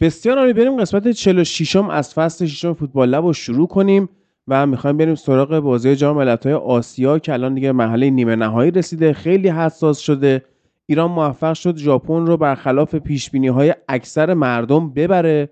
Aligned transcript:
بسیار 0.00 0.38
عالی. 0.38 0.52
بریم 0.52 0.76
قسمت 0.76 1.08
46 1.08 1.76
م 1.76 1.90
از 1.90 2.14
فصل 2.14 2.46
6 2.46 2.66
فوتبال 2.66 3.08
لب 3.08 3.24
رو 3.24 3.32
شروع 3.32 3.66
کنیم 3.68 4.08
و 4.48 4.66
می‌خوایم 4.66 4.96
بریم 4.96 5.14
سراغ 5.14 5.58
بازی 5.58 5.96
جام 5.96 6.16
ملت‌های 6.16 6.54
آسیا 6.54 7.18
که 7.18 7.32
الان 7.32 7.54
دیگه 7.54 7.72
مرحله 7.72 8.10
نیمه 8.10 8.36
نهایی 8.36 8.70
رسیده. 8.70 9.12
خیلی 9.12 9.48
حساس 9.48 9.98
شده. 9.98 10.42
ایران 10.86 11.10
موفق 11.10 11.54
شد 11.54 11.76
ژاپن 11.76 12.26
رو 12.26 12.36
برخلاف 12.36 12.94
پیش 12.94 13.30
های 13.34 13.74
اکثر 13.88 14.34
مردم 14.34 14.90
ببره 14.90 15.50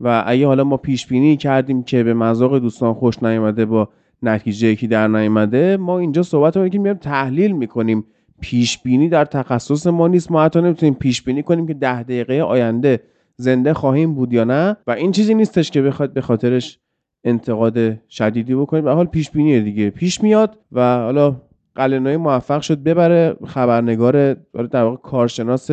و 0.00 0.24
اگه 0.26 0.46
حالا 0.46 0.64
ما 0.64 0.76
پیش 0.76 1.06
بینی 1.06 1.36
کردیم 1.36 1.82
که 1.82 2.02
به 2.02 2.14
مذاق 2.14 2.58
دوستان 2.58 2.94
خوش 2.94 3.22
نیامده 3.22 3.64
با 3.64 3.88
نتیجه 4.22 4.68
یکی 4.68 4.86
در 4.86 5.08
نیامده 5.08 5.76
ما 5.76 5.98
اینجا 5.98 6.22
صحبت 6.22 6.56
رو 6.56 6.68
که 6.68 6.78
میایم 6.78 6.96
تحلیل 6.96 7.52
می‌کنیم. 7.52 8.04
پیش 8.40 8.78
بینی 8.78 9.08
در 9.08 9.24
تخصص 9.24 9.86
ما 9.86 10.08
نیست. 10.08 10.30
ما 10.30 10.42
حتی 10.42 10.60
نمی‌تونیم 10.60 10.94
پیش 10.94 11.22
بینی 11.22 11.42
کنیم 11.42 11.66
که 11.66 11.74
ده 11.74 12.02
دقیقه 12.02 12.40
آینده 12.40 13.00
زنده 13.36 13.74
خواهیم 13.74 14.14
بود 14.14 14.32
یا 14.32 14.44
نه؟ 14.44 14.76
و 14.86 14.90
این 14.90 15.12
چیزی 15.12 15.34
نیستش 15.34 15.70
که 15.70 15.82
بخواد 15.82 16.12
به 16.12 16.20
خاطرش 16.20 16.78
انتقاد 17.24 18.08
شدیدی 18.08 18.54
بکنیم. 18.54 18.84
به 18.84 18.92
حال 18.92 19.06
پیش 19.06 19.30
بینی 19.30 19.60
دیگه. 19.60 19.90
پیش 19.90 20.22
میاد 20.22 20.58
و 20.72 20.96
حالا 20.96 21.36
قلنوی 21.74 22.16
موفق 22.16 22.60
شد 22.60 22.78
ببره. 22.78 23.36
خبرنگار 23.46 24.34
در 24.70 24.82
واقع 24.82 24.96
کارشناس 24.96 25.70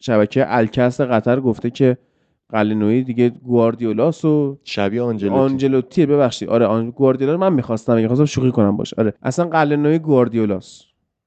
شبکه 0.00 0.44
الکس 0.56 1.00
قطر 1.00 1.40
گفته 1.40 1.70
که 1.70 1.96
قلنوی 2.50 3.02
دیگه 3.02 3.28
گواردیولاس 3.28 4.24
و 4.24 4.58
شبیه 4.64 5.02
آنجلوتی. 5.02 5.38
آنجلوتی. 5.38 6.06
ببخشید. 6.06 6.48
آره 6.48 6.66
آن... 6.66 6.90
گواردیولا 6.90 7.36
من 7.36 7.52
می‌خواستم. 7.52 7.96
می‌خواستم 7.96 8.24
شوخی 8.24 8.50
کنم 8.50 8.76
باشه 8.76 8.96
آره. 8.98 9.14
اصلا 9.22 9.46
قلنوی 9.46 9.98
گواردیولاس. 9.98 10.82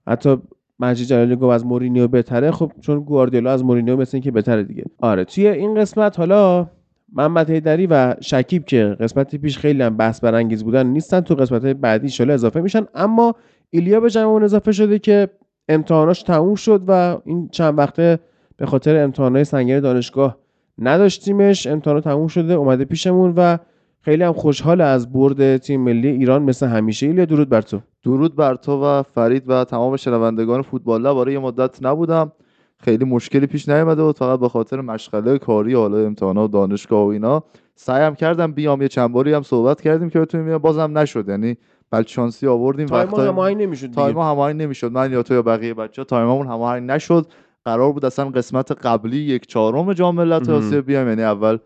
حتی 0.07 0.37
مجید 0.81 1.07
جلالی 1.07 1.35
گفت 1.35 1.53
از 1.53 1.65
مورینیو 1.65 2.07
بهتره. 2.07 2.51
خب 2.51 2.71
چون 2.81 2.99
گواردیولا 2.99 3.51
از 3.51 3.63
مورینیو 3.63 3.97
مثل 3.97 4.17
اینکه 4.17 4.31
بهتره 4.31 4.63
دیگه. 4.63 4.83
آره 4.99 5.23
توی 5.23 5.47
این 5.47 5.75
قسمت 5.75 6.19
حالا 6.19 6.67
محمد 7.13 7.49
هیدری 7.49 7.87
و 7.87 8.15
شکیب 8.21 8.65
که 8.65 8.97
قسمت 8.99 9.35
پیش 9.35 9.57
خیلی 9.57 9.83
هم 9.83 9.97
بحث 9.97 10.19
برانگیز 10.23 10.63
بودن 10.63 10.87
نیستن 10.87 11.21
تو 11.21 11.35
قسمت 11.35 11.61
بعدی 11.61 12.09
شاله 12.09 12.33
اضافه 12.33 12.61
میشن. 12.61 12.85
اما 12.95 13.35
ایلیا 13.69 13.99
به 13.99 14.09
جمعون 14.09 14.43
اضافه 14.43 14.71
شده 14.71 14.99
که 14.99 15.27
امتحاناش 15.69 16.23
تموم 16.23 16.55
شد 16.55 16.83
و 16.87 17.17
این 17.25 17.49
چند 17.51 17.77
وقته 17.77 18.19
به 18.57 18.65
خاطر 18.65 19.03
امتحانات 19.03 19.43
سنگین 19.43 19.79
دانشگاه 19.79 20.37
نداشتیمش. 20.77 21.67
امتحانات 21.67 22.03
تموم 22.03 22.27
شده 22.27 22.53
اومده 22.53 22.85
پیشمون 22.85 23.33
و 23.37 23.57
خیلی 24.01 24.23
هم 24.23 24.33
خوشحال 24.33 24.81
از 24.81 25.13
برد 25.13 25.57
تیم 25.57 25.81
ملی 25.81 26.07
ایران 26.07 26.43
مثل 26.43 26.67
همیشه. 26.67 27.07
ایلیا 27.07 27.25
درود 27.25 27.49
بر 27.49 27.61
تو. 27.61 27.79
درود 28.03 28.35
بر 28.35 28.55
تو 28.55 28.83
و 28.83 29.03
فرید 29.03 29.43
و 29.49 29.63
تمام 29.63 29.95
شنوندگان 29.95 30.61
فوتبال 30.61 31.03
برای 31.03 31.33
یه 31.33 31.39
مدت 31.39 31.83
نبودم. 31.85 32.31
خیلی 32.77 33.05
مشکلی 33.05 33.47
پیش 33.47 33.69
نیامده 33.69 34.03
بود 34.03 34.17
فقط 34.17 34.39
به 34.39 34.49
خاطر 34.49 34.81
مشغله 34.81 35.37
کاری 35.37 35.73
حالا 35.73 35.97
امتحانات 35.97 36.51
دانشگاه 36.51 37.05
و 37.05 37.07
اینا. 37.07 37.43
سعیم 37.75 38.15
کردم 38.15 38.51
بیام 38.51 38.81
یه 38.81 38.87
چند 38.87 39.11
باری 39.11 39.33
هم 39.33 39.41
صحبت 39.41 39.81
کردیم 39.81 40.09
که 40.09 40.19
بتونیم 40.19 40.57
بازم 40.57 40.97
نشد 40.97 41.29
یعنی 41.29 41.57
بدشانسی 41.91 42.47
آوردیم. 42.47 42.85
time 42.85 43.09
هماهنگ 43.09 43.61
نمی‌شد 43.61 43.91
time 43.91 44.17
هماهنگ 44.17 44.61
نمی‌شد. 44.61 44.91
من 44.91 45.11
یا 45.11 45.23
تو 45.23 45.33
یا 45.33 45.41
بقیه 45.41 45.73
بچه 45.73 46.03
time 46.03 46.28
مون 46.28 46.47
هماهنگ 46.47 46.91
نشد. 46.91 47.25
قرار 47.65 47.91
بود 47.91 48.05
اصلا 48.05 48.29
قسمت 48.29 48.71
قبلی 48.71 49.17
یک 49.17 49.47
چهارم 49.47 49.93
جام 49.93 50.15
ملت 50.15 50.49
آسیا 50.49 50.81
بیام 50.81 51.07
یعنی 51.07 51.23
اول 51.23 51.57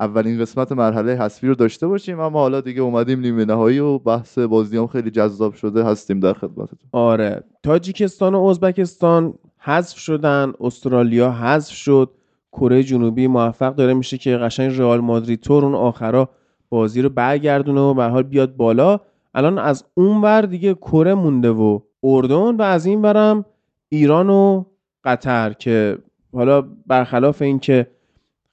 اولین 0.00 0.40
قسمت 0.40 0.72
مرحله 0.72 1.16
حذفی 1.16 1.46
رو 1.46 1.54
داشته 1.54 1.86
باشیم 1.86 2.20
اما 2.20 2.40
حالا 2.40 2.60
دیگه 2.60 2.82
اومدیم 2.82 3.20
نیمه 3.20 3.44
نهایی 3.44 3.78
و 3.78 3.98
بحث 3.98 4.38
بازی 4.38 4.76
هم 4.76 4.86
خیلی 4.86 5.10
جذاب 5.10 5.54
شده 5.54 5.84
هستیم 5.84 6.20
در 6.20 6.32
خدمتتون. 6.32 6.78
آره. 6.92 7.44
تاجیکستان 7.62 8.34
و 8.34 8.44
ازبکستان 8.44 9.34
حذف 9.58 9.98
شدن 9.98 10.52
استرالیا 10.60 11.32
حذف 11.32 11.72
شد. 11.72 12.10
کره 12.52 12.82
جنوبی 12.82 13.26
موفق 13.26 13.74
داره 13.74 13.94
میشه 13.94 14.18
که 14.18 14.36
قشنگ 14.36 14.78
رئال 14.78 15.00
مادرید 15.00 15.40
تور 15.40 15.64
اون 15.64 15.74
آخرا 15.74 16.28
بازی 16.68 17.02
رو 17.02 17.08
برگردونه 17.08 17.80
و 17.80 17.94
به 17.94 18.04
حال 18.04 18.22
بیاد 18.22 18.56
بالا. 18.56 19.00
الان 19.34 19.58
از 19.58 19.84
اون 19.94 20.20
ور 20.20 20.42
دیگه 20.42 20.74
کره 20.74 21.14
مونده 21.14 21.50
و 21.50 21.80
اردن 22.02 22.56
و 22.56 22.62
از 22.62 22.86
این 22.86 23.02
ورم 23.02 23.44
ایران 23.88 24.30
و 24.30 24.64
قطر 25.04 25.52
که 25.52 25.98
حالا 26.32 26.64
برخلاف 26.86 27.42
اینکه 27.42 27.86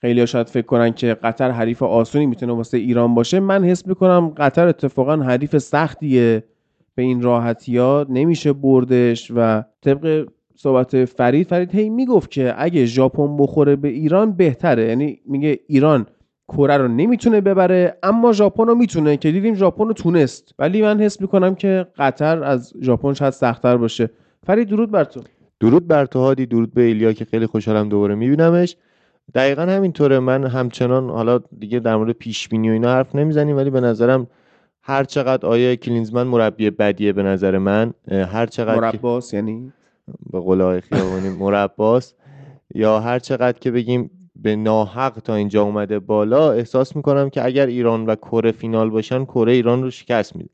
خیلی 0.06 0.28
شاید 0.28 0.50
فکر 0.50 0.66
کنن 0.66 0.94
که 0.94 1.14
قطر 1.14 1.52
حریف 1.52 1.84
آسونی 1.84 2.26
می‌تونه 2.26 2.54
واسه 2.54 2.78
ایران 2.78 3.16
باشه. 3.16 3.40
من 3.40 3.64
حس 3.64 3.88
می‌کنم 3.88 4.34
قطر 4.38 4.68
اتفاقا 4.68 5.16
حریف 5.16 5.58
سختیه. 5.58 6.44
به 6.96 7.04
این 7.04 7.22
راحتی 7.22 7.78
ها 7.78 8.06
نمیشه 8.10 8.54
بردش 8.54 9.32
و 9.36 9.64
طبق 9.82 10.28
صحبت 10.56 11.06
فرید 11.06 11.48
فرید 11.48 11.76
هی 11.76 11.90
می‌گفت 11.90 12.32
که 12.32 12.54
اگه 12.58 12.86
ژاپن 12.86 13.38
بخوره 13.38 13.76
به 13.76 13.88
ایران 13.88 14.32
بهتره. 14.32 14.88
یعنی 14.88 15.20
میگه 15.26 15.60
ایران 15.68 16.06
کره 16.48 16.78
رو 16.78 16.88
نمی‌تونه 16.88 17.42
ببره 17.42 17.98
اما 18.04 18.34
ژاپن 18.34 18.68
رو 18.68 18.76
می‌تونه 18.76 19.18
که 19.18 19.32
دیدیم 19.32 19.56
ژاپن 19.56 19.88
رو 19.88 19.94
تونست. 19.94 20.56
ولی 20.60 20.82
من 20.82 21.00
حس 21.00 21.22
می‌کنم 21.22 21.56
که 21.56 21.86
قطر 21.98 22.44
از 22.44 22.74
ژاپن 22.82 23.14
شاید 23.14 23.34
سختتر 23.34 23.78
باشه. 23.78 24.10
فرید 24.44 24.68
درود 24.68 24.92
بر 24.92 25.04
تو. 25.04 25.22
درود 25.60 25.88
بر 25.88 26.06
تو 26.06 26.20
هادی. 26.20 26.46
درود 26.46 26.74
به 26.74 26.82
ایلیا 26.82 27.14
که 27.14 27.26
خیلی 27.26 27.46
خوشحالم 27.46 27.90
دوباره 27.90 28.16
میبینمش. 28.16 28.76
دقیقا 29.34 29.62
همینطوره. 29.62 30.20
من 30.20 30.44
همچنان 30.44 31.10
حالا 31.10 31.40
دیگه 31.60 31.80
در 31.80 31.96
مورد 31.96 32.12
پیش 32.12 32.50
بینی 32.50 32.70
و 32.70 32.74
اینا 32.74 32.94
حرف 32.94 33.16
نمی‌زنیم 33.16 33.58
ولی 33.58 33.70
به 33.70 33.82
نظرم 33.82 34.28
هر 34.82 35.04
چقدر 35.04 35.48
آیا 35.48 35.76
کلینزمن 35.76 36.24
مربی 36.24 36.70
بدیه 36.70 37.14
به 37.14 37.24
نظر 37.24 37.58
من 37.58 37.94
هر 38.08 38.46
چقدر 38.46 38.80
مرباس 38.80 39.34
یعنی؟ 39.34 39.74
به 40.32 40.40
قول 40.40 40.80
خیابانی 40.80 41.30
مرباس. 41.30 42.14
یا 42.76 43.00
هر 43.00 43.20
چقدر 43.20 43.60
که 43.60 43.72
بگیم 43.72 44.30
به 44.36 44.56
ناحق 44.56 45.20
تا 45.20 45.36
اینجا 45.36 45.64
اومده 45.64 46.00
بالا 46.00 46.52
احساس 46.52 46.96
می‌کنم 46.96 47.30
که 47.30 47.46
اگر 47.46 47.66
ایران 47.66 48.06
و 48.06 48.16
کره 48.16 48.52
فینال 48.52 48.90
باشن 48.90 49.26
کره 49.26 49.52
ایران 49.52 49.84
رو 49.84 49.92
شکست 49.92 50.36
میده. 50.36 50.50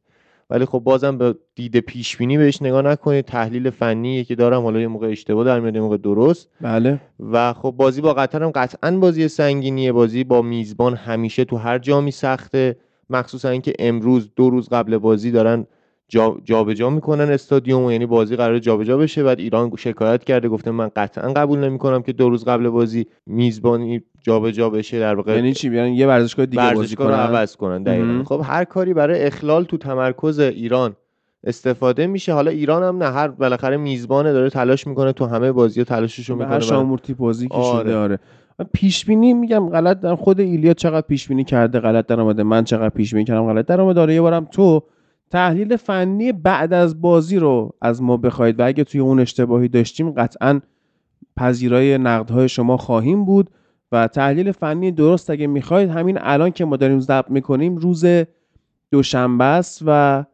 ولی 0.52 0.66
خب 0.66 0.80
بازم 0.80 1.18
به 1.18 1.36
دید 1.56 1.78
پیش 1.78 2.18
بینی 2.18 2.38
بهش 2.38 2.62
نگاه 2.62 2.82
نکنید. 2.82 3.26
تحلیل 3.26 3.70
فنی 3.70 4.24
که 4.24 4.36
دارم 4.36 4.62
حالا 4.62 4.80
یه 4.80 4.88
موقع 4.88 5.08
اشتباه 5.08 5.46
در 5.46 5.60
میاد 5.60 5.76
یه 5.76 5.82
موقع 5.82 5.98
درست. 5.98 6.50
بله. 6.62 7.02
و 7.32 7.54
خب 7.54 7.72
بازی 7.78 8.02
با 8.02 8.14
قطر 8.14 8.44
هم 8.44 8.52
قطعا 8.52 8.92
بازی 8.92 9.28
سنگینیه. 9.28 9.92
بازی 9.92 10.24
با 10.24 10.42
میزبان 10.42 10.96
همیشه 10.96 11.46
تو 11.46 11.58
هر 11.58 11.80
جامی 11.80 12.12
سخته. 12.12 12.76
مخصوصا 13.10 13.50
اینکه 13.50 13.74
امروز 13.80 14.30
دو 14.36 14.50
روز 14.50 14.70
قبل 14.70 14.98
بازی 14.98 15.32
دارن 15.32 15.68
جابجا 16.08 16.74
جا 16.74 16.90
می‌کنن 16.90 17.32
استادیوم 17.32 17.92
یعنی 17.92 18.06
بازی 18.06 18.36
قرار 18.36 18.60
جابجا 18.60 18.98
بشه. 18.98 19.24
بعد 19.24 19.40
ایران 19.40 19.72
شکایت 19.78 20.24
کرده. 20.24 20.50
گفته 20.50 20.72
من 20.72 20.92
قطعا 20.96 21.34
قبول 21.34 21.60
نمی‌کنم 21.60 22.02
که 22.02 22.14
دو 22.14 22.30
روز 22.30 22.46
قبل 22.46 22.70
بازی 22.70 23.06
میزبانی 23.26 24.02
جابجا 24.24 24.52
جا 24.52 24.70
بشه 24.70 25.00
در 25.00 25.16
واقع 25.16 25.36
یعنی 25.36 25.54
چی؟ 25.54 25.70
بیان 25.70 25.88
یه 25.88 26.08
ورزشگاه 26.08 26.46
دیگه 26.46 26.64
ورزشگاه 26.64 26.82
بازی 26.82 26.96
کنن؟ 26.96 27.08
رو 27.08 27.14
عوض 27.14 27.56
کنن 27.56 27.84
دقیقاً. 27.84 28.24
خب 28.26 28.42
هر 28.44 28.64
کاری 28.64 28.94
برای 28.94 29.24
اخلال 29.24 29.64
تو 29.64 29.78
تمرکز 29.78 30.40
ایران 30.40 30.96
استفاده 31.44 32.08
میشه. 32.08 32.34
حالا 32.34 32.52
ایران 32.52 32.84
هم 32.84 33.04
نه 33.04 33.12
هر 33.12 33.28
بالاخره 33.28 33.78
میزبانه 33.78 34.34
داره 34.34 34.50
تلاش 34.50 34.88
می‌کنه 34.88 35.14
تو 35.14 35.26
همه 35.26 35.52
بازی 35.52 35.84
تلاششو 35.84 36.36
می‌کنه 36.36 36.54
هر 36.54 36.60
شامورتی 36.60 37.14
بازی 37.14 37.48
که 37.48 37.54
آره. 37.54 37.96
آره. 37.96 38.20
پیش 38.74 39.06
بینی 39.06 39.34
میگم 39.34 39.70
غلط 39.70 40.00
در 40.00 40.16
خود 40.16 40.40
ایلیا 40.40 40.74
چقدر 40.74 41.08
پیش 41.08 41.28
بینی 41.28 41.44
کرده 41.44 41.80
غلط 41.80 42.08
در 42.08 42.22
اومده؟ 42.22 42.44
من 42.44 42.64
چقدر 42.64 42.90
پیش 42.90 43.14
بینی 43.14 43.26
کردم 43.26 43.46
غلط 43.46 43.66
در 43.66 43.82
اومده؟ 43.82 44.02
آره 44.02 44.14
یه 44.14 44.22
بارم 44.22 44.46
تو 44.46 44.84
تحلیل 45.32 45.76
فنی 45.76 46.32
بعد 46.32 46.74
از 46.74 47.02
بازی 47.02 47.40
رو 47.40 47.72
از 47.82 48.02
ما 48.02 48.18
بخواید. 48.18 48.60
و 48.60 48.68
اگه 48.68 48.84
توی 48.84 49.02
اون 49.02 49.20
اشتباهی 49.20 49.68
داشتیم 49.68 50.12
قطعا 50.12 50.60
پذیرای 51.38 51.98
نقدهای 51.98 52.50
شما 52.50 52.78
خواهیم 52.78 53.26
بود. 53.26 53.50
و 53.92 54.08
تحلیل 54.08 54.52
فنی 54.52 54.92
درست 54.92 55.30
اگه 55.30 55.48
می‌خواید 55.48 55.90
همین 55.90 56.18
الان 56.22 56.52
که 56.52 56.66
ما 56.66 56.78
داریم 56.78 57.00
ضبط 57.00 57.30
می‌کنیم 57.30 57.78
روز 57.78 58.06
دوشنبه 58.92 59.44
است 59.44 59.84
و 59.86 60.26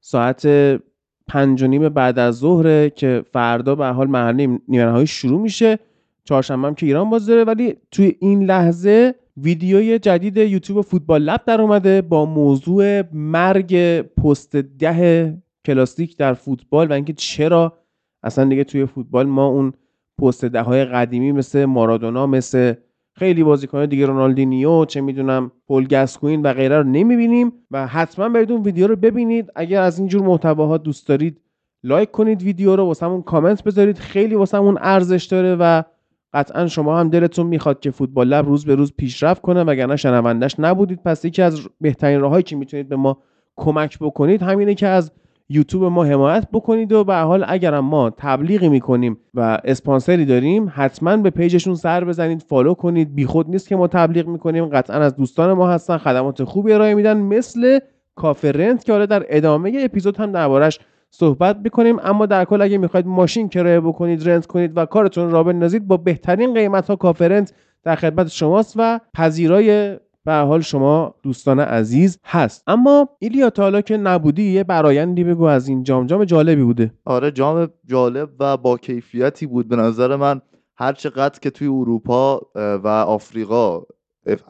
ساعت 0.00 0.46
پنج 1.28 1.62
و 1.62 1.66
نیم 1.66 1.88
بعد 1.88 2.18
از 2.18 2.34
ظهره 2.38 2.90
که 2.90 3.24
فردا 3.32 3.74
به 3.74 3.86
حال 3.86 4.06
محله 4.06 4.60
نیمه 4.68 5.04
شروع 5.04 5.40
میشه. 5.40 5.78
چهارشنبه 6.24 6.68
هم 6.68 6.74
که 6.74 6.86
ایران 6.86 7.10
باز 7.10 7.26
داره 7.26 7.44
ولی 7.44 7.76
توی 7.90 8.16
این 8.20 8.44
لحظه 8.44 9.14
ویدیوی 9.36 9.98
جدید 9.98 10.36
یوتیوب 10.36 10.80
فوتبال 10.80 11.22
لب 11.22 11.40
در 11.46 11.60
اومده 11.60 12.02
با 12.02 12.24
موضوع 12.24 13.02
مرگ 13.12 14.00
پست 14.00 14.56
ده 14.56 15.36
کلاسیک 15.64 16.16
در 16.16 16.34
فوتبال 16.34 16.90
و 16.90 16.92
اینکه 16.92 17.12
چرا 17.12 17.78
اصلا 18.22 18.44
دیگه 18.44 18.64
توی 18.64 18.86
فوتبال 18.86 19.26
ما 19.26 19.46
اون 19.46 19.72
پست 20.18 20.44
ده 20.44 20.62
های 20.62 20.84
قدیمی 20.84 21.32
مثل 21.32 21.64
مارادونا 21.64 22.26
مثل 22.26 22.74
خیلی 23.16 23.44
بازیکن 23.44 23.86
دیگه 23.86 24.06
رونالدینیو 24.06 24.84
چه 24.84 25.00
می‌دونم 25.00 25.50
پول 25.68 25.86
گاسکوین 25.86 26.42
و 26.42 26.52
غیره 26.52 26.78
رو 26.78 26.84
نمی‌بینیم 26.84 27.52
و 27.70 27.86
حتما 27.86 28.28
برید 28.28 28.52
اون 28.52 28.62
ویدیو 28.62 28.86
رو 28.86 28.96
ببینید. 28.96 29.50
اگر 29.56 29.82
از 29.82 29.98
اینجور 29.98 30.22
محتواها 30.22 30.78
دوست 30.78 31.08
دارید 31.08 31.40
لایک 31.82 32.10
کنید 32.10 32.42
ویدیو 32.42 32.76
رو 32.76 32.84
واسمون 32.84 33.22
کامنت 33.22 33.64
بذارید. 33.64 33.98
خیلی 33.98 34.34
واسمون 34.34 34.78
ارزش 34.80 35.24
داره 35.24 35.54
و 35.54 35.82
قطعا 36.32 36.66
شما 36.66 36.98
هم 36.98 37.08
دلتون 37.08 37.46
می‌خواد 37.46 37.80
که 37.80 37.90
فوتبال 37.90 38.28
لب 38.28 38.46
روز 38.46 38.64
به 38.64 38.74
روز 38.74 38.92
پیشرفت 38.96 39.42
کنه. 39.42 39.62
وگرنه 39.62 39.96
شنوندش 39.96 40.60
نبودید. 40.60 41.02
پس 41.04 41.24
یکی 41.24 41.42
از 41.42 41.68
بهترین 41.80 42.20
راههایی 42.20 42.42
که 42.42 42.56
می‌تونید 42.56 42.88
به 42.88 42.96
ما 42.96 43.18
کمک 43.56 43.98
بکنید 43.98 44.42
همینه 44.42 44.74
که 44.74 44.86
از 44.86 45.12
یوتیوب 45.48 45.84
ما 45.84 46.04
حمایت 46.04 46.48
بکنید 46.52 46.92
و 46.92 47.04
به 47.04 47.09
هر 47.09 47.14
حال 47.14 47.44
اگرم 47.48 47.84
ما 47.84 48.10
تبلیغی 48.10 48.68
می‌کنیم 48.68 49.18
و 49.34 49.58
اسپانسری 49.64 50.24
داریم 50.24 50.72
حتما 50.74 51.16
به 51.16 51.30
page 51.30 51.52
شون 51.52 51.74
سر 51.74 52.04
بزنید 52.04 52.42
follow 52.42 52.74
کنید. 52.74 53.14
بیخود 53.14 53.50
نیست 53.50 53.68
که 53.68 53.76
ما 53.76 53.86
تبلیغ 53.86 54.26
می‌کنیم 54.26 54.66
قطعا 54.66 54.96
از 54.96 55.16
دوستان 55.16 55.52
ما 55.52 55.68
هستن 55.68 55.98
خدمات 55.98 56.44
خوبی 56.44 56.72
ارائه 56.72 56.94
میدن 56.94 57.16
مثل 57.16 57.78
کافه 58.14 58.52
رنت 58.52 58.84
که 58.84 58.92
حالا 58.92 59.06
در 59.06 59.24
ادامه 59.28 59.72
اپیزود 59.84 60.16
هم 60.16 60.32
دربارش 60.32 60.80
صحبت 61.10 61.56
می‌کنیم. 61.64 61.96
اما 62.02 62.26
در 62.26 62.44
کل 62.44 62.62
اگه 62.62 62.78
می‌خواید 62.78 63.06
ماشین 63.06 63.48
کرایه 63.48 63.80
بکنید 63.80 64.28
رنت 64.28 64.46
کنید 64.46 64.76
و 64.76 64.86
کارتون 64.86 65.30
را 65.30 65.42
بندازید 65.42 65.86
با 65.86 65.96
بهترین 65.96 66.54
قیمت 66.54 66.90
ها 66.90 66.96
کافرنت 66.96 67.52
در 67.82 67.94
خدمت 67.94 68.28
شماست 68.28 68.74
و 68.76 69.00
پذیرای 69.14 69.98
به 70.24 70.34
حال 70.34 70.60
شما 70.60 71.14
دوستان 71.22 71.60
عزیز 71.60 72.18
هست. 72.24 72.62
اما 72.66 73.08
ایلیا 73.18 73.50
تا 73.50 73.62
حالا 73.62 73.80
که 73.80 73.96
نبودی 73.96 74.42
یه 74.42 74.64
برایندی 74.64 75.24
بگو 75.24 75.44
از 75.44 75.68
این 75.68 75.82
جام. 75.82 76.06
جام 76.06 76.24
جالبی 76.24 76.62
بوده. 76.62 76.94
آره 77.04 77.30
جام 77.30 77.68
جالب 77.86 78.30
و 78.40 78.56
با 78.56 78.76
کیفیتی 78.76 79.46
بود 79.46 79.68
به 79.68 79.76
نظر 79.76 80.16
من. 80.16 80.40
هر 80.76 80.92
چقدر 80.92 81.38
که 81.40 81.50
توی 81.50 81.66
اروپا 81.66 82.40
و 82.54 82.88
آفریقا 82.88 83.82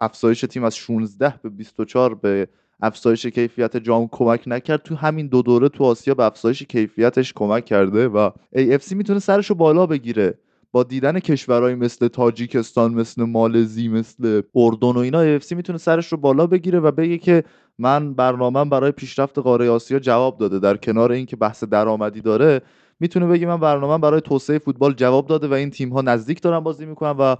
افزایش 0.00 0.40
تیم 0.40 0.64
از 0.64 0.76
16 0.76 1.34
به 1.42 1.48
24 1.48 2.14
به 2.14 2.48
افزایش 2.80 3.26
کیفیت 3.26 3.76
جام 3.76 4.08
کمک 4.12 4.42
نکرد 4.46 4.82
تو 4.82 4.94
همین 4.94 5.26
دو 5.26 5.42
دوره 5.42 5.68
تو 5.68 5.84
آسیا 5.84 6.14
به 6.14 6.24
افزایش 6.24 6.62
کیفیتش 6.62 7.32
کمک 7.32 7.64
کرده 7.64 8.08
و 8.08 8.30
AFC 8.56 8.92
می‌تونه 8.92 9.18
سرش 9.18 9.46
رو 9.46 9.56
بالا 9.56 9.86
بگیره. 9.86 10.38
با 10.74 10.82
دیدن 10.82 11.18
کشورهایی 11.18 11.74
مثل 11.74 12.08
تاجیکستان 12.08 12.94
مثل 12.94 13.24
مالزی 13.24 13.88
مثل 13.88 14.42
اردن 14.54 14.88
و 14.88 14.98
اینا 14.98 15.38
AFC 15.38 15.52
می‌تونه 15.52 15.78
سرش 15.78 16.12
رو 16.12 16.18
بالا 16.18 16.46
بگیره 16.46 16.80
و 16.80 16.90
بگه 16.90 17.18
که 17.18 17.44
من 17.78 18.14
برنامه 18.14 18.64
برای 18.64 18.90
پیشرفت 18.92 19.38
قاره 19.38 19.70
آسیا 19.70 19.98
جواب 19.98 20.38
داده. 20.38 20.58
در 20.58 20.76
کنار 20.76 21.12
اینکه 21.12 21.36
بحث 21.36 21.64
درآمدی 21.64 22.20
داره 22.20 22.60
می‌تونه 23.00 23.26
بگه 23.26 23.46
من 23.46 23.60
برنامه 23.60 23.98
برای 23.98 24.20
توسعه 24.20 24.58
فوتبال 24.58 24.92
جواب 24.94 25.26
داده 25.26 25.48
و 25.48 25.52
این 25.52 25.70
تیم 25.70 25.88
ها 25.88 26.02
نزدیک 26.02 26.42
دارن 26.42 26.60
بازی 26.60 26.86
می‌کنن 26.86 27.10
و 27.10 27.36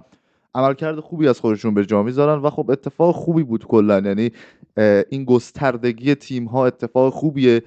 عملکرد 0.55 0.99
خوبی 0.99 1.27
از 1.27 1.39
خودشون 1.39 1.73
به 1.73 1.85
جا 1.85 2.03
می‌ذارن 2.03 2.41
و 2.41 2.49
خب 2.49 2.71
اتفاق 2.71 3.15
خوبی 3.15 3.43
بود 3.43 3.65
کلا. 3.65 3.99
یعنی 3.99 4.31
این 5.09 5.25
گستردگی 5.25 6.15
تیم 6.15 6.45
ها 6.45 6.65
اتفاق 6.67 7.13
خوبیه. 7.13 7.63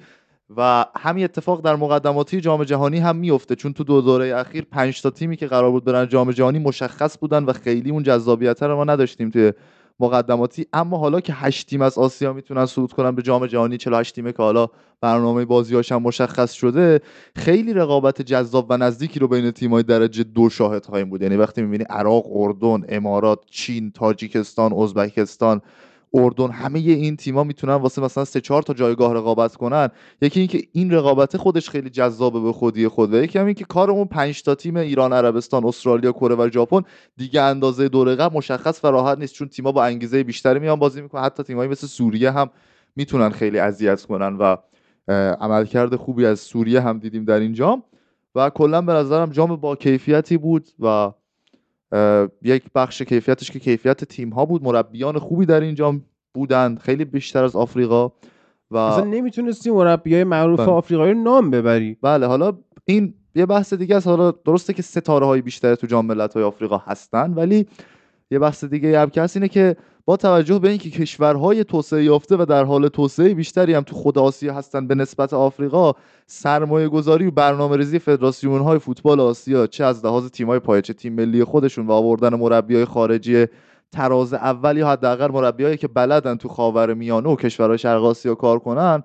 و 0.57 0.85
همین 0.95 1.23
اتفاق 1.23 1.61
در 1.61 1.75
مقدماتی 1.75 2.41
جام 2.41 2.63
جهانی 2.63 2.99
هم 2.99 3.15
میفته 3.15 3.55
چون 3.55 3.73
تو 3.73 3.83
دو 3.83 4.01
دوره 4.01 4.35
اخیر 4.35 4.65
پنج 4.71 5.01
تا 5.01 5.09
تیمی 5.09 5.37
که 5.37 5.47
قرار 5.47 5.71
بود 5.71 5.83
برن 5.83 6.07
جام 6.07 6.31
جهانی 6.31 6.59
مشخص 6.59 7.17
بودن 7.17 7.43
و 7.43 7.53
خیلی 7.53 7.89
اون 7.89 8.03
جذابیت 8.03 8.63
رو 8.63 8.75
ما 8.75 8.83
نداشتیم 8.83 9.29
توی 9.29 9.53
مقدماتی. 9.99 10.65
اما 10.73 10.97
حالا 10.97 11.19
که 11.19 11.33
هشت 11.33 11.67
تیم 11.67 11.81
از 11.81 11.97
آسیا 11.97 12.33
می‌تونن 12.33 12.65
صعود 12.65 12.93
کنن 12.93 13.15
به 13.15 13.21
جام 13.21 13.45
جهانی 13.47 13.77
48 13.77 14.15
تیمه 14.15 14.31
که 14.31 14.43
حالا 14.43 14.67
برنامه 15.01 15.45
بازیاش 15.45 15.91
هم 15.91 16.01
مشخص 16.01 16.53
شده 16.53 17.01
خیلی 17.35 17.73
رقابت 17.73 18.21
جذاب 18.21 18.65
و 18.69 18.77
نزدیکی 18.77 19.19
رو 19.19 19.27
بین 19.27 19.51
تیم‌های 19.51 19.83
درجه 19.83 20.23
دو 20.23 20.49
شاهد 20.49 20.85
خواهیم 20.85 21.09
بود. 21.09 21.21
یعنی 21.21 21.35
وقتی 21.35 21.61
می‌بینی 21.61 21.83
عراق، 21.83 22.25
اردن، 22.35 22.85
امارات، 22.89 23.39
چین، 23.51 23.91
تاجیکستان، 23.91 24.73
ازبکستان 24.73 25.61
اردن 26.13 26.51
همه 26.51 26.79
این 26.79 27.15
تیما 27.15 27.43
می‌تونن 27.43 27.73
واسه 27.73 28.01
مثلا 28.01 28.25
سه 28.25 28.41
چهار 28.41 28.61
تا 28.61 28.73
جایگاه 28.73 29.13
رقابت 29.13 29.55
کنن. 29.55 29.89
یکی 30.21 30.39
اینکه 30.39 30.63
این 30.71 30.91
رقابت 30.91 31.37
خودش 31.37 31.69
خیلی 31.69 31.89
جذابه 31.89 32.39
به 32.39 32.51
خودی 32.51 32.87
خود 32.87 33.13
و 33.13 33.23
یکی 33.23 33.39
هم 33.39 33.45
اینکه 33.45 33.65
کار 33.65 33.91
اون 33.91 34.05
5 34.05 34.43
تا 34.43 34.55
تیم 34.55 34.77
ایران 34.77 35.13
عربستان 35.13 35.65
استرالیا 35.65 36.11
کره 36.11 36.35
و 36.35 36.49
ژاپن 36.53 36.81
دیگه 37.17 37.41
اندازه 37.41 37.89
دور 37.89 38.15
قبل 38.15 38.37
مشخص 38.37 38.85
و 38.85 38.87
راحت 38.87 39.17
نیست 39.17 39.33
چون 39.33 39.47
تیما 39.47 39.71
با 39.71 39.83
انگیزه 39.83 40.23
بیشتری 40.23 40.59
میان 40.59 40.79
بازی 40.79 41.01
می‌کنن. 41.01 41.21
حتی 41.21 41.43
تیمایی 41.43 41.69
مثل 41.69 41.87
سوریه 41.87 42.31
هم 42.31 42.49
می‌تونن 42.95 43.29
خیلی 43.29 43.59
اذیت 43.59 44.01
کنن 44.01 44.37
و 44.37 44.55
عملکرد 45.39 45.95
خوبی 45.95 46.25
از 46.25 46.39
سوریه 46.39 46.81
هم 46.81 46.99
دیدیم 46.99 47.25
در 47.25 47.39
این 47.39 47.53
جام 47.53 47.83
و 48.35 48.49
کلا 48.49 48.81
به 48.81 48.93
نظرم 48.93 49.29
جام 49.29 49.55
با 49.55 49.75
کیفیتی 49.75 50.37
بود 50.37 50.67
و 50.79 51.11
یک 52.41 52.63
بخش 52.75 53.01
کیفیتش 53.01 53.51
که 53.51 53.59
کیفیت 53.59 54.03
تیم 54.03 54.29
ها 54.29 54.45
بود. 54.45 54.63
مربیان 54.63 55.19
خوبی 55.19 55.45
در 55.45 55.61
اینجا 55.61 55.95
بودند. 56.33 56.79
خیلی 56.79 57.05
بیشتر 57.05 57.43
از 57.43 57.55
آفریقا 57.55 58.11
و 58.71 58.77
اصلا 58.77 59.03
نمی‌تونستی 59.03 59.71
مربیای 59.71 60.23
معروف 60.23 60.59
بله. 60.59 60.69
آفریقایی 60.69 61.13
نام 61.13 61.51
ببری. 61.51 61.97
بله 62.01 62.25
حالا 62.25 62.57
این 62.85 63.13
یه 63.35 63.45
بحث 63.45 63.73
دیگه 63.73 63.95
است. 63.95 64.07
حالا 64.07 64.31
درسته 64.31 64.73
که 64.73 64.81
ستاره 64.81 65.25
های 65.25 65.41
بیشتر 65.41 65.75
تو 65.75 65.87
جام 65.87 66.11
های 66.11 66.43
آفریقا 66.43 66.77
هستن 66.77 67.33
ولی 67.33 67.65
یه 68.31 68.39
بحث 68.39 68.63
دیگه 68.63 68.99
هم 68.99 69.09
که 69.09 69.27
اینه 69.35 69.47
که 69.47 69.75
با 70.09 70.17
توجه 70.17 70.59
به 70.59 70.69
اینکه 70.69 70.89
کشورهای 70.89 71.63
توسعه 71.63 72.03
یافته 72.03 72.35
و 72.35 72.45
در 72.45 72.63
حال 72.63 72.87
توسعه 72.87 73.33
بیشتری 73.33 73.73
هم 73.73 73.83
تو 73.83 73.95
خود 73.95 74.17
آسیا 74.17 74.53
هستن 74.53 74.87
به 74.87 74.95
نسبت 74.95 75.33
آفریقا 75.33 75.93
سرمایه 76.25 76.87
گذاری 76.87 77.25
و 77.27 77.31
برنامه 77.31 77.77
ریزی 77.77 77.99
فدراسیون 77.99 78.61
های 78.61 78.79
فوتبال 78.79 79.19
آسیا 79.19 79.67
چه 79.67 79.85
از 79.85 80.05
لحاظ 80.05 80.27
تیم 80.27 80.47
های 80.47 80.59
پایچه 80.59 80.93
تیم 80.93 81.13
ملی 81.13 81.43
خودشون 81.43 81.87
و 81.87 81.91
آوردن 81.91 82.33
مربی 82.33 82.75
های 82.75 82.85
خارجی 82.85 83.45
تراز 83.91 84.33
اول 84.33 84.77
یا 84.77 84.87
حداقل 84.87 85.31
مربیایی 85.31 85.77
که 85.77 85.87
بلدن 85.87 86.35
تو 86.35 86.47
خاور 86.47 86.93
میانه 86.93 87.29
و 87.29 87.35
کشورهای 87.35 87.77
شرق 87.77 88.03
آسیا 88.03 88.35
کار 88.35 88.59
کنن 88.59 89.03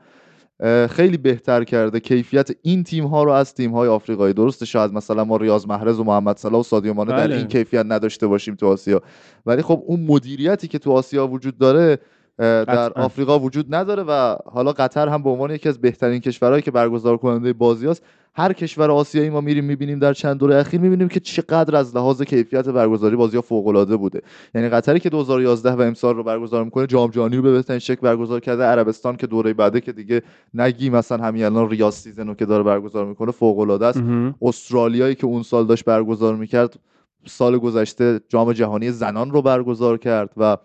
خیلی 0.91 1.17
بهتر 1.17 1.65
کرده 1.65 2.01
کیفیت 2.01 2.51
این 2.63 2.85
تیم 2.85 3.07
ها 3.07 3.25
رو 3.25 3.31
از 3.31 3.55
تیم 3.55 3.73
های 3.73 3.89
آفریقایی 3.89 4.35
درسته 4.35 4.67
شاید 4.67 4.93
مثلا 4.93 5.25
ما 5.25 5.37
ریاض 5.37 5.67
محرز 5.67 5.99
و 5.99 6.05
محمد 6.05 6.39
صلاح 6.39 6.61
و 6.61 6.63
سادیو 6.63 6.95
مانه 6.95 7.11
در 7.11 7.27
بله. 7.27 7.37
این 7.37 7.49
کیفیت 7.49 7.85
نداشته 7.89 8.27
باشیم 8.27 8.55
تو 8.55 8.67
آسیا 8.67 9.03
ولی 9.47 9.63
خب 9.63 9.83
اون 9.87 10.01
مدیریتی 10.01 10.69
که 10.69 10.79
تو 10.79 10.93
آسیا 10.93 11.27
وجود 11.27 11.59
داره 11.59 11.99
در 12.39 12.93
آفریقا 12.93 13.39
وجود 13.39 13.75
نداره 13.75 14.03
و 14.03 14.37
حالا 14.47 14.73
قطر 14.73 15.09
هم 15.09 15.23
به 15.23 15.31
عنوان 15.31 15.51
یکی 15.51 15.69
از 15.69 15.81
بهترین 15.81 16.21
کشورهایی 16.21 16.63
که 16.63 16.71
برگزار 16.71 17.17
کننده 17.17 17.53
بازی 17.53 17.89
است 17.89 18.03
هر 18.37 18.53
کشور 18.53 18.91
آسیایی 18.91 19.31
ما 19.31 19.41
میریم 19.41 19.65
می‌بینیم 19.65 19.99
در 19.99 20.13
چند 20.13 20.39
دوره 20.39 20.57
اخیر 20.57 20.81
می‌بینیم 20.81 21.09
که 21.09 21.21
چقدر 21.21 21.77
از 21.77 21.97
لحاظ 21.97 22.23
کیفیت 22.23 22.69
برگزاری 22.69 23.17
بازی 23.17 23.37
ها 23.37 23.43
فوق 23.43 23.67
العاده 23.67 23.97
بوده. 23.97 24.23
یعنی 24.55 24.69
قطری 24.69 25.01
که 25.01 25.09
2011 25.11 25.73
و 25.73 25.81
امسال 25.81 26.17
رو 26.17 26.23
برگزار 26.23 26.65
می‌کنه 26.65 26.87
جام 26.87 27.11
جهانی 27.11 27.37
رو 27.37 27.43
به 27.43 27.53
بهترین 27.53 27.79
شکل 27.79 28.01
برگزار 28.01 28.41
کرده 28.41 28.63
عربستان 28.63 29.17
که 29.17 29.27
دوره 29.27 29.53
بعده 29.53 29.81
که 29.81 29.93
دیگه 29.93 30.23
نگی 30.55 30.91
مثلا 30.91 31.25
همین 31.25 31.45
الان 31.45 31.71
ریاض 31.71 31.95
Season 31.95 32.27
رو 32.27 32.35
که 32.35 32.47
داره 32.47 32.63
برگزار 32.63 33.07
می‌کنه 33.07 33.33
فوق 33.33 33.59
العاده 33.59 33.87
است 33.87 34.03
استرالیایی 34.43 35.15
که 35.15 35.27
اون 35.27 35.43
سال 35.43 35.67
داشت 35.67 35.85
برگزار 35.85 36.37
می‌کرد 36.37 36.79
سال 37.27 37.59
گذشته 37.59 38.21
جام 38.29 38.53
جهانی 38.53 38.91
زنان 38.91 39.31
رو 39.31 39.43
برگزار 39.43 39.99
کرد 39.99 40.31
و 40.37 40.57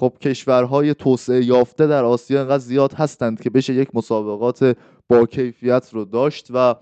خب 0.00 0.12
کشورهای 0.20 0.94
توسعه 0.94 1.44
یافته 1.44 1.86
در 1.86 2.04
آسیا 2.04 2.40
انقدر 2.40 2.58
زیاد 2.58 2.92
هستند 2.92 3.40
که 3.40 3.50
بشه 3.50 3.74
یک 3.74 3.88
مسابقات 3.94 4.76
با 5.08 5.26
کیفیت 5.26 5.90
رو 5.92 6.04
داشت 6.04 6.48
و 6.54 6.74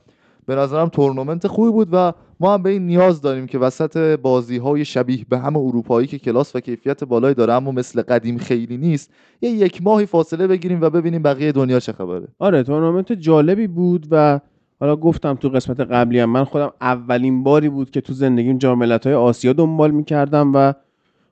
به 0.47 0.55
نظرم 0.55 0.89
تورنمنت 0.89 1.47
خوبی 1.47 1.71
بود 1.71 1.89
و 1.93 2.13
ما 2.41 2.55
هم 2.55 2.63
به 2.63 2.71
این 2.71 2.87
نیاز 2.87 3.21
داریم 3.21 3.47
که 3.47 3.59
وسط 3.59 3.97
بازی 3.97 4.57
های 4.57 4.85
شبیه 4.85 5.25
به 5.29 5.39
هم 5.39 5.57
اروپایی 5.57 6.07
که 6.07 6.19
کلاس 6.19 6.57
و 6.57 6.61
کیفیت 6.61 7.05
بالایی 7.05 7.35
داره 7.35 7.53
اما 7.53 7.71
مثل 7.73 8.03
قدیم 8.03 8.39
خیلی 8.39 8.77
نیست 8.77 9.11
یه 9.41 9.51
یک 9.51 9.83
ماهی 9.83 10.07
فاصله 10.07 10.47
بگیریم 10.47 10.81
و 10.81 10.91
ببینیم 10.91 11.23
بقیه 11.23 11.53
دنیا 11.53 11.81
چه 11.81 11.93
خبره. 11.93 12.29
آره 12.39 12.63
تورنمنت 12.63 13.13
جالبی 13.13 13.67
بود 13.67 14.07
و 14.11 14.41
حالا 14.81 14.97
گفتم 14.97 15.35
تو 15.35 15.49
قسمت 15.49 15.81
قبلی 15.81 16.21
هم 16.21 16.31
من 16.31 16.45
خودم 16.45 16.73
اولین 16.81 17.43
باری 17.43 17.69
بود 17.69 17.91
که 17.91 18.01
تو 18.01 18.13
زندگیم 18.13 18.59
جام 18.59 18.83
های 18.83 19.15
آسیا 19.15 19.53
دنبال 19.53 19.91
می‌کردم 19.91 20.53
و 20.55 20.73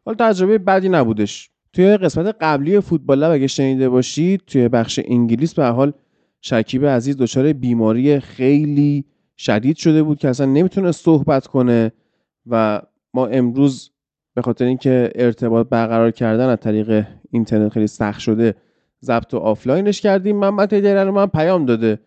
حالا 0.04 0.16
تجربه 0.18 0.58
بدی 0.58 0.88
نبودش. 0.88 1.55
توی 1.76 1.96
قسمت 1.96 2.36
قبلی 2.40 2.80
فوتبال 2.80 3.22
اگه 3.22 3.46
شنیده 3.46 3.88
باشید 3.88 4.42
توی 4.46 4.68
بخش 4.68 5.00
انگلیس 5.04 5.54
به 5.54 5.64
حال 5.64 5.92
شکیب 6.40 6.86
عزیز 6.86 7.16
دچار 7.16 7.52
بیماری 7.52 8.20
خیلی 8.20 9.04
شدید 9.36 9.76
شده 9.76 10.02
بود 10.02 10.18
که 10.18 10.28
اصلا 10.28 10.46
نمی‌تونه 10.46 10.92
صحبت 10.92 11.46
کنه 11.46 11.92
و 12.46 12.82
ما 13.14 13.26
امروز 13.26 13.90
به 14.34 14.42
خاطر 14.42 14.64
اینکه 14.64 15.10
ارتباط 15.14 15.68
برقرار 15.68 16.10
کردن 16.10 16.48
از 16.48 16.58
طریق 16.60 17.06
اینترنت 17.30 17.72
خیلی 17.72 17.86
سخت 17.86 18.20
شده 18.20 18.54
ضبط 19.04 19.34
و 19.34 19.38
آفلاینش 19.38 20.00
کردیم 20.00 20.36
محمد 20.36 20.74
رو 20.74 21.12
من 21.12 21.26
پیام 21.26 21.66
داده. 21.66 21.98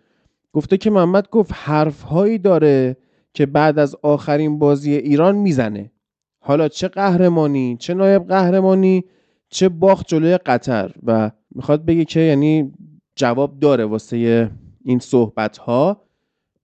گفته 0.53 0.77
که 0.77 0.89
محمد 0.89 1.29
گفت 1.29 1.51
حرفهایی 1.53 2.37
داره 2.37 2.97
که 3.33 3.45
بعد 3.45 3.79
از 3.79 3.95
آخرین 4.01 4.59
بازی 4.59 4.93
ایران 4.93 5.35
می‌زنه. 5.35 5.91
حالا 6.39 6.67
چه 6.67 6.87
قهرمانی 6.87 7.77
چه 7.79 7.93
نایب 7.93 8.27
قهرمانی؟ 8.27 9.03
چه 9.49 9.69
باخت 9.69 10.07
جلوی 10.07 10.37
قطر 10.37 10.91
و 11.05 11.31
می‌خواد 11.55 11.85
بگه 11.85 12.05
که 12.05 12.19
یعنی 12.19 12.71
جواب 13.15 13.59
داره 13.59 13.85
واسه 13.85 14.51
این 14.83 14.99
صحبت 14.99 15.57
ها 15.57 16.01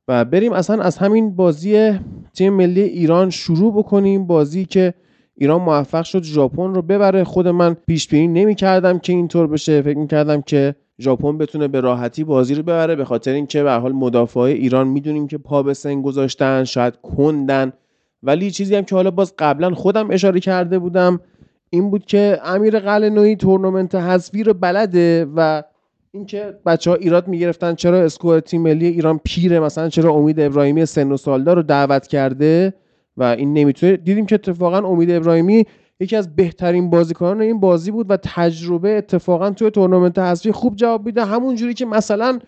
و 0.07 0.25
بریم 0.25 0.53
اصلا 0.53 0.83
از 0.83 0.97
همین 0.97 1.35
بازی 1.35 1.99
تیم 2.33 2.53
ملی 2.53 2.81
ایران 2.81 3.29
شروع 3.29 3.73
بکنیم. 3.73 4.27
بازی 4.27 4.65
که 4.65 4.93
ایران 5.35 5.61
موفق 5.61 6.03
شد 6.03 6.23
ژاپن 6.23 6.73
رو 6.73 6.81
ببره. 6.81 7.23
خود 7.23 7.47
من 7.47 7.73
پیش 7.87 8.07
بینی 8.07 8.27
نمی‌کردم 8.27 8.99
که 8.99 9.13
اینطور 9.13 9.47
بشه. 9.47 9.81
فکر 9.81 9.97
می‌کردم 9.97 10.41
که 10.41 10.75
ژاپن 10.99 11.37
بتونه 11.37 11.67
به 11.67 11.81
راحتی 11.81 12.23
بازی 12.23 12.55
رو 12.55 12.63
ببره. 12.63 12.95
به 12.95 13.05
خاطر 13.05 13.31
اینکه 13.31 13.63
به 13.63 13.71
حال 13.71 13.91
مدافع 13.91 14.39
ایران 14.39 14.87
می‌دونیم 14.87 15.27
که 15.27 15.37
پا 15.37 15.63
به 15.63 15.73
سن 15.73 16.01
گذاشتن 16.01 16.63
شاید 16.63 16.93
کندن. 17.01 17.73
ولی 18.23 18.51
چیزی 18.51 18.75
هم 18.75 18.83
که 18.83 18.95
حالا 18.95 19.11
باز 19.11 19.33
قبلا 19.39 19.73
خودم 19.73 20.11
اشاره 20.11 20.39
کرده 20.39 20.79
بودم 20.79 21.19
این 21.75 21.89
بود 21.89 22.05
که 22.05 22.39
امیر 22.43 22.79
قلنوی 22.79 23.35
تورنمنت 23.35 23.95
حذفی 23.95 24.43
رو 24.43 24.53
بلده 24.53 25.27
و 25.35 25.63
اینکه 26.11 26.53
بچه 26.65 26.89
ها 26.91 26.95
ایراد 26.95 27.27
می‌گرفتن 27.27 27.75
چرا 27.75 28.01
اسکواد 28.01 28.43
تیم 28.43 28.61
ملی 28.61 28.87
ایران 28.87 29.19
پیره 29.23 29.59
مثلا 29.59 29.89
چرا 29.89 30.11
امید 30.11 30.39
ابراهیمی 30.39 30.85
سن 30.85 31.11
و 31.11 31.17
سالدار 31.17 31.55
رو 31.55 31.61
دعوت 31.61 32.07
کرده 32.07 32.73
و 33.17 33.23
این 33.23 33.53
نمی‌تونه. 33.53 33.97
دیدیم 33.97 34.25
که 34.25 34.35
اتفاقا 34.35 34.77
امید 34.77 35.11
ابراهیمی 35.11 35.65
یکی 35.99 36.15
از 36.15 36.35
بهترین 36.35 36.89
بازیکنان 36.89 37.41
این 37.41 37.59
بازی 37.59 37.91
بود 37.91 38.05
و 38.11 38.17
تجربه 38.17 38.97
اتفاقا 38.97 39.49
توی 39.49 39.69
تورنمنت 39.69 40.19
حذفی 40.19 40.51
خوب 40.51 40.75
جواب 40.75 41.05
میده. 41.05 41.25
همون 41.25 41.55
جوری 41.55 41.73
که 41.73 41.85
مثلا 41.85 42.39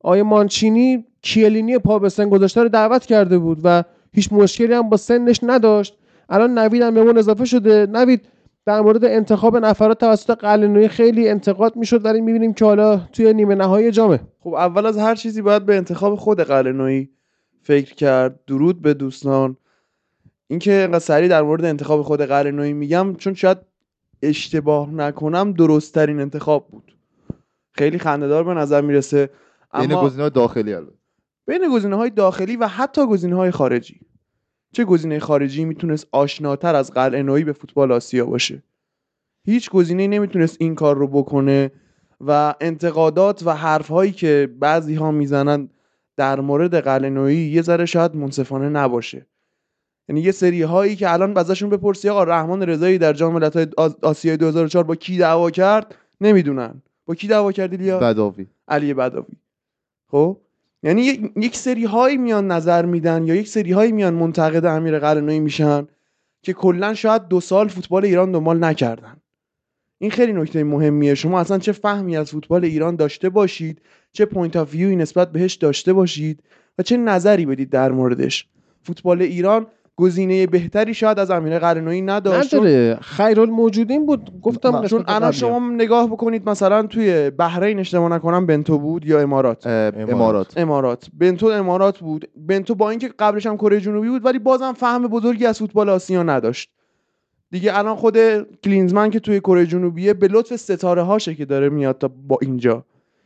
آیه 0.00 0.22
مانچینی 0.22 1.04
کیلینی 1.22 1.78
پا 1.78 1.98
به 1.98 2.08
سن 2.08 2.28
گذاشته 2.28 2.62
رو 2.62 2.68
دعوت 2.68 3.06
کرده 3.06 3.38
بود 3.38 3.60
و 3.64 3.84
هیچ 4.12 4.32
مشکلی 4.32 4.72
هم 4.72 4.88
با 4.88 4.96
سنش 4.96 5.40
نداشت. 5.42 5.94
الان 6.28 6.58
نوید 6.58 6.82
هم 6.82 6.94
به 6.94 7.18
اضافه 7.18 7.44
شده. 7.44 7.86
نوید 7.86 8.20
در 8.68 8.80
مورد 8.80 9.04
انتخاب 9.04 9.56
نفرات 9.56 10.00
توسط 10.00 10.30
قلنوی 10.30 10.88
خیلی 10.88 11.28
انتقاد 11.28 11.76
می‌شد 11.76 12.04
ولی 12.04 12.20
می‌بینیم 12.20 12.54
که 12.54 12.64
حالا 12.64 12.96
توی 13.12 13.32
نیمه 13.32 13.54
نهایی 13.54 13.90
جامه. 13.90 14.20
خب 14.40 14.54
اول 14.54 14.86
از 14.86 14.98
هر 14.98 15.14
چیزی 15.14 15.42
باید 15.42 15.66
به 15.66 15.76
انتخاب 15.76 16.14
خود 16.14 16.40
قلنوی 16.40 17.08
فکر 17.62 17.94
کرد. 17.94 18.40
درود 18.46 18.82
به 18.82 18.94
دوستان. 18.94 19.56
اینکه 20.48 20.72
انقدر 20.72 20.98
سریع 20.98 21.28
در 21.28 21.42
مورد 21.42 21.64
انتخاب 21.64 22.02
خود 22.02 22.20
قلنوی 22.20 22.72
میگم 22.72 23.14
چون 23.14 23.34
شاید 23.34 23.58
اشتباه 24.22 24.90
نکنم 24.90 25.52
درست 25.52 25.94
ترین 25.94 26.20
انتخاب 26.20 26.68
بود. 26.68 26.96
خیلی 27.72 27.98
خندهدار 27.98 28.44
به 28.44 28.54
نظر 28.54 28.80
می‌رسه. 28.80 29.30
بین 29.80 29.92
اما 29.92 30.02
گزینه‌های 30.02 30.30
داخلی 30.30 30.74
البته. 30.74 30.98
بین 31.46 31.60
گزینه 31.72 31.96
های 31.96 32.10
داخلی 32.10 32.56
و 32.56 32.66
حتی 32.66 33.06
گزینه 33.06 33.36
های 33.36 33.50
خارجی. 33.50 34.00
چه 34.78 34.84
گزینه 34.84 35.18
خارجی 35.18 35.64
می‌تونست 35.64 36.06
آشناتر 36.12 36.74
از 36.74 36.92
قلعه 36.92 37.44
به 37.44 37.52
فوتبال 37.52 37.92
آسیا 37.92 38.26
باشه؟ 38.26 38.62
هیچ 39.44 39.70
گزینه 39.70 40.06
نمی‌تونست 40.06 40.56
این 40.60 40.74
کار 40.74 40.96
رو 40.96 41.06
بکنه 41.06 41.70
و 42.20 42.54
انتقادات 42.60 43.42
و 43.46 43.50
حرف 43.50 43.88
هایی 43.88 44.12
که 44.12 44.48
بعضی 44.60 44.94
ها 44.94 45.10
می‌زنن 45.10 45.68
در 46.16 46.40
مورد 46.40 46.74
قلعه 46.74 47.34
یه 47.34 47.62
ذره 47.62 47.86
شاید 47.86 48.16
منصفانه 48.16 48.68
نباشه. 48.68 49.26
یعنی 50.08 50.20
یه 50.20 50.32
سری 50.32 50.62
هایی 50.62 50.96
که 50.96 51.12
الان 51.12 51.38
ازشون 51.38 51.70
بپرسی 51.70 52.08
آقا 52.08 52.24
رحمان 52.24 52.62
رضایی 52.62 52.98
در 52.98 53.12
جام 53.12 53.34
ملت‌های 53.34 53.66
آسیای 54.02 54.36
2004 54.36 54.84
با 54.84 54.94
کی 54.94 55.18
دعوا 55.18 55.50
کرد؟ 55.50 55.94
نمی‌دونن. 56.20 56.82
با 57.06 57.14
کی 57.14 57.28
دعوا 57.28 57.52
کردی 57.52 57.76
لیا؟ 57.76 57.98
بداوی. 57.98 58.46
علی 58.68 58.94
بداوی. 58.94 59.34
خب؟ 60.10 60.36
یعنی 60.82 61.02
یک- 61.36 61.56
سری 61.56 61.84
هایی 61.84 62.16
میان 62.16 62.46
نظر 62.46 62.84
میدن 62.86 63.24
یا 63.24 63.34
یک 63.34 63.48
سری 63.48 63.72
هایی 63.72 63.92
میان 63.92 64.14
منتقد 64.14 64.64
امیر 64.64 64.98
قلعه‌نویی 64.98 65.40
میشن 65.40 65.86
که 66.42 66.52
کلا 66.52 66.94
شاید 66.94 67.28
دو 67.28 67.40
سال 67.40 67.68
فوتبال 67.68 68.04
ایران 68.04 68.32
دنبال 68.32 68.64
نکردن. 68.64 69.16
این 69.98 70.10
خیلی 70.10 70.32
نکته 70.32 70.64
مهمیه. 70.64 71.14
شما 71.14 71.40
اصلا 71.40 71.58
چه 71.58 71.72
فهمی 71.72 72.16
از 72.16 72.30
فوتبال 72.30 72.64
ایران 72.64 72.96
داشته 72.96 73.28
باشید 73.28 73.82
چه 74.12 74.24
point 74.24 74.56
of 74.56 74.61
view 74.61 74.72
ی 74.72 74.96
نسبت 74.96 75.32
بهش 75.32 75.54
داشته 75.54 75.92
باشید 75.92 76.42
و 76.78 76.82
چه 76.82 76.96
نظری 76.96 77.46
بدید 77.46 77.70
در 77.70 77.92
موردش. 77.92 78.48
فوتبال 78.82 79.22
ایران 79.22 79.66
گزینه 79.98 80.46
بهتری 80.46 80.94
شاید 80.94 81.18
از 81.18 81.30
امیر 81.30 81.58
قلعه‌نویی 81.58 82.02
نداشت 82.02 82.54
نداره. 82.54 82.98
خیرالموجودین 83.00 84.06
بود. 84.06 84.40
گفتم 84.42 84.86
چون 84.86 85.04
الان. 85.08 85.32
شما 85.32 85.70
نگاه 85.70 86.06
بکنید 86.06 86.48
مثلا 86.48 86.82
توی 86.82 87.30
بحرین 87.30 87.78
اشتباه 87.78 88.08
نکنم 88.08 88.46
بنتو 88.46 88.78
بود 88.78 89.06
یا 89.06 89.20
امارات؟ 89.20 89.66
اه، 89.66 89.92
امارات. 89.96 90.58
امارات. 90.58 91.06
بنتو 91.18 91.46
امارات 91.46 91.98
بود. 91.98 92.28
بنتو 92.36 92.74
با 92.74 92.90
اینکه 92.90 93.10
قبلش 93.18 93.46
هم 93.46 93.56
کره 93.56 93.80
جنوبی 93.80 94.08
بود 94.08 94.24
ولی 94.24 94.38
بازم 94.38 94.72
فهم 94.72 95.06
بزرگی 95.06 95.46
از 95.46 95.58
فوتبال 95.58 95.88
آسیا 95.88 96.22
نداشت. 96.22 96.70
دیگه 97.50 97.78
الان 97.78 97.96
خود 97.96 98.16
کلینزمن 98.64 99.10
که 99.10 99.20
توی 99.20 99.40
کره 99.40 99.66
جنوبیه 99.66 100.14
به 100.14 100.28
لطف 100.28 100.56
ستاره 100.56 101.02
هاشه 101.02 101.34
که 101.34 101.44
داره 101.44 101.68
میاد 101.68 101.98
تا 101.98 102.10
با 102.28 102.38
اینجا. 102.42 102.84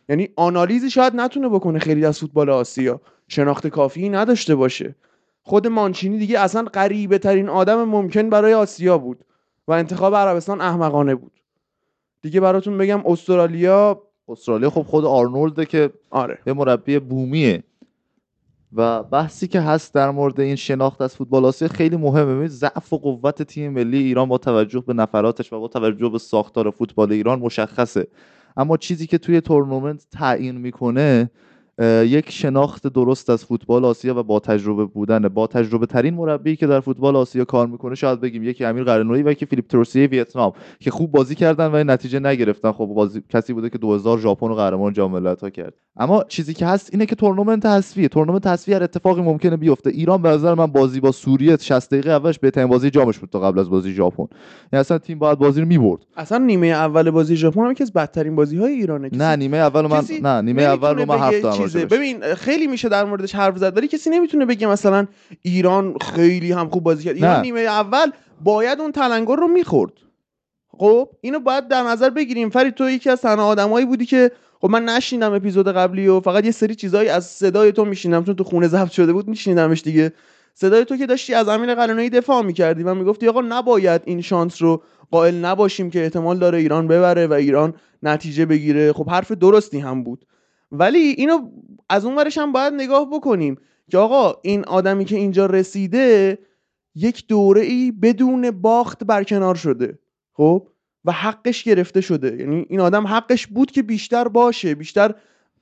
یعنی 0.09 0.29
آنالیزی 0.37 0.91
شاید 0.91 1.17
نتونه 1.17 1.49
بکنه 1.49 1.79
خیلی 1.79 2.05
از 2.05 2.19
فوتبال 2.19 2.51
آسیا. 2.51 3.01
شناخت 3.29 3.67
کافی 3.67 4.09
نداشته 4.09 4.55
باشه. 4.55 4.95
خود 5.43 5.67
مانچینی 5.67 6.19
دیگه 6.19 6.41
اصلا 6.41 6.63
غریبه 6.63 7.19
ترین 7.19 7.49
آدم 7.49 7.85
ممکن 7.85 8.31
برای 8.31 8.55
آسیا 8.55 8.99
بود 8.99 9.25
و 9.69 9.73
انتخاب 9.73 10.15
عربستان 10.15 10.61
احمقانه 10.61 11.15
بود. 11.15 11.33
دیگه 12.23 12.41
براتون 12.41 12.79
بگم 12.79 13.07
استرالیا 13.07 14.03
استرالیا 14.29 14.71
خب 14.71 14.83
خود 14.83 15.05
آرنولده 15.05 15.67
که 15.67 15.91
آره. 16.11 16.39
یه 16.47 16.53
مربی 16.53 16.99
بومیه. 16.99 17.65
و 18.73 19.03
بحثی 19.03 19.49
که 19.49 19.61
هست 19.61 19.95
در 19.95 20.11
مورد 20.11 20.41
این 20.41 20.57
شناخت 20.57 21.01
از 21.01 21.17
فوتبال 21.17 21.45
آسیا 21.45 21.69
خیلی 21.69 21.97
مهمه. 21.97 22.25
ببینید 22.25 22.51
ضعف 22.51 22.93
و 22.93 22.99
قوت 22.99 23.43
تیم 23.43 23.73
ملی 23.73 23.99
ایران 23.99 24.29
با 24.29 24.39
توجه 24.39 24.81
به 24.81 24.93
نفراتش 24.93 25.53
و 25.53 25.61
با 25.61 25.69
توجه 25.69 26.09
به 26.09 26.19
ساختار 26.19 26.71
فوتبال 26.71 27.13
ایران 27.13 27.39
مشخصه. 27.39 28.07
اما 28.57 28.77
چیزی 28.77 29.07
که 29.07 29.19
توی 29.19 29.41
تورنمنت 29.41 30.07
تعیین 30.11 30.59
می‌کنه 30.59 31.31
یک 31.81 32.31
شناخت 32.31 32.87
درست 32.87 33.31
از 33.31 33.45
فوتبال 33.45 33.85
آسیا 33.85 34.19
و 34.19 34.23
با 34.23 34.41
تجربه 34.41 34.85
بودنه 34.85 35.29
با 35.29 35.47
تجربه 35.47 35.87
ترین 35.87 36.15
مربی 36.15 36.57
که 36.57 36.67
در 36.67 36.81
فوتبال 36.81 37.17
آسیا 37.17 37.45
کار 37.45 37.67
می‌کنه 37.67 37.95
شاید 37.95 38.21
بگیم 38.21 38.43
یکی 38.43 38.65
امیر 38.65 38.85
قرنویی 38.85 39.23
و 39.23 39.31
یکی 39.31 39.47
فیلیپ 39.47 39.67
تروسیه 39.67 40.07
ویتنام 40.07 40.53
که 40.81 40.91
خوب 40.91 41.13
بازی 41.13 41.35
کردن 41.35 41.71
و 41.73 41.85
نتیجه 41.85 42.19
نگرفتن. 42.19 42.73
خب 42.73 42.87
بازی 42.87 43.23
کسی 43.29 43.53
بوده 43.53 43.71
که 43.71 43.79
2000 43.79 44.19
ژاپن 44.19 44.49
رو 44.49 44.55
قهرمان 44.55 44.93
جام 44.93 45.13
ملت‌ها 45.13 45.51
کرد. 45.51 45.75
اما 45.97 46.25
چیزی 46.29 46.55
که 46.55 46.67
هست 46.67 46.89
اینه 46.93 47.07
که 47.07 47.15
تورنمنت 47.15 47.67
حذفیه. 47.67 48.09
تورنمنت 48.09 48.47
حذفی 48.47 48.73
هر 48.73 48.83
اتفاقی 48.83 49.23
ممکنه 49.23 49.57
بیفته. 49.57 49.91
ایران 49.91 50.23
به 50.23 50.29
نظر 50.29 50.55
من 50.55 50.67
بازی 50.67 51.01
با 51.01 51.13
سوریه 51.13 51.57
60 51.57 51.91
دقیقه 51.91 52.11
اولش 52.11 52.39
بهترین 52.39 52.67
بازی 52.67 52.91
جامش 52.91 53.19
بود 53.19 53.31
تا 53.31 53.41
قبل 53.41 53.59
از 53.59 53.71
بازی 53.71 53.93
ژاپن. 53.93 54.27
یعنی 54.73 54.81
اصلا 54.81 54.99
تیم 54.99 55.19
باید 55.19 55.39
بازی 55.39 55.61
رو 55.61 55.67
می‌برد. 55.67 56.01
اصلا 56.17 56.39
نیمه 56.39 56.67
اول 56.67 57.11
بازی 57.11 57.37
ژاپن 57.37 57.61
هم 57.65 57.73
یکی 57.73 57.83
از 57.83 57.93
بدترین 57.93 58.37
بازی 58.37 58.59
های 58.59 58.73
ایرانه 58.73 59.11
کسی 59.11 59.19
نه 59.19 59.37
نیمه 59.37 59.57
اول 59.57 59.87
من 59.87 60.05
نه 60.23 60.41
نیمه 60.41 60.63
اول 60.63 60.95
رو 60.95 60.99
من 60.99 61.17
بگه 61.17 61.25
هفت 61.25 61.43
دارم 61.43 61.62
چیزه. 61.63 61.87
ببین 61.87 62.35
خیلی 62.35 62.67
میشه 62.67 62.89
در 62.89 63.05
موردش 63.05 63.35
حرف 63.35 63.59
زد 63.59 63.77
ولی 63.77 63.89
کسی 63.89 64.11
نمی‌تونه 64.11 64.47
بگه 64.47 64.67
مثلا 64.67 65.07
ایران 65.43 65.99
خیلی 65.99 66.53
هم 66.53 66.69
خوب 66.69 66.83
بازی 66.83 67.05
کرد. 67.05 67.15
ایران 67.15 67.37
نه. 67.37 67.43
نیمه 67.43 67.61
اول 67.61 68.11
باید 68.45 68.81
اون 68.81 68.93
تلنگر 68.93 69.37
رو 69.37 69.49
می‌خورد. 69.49 69.93
خب 70.69 71.09
اینو 71.21 71.41
باید 71.41 71.69
در 71.69 71.83
نظر 71.83 72.11
بگیریم. 72.11 72.51
فرید 72.51 72.75
تو 72.75 72.91
یکی 72.91 73.11
از 73.11 73.21
تنها 73.21 73.47
آدمایی 73.47 73.87
بودی 73.87 74.07
که 74.07 74.31
خب 74.61 74.71
من 74.71 74.85
نشیندم 74.85 75.33
اپیزود 75.33 75.69
قبلی 75.69 76.09
و 76.09 76.21
فقط 76.21 76.45
یه 76.45 76.51
سری 76.51 76.75
چیزایی 76.75 77.09
از 77.09 77.27
صدای 77.27 77.73
تو 77.73 77.85
میشینم 77.85 78.25
چون 78.25 78.37
تو 78.37 78.45
خونه 78.45 78.69
ضبط 78.69 78.91
شده 78.91 79.13
بود 79.13 79.29
میشنیدمش 79.29 79.83
دیگه. 79.83 80.13
صدای 80.55 80.85
تو 80.85 80.97
که 80.97 81.07
داشتی 81.07 81.35
از 81.35 81.49
امیر 81.49 81.75
قلعه‌نویی 81.75 82.11
دفاع 82.11 82.43
می‌کردی 82.43 82.83
و 82.83 82.95
می‌گفتی 82.95 83.29
آقا 83.29 83.41
نباید 83.41 84.03
این 84.05 84.21
شانس 84.21 84.63
رو 84.63 84.83
قائل 85.11 85.35
نباشیم 85.35 85.91
که 85.91 86.03
احتمال 86.03 86.39
داره 86.39 86.59
ایران 86.59 86.89
ببره 86.89 87.27
و 87.27 87.33
ایران 87.33 87.75
نتیجه 88.03 88.47
بگیره. 88.47 88.93
خب 88.93 89.11
حرف 89.11 89.33
درستی 89.33 89.79
هم 89.79 90.05
بود. 90.05 90.25
ولی 90.73 90.99
اینو 90.99 91.51
از 91.89 92.05
اون 92.05 92.17
ورش 92.17 92.39
هم 92.39 92.53
باید 92.53 92.75
نگاه 92.75 93.11
بکنیم 93.11 93.57
که 93.91 93.99
آقا 93.99 94.41
این 94.43 94.65
آدمی 94.65 95.05
که 95.05 95.17
اینجا 95.17 95.47
رسیده 95.47 96.39
یک 96.95 97.27
دوره 97.27 97.61
ای 97.61 97.93
بدون 97.93 98.51
باخت 98.51 99.05
برکنار 99.05 99.55
شده 99.55 99.99
خب؟ 100.33 100.69
و 101.05 101.13
حقش 101.13 101.65
گرفته 101.65 102.01
شده. 102.01 102.37
یعنی 102.37 102.67
این 102.69 102.81
آدم 102.81 103.07
حقش 103.07 103.47
بود 103.47 103.71
که 103.71 103.83
بیشتر 103.83 104.29
باشه 104.29 104.75
بیشتر 104.75 105.15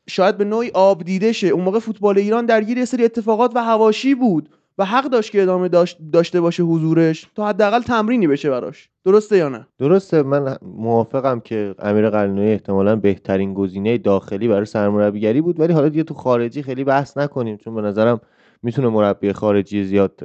شاید 0.08 0.38
به 0.38 0.44
نوعی 0.44 0.70
آب 0.70 1.04
دیده 1.04 1.32
شه. 1.32 1.46
اون 1.46 1.64
موقع 1.64 1.78
فوتبال 1.78 2.18
ایران 2.18 2.46
درگیر 2.46 2.78
یه 2.78 2.84
سری 2.84 3.04
اتفاقات 3.04 3.52
و 3.54 3.64
هواشی 3.64 4.14
بود. 4.14 4.48
و 4.80 4.84
حق 4.84 5.04
داشت 5.04 5.32
که 5.32 5.42
ادامه 5.42 5.68
داشت 5.68 5.98
داشته 6.12 6.40
باشه 6.40 6.62
حضورش 6.62 7.26
تا 7.36 7.48
حداقل 7.48 7.80
تمرینی 7.82 8.26
بشه 8.26 8.50
براش. 8.50 8.88
درسته 9.04 9.36
یا 9.36 9.48
نه؟ 9.48 9.66
درسته. 9.78 10.22
من 10.22 10.56
موافقم 10.62 11.40
که 11.40 11.74
امیر 11.78 12.10
قلعه‌نویی 12.10 12.52
احتمالا 12.52 12.96
بهترین 12.96 13.54
گزینه 13.54 13.98
داخلی 13.98 14.48
برای 14.48 14.64
سرمربیگری 14.64 15.40
بود 15.40 15.60
ولی 15.60 15.72
حالا 15.72 15.88
دیگه 15.88 16.02
تو 16.02 16.14
خارجی 16.14 16.62
خیلی 16.62 16.84
بحث 16.84 17.18
نکنیم 17.18 17.56
چون 17.56 17.74
به 17.74 17.80
نظرم 17.80 18.20
می‌تونه 18.62 18.88
مربی 18.88 19.32
خارجی 19.32 19.84
زیاد 19.84 20.20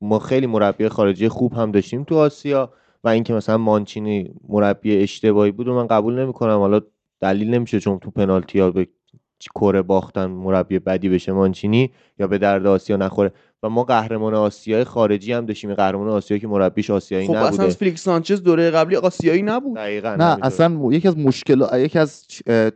ما 0.00 0.18
خیلی 0.18 0.46
مربی 0.46 0.88
خارجی 0.88 1.28
خوب 1.28 1.52
هم 1.52 1.70
داشتیم 1.70 2.04
تو 2.04 2.14
آسیا 2.14 2.72
و 3.04 3.08
اینکه 3.08 3.34
مثلا 3.34 3.58
مانچینی 3.58 4.34
مربی 4.48 5.02
اشتباهی 5.02 5.50
بود 5.50 5.68
و 5.68 5.74
من 5.74 5.86
قبول 5.86 6.18
نمی‌کنم. 6.18 6.58
حالا 6.58 6.80
دلیل 7.20 7.54
نمیشه 7.54 7.80
چون 7.80 7.98
تو 7.98 8.10
پنالتی 8.10 8.60
ها 8.60 8.70
به 8.70 8.88
کره 9.54 9.82
باختن 9.82 10.26
مربی 10.26 10.78
بدی 10.78 11.08
بشه 11.08 11.32
مانچینی 11.32 11.90
یا 12.18 12.26
به 12.26 12.38
درد 12.38 12.66
آسیا 12.66 12.96
نخوره. 12.96 13.32
و 13.62 13.68
ما 13.68 13.84
قهرمان 13.84 14.34
آسیای 14.34 14.84
خارجی 14.84 15.32
هم 15.32 15.46
داشتیم. 15.46 15.74
قهرمان 15.74 16.08
آسیا 16.08 16.38
که 16.38 16.48
مربیش 16.48 16.90
آسیایی 16.90 17.26
خب 17.26 17.34
نبوده. 17.36 17.48
اصلا 17.52 17.68
فلیکس 17.68 18.02
سانچز 18.02 18.42
دوره 18.42 18.70
قبلی 18.70 18.96
آسیایی 18.96 19.42
نبود. 19.42 19.76
دقیقاً 19.76 20.14
نه 20.14 20.24
همینطور. 20.24 20.46
اصلا 20.46 20.68
م- 20.68 20.92
یکی 20.92 21.08
از 21.08 21.18
مشکل 21.18 21.66
یکی 21.74 21.98
از 21.98 22.26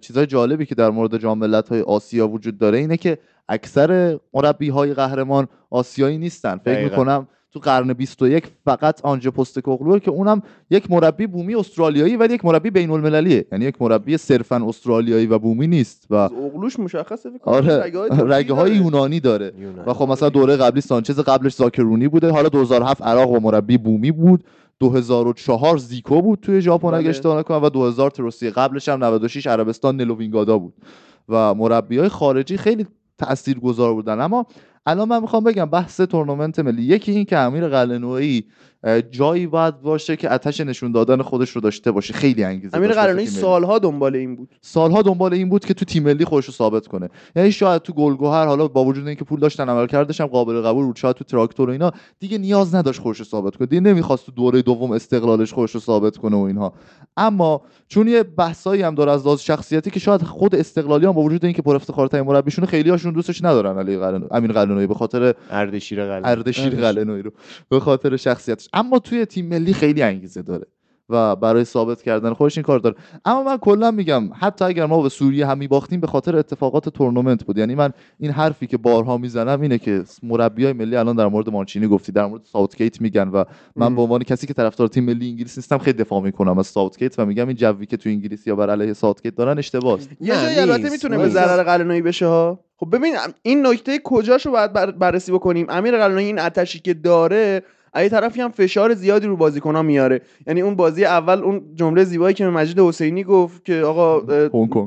چیزهای 0.01 0.27
جالبی 0.27 0.67
که 0.67 0.75
در 0.75 0.91
مورد 0.91 1.19
جام 1.19 1.39
ملت‌های 1.39 1.81
آسیا 1.81 2.29
وجود 2.29 2.59
داره 2.59 2.79
اینه 2.79 2.97
که 2.97 3.19
اکثر 3.49 4.19
مربی 4.35 4.69
های 4.69 4.95
قهرمان 4.95 5.49
آسیایی 5.71 6.19
نیستن. 6.19 6.57
فکر 6.57 6.75
دقیقاً. 6.75 6.91
می‌کنم 6.91 7.29
تو 7.53 7.61
قرن 7.61 7.93
21 7.93 8.45
فقط 8.65 9.01
آنجا 9.05 9.31
پستکوغلو 9.31 9.99
که 9.99 10.11
اونم 10.11 10.43
یک 10.71 10.91
مربی 10.91 11.27
بومی 11.27 11.55
استرالیایی 11.55 12.17
ولی 12.17 12.35
یک 12.35 12.45
مربی 12.45 12.71
بین 12.71 12.91
المللیه 12.91 13.47
یعنی 13.53 13.65
یک 13.65 13.83
مربی 13.83 14.17
صرفا 14.17 14.69
استرالیایی 14.69 15.27
و 15.27 15.39
بومی 15.39 15.67
نیست 15.67 16.07
و 16.11 16.15
از 16.15 16.31
اغلوش 16.33 16.79
مشخصه 16.79 17.31
آره 17.43 17.77
رگه 17.77 18.55
های 18.55 18.71
داره. 18.71 18.77
یونانی 18.77 19.21
داره. 19.21 19.53
یونان. 19.59 19.85
و 19.87 19.93
خب 19.93 20.09
مثلا 20.09 20.29
دوره 20.29 20.57
قبلی 20.57 20.81
سانچز 20.81 21.21
قبلش 21.21 21.55
زاکرونی 21.55 22.09
بوده. 22.09 22.31
حالا 22.31 22.49
2007 22.49 23.03
عراق 23.03 23.31
با 23.31 23.39
مربی 23.39 23.79
بومی 23.79 24.11
بود. 24.11 24.45
2004 24.79 25.77
زیکو 25.77 26.23
بود 26.23 26.39
توی 26.43 26.61
ژاپن 26.61 26.89
بله. 26.89 26.99
اگه 26.99 27.09
اشتباه 27.09 27.39
نکنم. 27.39 27.63
و 27.63 27.69
2000 27.69 28.11
تروسی 28.11 28.51
قبلش 28.51 28.89
هم 28.89 29.05
96 29.05 29.47
عربستان 29.47 29.97
نلوینگادا 29.97 30.59
بود. 30.59 30.75
و 31.29 31.55
مربی 31.55 31.99
های 31.99 32.09
خارجی 32.09 32.57
خیلی 32.57 32.87
تاثیرگذار 33.19 33.95
بودن. 33.95 34.21
اما 34.21 34.47
الان 34.87 35.09
من 35.09 35.21
می‌خوام 35.21 35.45
بگم 35.45 35.65
بحث 35.65 36.01
تورنمنت 36.01 36.59
ملی 36.59 36.83
یکی 36.83 37.13
این 37.13 37.25
که 37.25 37.39
امیر 37.39 37.69
قلعه‌نویی 37.69 38.45
جایی 39.11 39.47
باید 39.47 39.81
باشه 39.81 40.17
که 40.17 40.29
آتش 40.29 40.61
نشون 40.61 40.93
دادن 40.93 41.23
خودش 41.23 41.51
رو 41.51 41.61
داشته 41.61 41.91
باشه. 41.91 42.15
خیلی 42.15 42.45
انگیزه 42.45 42.77
امیر 42.77 42.93
قرنی. 42.93 43.27
سالها 43.27 43.79
دنبال 43.79 44.17
این 44.17 44.37
بود. 44.37 44.49
سالها 44.61 45.03
دنبال 45.03 45.35
این 45.35 45.49
بود 45.49 45.65
که 45.65 45.75
تو 45.75 45.85
تیم 45.85 46.03
ملی 46.03 46.25
خودش 46.25 46.47
رو 46.47 46.53
ثابت 46.53 46.87
کنه. 46.87 47.09
یعنی 47.37 47.53
شاید 47.53 47.83
تو 47.83 47.93
گلگهر 47.93 48.47
حالا 48.47 48.69
با 48.69 48.85
وجود 48.85 49.07
اینکه 49.07 49.25
پول 49.25 49.41
داشتن 49.41 49.69
عمل 49.69 49.87
کردش 49.87 50.21
هم 50.21 50.27
قابل 50.27 50.61
قبول 50.61 50.85
بود 50.85 50.97
شاید 50.97 51.17
تو 51.17 51.25
تراکتور 51.25 51.69
و 51.69 51.73
اینا 51.73 51.93
دیگه 52.19 52.39
نیاز 52.39 52.75
نداشت 52.75 53.01
خودش 53.01 53.19
رو 53.19 53.25
ثابت 53.25 53.57
کنه. 53.57 53.67
دیگه 53.67 53.81
نمی‌خواست 53.81 54.27
تو 54.27 54.33
دوره 54.33 54.63
دوم 54.63 54.93
استقلالش 54.93 55.53
خودش 55.53 55.71
رو 55.71 55.81
ثابت 55.81 56.17
کنه 56.17 56.37
و 56.37 56.41
اینها. 56.41 56.73
اما 57.17 57.63
چون 57.89 58.09
یه 58.09 58.23
بحثایی 58.23 58.83
هم 58.83 58.95
داره 58.95 59.13
از 59.13 59.27
لحاظ 59.27 59.41
شخصیتی 59.41 59.91
که 59.91 60.01
شاید 60.01 60.23
خود 60.23 60.55
استقلالی 60.55 61.07
هم 61.07 61.13
با 61.13 61.23
وجود 61.23 61.45
اینکه 61.45 61.63
پر 61.63 61.77
افتخارترین 61.77 62.25
مربیشون 62.25 62.65
خیلی 62.65 62.91
هاشون 62.91 63.13
دوستش 63.13 63.45
ندارن 63.45 63.79
علی 63.79 63.99
قلعه‌نویی 63.99 64.29
امین 64.31 64.53
قلعه‌نویی 64.53 64.87
به 64.87 64.95
خاطر 64.95 65.35
اردشیر 65.51 66.05
قلعه 66.07 66.29
اردشیر 66.31 66.75
قلعه‌نویی 66.75 67.23
رو. 67.23 67.31
به 67.69 67.81
خاطر 67.81 68.17
شخصیتش. 68.17 68.69
اما 68.73 68.99
توی 68.99 69.25
تیم 69.27 69.47
ملی 69.47 69.73
خیلی 69.73 70.03
انگیزه 70.03 70.43
داره 70.43 70.67
و 71.09 71.37
برای 71.37 71.65
ثابت 71.65 72.03
کردن 72.03 72.33
خودش 72.33 72.59
این 72.59 72.63
کار 72.65 72.79
داره 72.79 72.95
اما 73.25 73.43
من 73.43 73.57
کلا 73.57 73.91
میگم 73.91 74.31
حتی 74.41 74.65
اگر 74.65 74.87
ما 74.87 75.03
به 75.03 75.09
سوریه 75.09 75.47
هم 75.47 75.59
میباختیم 75.59 76.01
به 76.01 76.07
خاطر 76.07 76.37
اتفاقات 76.37 76.89
تورنمنت 76.89 77.45
بود 77.45 77.59
یعنی 77.59 77.75
من 77.75 77.93
این 78.19 78.31
حرفی 78.31 78.67
که 78.67 78.77
بارها 78.77 79.19
می‌زنم 79.19 79.61
اینه 79.61 79.79
که 79.79 80.05
مربیای 80.23 80.73
ملی 80.73 80.97
الان 80.97 81.17
در 81.17 81.27
مورد 81.27 81.51
مانچینی 81.51 81.87
گفتی 81.87 82.13
در 82.13 82.27
مورد 82.27 82.43
ساوتگیت 82.45 83.01
میگن 83.01 83.29
و 83.29 83.45
من. 83.77 83.95
به 83.97 84.03
عنوان 84.03 84.23
کسی 84.23 84.47
که 84.47 84.55
طرفدار 84.55 84.89
تیم 84.89 85.05
ملی 85.05 85.29
انگلیس 85.29 85.59
نیستم 85.59 85.79
خیلی 85.79 85.99
دفاع 85.99 86.21
می‌کنم 86.23 86.59
از 86.59 86.67
ساوتگیت 86.67 87.19
و 87.19 87.27
میگم 87.27 87.49
این 87.49 87.57
جوی 87.57 87.87
که 87.87 87.97
تو 87.97 88.09
انگلیسی 88.09 88.51
یا 88.51 88.57
بر 88.57 88.71
علیه 88.71 88.93
ساوتگیت 88.93 89.35
دارن 89.35 89.59
اشتباهه 89.59 90.03
یه 90.21 90.35
جایی 90.35 90.59
البته 90.59 90.83
نیست. 90.83 90.93
می‌تونه 90.93 91.19
به. 91.19 91.29
ضرر 91.29 91.63
قلنویی 91.63 92.03
بشه 92.03 92.27
ها 92.27 92.61
خب 92.77 92.97
ببین 92.97 93.15
این 93.43 93.67
نکته 93.67 94.01
کجاشو 94.05 94.51
باید 94.51 94.73
بر- 94.73 94.91
بررسی 94.91 95.33
بکنیم 95.33 95.67
امیر 95.69 95.99
قلنویی 95.99 96.27
این 96.27 96.39
آتشی 96.39 96.79
که 96.79 96.95
داره 96.95 97.63
از 97.93 98.11
طرفی 98.11 98.41
هم 98.41 98.51
فشار 98.51 98.95
زیادی 98.95 99.27
رو 99.27 99.37
بازیکن‌ها 99.37 99.83
میاره 99.83 100.21
یعنی 100.47 100.61
اون 100.61 100.75
بازی 100.75 101.05
اول 101.05 101.39
اون 101.39 101.63
جمله 101.75 102.05
زیبایی 102.05 102.35
که 102.35 102.47
مجید 102.47 102.81
حسینی 102.81 103.25
گفت 103.25 103.65
که 103.65 103.81
آقا. 103.81 104.21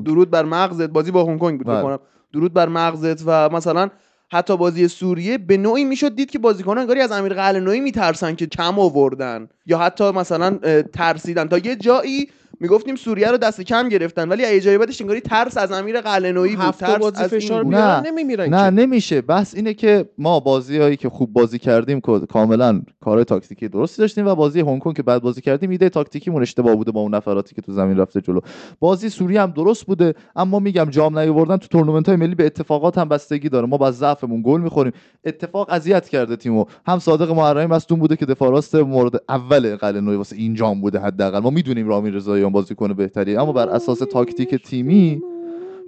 درود 0.04 0.30
بر 0.30 0.44
مغزت 0.44 0.88
بازی 0.90 1.10
با 1.10 1.24
هنگ 1.24 1.38
کنگ 1.38 1.58
بود 1.58 1.66
بله. 1.66 1.78
بکنم 1.78 1.98
درود 2.32 2.52
بر 2.52 2.68
مغزت 2.68 3.22
و 3.26 3.48
مثلا 3.48 3.88
حتی 4.30 4.56
بازی 4.56 4.88
سوریه 4.88 5.38
به 5.38 5.56
نوعی 5.56 5.84
می‌شد 5.84 6.14
دید 6.14 6.30
که 6.30 6.38
بازیکنان 6.38 6.78
انگاری 6.78 7.00
از 7.00 7.12
امیر 7.12 7.34
قلعه‌نویی 7.34 7.80
میترسن 7.80 8.34
که 8.34 8.46
کم 8.46 8.78
آوردن 8.78 9.48
یا 9.66 9.78
حتی 9.78 10.10
مثلا 10.10 10.58
ترسیدن 10.92 11.48
تا 11.48 11.58
یه 11.58 11.76
جایی 11.76 12.28
می‌گفتیم 12.60 12.96
سوریه 12.96 13.30
رو 13.30 13.36
دست 13.36 13.60
کم 13.60 13.88
گرفتن 13.88 14.28
ولی 14.28 14.44
از 14.44 14.62
جایی 14.62 14.78
بعدش 14.78 15.00
انگاری 15.00 15.20
ترس 15.20 15.56
از 15.56 15.72
امیر 15.72 16.00
قلعه‌نویی 16.00 16.56
بود. 16.56 16.70
ترس 16.70 16.98
بازی 16.98 17.22
از 17.22 17.32
این 17.32 17.40
فشار 17.40 17.64
بود. 17.64 17.74
نه. 17.74 18.00
نمیمیرن 18.00 18.54
نه. 18.54 18.70
نمیشه. 18.70 19.20
بحث 19.20 19.54
اینه 19.54 19.74
که 19.74 20.08
ما 20.18 20.40
بازی 20.40 20.78
هایی 20.78 20.96
که 20.96 21.08
خوب 21.08 21.32
بازی 21.32 21.58
کردیم 21.58 22.00
کاملا 22.00 22.82
کار 23.00 23.24
تاکتیکی 23.24 23.68
درستی 23.68 24.02
داشتیم 24.02 24.26
و 24.26 24.34
بازی 24.34 24.60
هنگ 24.60 24.78
کنگ 24.78 24.96
که 24.96 25.02
بعد 25.02 25.22
بازی 25.22 25.40
کردیم 25.40 25.70
ایده 25.70 25.88
تاکتیکیمون 25.88 26.42
اشتباه 26.42 26.74
بوده 26.74 26.90
با 26.90 27.00
اون 27.00 27.14
نفراتی 27.14 27.54
که 27.54 27.62
تو 27.62 27.72
زمین 27.72 27.96
رفته 27.96 28.20
جلو. 28.20 28.40
بازی 28.80 29.08
سوریه 29.08 29.42
هم 29.42 29.50
درست 29.50 29.86
بوده 29.86 30.14
اما 30.36 30.58
میگم 30.58 30.86
جام 30.90 31.18
نیاوردن 31.18 31.56
تو 31.56 31.68
تورنمنت 31.68 32.08
های 32.08 32.16
ملی 32.16 32.34
به 32.34 32.46
اتفاقات 32.46 32.98
هم 32.98 33.08
بستگی 33.08 33.48
داره. 33.48 33.66
ما 33.66 33.76
با 33.76 33.90
ضعفمون 33.90 34.42
گل 34.42 34.60
می‌خوریم. 34.60 34.92
اتفاق 35.24 35.70
اذیت 35.70 36.08
کرده 36.08 36.36
تیمو. 36.36 36.64
هم 36.86 36.98
صادق 36.98 37.30
محرمی 37.30 37.66
مصدوم 37.66 37.98
بوده 37.98 38.16
که 38.16 38.26
دفاع 38.26 38.50
راست 38.50 38.74
مورد 38.74 39.22
اول 39.28 39.76
قلعه‌نویی 39.76 40.16
واسه 40.16 40.36
این 40.36 40.54
جام 40.54 40.80
بوده 40.80 40.98
حداقل. 40.98 41.38
ما 41.38 41.50
می‌دونیم 41.50 41.88
رامین 41.88 42.12
رضاییان 42.46 42.52
بازیکن 42.52 42.92
بهتری. 42.92 43.36
اما 43.36 43.52
بر 43.52 43.68
اساس 43.68 43.98
تاکتیک 43.98 44.54
تیمی 44.54 45.22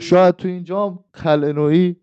شاید 0.00 0.36
تو 0.36 0.48
این 0.48 0.64
جام 0.64 0.98
قلعه‌نویی 1.12 1.96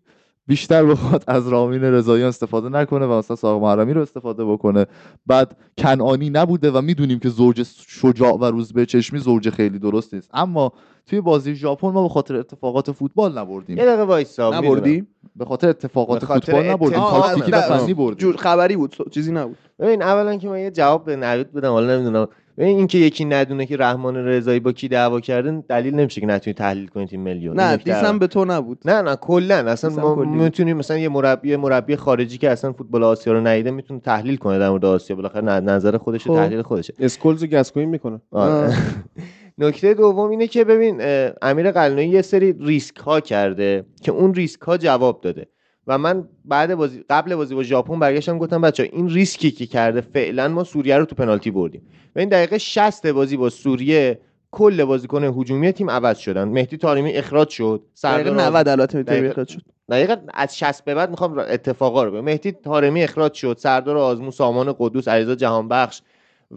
بیشتر 0.48 0.84
بخواد 0.84 1.24
از 1.26 1.48
رامین 1.48 1.82
رضاییان 1.82 2.28
استفاده 2.28 2.68
نکنه 2.68 3.06
و 3.06 3.12
مثلا 3.12 3.36
ساق 3.36 3.62
محرمی 3.62 3.92
رو 3.92 4.02
استفاده 4.02 4.44
بکنه. 4.44 4.86
بعد 5.26 5.56
کنعانی 5.78 6.30
نبوده 6.30 6.70
و 6.70 6.80
می‌دونیم 6.80 7.18
که 7.18 7.28
زوج 7.28 7.66
شجاع 7.86 8.32
و 8.32 8.44
روزبه 8.44 8.86
چشمی 8.86 9.18
زوج 9.18 9.50
خیلی 9.50 9.78
درست 9.78 10.14
نیست. 10.14 10.30
اما 10.32 10.72
توی 11.06 11.20
بازی 11.20 11.54
ژاپن 11.54 11.88
ما 11.88 12.02
به 12.02 12.08
خاطر 12.08 12.36
اتفاقات 12.36 12.92
فوتبال 12.92 13.38
نبردیم. 13.38 13.78
یه 13.78 13.86
دقیقه 13.86 14.02
وایسا 14.02 14.50
نبردی 14.50 15.06
به 15.36 15.44
خاطر 15.44 15.68
اتفاقات 15.68 16.20
به 16.20 16.26
خاطر 16.26 16.52
فوتبال 16.52 16.70
نبردیم. 16.70 17.00
تاکتیکی 17.00 17.52
و 17.52 17.60
فنی 17.60 17.94
بردیم 17.94 18.18
جور 18.18 18.36
خبری 18.36 18.76
بود 18.76 18.96
چیزی 19.10 19.32
نبود. 19.32 19.56
ببین 19.78 20.02
اولا 20.02 20.36
که 20.36 20.48
من 20.48 20.58
یه 20.58 20.70
جواب 20.70 21.04
به 21.04 21.16
نوید 21.16 21.52
بدم 21.52 21.70
حالا 21.70 21.96
نمی‌دونم. 21.96 22.28
اینکه 22.58 22.98
یکی 22.98 23.24
ندونه 23.24 23.66
که 23.66 23.76
رحمان 23.76 24.16
رضایی 24.16 24.60
با 24.60 24.72
کی 24.72 24.88
دعوا 24.88 25.20
کردن 25.20 25.60
دلیل 25.60 25.94
نمیشه 25.94 26.20
که 26.20 26.26
نتونی 26.26 26.54
تحلیل 26.54 26.86
کنی 26.86 27.06
تیم 27.06 27.20
میلیون 27.20 27.60
نه 27.60 27.76
دیسم 27.76 28.18
به 28.18 28.26
تو 28.26 28.44
نبود. 28.44 28.78
نه 28.84 29.02
نه 29.02 29.16
کلا. 29.16 29.54
اصلا 29.54 29.90
ما. 29.90 30.14
می‌تونیم 30.14 30.76
مثلا 30.76 30.98
یه 30.98 31.08
مربی 31.08 31.56
مربی 31.56 31.96
خارجی 31.96 32.38
که 32.38 32.50
اصلا 32.50 32.72
فوتبال 32.72 33.04
آسیا 33.04 33.32
رو 33.32 33.40
ندیده 33.40 33.70
می‌تونه 33.70 34.00
تحلیل 34.00 34.36
کنه 34.36 34.58
در 34.58 34.70
مورد 34.70 34.84
آسیا. 34.84 35.16
بالاخره 35.16 35.42
نظر 35.60 35.96
خودشه 35.96 36.30
خب. 36.30 36.34
تحلیل 36.36 36.62
خودشه. 36.62 36.94
اسکولز 36.98 37.42
و 37.42 37.46
گسکوین 37.46 37.88
می‌کنن 37.88 38.20
آره. 38.30 38.74
نکته 39.58 39.94
دوم 39.94 40.30
اینه 40.30 40.46
که 40.46 40.64
ببین 40.64 41.02
امیر 41.42 41.70
قلنویی 41.70 42.08
یه 42.08 42.22
سری 42.22 42.52
ریسک 42.60 42.96
ها 42.96 43.20
کرده 43.20 43.86
که 44.02 44.12
اون 44.12 44.34
ریسک 44.34 44.60
ها 44.60 44.76
جواب 44.76 45.20
داده. 45.20 45.46
و 45.86 45.98
من 45.98 46.28
بعد 46.44 46.74
بازی 46.74 47.04
قبل 47.10 47.34
بازی 47.34 47.54
با 47.54 47.62
ژاپن 47.62 47.98
برگشتم 47.98 48.38
گفتم 48.38 48.60
بچه 48.60 48.82
این 48.92 49.08
ریسکی 49.08 49.50
که 49.50 49.66
کرده 49.66 50.00
فعلا 50.00 50.48
ما 50.48 50.64
سوریه 50.64 50.98
رو 50.98 51.04
تو 51.04 51.14
پنالتی 51.14 51.50
بردیم. 51.50 51.82
و 52.16 52.18
این 52.18 52.28
دقیقه 52.28 52.58
60 52.58 53.06
بازی 53.06 53.36
با 53.36 53.50
سوریه 53.50 54.20
کل 54.50 54.84
بازیکن 54.84 55.24
هجومی 55.24 55.72
تیم 55.72 55.90
عوض 55.90 56.18
شدن. 56.18 56.44
مهدی 56.48 56.76
طارمی 56.76 57.12
اخراج 57.12 57.48
شد. 57.48 57.82
دقیقه 58.02 58.30
سردار 58.30 58.40
90 58.40 58.68
البته 58.68 59.02
دقیقه- 59.02 59.28
اخراج 59.28 59.48
شد. 59.48 59.62
دقیقا 59.90 60.16
از 60.34 60.58
60 60.58 60.84
به 60.84 60.94
بعد 60.94 61.10
می‌خوام 61.10 61.38
اتفاقا 61.38 62.04
رو 62.04 62.10
بگم. 62.10 62.20
مهدی 62.24 62.52
طارمی 62.52 63.02
اخراج 63.02 63.34
شد. 63.34 63.56
سردار 63.58 63.96
آزمون 63.96 64.30
سامان 64.30 64.74
قدوس 64.78 65.08
علیرضا 65.08 65.34
جهانبخش 65.34 66.02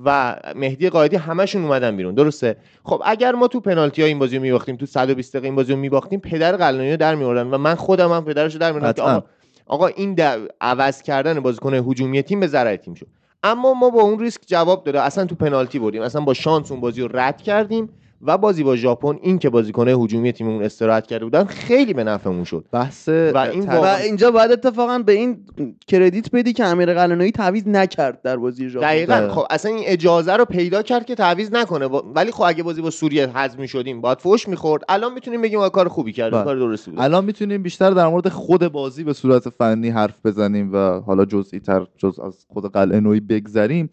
و 0.05 0.35
مهدی 0.55 0.89
قائدی 0.89 1.15
همشون 1.15 1.63
اومدن 1.63 1.97
بیرون. 1.97 2.15
درسته؟ 2.15 2.57
خب 2.83 3.01
اگر 3.05 3.31
ما 3.31 3.47
تو 3.47 3.59
پنالتی 3.59 4.01
ها 4.01 4.07
این 4.07 4.19
بازی 4.19 4.35
رو 4.35 4.41
میباختیم 4.41 4.75
تو 4.75 4.85
120 4.85 5.33
دقیقه 5.33 5.47
این 5.47 5.55
بازی 5.55 5.73
رو 5.73 5.79
میباختیم 5.79 6.19
پدر 6.19 6.57
قلنویی 6.57 6.91
رو 6.91 6.97
در 6.97 7.15
میوردن 7.15 7.47
و 7.47 7.57
من 7.57 7.75
خودم 7.75 8.11
هم 8.11 8.25
پدرش 8.25 8.53
رو 8.53 8.59
در 8.59 8.71
میوردم. 8.71 9.03
آقا 9.03 9.23
آقا 9.65 9.87
این 9.87 10.19
عوض 10.61 11.01
کردن 11.01 11.39
بازیکن 11.39 11.73
هجومی 11.73 12.21
تیم 12.21 12.39
به 12.39 12.47
ضرر 12.47 12.75
تیم 12.75 12.93
شد. 12.93 13.07
اما 13.43 13.73
ما 13.73 13.89
با 13.89 14.01
اون 14.01 14.19
ریسک 14.19 14.41
جواب 14.47 14.83
داده 14.83 15.01
اصلا 15.01 15.25
تو 15.25 15.35
پنالتی 15.35 15.79
بردیم 15.79 16.01
اصلا 16.01 16.21
با 16.21 16.33
شانس 16.33 16.71
اون 16.71 16.81
بازی 16.81 17.01
رو 17.01 17.09
رد 17.13 17.41
کردیم. 17.41 17.89
و 18.21 18.37
بازی 18.37 18.63
با 18.63 18.75
ژاپن 18.75 19.17
این 19.21 19.39
که 19.39 19.49
بازیکن 19.49 19.87
هجومی 19.87 20.31
تیممون 20.31 20.63
استراحت 20.63 21.07
کرده 21.07 21.25
بودن 21.25 21.43
خیلی 21.43 21.93
به 21.93 22.03
نفعمون 22.03 22.43
شد. 22.43 22.65
بحث 22.71 23.07
و 23.09 23.37
این 23.37 23.69
و 23.69 23.83
اینجا 23.83 24.31
باید 24.31 24.51
اتفاقا 24.51 24.99
به 24.99 25.11
این 25.11 25.37
کردیت 25.87 26.31
بدی 26.31 26.53
که 26.53 26.65
امیر 26.65 26.93
قلعه‌نویی 26.93 27.31
تعویض 27.31 27.67
نکرد 27.67 28.21
در 28.21 28.37
بازی 28.37 28.69
ژاپن. 28.69 28.87
دقیقا. 28.87 29.13
دقیقاً. 29.13 29.33
خب 29.33 29.47
اصلا 29.49 29.71
این 29.71 29.83
اجازه 29.87 30.33
رو 30.33 30.45
پیدا 30.45 30.81
کرد 30.81 31.05
که 31.05 31.15
تعویض 31.15 31.51
نکنه. 31.51 31.87
با- 31.87 32.11
ولی 32.15 32.31
خب 32.31 32.43
اگه 32.47 32.63
بازی 32.63 32.81
با 32.81 32.89
سوریه 32.89 33.27
حذف 33.37 33.65
شدیم 33.65 34.01
باید 34.01 34.19
فوش 34.19 34.47
می‌خورد. 34.47 34.83
الان 34.89 35.13
می‌تونیم 35.13 35.41
بگیم 35.41 35.69
کار 35.69 35.87
خوبی 35.87 36.11
کرد 36.13 36.31
بله. 36.33 36.43
کار 36.43 36.55
درستی 36.55 36.91
بود. 36.91 36.99
الان 36.99 37.25
می‌تونیم 37.25 37.63
بیشتر 37.63 37.91
در 37.91 38.07
مورد 38.07 38.29
خود 38.29 38.67
بازی 38.67 39.03
به 39.03 39.13
صورت 39.13 39.49
فنی 39.49 39.89
حرف 39.89 40.25
بزنیم 40.25 40.73
و 40.73 40.99
حالا 40.99 41.25
جزئی 41.25 41.59
تر 41.59 41.87
جز 41.97 42.19
از 42.19 42.45
خود 42.53 42.73
قلعه 42.73 42.99
نوعی 42.99 43.19
بگذریم. 43.19 43.89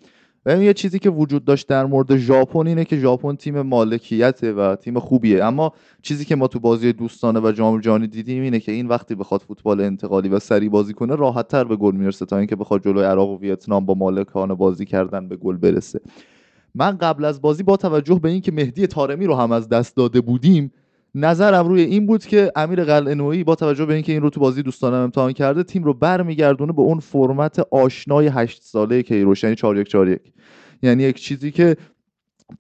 و 0.47 0.63
یه 0.63 0.75
چیزی 0.75 0.99
که 0.99 1.11
وجود 1.11 1.45
داشت 1.45 1.69
در 1.69 1.87
مورد 1.87 2.17
ژاپن 2.17 2.67
اینه 2.67 2.85
که 2.85 2.97
ژاپن 2.97 3.37
تیم 3.37 3.61
مالکیته 3.61 4.53
و 4.53 4.77
تیم 4.77 4.99
خوبیه. 4.99 5.45
اما 5.45 5.73
چیزی 6.03 6.25
که 6.25 6.37
ما 6.37 6.49
تو 6.49 6.61
بازی 6.61 6.93
دوستانه 6.93 7.41
و 7.41 7.53
جام 7.53 7.81
جهانی 7.81 8.07
دیدیم 8.07 8.43
اینه 8.43 8.61
که 8.61 8.73
این 8.73 8.89
وقتی 8.89 9.15
بخواد 9.15 9.41
فوتبال 9.41 9.81
انتقالی 9.81 10.29
و 10.29 10.39
سری 10.39 10.69
بازی 10.69 10.93
کنه 10.93 11.15
راحت 11.15 11.49
تر 11.49 11.65
به 11.65 11.77
گل 11.77 11.95
می‌رسه 11.95 12.27
تا 12.27 12.39
اینکه 12.39 12.57
بخواد 12.57 12.85
جلوی 12.85 13.05
عراق 13.05 13.31
و 13.31 13.39
ویتنام 13.39 13.87
با 13.87 13.95
مالکانه 13.95 14.55
بازی 14.55 14.85
کردن 14.85 15.29
به 15.29 15.37
گل 15.37 15.57
برسه. 15.57 16.01
من 16.75 16.97
قبل 16.97 17.25
از 17.25 17.41
بازی 17.41 17.63
با 17.63 17.77
توجه 17.77 18.21
به 18.23 18.29
اینکه 18.29 18.53
مهدی 18.53 18.87
طارمی 18.87 19.27
رو 19.27 19.35
هم 19.35 19.53
از 19.53 19.69
دست 19.69 19.97
داده 19.97 20.21
بودیم 20.21 20.73
نظرم 21.19 21.69
روی 21.69 21.83
این 21.83 22.07
بود 22.07 22.27
که 22.27 22.53
امیر 22.57 22.85
قلعه‌نویی 22.85 23.45
با 23.45 23.55
توجه 23.55 23.87
به 23.87 23.95
اینکه 23.95 24.13
این 24.13 24.23
رو 24.23 24.31
تو 24.31 24.41
بازی 24.41 24.63
دوستانه 24.63 24.97
امتحان 24.97 25.33
کرده 25.33 25.63
تیم 25.63 25.85
رو 25.85 25.95
برمیگردونه 25.95 26.73
به 26.73 26.83
اون 26.83 27.01
فرمت 27.01 27.59
آشنای 27.71 28.27
هشت 28.27 28.63
ساله 28.63 29.03
کیروش 29.03 29.45
یعنی 29.45 29.57
4 29.57 29.77
1 29.77 29.89
4 29.89 30.09
1 30.09 30.21
یعنی 30.83 31.03
یک 31.03 31.21
چیزی 31.21 31.51
که 31.51 31.77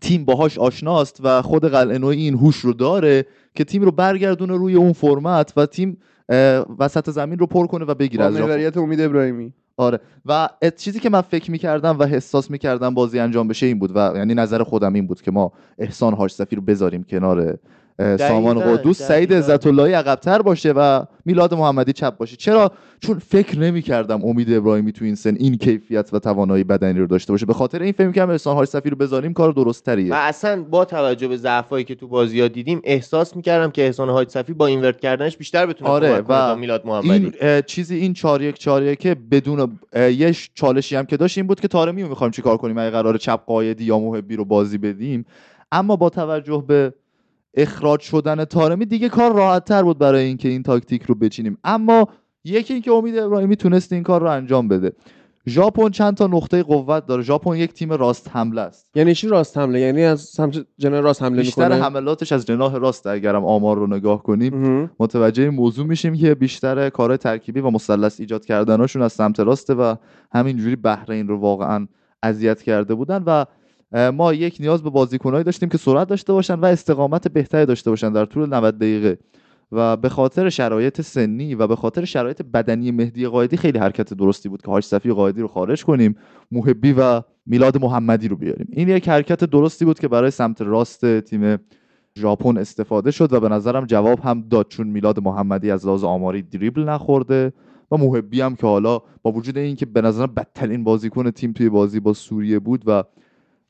تیم 0.00 0.24
باهاش 0.24 0.58
آشناست 0.58 1.20
و 1.24 1.42
خود 1.42 1.64
قلعه‌نویی 1.64 2.22
این 2.22 2.34
هوش 2.34 2.56
رو 2.56 2.72
داره 2.72 3.26
که 3.54 3.64
تیم 3.64 3.82
رو 3.82 3.90
برگردونه 3.90 4.56
روی 4.56 4.74
اون 4.74 4.92
فرمت 4.92 5.52
و 5.56 5.66
تیم 5.66 5.98
وسط 6.78 7.10
زمین 7.10 7.38
رو 7.38 7.46
پر 7.46 7.66
کنه 7.66 7.84
و 7.84 7.94
بگیره 7.94 8.24
از 8.24 8.34
محوریت 8.34 8.76
امید 8.76 9.00
ابراهیمی. 9.00 9.52
آره. 9.76 10.00
و 10.26 10.48
چیزی 10.76 11.00
که 11.00 11.10
من 11.10 11.20
فکر 11.20 11.50
می‌کردم 11.50 11.98
و 11.98 12.04
حساس 12.04 12.50
می‌کردم 12.50 12.94
بازی 12.94 13.18
انجام 13.18 13.48
بشه 13.48 13.66
این 13.66 13.78
بود 13.78 13.96
و 13.96 14.12
یعنی 14.16 14.34
نظر 14.34 14.62
خودم 14.62 14.92
این 14.92 15.06
بود 15.06 15.22
که 15.22 15.30
ما 15.30 15.52
احسان 15.78 16.14
حاج 16.14 16.30
صفی 16.30 16.56
رو 16.56 16.62
بذاریم 16.62 17.02
کنار 17.02 17.58
سامان 17.98 18.60
قدوس 18.60 19.02
سعید. 19.02 19.34
عزت 19.34 19.66
اللهی 19.66 19.92
عقبتر 19.92 20.42
باشه 20.42 20.72
و 20.72 21.04
میلاد 21.24 21.54
محمدی 21.54 21.92
چپ 21.92 22.16
باشه. 22.16 22.36
چرا؟ 22.36 22.72
چون 23.00 23.18
فکر 23.18 23.58
نمی‌کردم 23.58 24.24
امید 24.24 24.52
ابراهیمی 24.52 24.92
تو 24.92 25.04
این 25.04 25.14
سن 25.14 25.34
این 25.38 25.56
کیفیت 25.56 26.10
و 26.12 26.18
توانایی 26.18 26.64
بدنی 26.64 26.98
رو 26.98 27.06
داشته 27.06 27.32
باشه. 27.32 27.46
به 27.46 27.54
خاطر 27.54 27.82
این 27.82 27.92
فکر 27.92 28.06
می‌کردم 28.06 28.30
احسان 28.30 28.56
حاج 28.56 28.68
صفی 28.68 28.90
رو 28.90 28.96
بذاریم 28.96 29.32
کار 29.32 29.52
درست 29.52 29.84
تریه 29.84 30.12
و 30.12 30.16
اصلا 30.16 30.62
با 30.62 30.84
توجه 30.84 31.28
به 31.28 31.36
ضعفایی 31.36 31.84
که 31.84 31.94
تو 31.94 32.08
بازی 32.08 32.40
ها 32.40 32.48
دیدیم 32.48 32.80
احساس 32.84 33.36
می‌کردم 33.36 33.70
که 33.70 33.82
احسان 33.82 34.08
حاج 34.08 34.28
صفی 34.28 34.52
با 34.52 34.66
اینورت 34.66 35.00
کردنش 35.00 35.36
بیشتر 35.36 35.66
بتونه 35.66 35.90
آره، 35.90 36.22
و 36.28 36.56
میلاد 36.56 36.86
محمدی. 36.86 37.32
این 37.40 37.62
چیزی 37.66 37.96
این 37.96 38.12
چهار 38.12 38.42
یک 38.42 38.58
چهار 38.58 38.94
که 38.94 39.16
بدون 39.30 39.78
یه 39.94 40.34
چالشی 40.54 40.96
هم 40.96 41.04
که 41.04 41.16
داشت 41.16 41.38
این 41.38 41.46
بود 41.46 41.60
که 41.60 41.68
تارمی 41.68 42.02
رو 42.02 42.08
می‌خوایم 42.08 42.30
چیکار 42.30 42.56
کنیم؟ 42.56 42.78
اگه 42.78 42.90
قرار 42.90 43.16
چپ 43.16 43.40
قایدی 43.46 43.84
یا 43.84 43.98
محبی 43.98 44.36
رو 44.36 44.44
بازی 44.44 44.78
بدیم. 44.78 45.26
اما 45.72 45.96
با 45.96 46.10
توجه 46.10 46.64
به 46.68 46.92
اخراج 47.56 48.00
شدن 48.00 48.44
تارمی 48.44 48.86
دیگه 48.86 49.08
کار 49.08 49.34
راحت 49.34 49.64
تر 49.64 49.82
بود 49.82 49.98
برای 49.98 50.24
اینکه 50.24 50.48
این 50.48 50.62
تاکتیک 50.62 51.02
رو 51.02 51.14
بچینیم. 51.14 51.58
اما 51.64 52.08
یکی 52.44 52.72
اینکه 52.72 52.92
امید 52.92 53.18
ابراهیمی 53.18 53.56
تونست 53.56 53.92
این 53.92 54.02
کار 54.02 54.20
رو 54.20 54.30
انجام 54.30 54.68
بده. 54.68 54.92
ژاپن 55.48 55.90
چند 55.90 56.14
تا 56.14 56.26
نقطه 56.26 56.62
قوت 56.62 57.06
داره. 57.06 57.22
ژاپن 57.22 57.56
یک 57.56 57.72
تیم 57.72 57.92
راست 57.92 58.30
حمله 58.32 58.60
است. 58.60 58.90
یعنی 58.94 59.14
چی 59.14 59.28
راست 59.28 59.58
حمله؟ 59.58 59.80
یعنی 59.80 60.04
از 60.04 60.20
سمت 60.20 60.66
جناح 60.78 61.00
راست 61.00 61.22
حمله 61.22 61.42
بیشتر 61.42 61.68
می‌کنه؟ 61.68 61.84
حملاتش 61.84 62.32
از 62.32 62.46
جناح 62.46 62.76
راست 62.76 63.06
اگرم 63.06 63.44
آمار 63.44 63.76
رو 63.76 63.86
نگاه 63.86 64.22
کنیم. 64.22 64.90
متوجه 65.00 65.42
این 65.42 65.52
موضوع 65.52 65.86
میشیم 65.86 66.14
که 66.14 66.34
بیشتر 66.34 66.90
کارهای 66.90 67.18
ترکیبی 67.18 67.60
و 67.60 67.70
مثلث 67.70 68.20
ایجاد 68.20 68.44
کردناشون 68.44 69.02
از 69.02 69.12
سمت 69.12 69.40
راسته 69.40 69.74
و 69.74 69.94
همینجوری 70.32 70.76
بحرین 70.76 71.28
رو 71.28 71.38
واقعا 71.38 71.88
اذیت 72.22 72.62
کرده 72.62 72.94
بودن 72.94 73.22
و 73.22 73.30
اه، 73.30 73.46
ما 73.92 74.32
یک 74.32 74.56
نیاز 74.60 74.82
به 74.82 74.90
بازیکنهایی 74.90 75.44
داشتیم 75.44 75.68
که 75.68 75.78
سرعت 75.78 76.08
داشته 76.08 76.32
باشن 76.32 76.54
و 76.54 76.64
استقامت 76.64 77.28
بهتری 77.28 77.66
داشته 77.66 77.90
باشن 77.90 78.12
در 78.12 78.24
طول 78.24 78.54
90 78.54 78.78
دقیقه. 78.78 79.18
و 79.72 79.96
به 79.96 80.08
خاطر 80.08 80.48
شرایط 80.48 81.00
سنی 81.00 81.54
و 81.54 81.66
به 81.66 81.76
خاطر 81.76 82.04
شرایط 82.04 82.42
بدنی 82.42 82.90
مهدی 82.90 83.26
قائدی 83.26 83.56
خیلی 83.56 83.78
حرکت 83.78 84.14
درستی 84.14 84.48
بود 84.48 84.62
که 84.62 84.70
حاج 84.70 84.84
صفی 84.84 85.12
قائدی 85.12 85.40
رو 85.40 85.48
خارج 85.48 85.84
کنیم 85.84 86.16
محبی 86.50 86.92
و 86.92 87.22
میلاد 87.46 87.82
محمدی 87.82 88.28
رو 88.28 88.36
بیاریم. 88.36 88.68
این 88.72 88.88
یک 88.88 89.08
حرکت 89.08 89.44
درستی 89.44 89.84
بود 89.84 89.98
که 89.98 90.08
برای 90.08 90.30
سمت 90.30 90.62
راست 90.62 91.20
تیم 91.20 91.58
ژاپن 92.18 92.58
استفاده 92.58 93.10
شد 93.10 93.32
و 93.32 93.40
به 93.40 93.48
نظرم 93.48 93.86
جواب 93.86 94.20
هم 94.20 94.44
داد 94.50 94.68
چون 94.68 94.86
میلاد 94.86 95.20
محمدی 95.20 95.70
از 95.70 95.86
لحاظ 95.86 96.04
آماری 96.04 96.42
دریبل 96.42 96.82
نخورده 96.82 97.52
و 97.90 97.96
محبی 97.96 98.40
هم 98.40 98.56
که 98.56 98.66
حالا 98.66 99.02
با 99.22 99.32
وجود 99.32 99.58
اینکه 99.58 99.86
به 99.86 100.00
نظرم 100.00 100.34
بدترین 100.36 100.84
بازیکن 100.84 101.30
تیم 101.30 101.52
توی 101.52 101.68
بازی 101.68 102.00
با 102.00 102.12
سوریه 102.12 102.58
بود 102.58 102.82
و 102.86 103.02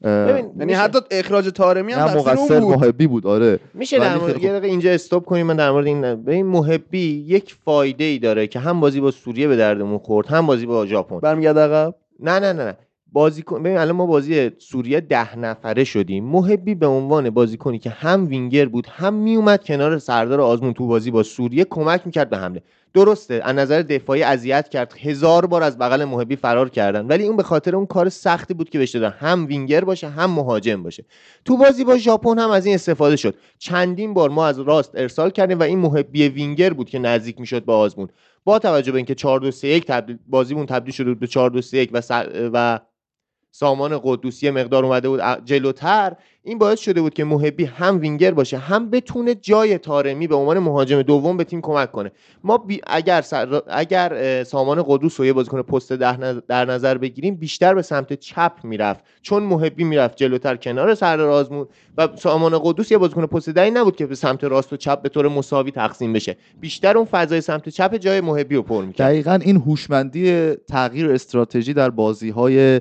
یعنی 0.04 0.42
میشه- 0.54 0.78
حتی 0.78 0.98
اخراج 1.10 1.48
تارمی 1.48 1.92
هم 1.92 2.04
مقصر 2.18 2.60
بود. 2.60 2.74
محبی 2.74 3.06
بود 3.06 3.26
آره. 3.26 3.60
میشه 3.74 3.98
در 3.98 4.16
مورد 4.16 4.42
یه 4.42 4.50
دقیقه 4.50 4.66
اینجا 4.66 4.90
استاپ 4.90 5.24
کنیم 5.24 5.46
من 5.46 5.56
در 5.56 5.70
مورد 5.70 5.86
این 5.86 6.14
به 6.22 6.34
این 6.34 6.46
محبی 6.46 7.24
یک 7.26 7.56
فایده 7.64 8.04
ای 8.04 8.18
داره 8.18 8.46
که 8.46 8.58
هم 8.58 8.80
بازی 8.80 9.00
با 9.00 9.10
سوریه 9.10 9.48
به 9.48 9.56
دردمون 9.56 9.98
خورد 9.98 10.26
هم 10.26 10.46
بازی 10.46 10.66
با 10.66 10.86
ژاپن. 10.86 11.18
برمیگرد 11.18 11.58
عقب؟ 11.58 11.94
نه 12.20 12.38
نه 12.38 12.52
نه 12.52 12.64
نه. 12.64 12.76
بازیکن 13.12 13.62
ببین 13.62 13.76
الان 13.78 13.96
ما 13.96 14.06
بازی 14.06 14.50
سوریه 14.58 15.00
ده 15.00 15.38
نفره 15.38 15.84
شدیم. 15.84 16.24
محبی 16.24 16.74
به 16.74 16.86
عنوان 16.86 17.30
بازیکنی 17.30 17.78
که 17.78 17.90
هم 17.90 18.26
وینگر 18.28 18.66
بود 18.66 18.86
هم 18.90 19.14
میومد 19.14 19.64
کنار 19.64 19.98
سردار 19.98 20.40
آزمون 20.40 20.72
تو 20.72 20.86
بازی 20.86 21.10
با 21.10 21.22
سوریه 21.22 21.64
کمک 21.64 22.02
می‌کرد 22.04 22.30
به 22.30 22.36
حمله. 22.38 22.62
درسته 22.96 23.40
از 23.44 23.56
نظر 23.56 23.82
دفاعی 23.82 24.22
اذیت 24.22 24.68
کرد. 24.68 24.94
هزار 25.00 25.46
بار 25.46 25.62
از 25.62 25.78
بغل 25.78 26.04
محبی 26.04 26.36
فرار 26.36 26.68
کردن. 26.68 27.06
ولی 27.06 27.26
اون 27.26 27.36
به 27.36 27.42
خاطر 27.42 27.76
اون 27.76 27.86
کار 27.86 28.08
سختی 28.08 28.54
بود 28.54 28.70
که 28.70 28.78
بهش 28.78 28.90
دادن. 28.90 29.14
هم 29.18 29.46
وینگر 29.46 29.84
باشه 29.84 30.08
هم 30.08 30.30
مهاجم 30.30 30.82
باشه. 30.82 31.04
تو 31.44 31.56
بازی 31.56 31.84
با 31.84 31.96
ژاپن 31.98 32.38
هم 32.38 32.50
از 32.50 32.66
این 32.66 32.74
استفاده 32.74 33.16
شد. 33.16 33.34
چندین 33.58 34.14
بار 34.14 34.30
ما 34.30 34.46
از 34.46 34.60
راست 34.60 34.90
ارسال 34.94 35.30
کردیم 35.30 35.58
و 35.58 35.62
این 35.62 35.78
محبی 35.78 36.28
وینگر 36.28 36.72
بود 36.72 36.88
که 36.88 36.98
نزدیک 36.98 37.40
می‌شد 37.40 37.64
به 37.64 37.72
آزمون. 37.72 38.08
با 38.44 38.58
توجه 38.58 38.92
به 38.92 38.96
اینکه 38.96 39.14
4 39.14 39.40
2 39.40 39.50
3 39.50 39.68
1 39.68 39.86
تبدیل 39.86 40.18
بازیمون 40.26 40.66
تبدیل 40.66 40.94
شده 40.94 41.14
به 41.14 41.26
4 41.26 41.50
2 41.50 41.62
3 41.62 41.76
1 41.78 41.90
و 41.92 42.02
و 42.52 42.78
سامان 43.58 44.00
قدوسی 44.02 44.50
مقدار 44.50 44.84
اومده 44.84 45.08
بود 45.08 45.20
جلوتر. 45.44 46.12
این 46.42 46.58
باعث 46.58 46.80
شده 46.80 47.00
بود 47.00 47.14
که 47.14 47.24
محبی 47.24 47.64
هم 47.64 48.00
وینگر 48.00 48.30
باشه 48.30 48.58
هم 48.58 48.90
بتونه 48.90 49.34
جای 49.34 49.78
تارمی 49.78 50.26
به 50.26 50.34
عنوان 50.34 50.58
مهاجم 50.58 51.02
دوم 51.02 51.36
به 51.36 51.44
تیم 51.44 51.60
کمک 51.60 51.92
کنه. 51.92 52.12
ما 52.44 52.66
اگر 52.86 53.20
سر... 53.20 53.62
اگر 53.68 54.44
سامان 54.44 54.84
قدوس 54.86 55.20
رو 55.20 55.26
یه 55.26 55.32
بازیکن 55.32 55.62
پست 55.62 55.92
در 56.48 56.64
نظر 56.64 56.98
بگیریم 56.98 57.34
بیشتر 57.34 57.74
به 57.74 57.82
سمت 57.82 58.12
چپ 58.12 58.52
می‌رفت. 58.62 59.04
چون 59.22 59.42
محبی 59.42 59.84
می‌رفت 59.84 60.16
جلوتر 60.16 60.56
کنار 60.56 60.94
سردار 60.94 61.28
آزمون 61.28 61.66
و 61.98 62.08
سامان 62.16 62.58
قدوس 62.62 62.90
یه 62.90 62.98
بازیکن 62.98 63.26
پست 63.26 63.48
دهی 63.48 63.70
نبود 63.70 63.96
که 63.96 64.06
به 64.06 64.14
سمت 64.14 64.44
راست 64.44 64.72
و 64.72 64.76
چپ 64.76 65.02
به 65.02 65.08
طور 65.08 65.28
مساوی 65.28 65.70
تقسیم 65.70 66.12
بشه. 66.12 66.36
بیشتر 66.60 66.96
اون 66.96 67.06
فضای 67.10 67.40
سمت 67.40 67.68
چپ 67.68 67.96
جای 67.96 68.20
محبی 68.20 68.56
رو 68.56 68.62
پر 68.62 68.84
می‌کرد. 68.84 69.06
دقیقا 69.06 69.38
این 69.42 69.56
هوشمندی 69.56 70.54
تغییر 70.54 71.10
استراتژی 71.10 71.74
در 71.74 71.90
بازی 71.90 72.30
های 72.30 72.80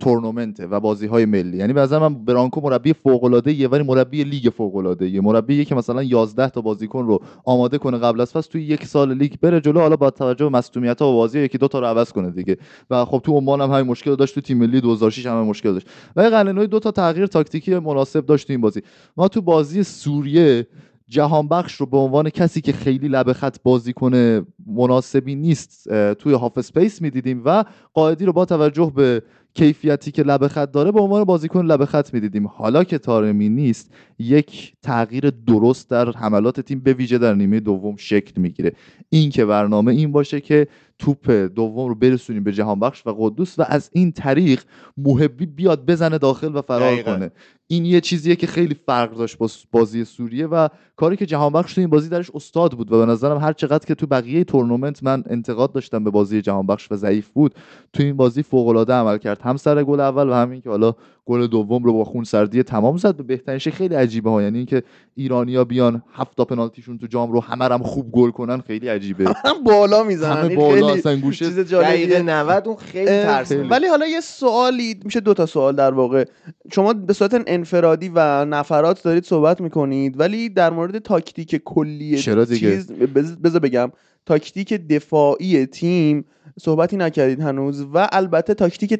تورنمنته 0.00 0.66
و 0.66 0.80
بازی 0.80 1.06
های 1.06 1.24
ملی. 1.24 1.56
یعنی 1.56 1.72
به 1.72 1.98
من 1.98 2.24
برانکو 2.24 2.60
مربی 2.60 2.92
فوق 2.92 3.24
العاده 3.24 3.52
یه 3.52 3.68
ولی 3.68 3.82
مربی 3.82 4.24
لیگ 4.24 4.48
فوق 4.48 4.76
العاده 4.76 5.08
یه 5.08 5.20
مربی 5.20 5.64
که 5.64 5.74
مثلا 5.74 6.02
11 6.02 6.48
تا 6.48 6.60
بازیکن 6.60 7.06
رو 7.06 7.22
آماده 7.44 7.78
کنه 7.78 7.98
قبل 7.98 8.20
از 8.20 8.32
فصل 8.32 8.50
توی 8.50 8.62
یک 8.62 8.84
سال 8.84 9.14
لیگ 9.14 9.34
بره 9.42 9.60
جلو 9.60 9.80
حالا 9.80 9.96
با 9.96 10.10
توجه 10.10 10.44
به 10.44 10.50
مصونیت 10.50 11.02
ها 11.02 11.12
و 11.12 11.16
بازی 11.16 11.40
یکی 11.40 11.58
دو 11.58 11.68
تا 11.68 11.78
رو 11.78 11.86
عوض 11.86 12.12
کنه 12.12 12.30
دیگه. 12.30 12.56
و 12.90 13.04
خب 13.04 13.20
تو 13.24 13.32
عمان 13.32 13.60
هم 13.60 13.70
همین 13.70 13.86
مشکل 13.86 14.14
داشت 14.14 14.34
تو 14.34 14.40
تیم 14.40 14.58
ملی 14.58 14.80
2006 14.80 15.26
هم 15.26 15.42
مشکل 15.42 15.72
داشت. 15.72 15.86
و 16.16 16.22
قلعه‌نویی 16.22 16.66
دو 16.66 16.78
تا 16.78 16.90
تغییر 16.90 17.26
تاکتیکی 17.26 17.78
مناسب 17.78 18.26
داشت 18.26 18.46
تو 18.46 18.52
این 18.52 18.60
بازی. 18.60 18.82
ما 19.16 19.28
تو 19.28 19.40
بازی 19.40 19.82
سوریه 19.82 20.66
جهان 21.08 21.48
بخش 21.48 21.74
رو 21.74 21.86
به 21.86 21.96
عنوان 21.96 22.30
کسی 22.30 22.60
که 22.60 22.72
خیلی 22.72 23.08
لب 23.08 23.32
خط 23.32 23.56
بازی 23.62 23.92
کنه 23.92 24.42
مناسبی 24.66 25.34
نیست 25.34 25.88
توی 26.14 26.32
half 26.32 26.58
space 26.58 27.02
می‌دیدیم 27.02 27.42
و 27.44 27.64
قائدی 27.94 28.24
رو 28.24 28.32
با 28.32 28.44
توجه 28.44 28.92
به 28.94 29.22
کیفیتی 29.54 30.10
که 30.10 30.22
لب 30.22 30.48
خط 30.48 30.70
داره 30.70 30.92
به 30.92 31.00
عنوان 31.00 31.24
بازیکن 31.24 31.66
لب 31.66 31.84
خط 31.84 32.14
می‌دیدیم. 32.14 32.46
حالا 32.46 32.84
که 32.84 32.98
تارمی 32.98 33.48
نیست 33.48 33.94
یک 34.18 34.72
تغییر 34.82 35.30
درست 35.30 35.90
در 35.90 36.10
حملات 36.10 36.60
تیم 36.60 36.80
به 36.80 36.92
ویژه 36.92 37.18
در 37.18 37.34
نیمه 37.34 37.60
دوم 37.60 37.96
شکل 37.96 38.40
می‌گیره. 38.40 38.72
این 39.08 39.30
که 39.30 39.44
برنامه 39.44 39.92
این 39.92 40.12
باشه 40.12 40.40
که 40.40 40.68
توپ 41.02 41.30
دوم 41.30 41.88
رو 41.88 41.94
برسونیم 41.94 42.44
به 42.44 42.52
جهان 42.52 42.80
بخش 42.80 43.06
و 43.06 43.14
قدوس 43.18 43.58
و 43.58 43.64
از 43.68 43.90
این 43.92 44.12
طریق 44.12 44.62
محبی 44.96 45.46
بیاد 45.46 45.86
بزنه 45.86 46.18
داخل 46.18 46.56
و 46.56 46.62
فرار 46.62 46.92
دقیقاً. 46.92 47.14
کنه 47.14 47.30
این 47.66 47.84
یه 47.84 48.00
چیزیه 48.00 48.36
که 48.36 48.46
خیلی 48.46 48.74
فرق 48.74 49.14
داشت 49.14 49.38
با 49.38 49.48
بازی 49.72 50.04
سوریه 50.04 50.46
و 50.46 50.68
کاری 50.96 51.16
که 51.16 51.26
جهان 51.26 51.52
بخش 51.52 51.74
تو 51.74 51.80
این 51.80 51.90
بازی 51.90 52.08
درش 52.08 52.30
استاد 52.34 52.72
بود 52.72 52.92
و 52.92 52.98
به 52.98 53.06
نظرم 53.06 53.38
هر 53.38 53.52
چقدر 53.52 53.86
که 53.86 53.94
تو 53.94 54.06
بقیه 54.06 54.44
تورنمنت 54.44 55.02
من 55.02 55.24
انتقاد 55.26 55.72
داشتم 55.72 56.04
به 56.04 56.10
بازی 56.10 56.42
جهان 56.42 56.66
بخش 56.66 56.92
و 56.92 56.96
ضعیف 56.96 57.28
بود 57.28 57.54
تو 57.92 58.02
این 58.02 58.16
بازی 58.16 58.42
فوق 58.42 58.68
العاده 58.68 58.92
عمل 58.92 59.18
کرد 59.18 59.40
هم 59.42 59.56
سر 59.56 59.84
گل 59.84 60.00
اول 60.00 60.28
و 60.28 60.32
همین 60.32 60.60
که 60.60 60.70
حالا 60.70 60.94
گل 61.26 61.46
دوم 61.46 61.84
رو 61.84 61.92
با 61.92 62.04
خون 62.04 62.24
سردی 62.24 62.62
تمام 62.62 62.96
زد. 62.96 63.16
به 63.16 63.22
بهترین 63.22 63.58
شکل 63.58 63.70
خیلی 63.70 63.94
عجیبه 63.94 64.30
ها. 64.30 64.42
یعنی 64.42 64.56
اینکه 64.56 64.82
ایرانیا 65.14 65.64
بیان 65.64 66.02
هفت 66.14 66.36
تا 66.36 66.44
پنالتیشون 66.44 66.98
تو 66.98 67.06
جام 67.06 67.32
رو 67.32 67.40
همه 67.40 67.64
هم 67.64 67.82
خوب 67.82 68.10
گل 68.12 68.30
کنن 68.30 68.60
خیلی 68.60 68.88
عجیبه. 68.88 69.24
هم 69.44 69.64
بالا 69.64 70.02
می‌زنن. 70.04 70.36
همه 70.44 70.56
بالا 70.56 70.74
خیلی 70.86 70.98
اصلا 70.98 71.16
گوشه 71.16 71.44
چیز 71.44 71.60
جالبیه. 71.60 72.06
دقیقه 72.06 72.22
90 72.22 72.68
اون 72.68 72.76
خیلی 72.76 73.10
اه، 73.10 73.22
ترس 73.24 73.48
خیلی. 73.48 73.68
ولی 73.68 73.86
حالا 73.86 74.06
یه 74.06 74.20
سوالی 74.20 75.00
میشه 75.04 75.20
دو 75.20 75.34
تا 75.34 75.46
سوال 75.46 75.76
در 75.76 75.94
واقع. 75.94 76.24
شما 76.72 76.92
به 76.92 77.12
صورت 77.12 77.42
انفرادی 77.46 78.10
و 78.14 78.44
نفرات 78.44 79.02
دارید 79.02 79.24
صحبت 79.24 79.60
می‌کنید 79.60 80.20
ولی 80.20 80.48
در 80.48 80.70
مورد 80.70 80.98
تاکتیک 80.98 81.60
کلی؟ 81.64 82.18
چیز 82.18 82.92
بز- 82.92 83.36
بذار 83.36 83.60
بگم. 83.60 83.90
تاکتیک 84.26 84.74
دفاعی 84.88 85.66
تیم 85.66 86.24
صحبتی 86.60 86.96
نکردید 86.96 87.40
هنوز 87.40 87.86
و 87.94 88.08
البته 88.12 88.54
تاکتیک 88.54 88.98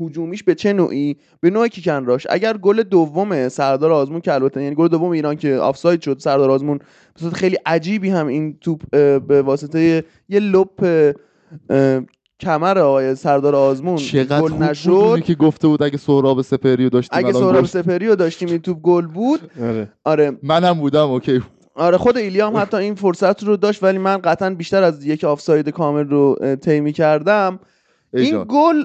هجومیش 0.00 0.42
به 0.42 0.54
چه 0.54 0.72
نوعی؟ 0.72 1.16
به 1.40 1.50
نوع 1.50 1.68
kick 1.68 1.89
and 1.89 2.04
rush. 2.04 2.26
اگر 2.30 2.56
گل 2.56 2.82
دوم 2.82 3.48
سردار 3.48 3.92
آزمون 3.92 4.20
که 4.20 4.32
البته 4.32 4.62
یعنی 4.62 4.74
گل 4.74 4.88
دوم 4.88 5.10
ایران 5.10 5.36
که 5.36 5.54
آفساید 5.54 6.00
شد 6.02 6.18
سردار 6.18 6.50
آزمون 6.50 6.78
خیلی 7.34 7.56
عجیبی 7.66 8.10
هم 8.10 8.26
این 8.26 8.58
توپ 8.60 8.80
به 9.26 9.42
واسطه 9.42 10.04
یه 10.28 10.40
لپ 10.40 11.12
کمر 12.40 12.78
آقای 12.78 13.14
سردار 13.14 13.54
آزمون 13.54 13.96
گل 14.40 14.52
نشد. 14.52 15.20
که 15.24 15.34
گفته 15.34 15.68
بود 15.68 15.82
اگه 15.82 15.96
سهراب 15.96 16.42
سپری 16.42 16.84
رو 16.84 16.90
داشتیم 16.90 17.18
اگه 17.18 17.32
سهراب 17.32 17.60
گل- 17.62 17.66
سپری 17.66 18.06
رو 18.08 18.14
داشتیم 18.16 18.48
این 18.48 18.58
توپ 18.58 18.80
گل 18.82 19.06
بود. 19.06 19.40
آره. 19.62 19.88
آره. 20.04 20.36
منم 20.42 20.72
بودم 20.74 21.10
اوکی 21.10 21.42
آره 21.74 21.96
خود 21.96 22.16
ایلیا 22.16 22.46
هم 22.50 22.56
حتی 22.56 22.76
این 22.76 22.94
فرصت 22.94 23.44
رو 23.44 23.56
داشت 23.56 23.82
ولی 23.82 23.98
من 23.98 24.16
قطعا 24.16 24.50
بیشتر 24.50 24.82
از 24.82 25.04
یک 25.04 25.24
آفساید 25.24 25.68
کامل 25.68 26.08
رو 26.08 26.36
طی 26.60 26.92
کردم 26.92 27.58
ای 28.14 28.22
این. 28.24 28.44
گل 28.44 28.84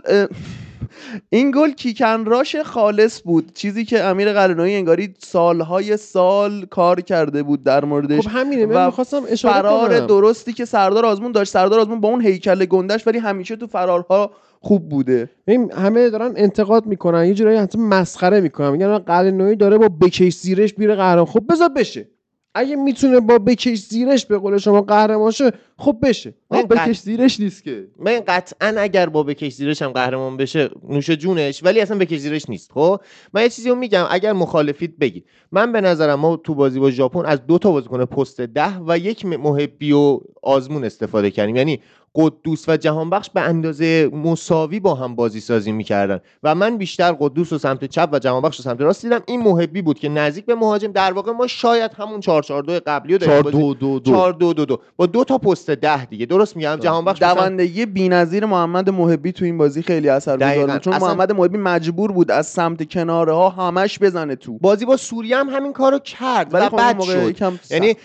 این 1.30 1.52
گل 1.52 1.72
kick 1.72 2.03
and 2.03 2.26
rush 2.26 2.56
خالص 2.56 3.22
بود. 3.24 3.54
چیزی 3.54 3.86
که 3.86 4.04
امیر 4.04 4.34
قلعه‌نویی 4.34 4.76
انگاری 4.76 5.14
سالهای 5.18 5.98
سال 5.98 6.66
کار 6.66 7.02
کرده 7.02 7.44
بود 7.44 7.64
در 7.64 7.86
موردش 7.86 8.28
خب 8.28 8.32
همینه 8.34 8.66
من 8.66 8.86
می‌خواستم 8.86 9.22
اشاره 9.30 9.54
فرار 9.54 9.90
کنم. 9.90 10.08
درستی 10.08 10.54
که 10.54 10.66
سردار 10.66 11.06
آزمون 11.06 11.32
داشت. 11.32 11.52
سردار 11.52 11.80
آزمون 11.80 12.00
با 12.00 12.10
اون 12.10 12.22
هیکل 12.22 12.66
گندش 12.66 13.08
ولی 13.08 13.18
همیشه 13.18 13.56
تو 13.56 13.68
فرارها 13.68 14.32
خوب 14.62 14.90
بوده. 14.90 15.30
همه 15.76 16.10
دارن 16.10 16.34
انتقاد 16.36 16.86
می‌کنن 16.86 17.26
یه 17.26 17.34
جورایی 17.34 17.58
حتی 17.58 17.78
مسخره 17.78 18.40
می‌کنن. 18.42 18.70
میگن 18.70 18.98
قلنویی 18.98 19.56
داره 19.56 19.78
با 19.78 19.90
بکش 20.02 20.34
زیرش 20.34 20.78
میره 20.78 20.96
قهرمان. 20.96 21.26
خب 21.26 21.44
بذار 21.50 21.70
بشه. 21.70 22.08
اگه 22.56 22.76
می‌تونه 22.76 23.20
با 23.20 23.38
بکش 23.38 23.78
زیرش 23.78 24.26
به 24.26 24.38
قول 24.38 24.58
شما 24.58 24.82
قهرمان 24.82 25.32
شه 25.32 25.52
خب 25.78 25.98
بشه. 26.04 26.34
من 26.52 26.62
بکش 26.62 27.00
زیرش 27.00 27.40
نیست 27.40 27.64
که. 27.64 27.88
من 28.00 28.20
قطعا 28.28 28.76
اگر 28.78 29.10
با 29.10 29.24
بکش 29.24 29.54
زیرش 29.54 29.82
هم 29.82 29.92
قهرمان 29.92 30.38
بشه 30.38 30.70
نوش 30.90 31.10
جونش 31.10 31.64
ولی 31.64 31.82
اصلا 31.82 31.98
بکش 31.98 32.18
زیرش 32.18 32.50
نیست 32.50 32.72
خب؟ 32.72 33.02
من 33.34 33.42
یه 33.42 33.50
چیزی 33.50 33.70
رو 33.70 33.76
میگم 33.76 34.08
اگر 34.10 34.34
مخالفید 34.34 35.00
بگی 35.00 35.24
من 35.52 35.72
به 35.72 35.82
نظرم 35.82 36.20
ما 36.20 36.38
تو 36.38 36.56
بازی 36.56 36.80
با 36.80 36.92
ژاپن 36.92 37.26
از 37.26 37.48
دو 37.48 37.58
تا 37.58 37.72
بازیکن 37.72 38.06
پست 38.06 38.42
ده 38.42 38.78
و 38.88 38.98
یک 38.98 39.26
محبی 39.26 39.92
و 39.92 40.20
آزمون 40.44 40.84
استفاده 40.84 41.32
کردیم. 41.32 41.56
یعنی 41.56 41.80
قدوس 42.16 42.70
و 42.70 42.78
جهانبخش 42.78 43.30
به 43.30 43.42
اندازه 43.42 44.10
مساوی 44.14 44.80
با 44.80 44.96
هم 44.96 45.16
بازی 45.16 45.40
سازی 45.40 45.72
می‌کردن. 45.72 46.20
و 46.44 46.56
من 46.56 46.78
بیشتر 46.78 47.12
قدوس 47.20 47.54
و 47.54 47.58
سمت 47.58 47.86
چپ 47.86 48.10
و 48.12 48.20
جهانبخش 48.20 48.58
رو 48.58 48.64
سمت 48.64 48.82
راست 48.82 49.02
دیدم. 49.02 49.22
این 49.28 49.42
محبی 49.42 49.82
بود 49.82 50.00
که 50.00 50.10
نزدیک 50.10 50.46
به 50.46 50.56
مهاجم. 50.56 50.92
در 50.92 51.14
واقع 51.14 51.32
ما 51.32 51.48
شاید 51.48 51.92
همون 51.98 52.20
4 52.20 52.44
4 52.44 52.64
2 52.64 52.80
قبلی 52.88 53.14
رو 53.18 53.26
4 53.26 53.42
داریم 53.44 53.60
2 53.60 53.74
2 53.74 54.00
2 54.00 54.12
4 54.12 54.34
2 54.34 54.54
2 54.54 54.66
2 54.66 54.80
با 54.98 55.06
دو 55.06 55.24
تا 55.24 55.38
پست 55.38 55.70
ده 55.70 56.06
دیگه. 56.06 56.26
درست 56.26 56.56
میگم؟ 56.56 56.76
جهانبخش 56.82 57.20
دوندگی 57.22 57.86
بی‌نظیر 57.86 58.46
محمد 58.46 58.90
محبی 58.90 59.32
تو 59.32 59.46
این 59.46 59.58
بازی 59.58 59.82
خیلی 59.82 60.10
اثرگذار. 60.10 60.68
بود. 60.68 60.78
چون 60.82 60.94
اصلا- 60.94 61.08
محمد 61.08 61.32
محبی 61.32 61.58
مجبور 61.58 62.12
بود 62.12 62.32
از 62.32 62.48
سمت 62.48 62.90
کناره 62.92 63.34
ها 63.34 63.50
همش 63.50 64.00
بزنه 64.00 64.36
تو. 64.36 64.58
بازی 64.58 64.86
با 64.86 64.98
سوریه 64.98 65.38
هم 65.38 65.50
همین 65.50 65.74
کارو 65.74 66.00
کرد 66.00 66.54
ولی 66.54 66.66
و 66.66 66.70
خب 66.70 66.78
بد 66.78 67.02
شد. 67.02 67.36
یعنی 67.72 67.96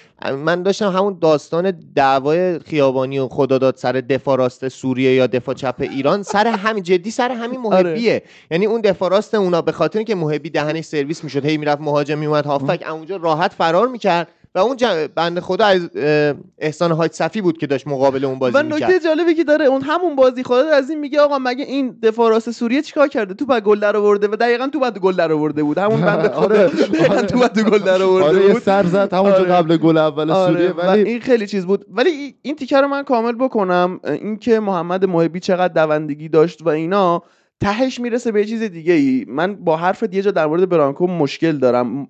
من 0.45 0.62
داشتم 0.62 0.90
همون 0.90 1.19
داستان 1.21 1.71
دعوای 1.95 2.59
خیابانی 2.59 3.19
و 3.19 3.29
خداداد 3.29 3.77
سر 3.77 3.93
دفاع 4.00 4.37
راست 4.38 4.68
سوریه 4.68 5.14
یا 5.14 5.26
دفاع 5.26 5.54
چپ 5.54 5.74
ایران 5.78 6.22
سر 6.22 6.46
همین 6.46 6.83
جدی 6.83 7.11
سر 7.11 7.30
همین 7.30 7.61
محبیه. 7.61 8.22
یعنی 8.50 8.66
اون 8.66 8.80
دفاع 8.80 9.11
راست 9.11 9.35
اونا 9.35 9.62
به 9.62 9.72
خاطر 9.72 9.98
اینکه 9.98 10.14
محبی 10.14 10.50
دهنش 10.50 10.85
سرویس 10.85 11.24
می‌شد 11.24 11.46
هی 11.46 11.57
می‌رفت 11.57 11.80
مهاجم 11.80 12.18
میومد 12.18 12.46
هافک 12.46 12.85
اونجا 12.90 13.16
راحت 13.16 13.52
فرار 13.52 13.88
می‌کرد. 13.88 14.28
و 14.55 14.59
اون 14.59 14.77
ج- 14.77 15.09
بنده 15.14 15.40
خدا 15.40 15.64
از 15.64 15.90
احسان 16.59 16.93
حاج 16.93 17.12
صفی 17.12 17.40
بود 17.40 17.59
که 17.59 17.67
داشت 17.67 17.87
مقابل 17.88 18.25
اون 18.25 18.38
بازی 18.38 18.57
و 18.57 18.62
می‌کرد. 18.62 18.83
نکته 18.83 19.01
جالبی 19.01 19.35
که 19.35 19.45
داره 19.45 19.64
اون 19.67 19.83
همون 19.83 20.17
بازی 20.17 20.43
خدا 20.43 20.69
از 20.75 20.90
این 20.90 21.01
میگه 21.01 21.21
آقا 21.21 21.38
مگه 21.38 21.64
این 21.64 21.99
دفاع 22.03 22.31
راست 22.31 22.51
سوریه 22.51 22.83
چیکار 22.83 23.09
کرده؟ 23.09 23.35
تو 23.35 23.47
بعد 23.47 23.62
گل 23.62 23.81
در 23.81 23.97
آورده 23.97 24.29
و 24.29 24.37
دقیقا 24.37 24.69
تو 24.73 24.81
بعد 24.81 24.99
گل 24.99 25.12
در 25.12 25.33
آورده 25.33 25.62
بود. 25.62 25.79
همون 25.79 26.01
بنده 26.01 26.29
خدا 26.40 26.40
آره. 26.40 26.67
دقیقاً 26.69 27.23
تو 27.23 27.38
بعد 27.38 27.59
گل 27.61 27.79
در 27.79 28.03
آورده 28.03 28.27
آره 28.29 28.53
بود. 28.53 28.62
سر 28.62 28.87
زد 28.87 29.12
همونجا 29.14 29.37
آره. 29.38 29.45
قبل 29.53 29.77
گل 29.77 29.99
اول 29.99 30.31
آره. 30.31 30.53
سوریه 30.53 30.71
و 30.73 30.81
ولی 30.81 31.03
این 31.03 31.21
خیلی 31.21 31.47
چیز 31.47 31.67
بود. 31.67 31.85
ولی 31.90 32.11
ای- 32.11 32.35
این 32.43 32.57
تیکه 32.57 32.81
رو 32.81 32.88
من 32.88 33.03
کامل 33.03 33.33
بکنم 33.33 34.01
اینکه 34.05 34.61
محمد 34.61 35.05
محبی 35.05 35.40
چقدر 35.40 35.87
دوندگی 35.87 36.29
داشت 36.29 36.62
و 36.62 36.69
اینا 36.69 37.23
تهش 37.61 38.01
می‌رسه 38.01 38.33
به 38.33 38.40
یه 38.40 38.47
چیز 38.47 38.62
دیگه 38.62 38.93
ای 38.93 39.25
من 39.29 39.55
با 39.57 39.77
حرفت 39.77 40.14
یه 40.14 40.23
جا 40.23 40.31
در 40.31 40.47
مورد 40.47 40.69
برانکو 40.69 41.07
مشکل 41.07 41.53
دارم. 41.59 42.09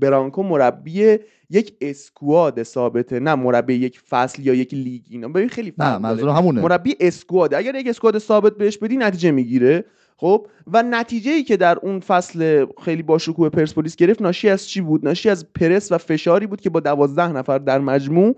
برانکو 0.00 0.42
مربی 0.42 1.18
یک 1.50 1.74
اسکواد 1.80 2.62
ثابته 2.62 3.20
نه 3.20 3.34
مربی 3.34 3.74
یک 3.74 4.00
فصل 4.00 4.46
یا 4.46 4.54
یک 4.54 4.74
لیگ 4.74 5.02
اینا. 5.10 5.28
ببین 5.28 5.48
خیلی 5.48 5.70
فرق 5.70 6.02
داره. 6.02 6.32
همونه. 6.32 6.62
مربی 6.62 6.96
اسکواد 7.00 7.54
اگر 7.54 7.74
یک 7.74 7.88
اسکواد 7.88 8.18
ثابت 8.18 8.56
بهش 8.56 8.78
بدی 8.78 8.96
نتیجه 8.96 9.30
می‌گیره. 9.30 9.84
خب؟ 10.16 10.46
و 10.72 10.82
نتیجه 10.82 11.32
ای 11.32 11.42
که 11.42 11.56
در 11.56 11.78
اون 11.78 12.00
فصل 12.00 12.66
خیلی 12.84 13.02
با 13.02 13.18
شکوه 13.18 13.48
پرسپولیس 13.48 13.96
گرفت 13.96 14.22
ناشی 14.22 14.48
از 14.48 14.68
چی 14.68 14.80
بود؟ 14.80 15.04
ناشی 15.04 15.30
از 15.30 15.52
پرس 15.52 15.92
و 15.92 15.98
فشاری 15.98 16.46
بود 16.46 16.60
که 16.60 16.70
با 16.70 16.80
دوازده 16.80 17.32
نفر 17.32 17.58
در 17.58 17.78
مجموع 17.78 18.36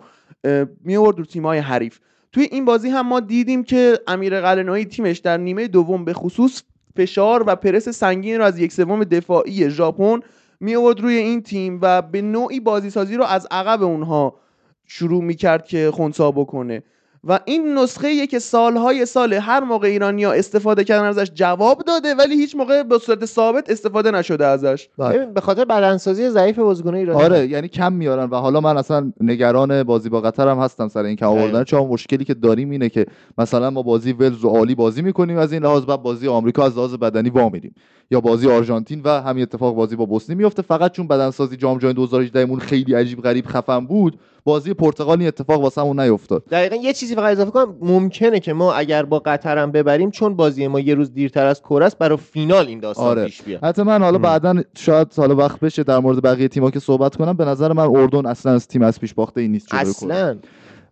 می 0.85 0.97
آورد 0.97 1.19
رو 1.19 1.25
تیم‌های 1.25 1.59
حریف. 1.59 1.99
توی 2.33 2.49
این 2.51 2.65
بازی 2.65 2.89
هم 2.89 3.07
ما 3.09 3.21
دیدیم 3.21 3.65
که 3.65 3.99
امیر 4.07 4.41
قلنویی 4.41 4.85
تیمش 4.85 5.19
در 5.19 5.37
نیمه 5.37 5.69
دوم 5.69 6.05
به 6.05 6.13
خصوص 6.13 6.63
فشار 6.97 7.45
و 7.47 7.57
پرس 7.57 7.89
سنگین 7.89 8.39
رو 8.39 8.45
از 8.45 8.59
یک 8.59 8.73
سوم 8.73 9.05
دفاعی 9.05 9.71
ژاپن 9.71 10.21
می 10.61 10.77
آورد 10.77 11.01
روی 11.01 11.17
این 11.17 11.43
تیم 11.43 11.79
و 11.83 12.03
به 12.03 12.23
نوعی 12.23 12.61
بازی 12.61 12.91
سازی 12.91 13.17
رو 13.17 13.25
از 13.25 13.47
عقب 13.51 13.83
اونها 13.83 14.41
شروع 14.85 15.23
می 15.23 15.35
کرد 15.35 15.67
که 15.67 15.91
خونسا 15.95 16.31
بکنه. 16.31 16.83
و 17.29 17.41
این 17.45 17.79
نسخه 17.79 18.09
ایه 18.09 18.27
که 18.27 18.39
سالهای 18.39 19.07
سال 19.07 19.33
هر 19.33 19.61
موقع 19.61 19.89
ایرانیا 19.89 20.33
استفاده 20.33 20.85
کردن 20.85 21.05
ازش 21.05 21.31
جواب 21.35 21.83
داده 21.87 22.15
ولی 22.15 22.35
هیچ 22.35 22.57
موقع 22.57 22.83
به 22.83 22.99
صورت 22.99 23.25
ثابت 23.25 23.71
استفاده 23.71 24.11
نشده 24.11 24.47
ازش 24.47 24.89
بله. 24.99 25.19
ببین، 25.19 25.35
به 25.35 25.41
خاطر 25.41 25.65
بدنسازی 25.65 26.31
ضعیف 26.31 26.59
بازیکن 26.59 26.95
ایرانی 26.95 27.23
آره 27.23 27.47
یعنی 27.47 27.69
کم 27.69 27.93
میارن 27.93 28.31
و 28.31 28.37
حالا 28.37 28.61
من 28.61 28.77
اصلا 28.77 29.13
نگران 29.21 29.83
بازی 29.83 30.09
با 30.09 30.21
قطر 30.21 30.49
هم 30.49 30.59
هستم 30.59 30.89
سر 30.89 31.03
این 31.03 31.17
کم 31.17 31.27
آوردن. 31.27 31.65
چون 31.65 31.87
مشکلی 31.87 32.25
که 32.25 32.35
داریم 32.35 32.71
اینه 32.71 32.89
که 32.89 33.07
مثلا 33.39 33.71
ما 33.71 33.83
بازی 33.83 34.13
ولز 34.13 34.41
رو 34.41 34.49
عالی 34.49 34.75
بازی 34.75 35.03
می‌کنیم 35.03 35.39
از 35.39 35.53
این 35.53 35.63
لحاظ 35.63 35.85
بعد 35.85 36.03
بازی 36.03 36.29
آمریکا 36.29 36.65
از 36.65 36.77
لحاظ 36.77 36.95
بدنی 36.95 37.31
وا 37.31 37.49
میریم 37.49 37.75
یا 38.11 38.21
بازی 38.21 38.51
آرژانتین 38.51 39.01
و 39.05 39.23
همین 39.23 39.43
اتفاق 39.43 39.75
بازی 39.75 39.97
با 39.97 40.07
بوسنی 40.07 40.37
میفته 40.37 40.63
فقط 40.63 40.93
چون 40.93 41.09
بدنسازی 41.09 41.57
جام 41.57 41.79
جهانی 41.79 41.95
2018 41.95 42.45
مون 42.45 42.59
خیلی 42.59 42.95
عجیب 42.95 43.23
غریب 43.23 43.47
خفن 43.47 43.87
بود 43.87 44.19
بازی 44.47 44.75
پرتغال 44.75 45.19
این 45.19 45.29
اتفاق 45.29 45.61
واسمون 45.61 46.01
نیفتاد 46.01 46.45
دقیقا 46.45 46.77
یه 46.77 46.93
چیزی 46.93 47.15
فقط 47.15 47.33
اضافه 47.33 47.51
کنم 47.51 47.77
ممکنه 47.81 48.41
که 48.41 48.53
ما 48.53 48.75
اگر 48.75 49.03
با 49.03 49.19
قطر 49.19 49.59
هم 49.59 49.73
ببریم 49.73 50.11
چون 50.11 50.37
بازی 50.37 50.67
ما 50.67 50.81
یه 50.81 50.95
روز 50.95 51.15
دیرتر 51.15 51.47
از 51.47 51.63
کره 51.63 51.85
است 51.85 51.99
برای 51.99 52.19
فینال 52.19 52.67
این 52.67 52.81
داستان 52.81 53.07
آره. 53.07 53.25
پیش 53.25 53.43
بیاد 53.43 53.65
حتی 53.65 53.83
من 53.83 54.03
حالا. 54.03 54.19
بعدا 54.19 54.63
شاید 54.77 55.15
حالا 55.17 55.37
وقت 55.37 55.61
بشه 55.61 55.83
در 55.83 55.99
مورد 55.99 56.23
بقیه 56.23 56.49
تیم‌ها 56.49 56.71
که 56.71 56.81
صحبت 56.81 57.17
کنم 57.17 57.33
به 57.33 57.45
نظر 57.45 57.73
من 57.73 57.97
اردن 57.97 58.27
اصلا 58.27 58.53
از 58.53 58.69
تیم 58.69 58.83
از 58.83 59.01
پیش 59.01 59.15
باخته 59.15 59.41
این 59.41 59.53
نیست. 59.53 59.75
اصلا 59.75 60.39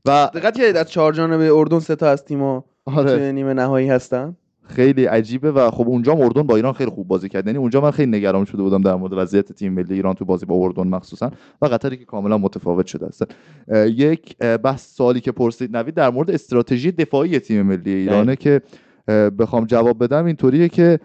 و 0.05 0.31
دقت 0.35 0.57
کردید 0.57 0.77
از 0.77 0.91
چهار 0.91 1.13
جانبه 1.13 1.55
اردن 1.55 1.79
سه 1.79 1.97
تا 1.97 2.09
از 2.09 2.25
تیم‌ها 2.25 2.65
آره 2.87 3.33
نیمه 3.33 3.55
نهایی 3.55 3.89
هستن 3.89 4.37
خیلی 4.67 5.05
عجیبه 5.05 5.53
و 5.53 5.71
خب 5.71 5.89
اونجا 5.89 6.13
اردن 6.13 6.43
با 6.43 6.57
ایران 6.57 6.73
خیلی 6.73 6.91
خوب 6.91 7.09
بازی 7.09 7.29
کرد. 7.29 7.47
یعنی 7.47 7.59
اونجا 7.59 7.81
من 7.81 7.91
خیلی 7.91 8.11
نگران 8.11 8.45
شده 8.45 8.63
بودم 8.63 8.83
در 8.83 8.95
مورد 8.95 9.13
وضعیت 9.13 9.53
تیم 9.53 9.73
ملی 9.73 9.95
ایران 9.95 10.15
تو 10.15 10.25
بازی 10.25 10.47
با 10.47 10.55
اردن 10.55 10.87
مخصوصا 10.87 11.31
و 11.63 11.67
قطری 11.67 11.97
که 11.97 12.05
کاملا 12.05 12.39
متفاوت 12.39 12.87
شده 12.87 13.07
است. 13.07 13.25
یک 13.87 14.37
بحث 14.39 14.97
سوالی 14.97 15.21
که 15.21 15.33
پرسید 15.33 15.77
نوید 15.77 15.95
در 15.95 16.11
مورد 16.11 16.31
استراتژی 16.31 16.93
دفاعی 16.93 17.39
تیم 17.39 17.63
ملی 17.63 17.95
ایرانه 17.95 18.37
که 18.37 18.61
اه، 19.09 19.31
بخوام 19.31 19.65
جواب 19.65 20.05
بدم 20.05 20.25
اینطوریه 20.25 20.69
که 20.69 20.99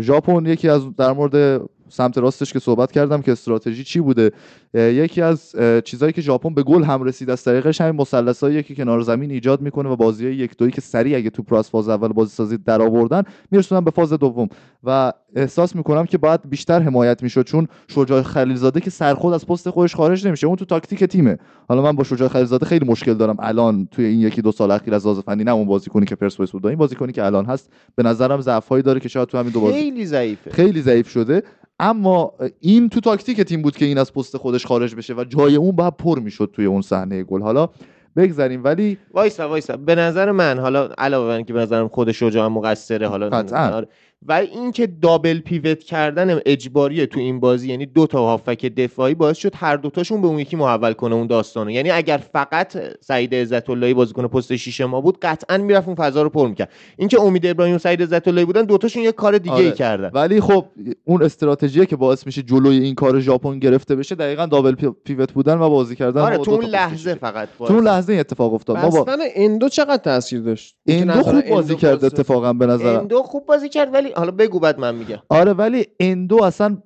ژاپن 0.00 0.46
یکی 0.46 0.68
از 0.68 0.96
در 0.96 1.12
مورد 1.12 1.60
سمت 1.92 2.18
راستش 2.18 2.52
که 2.52 2.58
صحبت 2.58 2.92
کردم 2.92 3.22
که 3.22 3.32
استراتژی 3.32 3.84
چی 3.84 4.00
بوده؟ 4.00 4.32
یکی 4.74 5.22
از 5.22 5.54
اه، 5.58 5.80
چیزایی 5.80 6.12
که 6.12 6.20
ژاپن 6.20 6.54
به 6.54 6.62
گل 6.62 6.82
هم 6.82 7.02
رسید 7.02 7.30
از 7.30 7.44
طریقش 7.44 7.80
همین 7.80 8.00
مثلثایی 8.00 8.62
که 8.62 8.74
کنار 8.74 9.00
زمین 9.00 9.30
ایجاد 9.30 9.60
می‌کنه 9.60 9.88
و 9.88 9.96
بازی 9.96 10.30
یک 10.30 10.56
دویی 10.56 10.72
که 10.72 10.80
سریع 10.80 11.16
اگه 11.16 11.30
توپ 11.30 11.52
از 11.52 11.70
فاز 11.70 11.88
اول 11.88 12.08
بازی 12.08 12.30
سازی 12.30 12.56
در 12.56 12.82
آوردن 12.82 13.22
میرسونن 13.50 13.84
به 13.84 13.90
فاز 13.90 14.12
دوم. 14.12 14.48
و 14.84 15.12
احساس 15.34 15.76
می‌کنم 15.76 16.06
که 16.06 16.18
باید 16.18 16.40
بیشتر 16.50 16.82
حمایت 16.82 17.22
می‌شد 17.22 17.42
چون 17.42 17.68
شجاع 17.88 18.22
خلیلزاده 18.22 18.80
که 18.80 18.90
سرخود 18.90 19.34
از 19.34 19.46
پست 19.46 19.70
خودش 19.70 19.94
خارج 19.94 20.26
نمیشه. 20.26 20.46
اون 20.46 20.56
تو 20.56 20.64
تاکتیک 20.64 21.04
تیمه. 21.04 21.38
حالا 21.68 21.82
من 21.82 21.92
با 21.92 22.04
شجاع 22.04 22.28
خلیلزاده 22.28 22.66
خیلی 22.66 22.86
مشکل 22.86 23.14
دارم. 23.14 23.36
الان 23.38 23.88
توی 23.90 24.04
این 24.04 24.20
یکی 24.20 24.42
دو 24.42 24.52
سال 24.52 24.70
اخیر 24.70 24.94
از 24.94 25.06
فنی 25.06 25.44
نه 25.44 25.50
اون 25.50 25.66
بازیکنی 25.66 26.06
که 26.06 26.14
پرسپولیس 26.14 26.50
بود 26.50 26.66
این 26.66 26.78
بازیکنی 26.78 27.12
که 27.12 27.24
الان 27.24 27.44
هست 27.44 27.72
به 27.94 28.02
نظرم 28.02 28.40
ضعفایی 28.40 28.82
داره 28.82 29.00
که 29.00 29.08
شاید 29.08 29.28
تو 29.28 29.38
همین 29.38 29.52
دو 29.52 29.60
بازی 29.60 29.74
خیلی 29.74 30.06
ضعیفه. 30.06 30.50
خیلی 30.50 30.82
ضعیف 30.82 31.08
شده. 31.08 31.42
اما 31.82 32.32
این 32.60 32.88
تو 32.88 33.00
تاکتیک 33.00 33.40
تیم 33.40 33.62
بود 33.62 33.76
که 33.76 33.84
این 33.84 33.98
از 33.98 34.12
پست 34.12 34.36
خودش 34.36 34.66
خارج 34.66 34.94
بشه 34.94 35.14
و 35.14 35.24
جای 35.24 35.56
اون 35.56 35.76
باید 35.76 35.96
پر 35.96 36.18
می‌شد 36.18 36.50
توی 36.52 36.64
اون 36.64 36.82
صحنه 36.82 37.22
گل. 37.22 37.42
حالا 37.42 37.68
بگذریم 38.16 38.64
ولی 38.64 38.98
وایسا 39.14 39.48
وایسا. 39.48 39.76
به 39.76 39.94
نظر 39.94 40.30
من 40.30 40.58
حالا 40.58 40.88
علاوه 40.98 41.28
بر 41.28 41.36
اینکه 41.36 41.52
به 41.52 41.60
نظرم 41.60 41.88
خود 41.88 42.12
شجاع 42.12 42.48
مقصره 42.48 43.08
حالا. 43.08 43.84
و 44.28 44.32
اینکه 44.32 44.86
double 44.86 45.38
pivot 45.38 45.80
کردن 45.84 46.40
اجباریه 46.46 47.06
تو 47.06 47.20
این 47.20 47.40
بازی 47.40 47.68
یعنی 47.68 47.86
دو 47.86 48.06
تا 48.06 48.18
هافبک 48.18 48.66
دفاعی 48.66 49.14
باعث 49.14 49.36
شد 49.36 49.52
هر 49.56 49.76
دوتاشون 49.76 50.20
به 50.22 50.26
اون 50.28 50.38
یکی 50.38 50.56
محول 50.56 50.92
کنه 50.92 51.14
اون 51.14 51.26
داستانو. 51.26 51.70
یعنی 51.70 51.90
اگر 51.90 52.16
فقط 52.32 52.76
سعید 53.00 53.34
عزت 53.34 53.70
اللهی 53.70 53.94
بازیکن 53.94 54.26
پست 54.26 54.56
شیش 54.56 54.80
ما 54.80 55.00
بود 55.00 55.18
قطعا 55.22 55.58
می‌رفت 55.58 55.86
اون 55.86 55.96
فضا 55.96 56.22
رو 56.22 56.28
پر 56.28 56.48
می‌کرد. 56.48 56.68
اینکه 56.96 57.20
امید 57.20 57.46
ابراهیم 57.46 57.74
و 57.74 57.78
سعید 57.78 58.02
عزت 58.02 58.28
اللهی 58.28 58.44
بودن 58.44 58.62
دوتاشون 58.62 59.02
یه 59.02 59.12
کار 59.12 59.38
دیگه 59.38 59.54
ای 59.54 59.66
آره. 59.66 59.76
کردن. 59.76 60.10
ولی 60.14 60.40
خب 60.40 60.64
اون 61.04 61.22
استراتژی 61.22 61.86
که 61.86 61.96
باعث 61.96 62.26
میشه 62.26 62.42
جلوی 62.42 62.78
این 62.78 62.94
کار 62.94 63.20
ژاپن 63.20 63.58
گرفته 63.58 63.96
بشه 63.96 64.14
دقیقا 64.14 64.46
double 64.46 64.74
pi- 64.74 64.94
pivot 65.04 65.32
بودن 65.32 65.58
و 65.58 65.70
بازی 65.70 65.96
کردن 65.96 66.20
آره 66.20 66.36
تو 66.38 66.44
دو 66.44 66.50
اون 66.52 66.64
لحظه 66.64 66.96
شیشه. 66.96 67.14
فقط 67.14 67.48
تو 67.58 67.64
اون 67.74 67.84
لحظه 67.84 68.12
این 68.12 68.20
اتفاق 68.20 68.54
افتاد. 68.54 68.76
ما 68.76 68.88
با 68.88 69.04
بستن 69.04 69.18
اندو 69.34 69.68
چقدر 69.68 69.96
تاثیر 69.96 70.40
داشت؟ 70.40 70.76
اندو 70.86 71.20
نظر 71.20 71.22
خوب 71.22 71.48
بازی 71.48 71.76
کرد 71.76 72.04
اتفاقا 72.04 72.52
به 72.52 72.66
نظرم. 72.66 73.00
اندو 73.00 73.22
خوب 73.22 73.46
بازی 73.46 73.68
کرد 73.68 73.94
ولی 73.94 74.11
حالا 74.16 74.30
بگو 74.30 74.60
بعد 74.60 74.78
من 74.78 74.94
میگم. 74.94 75.18
آره 75.28 75.52
ولی 75.52 75.86
اندو 76.00 76.42
اصلا 76.42 76.78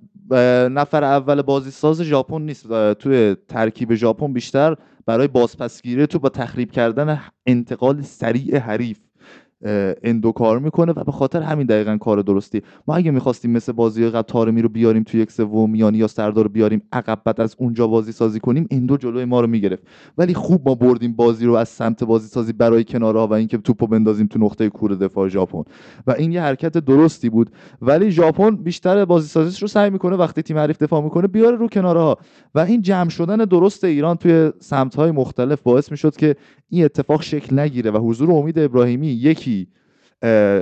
نفر 0.71 1.05
اول 1.05 1.43
بازی 1.43 1.71
ساز 1.71 2.03
ژاپن 2.03 2.43
نیست. 2.43 2.93
توی 2.93 3.37
ترکیب 3.49 3.95
ژاپن 3.95 4.33
بیشتر 4.33 4.77
برای 5.07 5.29
بازپسگیری 5.29 6.07
تو 6.07 6.19
با 6.19 6.29
تخریب 6.29 6.71
کردن 6.73 7.21
انتقال 7.47 8.03
سریع 8.03 8.59
حریف. 8.59 8.99
اندو 10.03 10.33
کار 10.33 10.59
می‌کنه 10.59 10.93
و 10.93 11.05
به 11.05 11.13
خاطر 11.13 11.43
همین 11.43 11.67
دقیقا 11.67 11.97
کار 11.97 12.23
درستی. 12.23 12.63
ما 12.89 12.95
اگه 12.95 13.11
می‌خواستیم 13.11 13.51
مثل 13.51 13.73
بازی 13.73 14.09
قبل 14.09 14.23
تارمی 14.23 14.63
رو 14.63 14.69
بیاریم 14.69 15.03
توی 15.03 15.21
یک 15.21 15.33
سوم 15.33 15.71
میانی 15.71 15.99
یا 15.99 16.07
سردار 16.07 16.45
رو 16.45 16.51
بیاریم 16.51 16.83
عقب 16.93 17.21
بعد 17.25 17.41
از 17.41 17.57
اونجا 17.59 17.87
بازی 17.87 18.13
سازی 18.13 18.41
کنیم 18.41 18.67
اندو 18.71 18.97
جلوی 18.97 19.25
ما 19.25 19.41
رو 19.41 19.47
می‌گرفت. 19.47 19.83
ولی 20.19 20.35
خوب 20.35 20.69
ما 20.69 20.75
بردیم 20.75 21.13
بازی 21.13 21.47
رو 21.47 21.55
از 21.55 21.69
سمت 21.69 22.05
بازی 22.05 22.29
سازی 22.29 22.53
برای 22.53 22.85
کناره 22.85 23.21
ها 23.21 23.27
و 23.27 23.33
اینکه 23.33 23.59
توپو 23.59 23.87
بندازیم 23.87 24.27
تو 24.27 24.39
نقطه 24.39 24.69
کور 24.69 24.95
دفاع 24.95 25.29
ژاپن. 25.29 25.63
و 26.07 26.11
این 26.11 26.33
یه 26.33 26.43
حرکت 26.43 26.79
درستی 26.79 27.31
بود. 27.31 27.51
ولی 27.83 28.11
ژاپن 28.11 28.57
بیشتر 28.57 29.05
بازی 29.05 29.29
سازیش 29.29 29.63
رو 29.63 29.69
سعی 29.69 29.91
می‌کنه 29.91 30.17
وقتی 30.17 30.43
تیم 30.43 30.59
حریف 30.59 30.83
دفاع 30.83 31.03
می‌کنه 31.03 31.27
بیاره 31.27 31.57
رو 31.57 31.69
کناره 31.69 32.01
ها 32.01 32.19
و 32.55 32.61
این 32.61 32.83
جمع 32.83 33.09
شدن 33.09 33.37
درست 33.37 33.85
ایران 33.85 34.17
توی 34.17 34.53
سمت 34.59 34.95
های 34.95 35.11
مختلف 35.11 35.63
باعث 35.63 35.91
می‌شد 35.91 36.17
که 36.17 36.37
این 36.69 36.85
اتفاق 36.85 37.23
شکل 37.23 37.59
نگیره 37.59 37.91
و 37.91 37.99
حضور 37.99 38.33
امید 38.33 38.59
ابراهیمی 38.59 39.07
یکی 39.07 39.69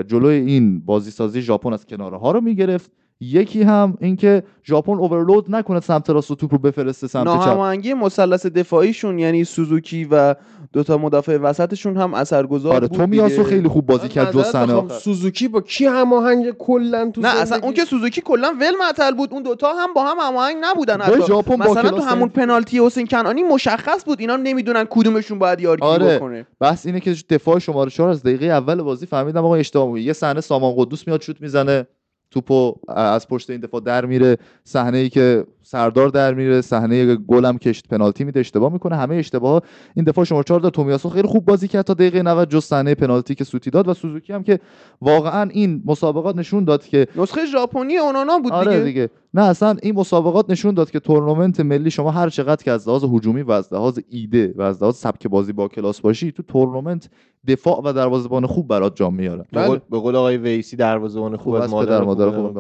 جلوی 0.06 0.34
این 0.34 0.80
بازی 0.80 1.10
سازی 1.10 1.42
ژاپن 1.42 1.72
از 1.72 1.86
کناره 1.86 2.18
ها 2.18 2.30
رو 2.32 2.40
می‌گرفت. 2.40 2.92
یکی 3.20 3.62
هم 3.62 3.96
اینکه 4.00 4.42
ژاپن 4.64 4.92
اوورلود 4.92 5.54
نکنه 5.54 5.80
سمت 5.80 6.10
راست 6.10 6.30
و 6.30 6.34
توپ 6.34 6.52
رو 6.52 6.58
بفرسته 6.58 7.06
سمت 7.06 7.24
چپ 7.24 7.28
ناهماهنگی 7.28 7.94
مثلث 7.94 8.46
دفاعیشون 8.46 9.18
یعنی 9.18 9.44
سوزوکی 9.44 10.08
و 10.10 10.34
دوتا 10.72 10.98
مدافع 10.98 11.36
وسطشون 11.36 11.96
هم 11.96 12.14
اثرگذار 12.14 12.74
آره 12.74 12.88
بود 12.88 12.98
تومیاسو 12.98 13.36
دیگه. 13.36 13.44
خیلی 13.44 13.68
خوب 13.68 13.86
بازی 13.86 14.08
کرد 14.08 14.42
صحنه 14.42 14.66
می‌خوام، 14.66 14.84
آخر. 14.84 14.98
سوزوکی 14.98 15.48
با 15.48 15.60
کی 15.60 15.86
هماهنگ 15.86 16.50
کلا 16.50 17.10
تو 17.10 17.20
نه 17.20 17.40
اصلا؟ 17.40 17.58
اون 17.62 17.72
که 17.72 17.84
سوزوکی 17.84 18.20
کلا 18.20 18.54
ول 18.60 18.72
معطل 18.80 19.14
بود 19.14 19.32
اون 19.32 19.42
دوتا 19.42 19.72
هم 19.72 19.94
با 19.94 20.04
هم 20.04 20.16
هماهنگ 20.20 20.56
نبودن 20.60 21.00
حتی 21.00 21.26
ژاپن 21.26 21.56
با 21.56 21.70
مثلا 21.70 21.90
تو 21.90 22.02
همون 22.02 22.28
پنالتی 22.28 22.86
حسین 22.86 23.06
کنانی 23.06 23.42
مشخص 23.42 24.04
بود 24.04 24.20
اینا 24.20 24.36
نمی‌دونن 24.36 24.84
کدومشون 24.90 25.38
باید 25.38 25.60
یارگیری 25.60 25.90
آره. 25.90 26.16
بکنه 26.16 26.46
بحث 26.60 26.86
اینه 26.86 27.00
که 27.00 27.14
دفاع 27.30 27.58
شماره 27.58 27.90
4 27.90 28.08
از 28.08 28.22
دقیقه 28.22 28.46
اول 28.46 28.82
بازی 28.82 29.06
فهمیدم 29.06 29.44
آقا 29.44 29.54
اشتباه 29.54 29.88
میگه 29.88 30.06
یه 30.06 30.12
صحنه 30.12 30.40
سامان 30.40 30.74
قدوس 30.76 31.06
میاد 31.06 31.20
شوت 31.22 31.40
می‌زنه 31.40 31.86
توپو 32.30 32.74
از 32.88 33.28
پشت 33.28 33.50
این 33.50 33.60
دفاع 33.60 33.80
در 33.80 34.04
میره. 34.06 34.36
صحنه 34.64 34.98
ای 34.98 35.08
که 35.08 35.46
سردار 35.66 36.08
در 36.08 36.34
میره 36.34 36.60
صحنه 36.60 37.16
گلم 37.16 37.58
کشت 37.58 37.88
پنالتی 37.88 38.24
میده 38.24 38.40
اشتباه 38.40 38.72
می‌کنه. 38.72 38.96
همه 38.96 39.14
اشتباه 39.14 39.62
این 39.94 40.04
دفاع 40.04 40.24
شماره 40.24 40.44
4 40.44 40.60
داد. 40.60 40.72
تومیاسو 40.72 41.08
خیلی 41.08 41.28
خوب 41.28 41.44
بازی 41.44 41.68
کرد 41.68 41.84
تا 41.84 41.94
دقیقه 41.94 42.22
90 42.22 42.50
جز 42.50 42.64
صحنه 42.64 42.94
پنالتی 42.94 43.34
که 43.34 43.44
سوتی 43.44 43.70
داد 43.70 43.88
و 43.88 43.94
سوزوکی 43.94 44.32
هم 44.32 44.42
که 44.42 44.60
واقعا 45.00 45.50
این 45.50 45.82
مسابقات 45.86 46.36
نشون 46.36 46.64
داد 46.64 46.84
که 46.86 47.06
نسخه 47.16 47.46
ژاپنی 47.46 47.96
اونانا 47.96 48.38
بود 48.38 48.52
آره 48.52 48.70
دیگه. 48.72 48.84
دیگه. 48.84 49.10
نه 49.34 49.42
اصلا 49.42 49.76
این 49.82 49.94
مسابقات 49.94 50.50
نشون 50.50 50.74
داد 50.74 50.90
که 50.90 51.00
تورنمنت 51.00 51.60
ملی 51.60 51.90
شما 51.90 52.10
هر 52.10 52.28
چقدر 52.28 52.64
که 52.64 52.70
از 52.70 52.88
لحاظ 52.88 53.04
هجومی 53.04 53.42
و 53.42 53.50
از 53.52 53.72
لحاظ 53.72 53.98
ایده 54.08 54.54
و 54.56 54.62
از 54.62 54.82
لحاظ 54.82 54.96
سبک 54.96 55.26
بازی 55.26 55.52
با 55.52 55.68
کلاس 55.68 56.00
باشی 56.00 56.32
تو 56.32 56.42
تورنمنت 56.42 57.08
دفاع 57.48 57.80
و 57.84 57.92
دروازه‌بان 57.92 58.46
خوب 58.46 58.68
برات 58.68 58.96
جام 58.96 59.14
میاره. 59.14 59.44
به 59.52 59.62
قول- 59.66 59.78
به 59.90 59.98
قول 59.98 60.16
آقای 60.16 60.36
ویسی 60.36 60.76
دروازه‌بان 60.76 61.36
خوب 61.36 61.40
خوب 61.40 61.54
از 61.54 61.70
مادر 61.70 62.04
مادر 62.04 62.30
خوب. 62.30 62.58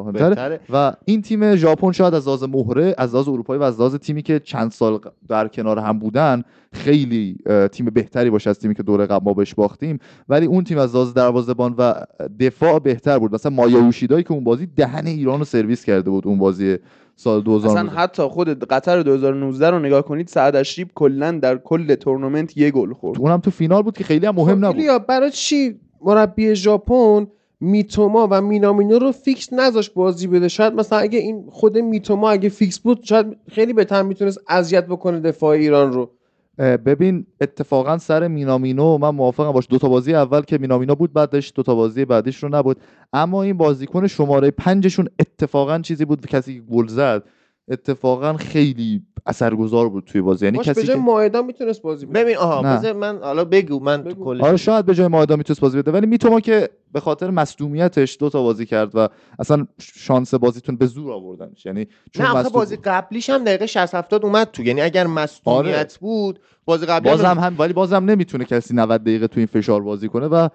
و 0.72 0.92
این 1.04 1.22
تیم 1.22 1.56
ژاپن 1.56 1.92
شاید 1.92 2.14
از 2.14 2.26
لحاظ 2.26 2.42
مهره 2.42 2.93
از 2.98 3.14
لحاظ 3.14 3.28
اروپایی 3.28 3.60
و 3.60 3.62
از 3.62 3.80
لحاظ 3.80 3.94
تیمی 3.94 4.22
که 4.22 4.40
چند 4.40 4.70
سال 4.70 4.98
در 5.28 5.48
کنار 5.48 5.78
هم 5.78 5.98
بودن 5.98 6.42
خیلی 6.72 7.36
تیم 7.72 7.86
بهتری 7.86 8.30
باشه 8.30 8.50
از 8.50 8.58
تیمی 8.58 8.74
که 8.74 8.82
دوره 8.82 9.06
قبل 9.06 9.24
ما 9.24 9.34
بهش 9.34 9.54
باختیم. 9.54 9.98
ولی 10.28 10.46
اون 10.46 10.64
تیم 10.64 10.78
از 10.78 10.94
لحاظ 10.94 11.12
دروازه‌بان 11.14 11.74
و 11.78 11.94
دفاع 12.40 12.78
بهتر 12.78 13.18
بود. 13.18 13.34
مثلا 13.34 13.52
مایا 13.52 13.78
یوشیدایی 13.78 14.24
که 14.24 14.32
اون 14.32 14.44
بازی 14.44 14.66
دهن 14.66 15.06
ایران 15.06 15.38
رو 15.38 15.44
سرویس 15.44 15.84
کرده 15.84 16.10
بود 16.10 16.26
اون 16.26 16.38
بازی 16.38 16.76
سال 17.16 17.42
2000 17.42 17.78
اصلا 17.78 17.90
حتی 17.90 18.22
خود 18.22 18.64
قطر 18.64 19.02
2019 19.02 19.70
رو 19.70 19.78
نگاه 19.78 20.02
کنید 20.02 20.28
سعد 20.28 20.56
الشیب 20.56 20.90
کلا 20.94 21.30
در 21.30 21.56
کل 21.56 21.94
تورنمنت 21.94 22.56
یه 22.56 22.70
گل 22.70 22.92
خورد. 22.92 23.20
اونم 23.20 23.40
تو 23.40 23.50
فینال 23.50 23.82
بود 23.82 23.96
که 23.96 24.04
خیلی 24.04 24.26
هم 24.26 24.34
مهم 24.34 24.72
خب 24.72 24.80
نبود. 24.80 25.06
برای 25.06 25.30
چی؟ 25.30 25.80
مربی 26.04 26.54
ژاپن 26.54 27.26
میتوما 27.64 28.28
و 28.30 28.40
مینامینو 28.40 28.98
رو 28.98 29.12
فیکس 29.12 29.52
نذاش 29.52 29.90
بازی 29.90 30.26
بده. 30.26 30.48
شاید 30.48 30.72
مثلا 30.72 30.98
اگه 30.98 31.18
این 31.18 31.44
خود 31.50 31.78
میتوما 31.78 32.30
اگه 32.30 32.48
فیکس 32.48 32.78
بود 32.78 33.00
شاید 33.02 33.26
خیلی 33.48 33.72
بهتر 33.72 34.02
می‌تونست 34.02 34.38
اذیت 34.48 34.86
بکنه 34.86 35.20
دفاع 35.20 35.50
ایران 35.50 35.92
رو. 35.92 36.10
ببین 36.58 37.26
اتفاقا 37.40 37.98
سر 37.98 38.28
مینامینو 38.28 38.98
من 38.98 39.08
موافقم 39.08 39.52
باش. 39.52 39.66
دو 39.70 39.78
تا 39.78 39.88
بازی 39.88 40.14
اول 40.14 40.40
که 40.40 40.58
مینامینو 40.58 40.94
بود 40.94 41.12
بعدش 41.12 41.52
دو 41.54 41.62
تا 41.62 41.74
بازی 41.74 42.04
بعدیش 42.04 42.42
رو 42.42 42.48
نبود. 42.48 42.76
اما 43.12 43.42
این 43.42 43.56
بازیکن 43.56 44.06
شماره 44.06 44.50
پنجشون 44.50 45.08
اتفاقا 45.20 45.78
چیزی 45.78 46.04
بود 46.04 46.26
کسی 46.26 46.62
گل 46.70 46.86
زد. 46.86 47.22
اتفاقا 47.68 48.32
خیلی 48.32 49.02
اثرگذار 49.26 49.88
بود 49.88 50.04
توی 50.04 50.20
بازی 50.20 50.44
یعنی 50.44 50.56
باش 50.56 50.66
به 50.68 50.72
کسی 50.74 50.86
جای 50.86 50.96
که 50.96 51.02
ماهدا 51.02 51.42
می‌تونست 51.42 51.82
بازی 51.82 52.06
بده 52.06 52.22
ببین 52.22 52.36
آها. 52.36 52.76
بذار 52.76 52.92
من 52.92 53.18
حالا 53.22 53.44
بگو 53.44 53.80
من 53.80 54.02
تو 54.02 54.08
بگو. 54.08 54.24
کلش 54.24 54.40
آره 54.40 54.56
شاید 54.56 54.86
به 54.86 54.94
جای 54.94 55.08
ماهدا 55.08 55.36
می‌تونست 55.36 55.60
بازی 55.60 55.78
بده 55.78 55.92
ولی 55.92 56.06
میتوما 56.06 56.40
که 56.40 56.70
به 56.92 57.00
خاطر 57.00 57.30
مصدومیتش 57.30 58.16
دو 58.20 58.30
تا 58.30 58.42
بازی 58.42 58.66
کرد 58.66 58.90
و 58.94 59.08
اصلا 59.38 59.66
شانس 59.80 60.34
بازیتون 60.34 60.76
به 60.76 60.86
زور 60.86 61.12
آوردنش 61.12 61.66
یعنی 61.66 61.86
چون 62.12 62.26
نه 62.26 62.50
بازی. 62.50 62.76
قبلیش 62.76 63.30
هم 63.30 63.44
دقیقه 63.44 63.66
60 63.66 63.94
70 63.94 64.24
اومد 64.24 64.50
تو 64.50 64.62
یعنی 64.62 64.80
اگر 64.80 65.06
مصدومیت 65.06 65.74
آره. 65.74 65.88
بود 66.00 66.40
بازی 66.64 66.86
قبلی 66.86 67.10
بازم 67.10 67.38
هم 67.38 67.54
ولی 67.58 67.72
بازم 67.72 68.04
نمی‌تونه 68.04 68.44
کسی 68.44 68.74
90 68.74 69.00
دقیقه 69.02 69.26
تو 69.26 69.40
این 69.40 69.46
فشار 69.46 69.82
بازی 69.82 70.08
کنه 70.08 70.26
و 70.26 70.48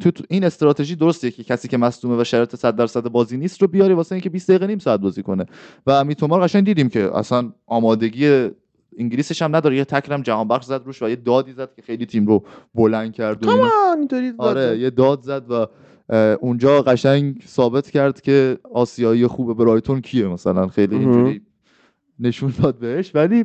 تو, 0.00 0.10
این 0.28 0.44
استراتژی 0.44 0.96
درسته 0.96 1.30
که 1.30 1.44
کسی 1.44 1.68
که 1.68 1.76
مصدومه 1.76 2.20
و 2.20 2.24
شرط 2.24 2.56
100 2.56 2.76
درصد 2.76 3.08
بازی 3.08 3.36
نیست 3.36 3.62
رو 3.62 3.68
بیاری 3.68 3.94
واسه 3.94 4.14
اینکه 4.14 4.30
20 4.30 4.48
دقیقه 4.48 4.66
نیم 4.66 4.78
ساعت 4.78 5.00
بازی 5.00 5.22
کنه. 5.22 5.46
و 5.86 6.04
میتومار 6.04 6.42
قشنگ 6.42 6.64
دیدیم 6.64 6.88
که 6.88 7.16
اصلا 7.16 7.52
آمادگی 7.66 8.50
انگلیسش 8.98 9.42
هم 9.42 9.56
نداره. 9.56 9.76
یه 9.76 9.84
تکرم 9.84 10.22
جهان 10.22 10.48
بخش 10.48 10.64
زد 10.64 10.82
روش 10.84 11.02
و 11.02 11.08
یه 11.08 11.16
دادی 11.16 11.52
زد 11.52 11.74
که 11.76 11.82
خیلی 11.82 12.06
تیم 12.06 12.26
رو 12.26 12.44
بلند 12.74 13.12
کرد 13.12 13.46
و 13.46 13.50
آره 14.38 14.78
یه 14.78 14.90
داد 14.90 15.22
زد 15.22 15.50
و 15.50 15.66
اونجا 16.40 16.82
قشنگ 16.82 17.42
ثابت 17.46 17.90
کرد 17.90 18.20
که 18.20 18.58
آسیایی 18.74 19.26
خوب 19.26 19.56
برایتون 19.56 20.00
کیه 20.00 20.28
مثلا. 20.28 20.68
خیلی. 20.68 20.96
اینجوری 20.96 21.42
نشون 22.18 22.54
داد 22.62 22.78
بهش. 22.78 23.10
ولی 23.14 23.44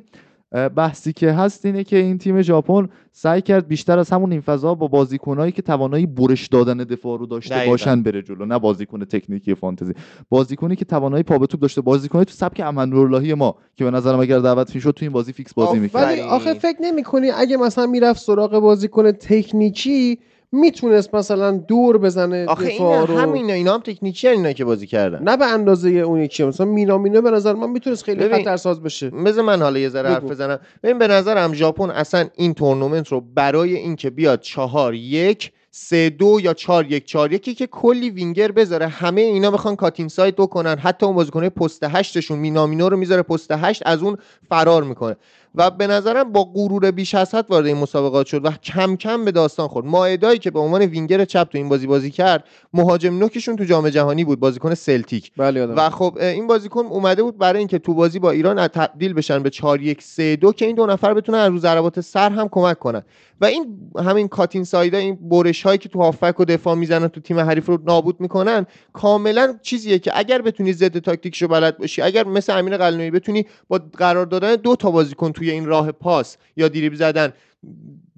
بحثی 0.52 1.14
که 1.14 1.32
هست 1.32 1.66
اینه 1.66 1.84
که 1.84 1.98
این 1.98 2.18
تیم 2.18 2.42
ژاپن 2.42 2.90
سعی 3.12 3.42
کرد 3.42 3.68
بیشتر 3.68 4.00
از 4.00 4.10
همون 4.10 4.32
این 4.32 4.42
فضا 4.42 4.76
با 4.76 4.88
بازیکنایی 4.88 5.52
که 5.52 5.62
توانایی 5.62 6.06
برش 6.06 6.48
دادن 6.48 6.78
دفاع 6.78 7.20
رو 7.20 7.26
داشته 7.26 7.56
دقیقاً. 7.56 7.72
باشن 7.72 8.04
بره 8.04 8.22
جلو 8.22 8.46
نه 8.46 8.60
بازیکن 8.60 9.06
تکنیکی 9.06 9.56
فانتزی 9.56 9.94
بازیکنی 10.30 10.76
که 10.76 10.86
توانایی 10.86 11.24
پا 11.24 11.38
به 11.38 11.48
توپ 11.48 11.60
داشته 11.62 11.82
بازیکنی 11.82 12.26
تو 12.26 12.34
سبک 12.34 12.62
امناللهی 12.66 13.34
ما 13.34 13.56
که 13.76 13.84
به 13.84 13.92
نظرم 13.92 14.20
اگر 14.20 14.40
دعوت 14.40 14.76
می‌شد 14.76 14.92
تو 14.92 15.06
این 15.06 15.12
بازی 15.12 15.34
فیکس 15.34 15.54
بازی. 15.54 15.80
می‌کرد 15.80 16.04
ولی 16.04 16.22
آخه 16.22 16.54
فکر 16.54 16.78
نمی 16.82 17.04
کنی 17.04 17.30
اگه 17.32 17.58
مثلا 17.58 17.86
می‌رفت 17.86 18.22
سراغ 18.22 18.60
بازیکن 18.60 19.12
تکنیکی 19.12 20.20
می‌تونست 20.52 21.16
مثلا 21.16 21.52
دور 21.52 21.98
بزنه 21.98 22.46
آخه 22.46 22.66
این 22.66 22.76
دفاع 22.76 23.06
رو. 23.06 23.18
همین 23.18 23.52
اینا 23.52 23.74
هم 23.74 23.80
تکنیکی 23.80 24.28
اینا 24.28 24.54
که 24.54 24.66
بازی 24.66 24.88
کردن. 24.88 25.24
نه 25.24 25.38
به 25.38 25.46
اندازه 25.46 25.90
اون 25.90 26.22
یکی 26.22 26.44
مثلا 26.44 26.66
مینامینو 26.66 27.22
به 27.22 27.32
نظر 27.32 27.54
من 27.54 27.70
می‌تونست 27.70 28.04
خیلی 28.04 28.20
ببین، 28.20 28.42
خطرساز 28.42 28.84
بشه. 28.84 29.10
بذار 29.10 29.44
من 29.44 29.62
حالا 29.62 29.80
یه 29.80 29.90
ذره 29.90 30.10
حرف. 30.10 30.24
بزنم. 30.24 30.60
ببین 30.84 30.98
به 30.98 31.08
نظرم 31.08 31.54
ژاپن 31.54 31.90
اصلا 31.90 32.28
این 32.36 32.54
تورنمنت 32.54 33.08
رو 33.08 33.22
برای 33.36 33.76
اینکه 33.76 34.10
بیاد 34.10 34.40
چهار 34.40 34.94
یک 34.94 35.52
سه 35.72 36.10
دو 36.10 36.40
یا 36.44 36.54
چهار 36.54 36.92
یک 36.92 37.06
چهار 37.06 37.34
یکی 37.34 37.54
که 37.54 37.68
کلی 37.68 38.10
وینگر 38.10 38.52
بذاره 38.52 38.88
همه 38.88 39.22
اینا 39.22 39.52
بخوان 39.52 39.76
کاتین 39.76 40.08
سایت 40.08 40.36
بکنن 40.36 40.78
حتی 40.78 41.06
اون 41.06 41.16
بازیکنه 41.16 41.50
پست 41.50 41.84
هشتشون 41.84 42.40
مینامینو 42.40 42.90
رو 42.90 42.98
می‌ذاره 42.98 43.22
پست 43.22 43.52
هشت 43.52 43.84
از 43.86 44.04
اون 44.04 44.18
فرار 44.50 44.84
می‌کنه. 44.84 45.16
و 45.56 45.72
به 45.72 45.88
نظرم 45.88 46.32
با 46.32 46.44
غرور 46.44 46.92
بیش 46.92 47.16
از 47.16 47.36
حد 47.36 47.46
وارد 47.50 47.66
این 47.66 47.78
مسابقات 47.78 48.28
شد 48.28 48.46
و 48.46 48.52
کم 48.52 48.96
کم 48.96 49.26
به 49.26 49.32
داستان 49.32 49.68
خورد. 49.68 49.86
مائدایی 49.86 50.40
که 50.40 50.52
به 50.52 50.60
عنوان 50.60 50.82
وینگر 50.82 51.26
چپ 51.26 51.48
تو 51.52 51.58
این 51.58 51.70
بازی 51.70 51.88
بازی 51.88 52.12
کرد 52.12 52.44
مهاجم 52.74 53.20
نوکشون 53.20 53.56
تو 53.56 53.64
جام 53.64 53.90
جهانی 53.90 54.24
بود 54.24 54.40
بازیکن 54.40 54.74
سلتیک. 54.74 55.32
بله 55.38 55.66
و 55.66 55.90
خب 55.90 56.18
این 56.22 56.48
بازیکن 56.48 56.86
اومده 56.86 57.24
بود 57.24 57.38
برای 57.38 57.60
اینکه 57.60 57.80
تو 57.80 57.94
بازی 57.94 58.20
با 58.20 58.32
ایران 58.32 58.68
تبدیل 58.68 59.14
بشن 59.14 59.44
به 59.44 59.50
4 59.50 59.82
1 59.82 60.02
3 60.02 60.36
2 60.36 60.52
که 60.52 60.66
این 60.66 60.76
دو 60.76 60.86
نفر 60.86 61.14
بتونن 61.14 61.38
از 61.38 61.52
رو 61.52 61.58
ضربات 61.58 62.02
سر 62.02 62.30
هم 62.30 62.50
کمک 62.52 62.80
کنن. 62.80 63.04
و 63.42 63.46
این 63.46 63.92
همین 64.06 64.28
cut 64.28 64.64
inside 64.64 64.93
ا 64.93 64.98
این 64.98 65.16
برش 65.30 65.64
هایی 65.64 65.78
که 65.78 65.90
تو 65.90 66.00
هافبک 66.00 66.40
و 66.40 66.46
دفاع 66.46 66.76
می‌زنن 66.76 67.08
تو 67.08 67.22
تیم 67.22 67.40
حریف 67.40 67.66
رو 67.66 67.80
نابود 67.86 68.22
می‌کنن 68.22 68.66
کاملا 68.94 69.56
چیزیه 69.62 70.00
که 70.00 70.12
اگر 70.16 70.42
بتونی 70.42 70.74
ضد 70.74 70.98
تاکتیکشو 70.98 71.48
بلد 71.48 71.78
باشی 71.78 72.02
اگر 72.02 72.28
مثل 72.28 72.58
امیر 72.58 72.78
قلعه‌نویی 72.78 73.12
بتونی 73.12 73.46
با 73.68 73.80
قرار 73.98 74.26
دادن 74.26 74.56
دو 74.56 74.76
تا 74.76 74.92
بازیکن 74.92 75.32
توی 75.40 75.52
این 75.52 75.66
راه 75.66 75.92
پاس 75.92 76.38
یا 76.58 76.68
دریبل 76.68 76.96
زدن 76.96 77.34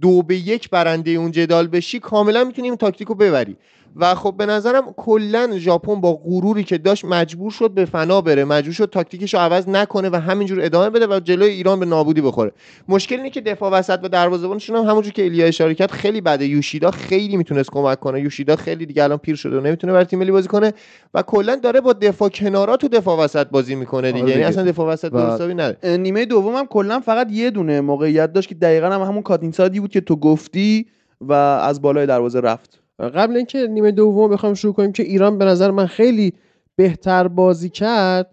دو 0.01 0.21
به 0.21 0.35
یک 0.35 0.69
برنده 0.69 1.11
اون 1.11 1.31
جدال 1.31 1.67
بشی 1.67 1.99
کاملا 1.99 2.43
می‌تونی 2.43 2.67
این 2.67 2.77
تاکتیک 2.77 3.07
رو 3.07 3.15
ببری. 3.15 3.57
و 3.95 4.15
خب 4.15 4.33
به 4.37 4.45
نظرم 4.45 4.93
کلا 4.97 5.49
ژاپن 5.57 6.01
با 6.01 6.13
غروری 6.13 6.63
که 6.63 6.77
داشت 6.77 7.05
مجبور 7.05 7.51
شد 7.51 7.71
به 7.71 7.85
فنا 7.85 8.21
بره 8.21 8.45
مجبور 8.45 8.73
شد 8.73 8.89
تاکتیکش 8.89 9.33
رو 9.33 9.39
عوض 9.39 9.69
نکنه 9.69 10.09
و 10.09 10.15
همینجور 10.15 10.65
ادامه 10.65 10.89
بده 10.89 11.07
و 11.07 11.19
جلوی 11.19 11.49
ایران 11.49 11.79
به 11.79 11.85
نابودی 11.85 12.21
بخوره. 12.21 12.51
مشکل 12.87 13.15
اینه 13.15 13.29
که 13.29 13.41
دفاع 13.41 13.71
وسط 13.71 13.99
و 14.03 14.09
دروازه‌بانشون 14.09 14.75
هم 14.75 14.83
همونجور 14.83 15.13
که 15.13 15.25
الیا 15.25 15.45
اشاره 15.45 15.75
کرد 15.75 15.91
خیلی 15.91 16.21
بده. 16.21 16.47
یوشیدا 16.47 16.91
خیلی 16.91 17.37
می‌تونست 17.37 17.71
کمک 17.71 17.99
کنه. 17.99 18.21
یوشیدا 18.21 18.55
خیلی 18.55 18.85
دیگه 18.85 19.03
الان 19.03 19.17
پیر 19.17 19.35
شده 19.35 19.57
و 19.57 19.61
نمی‌تونه 19.61 19.93
برای 19.93 20.05
تیم 20.05 20.19
ملی 20.19 20.31
بازی 20.31 20.47
کنه 20.47 20.73
و 21.13 21.21
کلا 21.21 21.55
داره 21.55 21.81
با 21.81 21.93
دفاع 21.93 22.29
کنارا 22.29 22.77
تو 22.77 22.87
دفاع 22.87 23.19
وسط 23.19 23.47
بازی 23.47 23.75
می‌کنه 23.75 24.11
دیگه. 24.11 24.23
آره 24.23 24.31
یعنی. 24.31 24.43
اصلا 24.43 24.63
دفاع 24.63 24.93
وسط 24.93 25.11
درستابی 25.11 25.53
نداره 25.53 25.97
نیمه 25.97 26.25
دوم 26.25 26.55
هم 26.55 26.65
کلا 26.65 26.99
فقط 26.99 27.27
یه 27.31 27.49
دونه 27.49 27.81
موقعیت 27.81 28.33
داشت 28.33 28.49
که 28.49 28.55
دقیقا 28.55 28.89
هم 28.89 29.01
همون 29.01 29.21
کاتین 29.21 29.51
سایدی 29.51 29.79
بود 29.79 29.91
که 29.91 30.01
تو 30.01 30.15
گفتی 30.15 30.85
و 31.21 31.33
از 31.33 31.81
بالای 31.81 32.05
دروازه 32.05 32.39
رفت. 32.39 32.80
قبل 33.09 33.35
اینکه 33.35 33.67
نیمه 33.67 33.91
دوم 33.91 34.31
بخوام 34.31 34.53
شروع 34.53 34.73
کنیم 34.73 34.91
که 34.91 35.03
ایران 35.03 35.37
به 35.37 35.45
نظر 35.45 35.71
من 35.71 35.85
خیلی 35.85 36.33
بهتر 36.75 37.27
بازی 37.27 37.69
کرد 37.69 38.31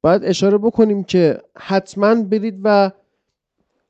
باید 0.00 0.24
اشاره 0.24 0.58
بکنیم 0.58 1.04
که 1.04 1.40
حتما 1.56 2.14
برید 2.22 2.60
و 2.64 2.90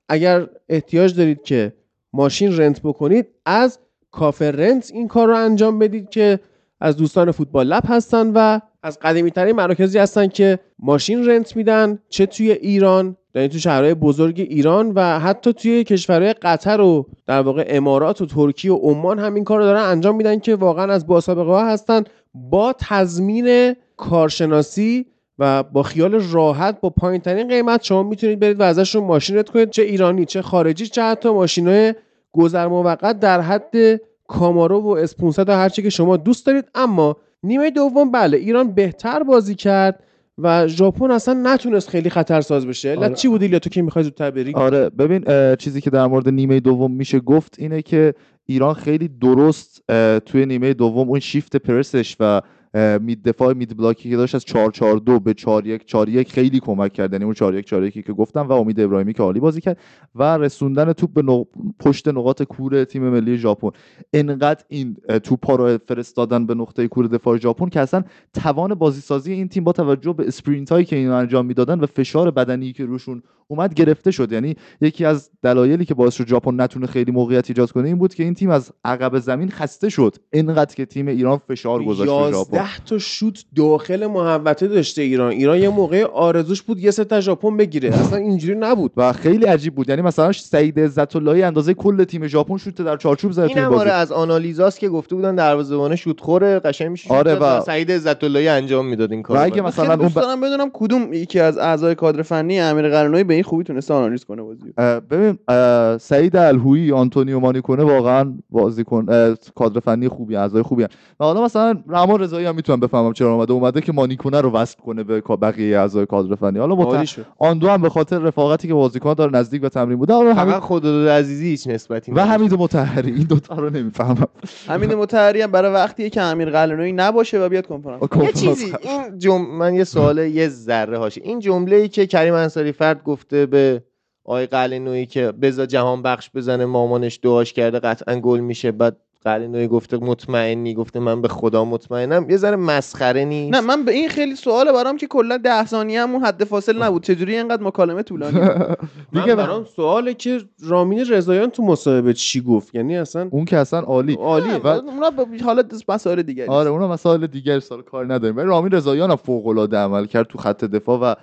اگر 0.09 0.49
احتیاج 0.69 1.17
دارید 1.17 1.43
که 1.43 1.73
ماشین 2.13 2.57
رنت 2.57 2.81
بکنید 2.83 3.27
از 3.47 3.79
کافه 4.11 4.51
رنت 4.51 4.91
این 4.95 5.09
کار 5.09 5.29
رو 5.29 5.37
انجام 5.37 5.79
بدید 5.79 6.11
که 6.11 6.41
از 6.81 6.97
دوستان 6.97 7.31
فوتبال 7.31 7.67
لب 7.67 7.83
هستن 7.87 8.33
و 8.35 8.61
از 8.83 8.99
قدیمی 8.99 9.31
ترین 9.31 9.57
مراکزی 9.57 9.99
هستن 9.99 10.27
که 10.27 10.59
ماشین 10.79 11.27
رنت 11.27 11.57
میدن 11.57 11.99
چه 12.09 12.27
توی 12.27 12.53
ایران 12.53 13.17
یعنی 13.35 13.49
تو 13.49 13.59
شهرهای 13.59 13.95
بزرگ 13.95 14.41
ایران 14.41 14.93
و 14.95 15.19
حتی 15.19 15.53
توی 15.53 15.85
کشورهای 15.85 16.33
قطر 16.33 16.81
و 16.81 17.07
در 17.27 17.41
واقع 17.41 17.65
امارات 17.69 18.21
و 18.21 18.27
ترکیه 18.27 18.73
و 18.73 18.77
عمان 18.77 19.19
همین 19.19 19.45
کار 19.45 19.59
رو 19.59 19.65
دارن 19.65 19.83
انجام 19.83 20.17
میدن 20.17 20.39
که 20.39 20.57
واقعا 20.57 20.93
از 20.93 21.07
باسابقه 21.07 21.51
ها 21.51 21.67
هستن 21.67 22.05
با 22.35 22.75
تضمین 22.79 23.77
کارشناسی 23.97 25.07
و 25.39 25.63
با 25.63 25.83
خیال 25.83 26.15
راحت 26.15 26.81
با 26.81 26.91
پایین 26.91 27.21
ترین 27.21 27.49
قیمت. 27.49 27.83
شما 27.83 28.03
می‌تونید 28.03 28.41
برید 28.41 28.61
و 28.61 28.63
ازشون 28.63 29.05
ماشین 29.05 29.37
رد 29.37 29.51
کنید 29.51 29.71
چه 29.71 29.83
ایرانی 29.83 30.25
چه 30.25 30.43
خارجی 30.43 30.87
چه 30.87 31.03
حتی 31.03 31.29
ماشینای 31.29 31.95
گذر 32.33 32.67
موقت 32.67 33.21
در 33.21 33.41
حد 33.41 34.01
کامارو 34.31 34.81
و 34.81 34.89
اسپونسد 34.89 35.49
و 35.49 35.53
هرچی 35.53 35.83
که 35.83 35.91
شما 35.91 36.17
دوست 36.17 36.47
دارید. 36.47 36.65
اما 36.75 37.17
نیمه 37.43 37.71
دوم 37.71 38.11
بله 38.11 38.37
ایران 38.37 38.73
بهتر 38.73 39.23
بازی 39.23 39.55
کرد 39.55 40.05
و 40.39 40.67
ژاپن 40.67 41.11
اصلا 41.11 41.41
نتونست 41.43 41.89
خیلی 41.89 42.11
خطرساز 42.11 42.67
بشه. 42.67 42.97
آره. 42.97 43.15
چی 43.15 43.29
بود 43.29 43.43
ایلیا 43.43 43.59
تو 43.59 43.71
که 43.71 43.83
می‌خوای 43.83 44.05
زودتر 44.05 44.31
بری؟ 44.31 44.53
آره 44.55 44.91
ببین 44.91 45.25
چیزی 45.57 45.81
که 45.81 45.91
در 45.91 46.07
مورد 46.07 46.29
نیمه 46.29 46.61
دوم 46.61 46.93
میشه 46.93 47.21
گفت 47.21 47.55
اینه 47.59 47.83
که 47.83 48.15
ایران 48.47 48.75
خیلی 48.75 49.09
درست 49.09 49.83
توی 50.27 50.47
نیمه 50.47 50.75
دوم 50.75 51.09
اون 51.09 51.21
شیفت 51.21 51.57
پرسش 51.57 52.17
و 52.21 52.43
mid 52.75 53.23
دفاع 53.23 53.53
mid 53.55 53.77
block 53.77 54.05
ی 54.05 54.11
که 54.11 54.17
داشت 54.17 54.35
از 54.35 54.45
4 54.45 54.71
4 54.71 54.97
2 54.99 55.21
به 55.21 55.35
4 55.35 55.67
1 55.67 55.85
4 55.85 56.09
1 56.09 56.33
خیلی 56.33 56.61
کمک 56.61 56.93
کرد. 56.93 57.13
یعنی 57.13 57.25
اون 57.25 57.35
4 57.35 57.55
1 57.55 57.65
4 57.65 57.85
1 57.85 58.07
که 58.07 58.13
گفتم 58.13 58.49
و 58.49 58.53
امید 58.53 58.81
ابراهیمی 58.81 59.13
که 59.13 59.23
عالی 59.23 59.41
بازی 59.41 59.61
کرد 59.61 59.79
و 60.15 60.39
رسوندن 60.39 60.93
توپ 60.93 61.11
به 61.13 61.23
نق- 61.23 61.47
پشت 61.81 62.09
نقاط 62.09 62.43
کور 62.43 62.85
تیم 62.85 63.09
ملی 63.09 63.37
ژاپن. 63.39 63.71
انقدر 64.13 64.65
این 64.69 64.97
اه، 65.09 65.19
توپا 65.19 65.55
رو 65.55 65.79
فرستادن 65.89 66.47
به 66.47 66.55
نقطه 66.55 66.89
کور 66.89 67.07
دفاع 67.07 67.39
ژاپن 67.39 67.69
که 67.69 67.81
اصلا 67.81 68.03
توان 68.35 68.75
بازی 68.75 69.01
سازی 69.01 69.33
این 69.33 69.49
تیم 69.49 69.65
با 69.65 69.73
توجه 69.73 70.13
به 70.13 70.27
sprint 70.29 70.73
هایی 70.73 70.85
که 70.85 70.97
اینا 70.97 71.19
انجام 71.19 71.47
می‌دادن 71.47 71.81
و 71.81 71.87
فشار 71.87 72.31
بدنی 72.31 72.73
که 72.73 72.85
روشون 72.85 73.23
اومد 73.49 73.75
گرفته 73.75 74.11
شد. 74.11 74.33
یعنی 74.33 74.57
یکی 74.81 75.05
از 75.05 75.31
دلایلی 75.43 75.85
که 75.85 75.95
باعث 75.95 76.15
شد 76.15 76.27
ژاپن 76.29 76.61
نتونه 76.61 76.87
خیلی 76.87 77.13
موقعیت 77.13 77.51
ایجاد 77.51 77.71
کنه 77.71 77.89
این 77.89 77.99
بود 77.99 78.15
که 78.15 78.23
این 78.23 78.35
تیم 78.35 78.51
از 78.51 78.73
عقب 78.85 79.19
زمین 79.19 79.51
خسته 79.51 79.89
شد. 79.89 80.17
انقدر 80.33 80.75
که 80.75 80.87
تیم 80.87 81.09
ایران 81.09 81.39
فشار 81.49 81.85
گذاشت 81.85 82.11
رو 82.11 82.17
ژاپن. 82.33 82.57
11 82.61 82.85
تا 82.87 82.99
شوت 82.99 83.45
داخل 83.57 84.07
محوطه 84.07 84.69
داشته 84.69 85.03
ایران. 85.03 85.33
ایران 85.33 85.59
یه 85.59 85.69
موقع 85.69 86.05
آرزوش 86.05 86.63
بود 86.63 86.79
یه 86.79 86.91
سه 86.91 87.05
تا 87.05 87.21
ژاپن 87.21 87.57
بگیره. 87.57 87.89
اصلا 87.89 88.19
اینجوری 88.19 88.55
نبود. 88.59 88.93
و 88.97 89.13
خیلی 89.13 89.47
عجیب 89.47 89.75
بود. 89.75 89.89
یعنی 89.89 90.03
مثلا 90.03 90.33
سعید 90.33 90.81
عزت 90.81 91.17
اللهی 91.17 91.43
اندازه 91.43 91.75
کل 91.75 92.05
تیم 92.05 92.27
ژاپن 92.27 92.57
شوت 92.57 92.83
در 92.83 92.97
چارچوب 92.97 93.33
زد 93.33 93.41
این 93.41 93.69
بازی. 93.69 93.81
آره 93.81 93.91
از 93.93 94.13
آنالیزاست 94.13 94.79
که 94.79 94.89
گفته 94.89 95.15
بودن 95.15 95.35
دروازه‌بان 95.35 95.97
شوت 95.97 96.21
خوره 96.21 96.59
قشنگ 96.59 96.91
میشه 96.91 97.15
آره 97.15 97.35
و- 97.35 97.61
سعید 97.61 97.93
عزت 97.93 98.25
اللهی 98.25 98.49
انجام 98.49 98.87
می‌داد 98.87 99.13
این 99.13 99.23
کارو. 99.23 99.41
و 99.41 99.45
اگه. 99.45 99.63
مثلا 99.63 99.97
دوست 99.97 100.19
ب... 100.19 100.21
دارم 100.21 100.41
بدونم 100.41 100.71
کدوم 100.73 101.13
یکی 101.13 101.41
از 101.41 101.59
اعضای 101.59 101.95
کادر 101.95 102.23
فنی 102.23 102.61
امیر 102.61 102.89
قرنوی 102.89 103.25
به 103.25 103.35
این 103.35 103.43
خوبی 103.43 103.65
تونسته 103.65 103.95
آنالیز 103.95 104.25
کنه 104.25 104.43
بازی. 104.43 104.73
ببین 105.11 105.39
اه، 105.49 105.99
سعید 105.99 106.37
الهویی 106.37 106.93
آنتونیو 106.93 107.41
مانیکونه 107.41 107.83
واقعا 107.83 108.35
بازیکن 108.51 109.07
کادر 109.55 109.81
فنی 109.81 110.09
خوبی 110.09 110.37
اعضای 110.37 110.63
خوبی 110.63 110.83
هن. 110.83 110.89
و 111.21 111.25
حالا 111.25 111.45
مثلا 111.45 111.79
رحمان 111.89 112.21
رضایی 112.21 112.47
هم 112.51 112.57
می‌تونم 112.57 112.81
بفهمم 112.81 113.13
چرا 113.13 113.35
اومده. 113.35 113.53
اومده 113.53 113.81
که 113.81 113.93
مانیکونه 113.93 114.41
رو 114.41 114.51
وصل 114.51 114.79
کنه 114.79 115.05
به 115.05 115.21
بقیه 115.21 115.79
اعضای 115.79 116.07
کادر 116.07 116.35
فنی. 116.35 116.59
حالا 116.59 116.75
مت... 116.75 117.17
آن 117.39 117.59
دو 117.59 117.69
هم 117.69 117.83
به 117.83 117.89
خاطر 117.89 118.19
رفاقتی 118.19 118.69
که 118.69 118.75
بازیکن 118.75 119.15
داره 119.15 119.33
نزدیک 119.33 119.61
به 119.61 119.69
تمرین 119.69 119.99
بوده. 119.99 120.15
حالا 120.15 120.35
همین 120.35 120.61
خداداد 120.61 121.09
عزیزی 121.09 121.47
هیچ 121.47 121.67
نسبتی 121.67 122.13
و. 122.13 122.21
حمید 122.21 122.55
مطهری 122.55 123.13
این 123.13 123.23
دوتا 123.23 123.55
رو 123.55 123.71
نمی‌فهمم. 123.71 124.29
همین 124.67 124.95
متحری 124.95 125.43
هم 125.43 125.51
برای 125.51 125.73
وقتیه 125.73 126.11
که 126.11 126.21
امیر 126.21 126.51
قلنوی 126.51 126.93
نباشه 126.93 127.41
و 127.41 127.49
بیاد 127.49 127.67
کنفرانس 127.67 128.03
یه 128.23 128.33
چیزی 128.33 128.73
این 128.83 129.19
جم... 129.19 129.41
من 129.41 129.75
یه 129.75 129.85
سوال 129.85 130.19
یه 130.19 130.49
ذره 130.49 130.99
هاشه 130.99 131.21
این 131.25 131.41
جمله 131.41 131.77
ای 131.77 131.89
که 131.89 132.07
کریم 132.07 132.35
انصاری 132.35 132.73
فرد 132.73 133.03
گفته 133.03 133.47
به 133.47 133.83
آقای 134.25 134.47
قلنویی 134.47 135.07
که 135.07 135.33
بذار 135.33 135.67
جهان 135.67 136.03
بخش 136.03 136.31
بزنه 136.35 136.65
مامانش 136.65 137.21
دعاش 137.23 137.53
کرده 137.53 137.79
قطعا 137.79 138.21
گل 138.21 138.41
میشه 138.41 138.73
بعد 138.73 138.97
قلنویی 139.25 139.69
گفته 139.69 139.97
مطمئنی 139.97 140.75
گفته 140.75 141.01
من 141.01 141.23
به 141.23 141.29
خدا 141.29 141.65
مطمئنم. 141.65 142.31
یه 142.31 142.37
ذره 142.37 142.57
مسخره 142.57 143.25
نیست. 143.25 143.55
نه 143.55 143.61
من 143.61 143.85
به 143.85 143.93
این 143.93 144.09
خیلی 144.09 144.37
سواله 144.37 144.73
برام 144.73 144.97
که 144.97 145.07
کلا 145.07 145.37
ده 145.37 145.67
ثانیه 145.67 146.03
همون 146.03 146.23
حد 146.25 146.45
فاصل 146.45 146.83
نبود. 146.83 147.03
چجوری 147.03 147.37
اینقدر 147.37 147.63
مکالمه 147.63 148.03
طولانی 148.03 148.41
دیگه 149.13 149.35
برام 149.35 149.65
سواله 149.65 150.15
که 150.15 150.41
رامین 150.67 151.05
رضاییان 151.11 151.51
تو 151.51 151.63
مصاحبه 151.63 152.13
چی 152.13 152.41
گفت؟ 152.41 152.75
یعنی 152.75 152.97
اصلا 152.97 153.29
اون 153.31 153.45
که 153.45 153.57
اصلا 153.57 153.81
عالی. 153.81 154.15
عالیه 154.15 154.57
و- 154.57 154.67
اونا 154.67 155.11
به 155.11 155.27
حالا 155.45 155.63
مسائل 155.89 156.23
دیگری 156.23 156.47
آره 156.49 156.71
اونا 156.71 156.89
مسائل 156.89 157.27
دیگر 157.27 157.61
سال 157.61 157.83
کار 157.83 158.15
نداریم 158.15 158.37
ولی 158.37 158.47
رامین 158.47 158.73
رضاییان 158.73 159.11
هم 159.11 159.17
فوق 159.17 159.47
العاده 159.47 159.77
عمل 159.77 160.07
کرد 160.07 160.27
تو 160.27 160.39
خط 160.39 160.65
دفاع 160.65 160.99
و 160.99 161.15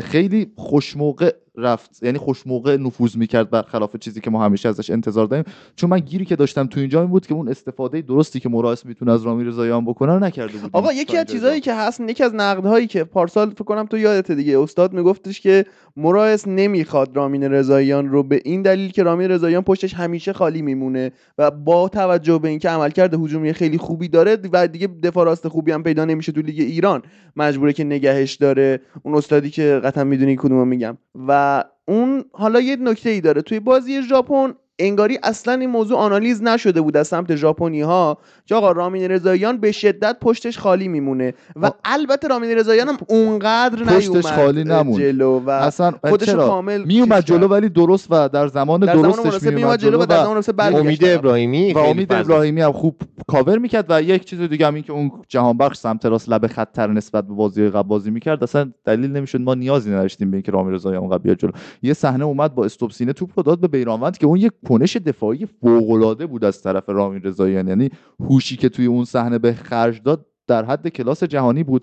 خیلی 0.00 0.52
خوشموقع 0.56 1.32
رفت. 1.56 2.02
یعنی 2.02 2.18
خوشموقع 2.18 2.76
نفوذ 2.76 3.16
می‌کرد 3.16 3.50
برخلاف 3.50 3.96
چیزی 3.96 4.20
که 4.20 4.30
ما 4.30 4.44
همیشه 4.44 4.68
ازش 4.68 4.90
انتظار 4.90 5.26
داریم. 5.26 5.44
چون 5.76 5.90
من 5.90 5.98
گیری 5.98 6.24
که 6.24 6.36
داشتم 6.36 6.66
تو 6.66 6.80
اینجا 6.80 7.00
این 7.00 7.10
بود 7.10 7.26
که 7.26 7.34
اون 7.34 7.48
استفاده 7.48 8.02
درستی 8.02 8.40
که 8.40 8.48
مراس 8.48 8.86
می‌تونه 8.86 9.12
از 9.12 9.22
رامین 9.22 9.46
رضاییان 9.46 9.84
بکنه 9.84 10.12
رو 10.12 10.18
نکرده 10.18 10.58
بود 10.58 10.70
آقا 10.72 10.92
یکی 10.92 11.16
از 11.16 11.26
چیزایی 11.26 11.60
که 11.60 11.74
هست 11.74 12.00
یکی 12.00 12.24
از 12.24 12.34
نقدهایی 12.34 12.86
که 12.86 13.04
پارسال 13.04 13.50
فکر 13.50 13.64
کنم 13.64 13.86
تو 13.86 13.98
یادت 13.98 14.32
دیگه 14.32 14.58
استاد 14.58 14.92
میگفتش 14.92 15.40
که 15.40 15.64
مراس 15.96 16.48
نمی‌خواد 16.48 17.16
رامین 17.16 17.44
رضاییان 17.44 18.08
رو 18.08 18.22
به 18.22 18.40
این 18.44 18.62
دلیل 18.62 18.90
که 18.90 19.02
رامین 19.02 19.30
رضاییان 19.30 19.62
پشتش 19.62 19.94
همیشه 19.94 20.32
خالی 20.32 20.62
میمونه 20.62 21.12
و 21.38 21.50
با 21.50 21.88
توجه 21.88 22.38
به 22.38 22.48
اینکه 22.48 22.68
عملکرد 22.68 23.14
هجومی 23.14 23.52
خیلی 23.52 23.78
خوبی 23.78 24.08
داره 24.08 24.38
و 24.52 24.68
دیگه 24.68 24.88
دفاع 25.02 25.24
راست 25.24 25.48
خوبی 25.48 25.72
هم 25.72 25.82
پیدا 25.82 26.04
نمیشه 26.04 26.32
تو 26.32 26.40
لیگ 26.40 26.60
ایران 26.60 27.02
مجبوره 27.36 27.72
که 27.72 27.84
نگهش 27.84 28.34
داره. 28.34 28.80
اون 29.02 29.14
استادی 29.14 29.50
که 29.50 29.80
قطعا 29.84 30.04
می‌دونی 30.04 30.36
کدومو 30.36 30.64
میگم. 30.64 30.98
و 31.28 31.39
اون 31.88 32.24
حالا 32.32 32.60
یه 32.60 32.76
نکته 32.76 33.10
ای 33.10 33.20
داره. 33.20 33.42
توی 33.42 33.60
بازی 33.60 34.02
ژاپن 34.02 34.54
انگاری 34.80 35.18
اصلا 35.22 35.54
این 35.54 35.70
موضوع 35.70 35.98
آنالیز 35.98 36.42
نشده 36.42 36.80
بود 36.80 36.96
از 36.96 37.08
سمت 37.08 37.36
ژاپنی 37.36 37.80
ها 37.80 38.18
که 38.46 38.54
آقا 38.54 38.72
رامین 38.72 39.02
رضاییان 39.02 39.56
به 39.56 39.72
شدت 39.72 40.16
پشتش 40.20 40.58
خالی 40.58 40.88
میمونه 40.88 41.34
و 41.56 41.66
آ- 41.66 41.70
البته 41.84 42.28
رامین 42.28 42.50
رضاییان 42.50 42.88
هم 42.88 42.96
اونقدر 43.08 43.84
پشتش 43.84 44.26
خالی 44.26 44.64
نموند. 44.64 44.98
جلو 44.98 45.38
و 45.38 45.50
اصلا 45.50 45.92
خودش 46.08 46.28
کامل 46.28 46.84
میومد 46.84 47.24
جلو. 47.24 47.48
ولی 47.48 47.68
درست 47.68 48.06
و 48.10 48.28
در 48.28 48.48
زمان 48.48 48.80
در 48.80 48.92
زمان 48.92 49.02
درستش 49.02 49.24
مناسب 49.24 49.54
میومد 49.54 49.78
جلو 49.78 50.02
و 50.02 50.06
در 50.06 50.24
زمان 50.24 50.42
امید 50.74 51.04
ابراهیمی 51.04 51.72
و 51.72 51.78
امید. 51.78 52.12
ابراهیمی 52.12 52.60
هم 52.60 52.72
خوب 52.72 52.96
کاور 53.26 53.58
می‌کرد 53.58 53.86
و 53.88 54.02
یک 54.02 54.24
چیز 54.24 54.40
دیگه 54.40 54.66
هم 54.66 54.74
این 54.74 54.84
که 54.84 54.92
اون 54.92 55.10
جهان 55.28 55.58
بخش 55.58 55.76
سمت 55.76 56.06
راست 56.06 56.28
لب 56.28 56.46
خطر 56.46 56.86
نسبت 56.86 57.26
به 57.26 57.34
بازی 57.34 57.68
قبل 57.68 57.88
بازی 57.88 58.10
می‌کرد 58.10 58.42
اصلا 58.42 58.70
دلیل 58.84 59.10
نمی‌شد 59.10 59.40
ما 59.40 59.54
نیازی 59.54 59.90
نداشتیم 59.90 60.30
به 60.30 60.36
اینکه 60.36 60.52
رامین 60.52 60.74
رضایی 60.74 60.96
اونقدر 60.96 61.18
بیاد 61.18 61.36
جلو 61.36 61.50
یه 61.82 61.92
صحنه 61.92 62.24
اومد 62.24 62.54
با 62.54 62.64
استوب 62.64 62.90
سینه 62.90 63.12
توپ 63.12 63.30
رو 63.36 63.42
داد 63.42 63.60
به 63.60 63.68
بیرانوند 63.68 64.18
که 64.18 64.26
اون 64.26 64.36
یک 64.36 64.52
کنش 64.70 64.96
دفاعی 64.96 65.46
فوق 65.46 65.90
العاده 65.90 66.26
بود 66.26 66.44
از 66.44 66.62
طرف 66.62 66.88
رامین 66.88 67.22
رضاییان 67.22 67.68
یعنی 67.68 67.90
هوشی 68.20 68.56
که 68.56 68.68
توی 68.68 68.86
اون 68.86 69.04
صحنه 69.04 69.38
به 69.38 69.52
خرج 69.52 70.02
داد 70.02 70.26
در 70.46 70.64
حد 70.64 70.88
کلاس 70.88 71.24
جهانی 71.24 71.64
بود. 71.64 71.82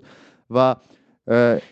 و 0.50 0.76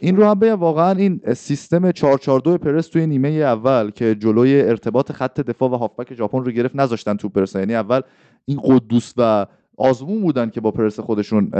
این 0.01 0.17
رو 0.17 0.25
هم 0.25 0.39
بگم 0.39 0.61
واقعا 0.61 0.91
این 0.91 1.21
سیستم 1.35 1.93
442 1.93 2.59
پرس 2.59 2.89
توی 2.89 3.07
نیمه 3.07 3.29
اول 3.29 3.91
که 3.91 4.15
جلوی 4.15 4.61
ارتباط 4.61 5.13
خط 5.13 5.41
دفاع 5.41 5.71
و 5.71 5.75
هافبک 5.75 6.15
ژاپن 6.15 6.45
رو 6.45 6.51
گرفت 6.51 6.77
نذاشتن 6.77 7.17
توپ 7.17 7.33
برسه. 7.33 7.59
یعنی 7.59 7.75
اول 7.75 8.01
این 8.45 8.61
قدوس 8.65 9.13
و 9.17 9.47
آزمون 9.77 10.23
بودن 10.23 10.51
که 10.51 10.61
با 10.61 10.71
پرس 10.71 11.01
خودشون 11.01 11.51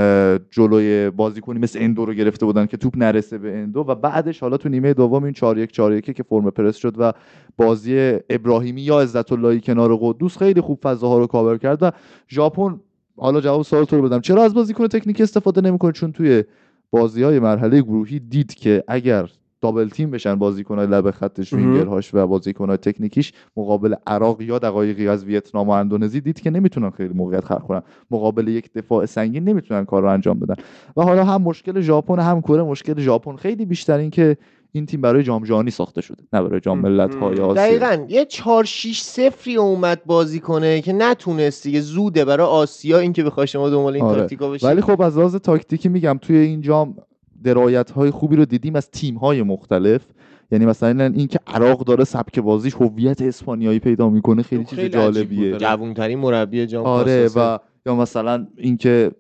جلوی 0.51 1.11
بازیکنی 1.11 1.59
مثل 1.59 1.79
اندو 1.83 2.05
رو 2.05 2.15
گرفته 2.15 2.47
بودن 2.47 2.67
که 2.67 2.77
توپ 2.77 2.99
نرسه 2.99 3.39
به 3.39 3.59
اندو 3.59 3.81
و 3.81 3.95
بعدش 3.95 4.41
حالا 4.41 4.57
تو 4.57 4.69
نیمه 4.69 4.95
دوم 4.95 5.25
این 5.25 5.33
4 5.33 5.59
1 5.59 5.73
4 5.73 5.93
1 5.93 6.11
که 6.11 6.23
فرم 6.23 6.51
پرس 6.51 6.77
شد 6.77 6.95
و 6.99 7.13
بازی 7.57 8.19
ابراهیمی 8.31 8.83
یا 8.83 9.01
عزت 9.01 9.33
اللهی 9.33 9.61
کنار 9.61 9.99
قدوس 10.01 10.39
خیلی 10.39 10.61
خوب 10.61 10.79
فضاها 10.83 11.19
رو 11.19 11.27
کاور 11.27 11.59
کرد 11.59 11.83
و 11.83 11.91
ژاپن 12.29 12.81
حالا 13.17 13.41
جواب 13.41 13.63
سوال 13.63 13.85
تو 13.85 13.97
رو 13.97 14.03
بدم. 14.03 14.21
چرا 14.21 14.45
از 14.45 14.55
بازیکن 14.55 14.87
تکنیکی 14.87 15.23
استفاده 15.23 15.61
نمی‌کنه؟ 15.61 15.93
چون 15.93 16.13
توی 16.13 16.45
بازی 16.91 17.23
های 17.23 17.39
مرحله 17.39 17.81
گروهی 17.81 18.21
دید 18.21 18.55
که 18.55 18.85
اگر 18.89 19.31
double 19.61 19.89
team 19.89 20.11
بشن 20.11 20.35
بازیکن‌های 20.35 20.87
لب 20.87 21.11
خطش. 21.11 21.53
وینگرهاش 21.53 22.15
و 22.15 22.27
بازیکن‌های 22.27 22.77
تکنیکیش 22.77 23.33
مقابل 23.57 23.95
عراق 24.07 24.43
یا 24.43 24.59
دقایقی 24.59 25.09
از 25.09 25.25
ویتنام 25.25 25.69
و 25.69 25.71
اندونزی 25.71 26.21
دید 26.21 26.41
که 26.41 26.51
نمی‌تونن 26.51 26.91
خیلی 26.91 27.15
موقعیت 27.15 27.45
خلق 27.45 27.63
کنن. 27.63 27.83
مقابل 28.11 28.49
یک 28.49 28.73
دفاع 28.73 29.07
سنگین 29.07 29.45
نمی‌تونن 29.45 29.85
کار 29.85 30.03
رو 30.03 30.09
انجام 30.09 30.39
بدن. 30.39 30.55
و 30.97 31.03
حالا 31.03 31.25
هم 31.25 31.43
مشکل 31.43 31.81
ژاپن 31.81 32.19
هم 32.19 32.41
کره 32.41 32.63
مشکل 32.63 33.01
ژاپن. 33.01 33.37
خیلی 33.37 33.67
بیشتر 33.67 33.99
این 33.99 34.11
که 34.11 34.37
این 34.73 34.87
تیم 34.87 35.01
برای 35.01 35.23
جام 35.23 35.45
جهانی 35.45 35.71
ساخته 35.71 36.01
شده 36.01 36.25
نه 36.33 36.43
برای 36.43 36.61
جام 36.61 36.79
ملت‌های 36.79 37.41
آسیا. 37.41 37.53
دقیقا. 37.53 38.07
یه 38.09 38.25
4 38.25 38.65
6 38.65 39.01
صفری 39.01 39.57
اومد 39.57 40.03
بازی 40.07 40.41
کنه 40.41 40.81
که 40.81 40.93
نتونست 40.93 41.63
دیگه. 41.63 41.81
زوده 41.81 42.25
برای 42.25 42.47
آسیا 42.47 42.99
اینکه 42.99 43.25
بخوای 43.25 43.47
شما 43.47 43.71
دنبال 43.71 43.95
این 43.95 44.05
آره. 44.05 44.21
تاکتیکا 44.21 44.51
بشی. 44.51 44.67
ولی 44.67 44.81
خب 44.81 45.03
از 45.03 45.19
لحاظ 45.19 45.37
تاکتیکی 45.37 45.89
میگم 45.89 46.19
توی 46.23 46.37
این 46.37 46.61
جام 46.61 46.97
درایت 47.45 47.91
های 47.91 48.11
خوبی 48.11 48.37
رو 48.37 48.45
دیدیم 48.45 48.77
از 48.77 48.91
تیم 48.91 49.15
های 49.17 49.43
مختلف 49.43 50.07
یعنی 50.51 50.67
مثلا 50.67 51.05
اینکه 51.05 51.39
عراق 51.47 51.85
داره 51.85 52.05
سبک 52.05 52.39
بازیش 52.39 52.75
هویت 52.75 53.23
اسپانیایی 53.23 53.79
پیدا 53.79 54.11
می‌کنه 54.11 54.43
خیلی 54.43 54.65
چیز 54.65 54.79
خیلی 54.79 54.89
جالبیه 54.89 55.51
بود. 55.51 55.61
جوونترین 55.61 56.19
مربی 56.19 56.67
جام 56.67 56.87
آره. 56.87 57.29
و 57.37 57.59
یا 57.87 57.97
مثلا 57.97 58.47
اینکه 58.57 59.11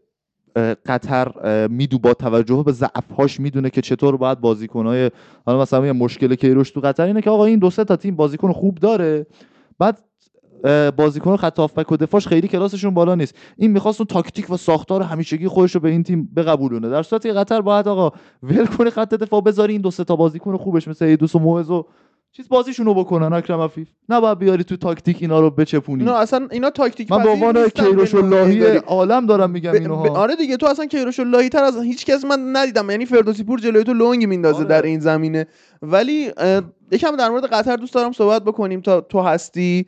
قطر 0.86 1.28
میدو 1.68 1.98
با 1.98 2.14
توجه 2.14 2.62
به 2.66 2.72
ضعف‌هاش 2.72 3.40
می‌دونه 3.40 3.70
که 3.70 3.80
چطور 3.80 4.16
باید 4.16 4.40
بازیکنهای 4.40 5.10
حالا 5.46 5.62
مثلا 5.62 5.86
یه 5.86 5.92
مشکل 5.92 6.34
کیروش 6.34 6.70
تو 6.70 6.80
قطر 6.80 7.06
اینه 7.06 7.20
که 7.20 7.30
آقا 7.30 7.44
این 7.44 7.58
دو 7.58 7.70
سه 7.70 7.84
تا 7.84 7.96
تیم 7.96 8.16
بازیکن 8.16 8.52
خوب 8.52 8.78
داره 8.78 9.26
بعد 9.78 10.02
بازیکن 10.96 11.36
خط 11.36 11.58
هافبک 11.58 11.92
و 11.92 11.96
دفاعش 11.96 12.28
خیلی 12.28 12.48
کلاسشون 12.48 12.94
بالا 12.94 13.14
نیست. 13.14 13.34
این 13.56 13.70
می‌خواست 13.70 14.00
اون 14.00 14.06
تاکتیک 14.06 14.50
و 14.50 14.56
ساختار 14.56 15.02
همیشگی 15.02 15.48
خودش 15.48 15.74
رو 15.74 15.80
به 15.80 15.88
این 15.88 16.02
تیم 16.02 16.30
بقبولونه. 16.36 16.88
در 16.88 17.02
صورتی 17.02 17.28
که 17.28 17.34
قطر 17.34 17.60
باید 17.60 17.88
آقا 17.88 18.16
ول 18.42 18.66
کنه 18.66 18.90
خط 18.90 19.14
دفاع 19.14 19.40
بذاری 19.40 19.72
این 19.72 19.82
دو 19.82 19.90
سه 19.90 20.04
تا 20.04 20.16
بازیکن 20.16 20.56
خوبش 20.56 20.88
مثل 20.88 21.04
ایدوس 21.04 21.34
و 21.34 21.38
موعظ 21.38 21.70
و 21.70 21.86
چیز 22.32 22.48
بازیشونو 22.48 22.94
بکنن 22.94 23.32
اکرم 23.32 23.60
عفیف. 23.60 23.88
نباید 24.08 24.38
بیاری 24.38 24.64
تو 24.64 24.76
تاکتیک 24.76 25.16
اینا 25.20 25.40
رو 25.40 25.50
بچپونی. 25.50 26.04
نه 26.04 26.12
اصلا 26.12 26.48
اینا 26.50 26.70
تاکتیک 26.70 27.12
من 27.12 27.22
به 27.22 27.30
عنوان 27.30 27.68
کیروش‌اللهی 27.68 28.58
داری. 28.58 28.78
عالم 28.78 29.26
دارم 29.26 29.50
میگم 29.50 29.72
ب- 29.72 29.74
اینو 29.74 29.96
ب- 29.96 30.06
آره 30.06 30.36
دیگه 30.36 30.56
تو 30.56 30.66
اصلا 30.66 30.86
کیروش‌اللهی 30.86 31.48
تر 31.48 31.64
از 31.64 31.76
هیچ 31.76 32.06
کس 32.06 32.24
من 32.24 32.56
ندیدم. 32.56 32.90
یعنی 32.90 33.06
فردوسی 33.06 33.44
پور 33.44 33.58
جلوی 33.58 33.84
تو 33.84 33.92
لونگ 33.92 34.26
میندازه 34.26 34.58
آره. 34.58 34.66
در 34.66 34.82
این 34.82 35.00
زمینه. 35.00 35.46
ولی 35.82 36.30
اه، 36.36 36.62
یکم 36.92 37.16
در 37.16 37.28
مورد 37.28 37.44
قطر 37.44 37.76
دوست 37.76 37.94
دارم 37.94 38.12
صحبت 38.12 38.44
بکنیم 38.44 38.80
تا 38.80 39.00
تو 39.00 39.20
هستی. 39.20 39.86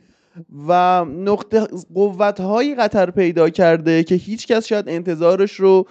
و 0.67 1.05
نقطه 1.05 1.67
قوت 1.93 2.39
های 2.39 2.75
قطر 2.75 3.11
پیدا 3.11 3.49
کرده 3.49 4.03
که 4.03 4.15
هیچ 4.15 4.47
کس 4.47 4.65
شاید 4.65 4.89
انتظارش 4.89 5.53
رو 5.53 5.85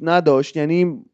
نداشت. 0.00 0.56
یعنی 0.56 1.04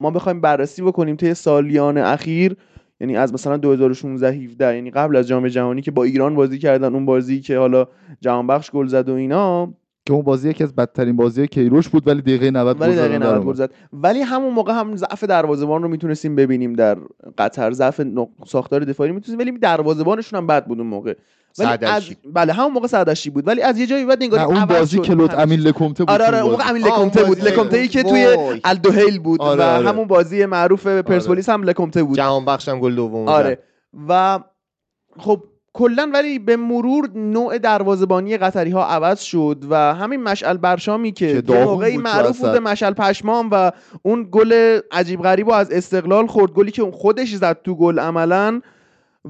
ما 0.00 0.10
بخوایم 0.10 0.40
بررسی 0.40 0.82
بکنیم 0.82 1.16
طی 1.16 1.34
سالیان 1.34 1.98
اخیر 1.98 2.56
یعنی 3.00 3.16
از 3.16 3.34
مثلا 3.34 3.56
2016 3.56 4.32
17 4.32 4.74
یعنی 4.74 4.90
قبل 4.90 5.16
از 5.16 5.28
جام 5.28 5.48
جهانی 5.48 5.82
که 5.82 5.90
با 5.90 6.04
ایران 6.04 6.34
بازی 6.34 6.58
کردن 6.58 6.94
اون 6.94 7.06
بازی 7.06 7.40
که 7.40 7.58
حالا 7.58 7.86
جهان 8.20 8.46
بخش 8.46 8.70
گل 8.70 8.86
زد 8.86 9.08
و 9.08 9.12
اینا. 9.14 9.74
که 10.06 10.12
اون 10.12 10.22
بازی 10.22 10.50
یکی 10.50 10.64
از 10.64 10.74
بدترین 10.74 11.16
بازی 11.16 11.46
کیروش 11.46 11.88
بود 11.88 12.08
ولی 12.08 12.22
دقیقه 12.22 12.50
90 12.50 12.80
ولی 12.80 12.96
دقیقه 12.96 13.08
زدن 13.08 13.26
90 13.26 13.34
در 13.34 13.46
گل. 13.46 13.54
زد. 13.54 13.70
ولی 13.92 14.20
همون 14.20 14.54
موقع 14.54 14.72
هم 14.72 14.96
ضعف 14.96 15.24
دروازه‌بان 15.24 15.82
رو 15.82 15.88
می‌تونستیم 15.88 16.36
ببینیم 16.36 16.72
در 16.72 16.98
قطر 17.38 17.70
ضعف 17.70 18.00
ساختار 18.46 18.84
دفاعی 18.84 19.12
می‌تونستیم 19.12 19.38
ولی 19.38 19.58
دروازه‌بانشون 19.58 20.38
هم 20.38 20.46
بد 20.46 20.66
بود 20.66 20.78
اون 20.78 20.86
موقع. 20.86 21.14
ولی 21.58 21.86
از. 21.86 22.02
بله 22.32 22.52
همون 22.52 22.72
موقع 22.72 22.86
سعدشی 22.86 23.30
بود 23.30 23.48
ولی 23.48 23.62
از 23.62 23.78
یه 23.78 23.86
جایی 23.86 24.04
بعد 24.04 24.18
نه 24.22 24.26
نگاری 24.26 24.42
اون 24.42 24.64
بازی 24.64 25.00
که 25.00 25.12
همه 25.12 25.40
امین. 25.40 25.60
لکومته 25.60 26.04
بود 26.04 26.10
آره 26.10 26.26
آره 26.26 26.38
اون 26.38 26.44
بازی. 26.46 26.56
موقع 26.56 26.70
امین 26.70 26.86
لکومته 26.86 27.24
بود. 27.24 27.40
لکومته 27.40 27.76
ای 27.76 27.88
که 27.88 28.02
توی. 28.02 28.36
الدوهیل 28.64 29.18
بود 29.18 29.40
آره، 29.40 29.60
و 29.60 29.62
آره. 29.62 29.88
همون 29.88 30.06
بازی 30.06 30.46
معروف 30.46 30.86
پرسپولیس 30.86 31.48
هم 31.48 31.62
لکومته 31.62 32.02
بود 32.02 32.16
جهان 32.16 32.44
بخشم 32.44 32.80
گل 32.80 32.94
دوم 32.94 33.28
آره 33.28 33.58
و 34.08 34.40
خب 35.18 35.44
کلا 35.72 36.10
ولی 36.14 36.38
به 36.38 36.56
مرور 36.56 37.10
نوع 37.14 37.58
دروازه‌بانی 37.58 38.36
قطری 38.36 38.70
ها 38.70 38.86
عوض 38.86 39.20
شد 39.20 39.64
و 39.70 39.94
همین 39.94 40.22
مشعل 40.22 40.56
برشامی 40.56 41.12
که 41.12 41.42
موقعی 41.48 41.96
معروف 41.96 42.38
بود 42.38 42.48
مشعل 42.56 42.92
پشمام 42.92 43.48
و 43.52 43.72
اون 44.02 44.28
گل 44.30 44.80
عجیب 44.92 45.22
غریب 45.22 45.48
و 45.48 45.52
از 45.52 45.70
استقلال 45.70 46.26
خورد 46.26 46.52
گلی 46.52 46.70
که 46.70 46.82
اون 46.82 46.90
خودش 46.90 47.34
زد 47.34 47.62
تو 47.64 47.74
گل 47.74 47.98
عملا 47.98 48.60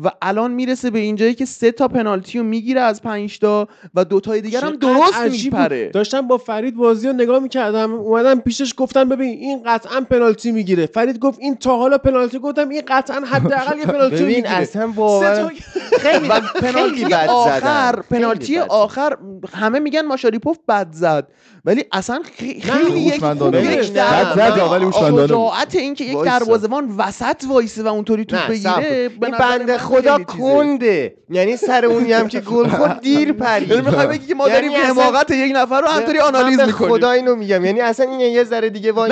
و 0.02 0.10
الان 0.22 0.50
می‌رسه 0.50 0.90
به 0.90 0.98
اینجایی 0.98 1.34
که 1.34 1.44
سه 1.44 1.72
تا 1.72 1.88
پنالتی 1.88 2.38
رو 2.38 2.44
می‌گیره 2.44 2.80
از 2.80 3.02
پنج 3.02 3.38
تا 3.38 3.68
و 3.94 4.04
دو 4.04 4.20
تای 4.20 4.40
دیگر 4.40 4.60
هم 4.60 4.76
درست. 4.76 5.44
میپره 5.44 5.88
داشتم 5.88 6.20
با 6.28 6.38
فرید 6.38 6.76
بازی 6.76 7.06
رو 7.06 7.12
نگاه 7.12 7.38
می‌کردم 7.38 7.92
اومدم 7.94 8.40
پیشش 8.40 8.74
گفتم 8.76 9.08
ببین 9.08 9.28
این 9.28 9.62
قطعا 9.66 10.00
پنالتی 10.10 10.52
می‌گیره 10.52 10.86
فرید 10.86 11.18
گفت 11.18 11.38
این 11.40 11.56
تا 11.56 11.76
حالا 11.76 11.98
پنالتی 11.98 12.38
گفتم 12.38 12.68
این 12.68 12.82
قطعا 12.88 13.20
حداقل 13.20 13.78
یه 13.78 13.84
پنالتی 13.86 14.14
ببین 14.14 14.26
می‌گیره 14.26 14.50
اصلا 14.50 14.92
تا 14.96 15.50
خیلی 15.98 16.28
پنالتی 16.60 17.04
بد 17.04 17.28
آخر 17.28 17.60
زدن. 17.60 18.02
پنالتی 18.18 18.58
آخر 18.58 19.16
همه 19.54 19.78
میگن 19.78 20.00
ماشاریپوف 20.00 20.58
بد 20.68 20.88
زد 20.92 21.28
ولی 21.64 21.84
اصلا 21.92 22.22
خی- 22.38 22.60
خیلی 22.60 23.00
یک 23.00 23.22
ولی. 23.22 23.82
شجاعت 25.26 25.74
این 25.74 25.94
که 25.94 26.04
یک. 26.04 26.18
دروازه‌بان 26.24 26.94
وسط 26.98 27.44
وایسه 27.48 27.82
و 27.82 27.86
اونطوری 27.86 28.24
توپ 28.24 28.48
بگیره 28.48 29.08
بنده 29.38 29.78
خدا. 29.84 30.18
کنده 30.18 31.14
یعنی 31.30 31.56
سر 31.56 31.84
اونی 31.84 32.12
هم 32.12 32.28
که 32.28 32.40
گل 32.40 32.68
خورد 32.68 33.00
دیر 33.08 33.32
پرید. 33.32 33.68
یعنی 33.70 33.82
می‌خوای 33.82 34.06
بگی 34.06 34.26
که 34.26 34.34
ما 34.34 34.48
داریم 34.48 34.70
یعنی 34.70 34.84
اصلا- 34.84 35.02
حماقت 35.02 35.30
یک 35.30 35.52
نفر 35.56 35.80
رو 35.80 35.88
همطوری 35.88 36.18
آنالیز 36.18 36.60
می‌کنیم. 36.60 36.90
خدا 36.90 37.10
اینو 37.10 37.34
میگم. 37.36 37.64
یعنی 37.64 37.80
اصلا 37.80 38.10
این 38.10 38.20
یه 38.20 38.44
ذره 38.44 38.70
دیگه 38.70 38.92
وای 38.92 39.10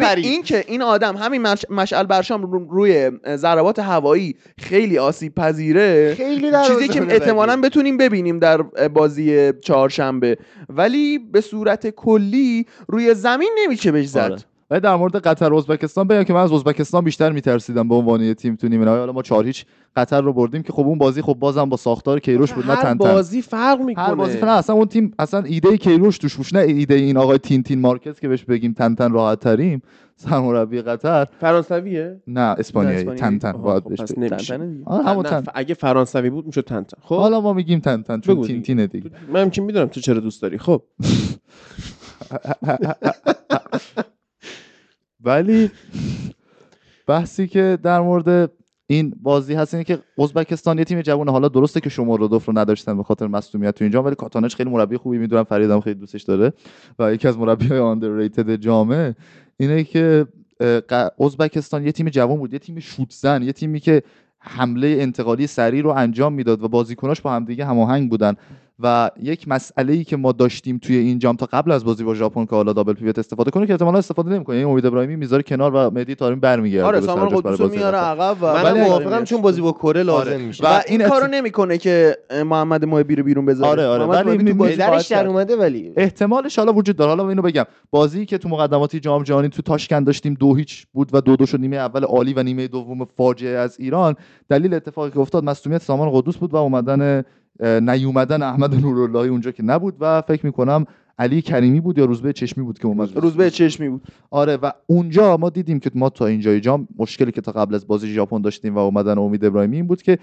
پرید. 0.00 0.24
این 0.24 0.42
که 0.42 0.64
این 0.66 0.82
آدم 0.82 1.16
همین 1.16 1.42
مش... 1.42 1.64
مشعل 1.70 2.02
برشام 2.06 2.42
رو- 2.42 2.66
روی 2.70 3.10
ضربات 3.36 3.78
هوایی 3.78 4.36
خیلی 4.58 4.98
آسیب 4.98 5.34
پذیره. 5.34 6.14
خیلی 6.14 6.50
در 6.50 6.64
چیزی 6.64 6.88
که 6.88 7.02
احتمالا 7.02 7.60
بتونیم 7.60 7.96
ببینیم 7.96 8.38
در 8.38 8.62
بازی 8.88 9.52
چهارشنبه. 9.52 10.36
ولی 10.68 11.18
به 11.18 11.40
صورت 11.40 11.90
کلی 11.90 12.66
روی 12.88 13.14
زمین 13.14 13.50
نمیشه 13.64 13.92
بهش 13.92 14.06
زد. 14.06 14.42
ولی 14.70 14.80
در 14.80 14.96
مورد 14.96 15.16
قطر 15.16 15.52
و 15.52 15.56
ازبکستان 15.56 16.06
بگم 16.06 16.22
که 16.22 16.32
من 16.32 16.40
از 16.40 16.52
ازبکستان 16.52 17.04
بیشتر 17.04 17.32
میترسیدم 17.32 17.88
به 17.88 17.94
عنوان 17.94 18.20
یه 18.20 18.34
تیم 18.34 18.56
تو 18.56 18.68
نیمه 18.68 18.84
نهایی. 18.84 19.00
حالا 19.00 19.12
ما 19.12 19.22
4 19.22 19.44
هیچ 19.46 19.64
قطر 19.96 20.20
رو 20.20 20.32
بردیم 20.32 20.62
که 20.62 20.72
خب 20.72 20.80
اون 20.86 20.98
بازی 20.98 21.22
خب 21.22 21.34
بازم 21.34 21.68
با 21.68 21.76
ساختار 21.76 22.20
کیروش 22.20 22.52
بود 22.52 22.66
نه 22.66 22.74
هر 22.74 22.82
تن 22.82 22.88
تن. 22.90 22.96
بازی 22.98 23.42
فرق 23.42 23.80
می‌کنه. 23.80 24.04
هر 24.04 24.14
بازی 24.14 24.38
نه 24.40 24.50
اصلا 24.50 24.76
اون 24.76 24.86
تیم 24.86 25.14
اصلا 25.18 25.42
ایده 25.42 25.76
کیروش 25.76 26.18
توش 26.18 26.36
بود 26.36 26.46
نه 26.52 26.60
ایده 26.60 26.94
این 26.94 27.16
آقای 27.16 27.38
تین 27.38 27.62
تین 27.62 27.80
مارکز 27.80 28.20
که 28.20 28.28
بهش 28.28 28.44
بگیم 28.44 28.72
تن 28.72 28.94
تن 28.94 29.12
راحت 29.12 29.40
تریم 29.40 29.82
سرمربی 30.16 30.82
قطر. 30.82 31.26
فرانسویه؟ 31.40 32.20
نه 32.26 32.40
اسپانیایی 32.40 33.04
تن 33.04 33.38
تن 33.38 33.52
باید 33.52 33.82
خب 33.82 33.88
بهش. 34.26 34.50
آره 34.86 35.04
همون 35.04 35.26
نه، 35.26 35.30
تن. 35.30 35.44
اگه 35.54 35.74
فرانسوی 35.74 36.30
بود 36.30 36.46
می‌شد 36.46 36.64
تن 36.64 36.82
تن. 36.82 36.96
خب. 37.02 37.14
حالا 37.16 37.40
ما 37.40 37.52
میگیم 37.52 37.78
تن 37.80 38.02
تن 38.02 38.20
چون 38.20 38.34
تین 38.34 38.46
دیگه. 38.46 38.60
تینه 38.60 38.86
دیگه. 38.86 39.10
من 39.32 39.50
که 39.50 39.62
می‌دونم 39.62 39.86
تو 39.86 40.00
چرا 40.00 40.20
دوست 40.20 40.42
داری. 40.42 40.58
خب. 40.58 40.82
ولی 45.24 45.70
بحثی 47.06 47.48
که 47.48 47.78
در 47.82 48.00
مورد 48.00 48.50
این 48.86 49.14
بازی 49.22 49.54
هست 49.54 49.74
اینه 49.74 49.84
که 49.84 49.98
ازبکستان 50.18 50.78
یه 50.78 50.84
تیم 50.84 51.00
جوونه. 51.00 51.30
حالا 51.30 51.48
درسته 51.48 51.80
که 51.80 51.90
شما 51.90 52.16
رودوف 52.16 52.46
رو 52.46 52.58
نداشتن 52.58 52.96
به 52.96 53.02
خاطر 53.02 53.26
مصونیت 53.26 53.74
تو 53.74 53.84
اینجا 53.84 54.02
ولی 54.02 54.14
کاتانچ 54.14 54.54
خیلی 54.54 54.70
مربی 54.70 54.96
خوبی 54.96 55.18
می‌دونم. 55.18 55.44
فریدم 55.44 55.80
خیلی 55.80 56.00
دوستش 56.00 56.22
داره 56.22 56.52
و 56.98 57.14
یکی 57.14 57.28
از 57.28 57.38
مربیای 57.38 57.78
آندرریتد 57.78 58.54
جامعه 58.56 59.14
اینه 59.56 59.84
که 59.84 60.26
ازبکستان 61.20 61.84
یه 61.84 61.92
تیم 61.92 62.08
جوان 62.08 62.38
بود 62.38 62.52
یه 62.52 62.58
تیم 62.58 62.78
شوت 62.78 63.12
زن 63.12 63.42
یه 63.42 63.52
تیمی 63.52 63.80
که 63.80 64.02
حمله 64.38 64.96
انتقالی 65.00 65.46
سریع 65.46 65.82
رو 65.82 65.90
انجام 65.90 66.32
می‌داد 66.32 66.62
و 66.62 66.68
بازیکناش 66.68 67.20
با 67.20 67.32
همدیگه 67.32 67.64
هماهنگ 67.64 68.10
بودن. 68.10 68.34
و 68.82 69.10
یک 69.22 69.48
مسئله 69.48 69.92
ای 69.92 70.04
که 70.04 70.16
ما 70.16 70.32
داشتیم 70.32 70.78
توی 70.78 70.96
این 70.96 71.18
جام 71.18 71.36
تا 71.36 71.48
قبل 71.52 71.70
از 71.70 71.84
بازی 71.84 72.04
با 72.04 72.14
ژاپن 72.14 72.44
که 72.44 72.50
حالا 72.56 72.72
دابل 72.72 72.92
پیوت 72.92 73.18
استفاده 73.18 73.50
کنه 73.50 73.66
که 73.66 73.72
احتمالاً 73.72 73.98
استفاده 73.98 74.30
نمی‌کنه 74.30 74.56
یعنی 74.56 74.70
امید 74.70 74.86
ابراهیمی 74.86 75.16
می‌ذاره 75.16 75.42
کنار 75.42 75.74
و 75.74 75.90
مهدی 75.94 76.14
طارمی 76.14 76.40
برمیگرده 76.40 76.86
آره 76.86 77.00
سامان 77.00 77.28
سرجاش 77.28 77.42
برای 77.42 77.56
قدوس 77.56 77.60
رو 77.60 77.66
بازی 77.66 77.78
میاره. 77.78 77.98
عقب 77.98 78.36
و 78.40 78.46
من 78.54 78.62
ولی- 78.62 78.80
موافقم 78.80 79.24
چون 79.24 79.40
بازی 79.40 79.60
با 79.60 79.72
کره 79.72 80.02
لازم 80.02 80.30
آره. 80.30 80.36
میشه 80.38 80.64
و 80.64 80.66
و 80.66 80.80
این 80.86 81.00
این 81.00 81.10
کارو 81.10 81.26
نمی‌کنه 81.26 81.78
که 81.78 82.16
محمد 82.46 82.84
محبی 82.84 83.16
رو 83.16 83.22
بیرون 83.24 83.46
بذاره 83.46 83.68
آره، 83.86 83.86
آره. 83.86 84.04
ولی 84.04 84.24
محبی 84.28 84.38
تو 84.38 84.44
می- 84.44 84.52
بازی 84.52 84.72
پدرش 84.74 85.12
باید 85.12 85.22
در. 85.22 85.26
اومده 85.28 85.56
ولی 85.56 85.92
احتمالش 85.96 86.58
حالا 86.58 86.72
وجود 86.72 86.96
داره 86.96 87.08
حالا 87.10 87.28
اینو 87.28 87.42
بگم 87.42 87.64
بازی 87.90 88.26
که 88.26 88.38
تو 88.38 88.48
مقدماتی 88.48 89.00
جام 89.00 89.22
جهانی 89.22 89.48
تو 89.48 89.62
تاشکند 89.62 90.06
داشتیم 90.06 90.34
دو 90.34 90.54
هیچ 90.54 90.86
بود 90.92 91.08
و 91.12 91.20
دو 91.20 91.36
دو 91.36 91.46
شد 91.46 91.60
نیمه 91.60 91.76
اول 91.76 92.04
عالی 92.04 92.34
و 92.34 92.42
نیمه 92.42 92.68
دوم 92.68 93.04
فاجعه 93.16 93.58
از 93.58 93.76
ایران 93.80 94.14
دلیل 94.48 94.74
اتفاقی 94.74 95.10
که 95.10 95.18
افتاد 95.20 95.44
مصونیت 95.44 95.82
سامان 95.82 96.10
قدوس 96.12 96.36
بود 96.36 96.54
و 96.54 96.56
اومدن 96.56 97.22
نیومدن 97.60 98.42
احمد 98.42 98.74
نوراللهی 98.74 99.28
اونجا 99.28 99.50
که 99.50 99.62
نبود 99.62 99.96
و 100.00 100.22
فکر 100.22 100.46
می‌کنم 100.46 100.86
علی 101.18 101.42
کریمی 101.42 101.80
بود 101.80 101.98
یا 101.98 102.04
روزبه 102.04 102.32
چشمی 102.32 102.64
بود 102.64 102.78
که 102.78 102.86
اومد 102.86 103.16
روزبه 103.16 103.50
چشمی 103.50 103.88
بود. 103.88 104.02
آره 104.30 104.56
و 104.56 104.70
اونجا 104.86 105.36
ما 105.36 105.50
دیدیم 105.50 105.80
که 105.80 105.90
ما 105.94 106.10
تا 106.10 106.26
اینجای 106.26 106.60
جام 106.60 106.88
مشکلی 106.98 107.32
که 107.32 107.40
تا 107.40 107.52
قبل 107.52 107.74
از 107.74 107.86
بازی 107.86 108.12
ژاپن 108.12 108.40
داشتیم 108.40 108.74
و 108.74 108.78
اومدن 108.78 109.18
امید 109.18 109.44
ابراهیمی 109.44 109.76
این 109.76 109.86
بود 109.86 110.02
که 110.02 110.18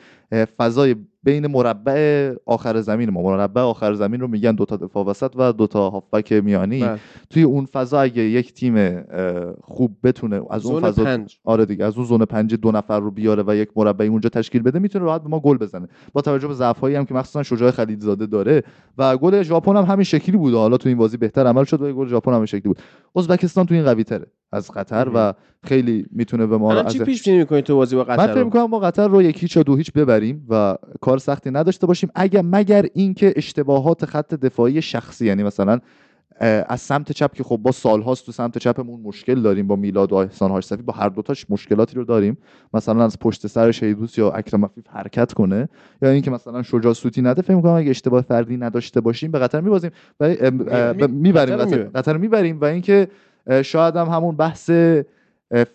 فضای 0.57 0.95
بین 1.27 1.47
مربع 1.47 2.33
آخر 2.45 2.81
زمین 2.81 3.09
ما. 3.09 3.21
مربع 3.21 3.61
آخر 3.61 3.93
زمین 3.93 4.19
رو 4.19 4.27
میگن 4.27 4.51
دوتا 4.51 4.77
دفاع 4.77 5.05
وسط 5.05 5.33
و 5.35 5.53
دوتا 5.53 5.89
هافبک 5.89 6.33
میانی. 6.33 6.81
بله. 6.81 6.99
توی 7.29 7.43
اون 7.43 7.65
فضا 7.65 7.99
اگه 7.99 8.23
یک 8.23 8.53
تیم 8.53 9.03
خوب 9.63 9.97
بتونه 10.03 10.41
از 10.49 10.65
اون 10.65 10.81
فضا 10.81 11.03
پنج. 11.03 11.39
آره 11.43 11.65
دیگه 11.65 11.85
از 11.85 11.95
اون 11.95 12.05
زون 12.05 12.25
پنج 12.25 12.53
دو 12.55 12.71
نفر 12.71 12.99
رو 12.99 13.11
بیاره 13.11 13.43
و 13.47 13.55
یک 13.55 13.69
مربعی 13.75 14.07
اونجا 14.07 14.29
تشکیل 14.29 14.61
بده 14.61 14.79
می‌تونه 14.79 15.05
راحت 15.05 15.23
به 15.23 15.29
ما 15.29 15.39
گل 15.39 15.57
بزنه. 15.57 15.87
با 16.13 16.21
توجه 16.21 16.47
به 16.47 16.53
ضعفایی 16.53 16.95
هم 16.95 17.05
که 17.05 17.13
مخصوصا 17.13 17.43
شجاع 17.43 17.71
خلیلزاده 17.71 18.25
داره 18.25 18.63
و 18.97 19.17
گل 19.17 19.43
ژاپن 19.43 19.75
هم 19.75 19.83
همین 19.83 20.03
شکلی 20.03 20.37
بود. 20.37 20.53
حالا 20.53 20.77
تو 20.77 20.89
این 20.89 20.97
بازی 20.97 21.17
بهتر 21.17 21.47
عمل 21.47 21.63
شد 21.63 21.81
و 21.81 21.93
گل 21.93 22.07
ژاپن 22.07 22.31
هم 22.31 22.35
همین 22.35 22.45
شکلی 22.45 22.61
بود. 22.61 22.79
ازبکستان 23.15 23.65
تو 23.65 23.73
این 23.73 23.83
قوی 23.83 24.03
تره. 24.03 24.25
از 24.51 24.71
قطر 24.71 25.11
و 25.13 25.33
خیلی 25.63 26.05
می‌تونه 26.11 26.45
به 26.45 26.57
ما 26.57 26.71
رو 26.71 26.77
الان 26.77 26.91
چی 26.91 26.99
از 26.99 27.05
پیش 27.05 27.23
بینی 27.23 27.37
می‌کنی 27.37 27.61
تو 27.61 27.75
بازی 27.75 27.95
با 27.95 28.03
من 28.03 28.15
قطر 28.15 28.27
فکر 28.27 28.39
رو؟ 28.39 28.45
می‌کنم 28.45 28.65
ما 28.65 28.79
قطر 28.79 29.07
رو 29.07 29.21
یک 29.21 29.41
هیچ 29.41 29.57
یا 29.57 29.63
دو 29.63 29.75
هیچ 29.75 29.93
ببریم 29.93 30.45
و 30.49 30.75
کار 31.01 31.17
سختی 31.17 31.51
نداشته 31.51 31.87
باشیم 31.87 32.09
اگر 32.15 32.41
مگر 32.45 32.85
اینکه 32.93 33.33
اشتباهات 33.35 34.05
خط 34.05 34.33
دفاعی 34.33 34.81
شخصی 34.81 35.25
یعنی 35.25 35.43
مثلا 35.43 35.79
از 36.69 36.81
سمت 36.81 37.11
چپ 37.11 37.33
که 37.33 37.43
خب 37.43 37.57
با 37.57 37.71
سالهاست 37.71 38.25
تو 38.25 38.31
سمت 38.31 38.57
چپمون 38.57 39.01
مشکل 39.01 39.41
داریم 39.41 39.67
با 39.67 39.75
میلاد 39.75 40.11
و 40.11 40.15
احسان 40.15 40.51
هاشصفی 40.51 40.81
با 40.81 40.93
هر 40.93 41.09
دوتاش 41.09 41.45
مشکلاتی 41.49 41.95
رو 41.95 42.03
داریم 42.03 42.37
مثلا 42.73 43.03
از 43.03 43.19
پشت 43.19 43.47
سر 43.47 43.71
شیدوس 43.71 44.17
یا 44.17 44.31
اکرم 44.31 44.65
عفیف 44.65 44.87
حرکت 44.87 45.33
کنه 45.33 45.69
یا 46.01 46.09
اینکه 46.09 46.31
مثلا 46.31 46.63
شجاع 46.63 46.93
سوتی 46.93 47.21
نده 47.21 47.41
فکر 47.41 47.55
می‌کنم 47.55 47.71
اگه 47.71 47.89
اشتباه 47.89 48.21
فردی 48.21 48.57
نداشته 48.57 49.01
باشیم 49.01 49.31
به 49.31 49.39
قطر 49.39 49.61
میبازیم 49.61 49.91
و 50.19 50.35
می‌بریم 51.07 51.57
قطر 51.57 51.83
رو 51.83 51.89
قطر 51.95 52.17
می‌بریم. 52.17 52.61
و 52.61 52.65
اینکه 52.65 53.07
شاید 53.63 53.95
هم 53.95 54.07
همون 54.07 54.35
بحث 54.35 54.71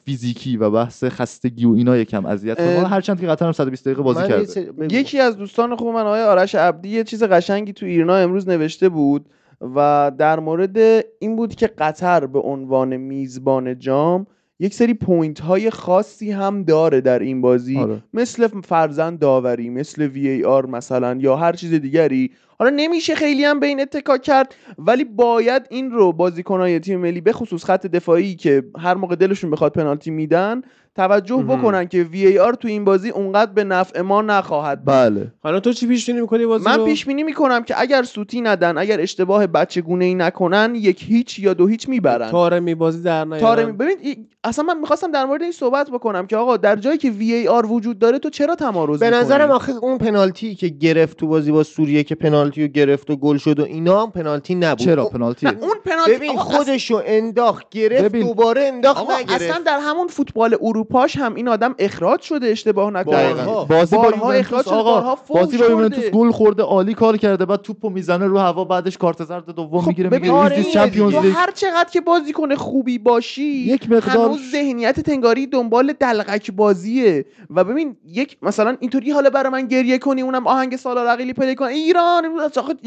فیزیکی 0.04 0.56
و 0.56 0.70
بحث 0.70 1.04
خستگی 1.04 1.64
و 1.66 1.72
اینا 1.72 1.96
یکم 1.96 2.26
اذیت 2.26 2.56
کنه 2.56 2.88
هرچند 2.88 3.20
که 3.20 3.26
قطر 3.26 3.46
هم 3.46 3.52
120 3.52 3.84
دقیقه 3.84 4.02
بازی 4.02 4.28
کرده. 4.28 4.94
یکی 4.94 5.20
از 5.20 5.36
دوستان 5.36 5.76
خوب 5.76 5.94
من 5.94 6.00
آقای 6.00 6.22
آرش 6.22 6.54
عبدی 6.54 6.88
یه 6.88 7.04
چیز 7.04 7.22
قشنگی 7.22 7.72
تو 7.72 7.86
ایرنا 7.86 8.16
امروز 8.16 8.48
نوشته 8.48 8.88
بود 8.88 9.26
و 9.74 10.12
در 10.18 10.40
مورد 10.40 10.78
این 11.18 11.36
بود 11.36 11.54
که 11.54 11.66
قطر 11.66 12.26
به 12.26 12.38
عنوان 12.38 12.96
میزبان 12.96 13.78
جام 13.78 14.26
یک 14.60 14.74
سری 14.74 14.94
point 14.94 15.40
های 15.40 15.70
خاصی 15.70 16.30
هم 16.30 16.62
داره 16.62 17.00
در 17.00 17.18
این 17.18 17.40
بازی 17.40 17.78
آره. 17.78 18.02
مثل 18.12 18.48
فرزند 18.64 19.18
داوری 19.18 19.70
مثل 19.70 20.02
VAR 20.02 20.66
مثلا 20.66 21.18
یا 21.20 21.36
هر 21.36 21.52
چیز 21.52 21.74
دیگری 21.74 22.30
حالا 22.58 22.76
نمیشه 22.76 23.14
خیلی 23.14 23.44
هم 23.44 23.60
به 23.60 23.66
این 23.66 23.80
اتکا 23.80 24.18
کرد 24.18 24.54
ولی 24.78 25.04
باید 25.04 25.66
این 25.70 25.90
رو 25.90 26.12
بازیکنهای 26.12 26.80
تیم 26.80 27.00
ملی 27.00 27.20
به 27.20 27.32
خصوص 27.32 27.64
خط 27.64 27.86
دفاعی 27.86 28.34
که 28.34 28.62
هر 28.78 28.94
موقع 28.94 29.16
دلشون 29.16 29.50
بخواد 29.50 29.72
پنالتی 29.72 30.10
میدن 30.10 30.62
توجه 30.96 31.36
مهم. 31.36 31.46
بکنن 31.58 31.88
که 31.88 32.02
وی 32.02 32.26
ای 32.26 32.38
آر 32.38 32.54
تو 32.54 32.68
این 32.68 32.84
بازی 32.84 33.10
اونقدر 33.10 33.52
به 33.52 33.64
نفع 33.64 34.00
ما 34.00 34.22
نخواهد 34.22 34.78
بود. 34.84 34.94
بله 34.94 35.32
حالا 35.42 35.60
تو 35.60 35.72
چی 35.72 35.86
پیش 35.86 36.06
بینی 36.06 36.20
می‌کنی 36.20 36.46
بازی 36.46 36.64
من 36.64 36.78
رو؟ 36.78 36.84
پیش 36.84 37.04
بینی 37.06 37.22
می‌کنم 37.22 37.62
که 37.62 37.80
اگر 37.80 38.02
سوتی 38.02 38.40
ندن 38.40 38.78
اگر 38.78 39.00
اشتباه 39.00 39.46
بچگونه 39.46 40.04
ای 40.04 40.14
نکنن 40.14 40.72
یک 40.74 41.02
هیچ 41.08 41.38
یا 41.38 41.54
دو 41.54 41.66
هیچ 41.66 41.88
می‌برن 41.88 42.30
تارمی 42.30 42.74
بازی 42.74 43.02
در 43.02 43.24
نیارن 43.24 43.40
تاره 43.40 43.66
ببین 43.66 43.96
ای- 44.02 44.16
اصلا 44.44 44.64
من 44.64 44.78
می‌خواستم 44.78 45.10
در 45.10 45.24
مورد 45.24 45.42
این 45.42 45.52
صحبت 45.52 45.90
بکنم 45.90 46.26
که 46.26 46.36
آقا 46.36 46.56
در 46.56 46.76
جایی 46.76 46.98
که 46.98 47.10
وی 47.10 47.32
ای 47.32 47.48
آر 47.48 47.66
وجود 47.66 47.98
داره 47.98 48.18
تو 48.18 48.30
چرا 48.30 48.54
تمارض 48.54 49.00
به؟ 49.00 49.10
نظرم 49.10 49.50
آخه 49.50 49.72
اون 49.82 49.98
پنالتی 49.98 50.54
که 50.54 50.68
گرفت 50.68 51.16
تو 51.16 51.26
بازی 51.26 51.52
با 51.52 51.62
سوریه 51.62 52.04
که 52.04 52.14
پنالتی 52.14 52.62
رو 52.62 52.68
گرفت 52.68 53.10
و 53.10 53.16
گل 53.16 53.36
شد 53.36 53.60
و 53.60 53.64
اینا 53.64 54.02
هم 54.02 54.10
پنالتی 54.10 54.54
نبود 54.54 54.78
چرا 54.78 55.04
پنالتی 55.04 55.46
نه 55.46 55.56
اون 55.60 55.74
پنالتی 55.84 56.12
ببین 56.14 56.36
خودشو 56.36 57.02
انداخت 57.06 57.68
گرفت 57.70 58.04
ببین. 58.04 58.26
دوباره 58.26 58.62
انداخت 58.62 59.10
نگرفت 59.10 59.42
اصلا 59.42 59.62
در 59.66 59.78
همون 59.82 60.06
فوتبال 60.06 60.56
اروپاش 60.82 61.16
هم 61.16 61.34
این 61.34 61.48
آدم 61.48 61.74
اخراج 61.78 62.20
شده 62.20 62.46
اشتباه 62.46 62.90
نکنه 62.90 63.34
بارها. 63.34 63.64
بازی 63.64 63.96
با 63.96 64.32
اخراج 64.32 64.64
شده، 64.64 64.74
آقا 64.74 65.16
بازی 65.28 65.58
با 65.58 65.64
یوونتوس. 65.64 66.04
گل 66.04 66.30
خورده 66.30 66.62
عالی 66.62 66.94
کار 66.94 67.16
کرده 67.16 67.44
بعد 67.46 67.62
توپو 67.62 67.90
می‌زنه 67.90 68.26
رو 68.26 68.38
هوا 68.38 68.64
بعدش 68.64 68.98
کارت 68.98 69.24
زرد 69.24 69.50
دوم 69.50 69.80
خب 69.80 69.88
می‌گیره 69.88 70.08
ببین 70.10 70.20
میگه 70.20 70.32
آره 70.32 70.64
چمپیونز 70.64 71.14
تو 71.14 71.22
لیگ. 71.22 71.32
هر 71.36 71.50
چقدر 71.50 71.90
که 71.92 72.00
بازیکن 72.00 72.54
خوبی 72.54 72.98
باشی 72.98 73.42
یک 73.42 73.90
مقدار 73.90 74.26
هنوز 74.28 74.50
ذهنیت 74.52 75.00
تنگاری 75.00 75.46
دنبال 75.46 75.92
دلقک 75.92 76.50
بازیه. 76.50 77.24
و 77.50 77.64
ببین 77.64 77.96
یک 78.06 78.36
مثلا 78.42 78.76
اینطوری 78.80 79.10
حالا 79.10 79.30
برای 79.30 79.52
من 79.52 79.66
گریه 79.66 79.98
کنی 79.98 80.22
اونم 80.22 80.46
آهنگ 80.46 80.76
سالار 80.76 81.06
عقیلی 81.06 81.32
play 81.32 81.54
کنی 81.54 81.74
ایران 81.74 82.24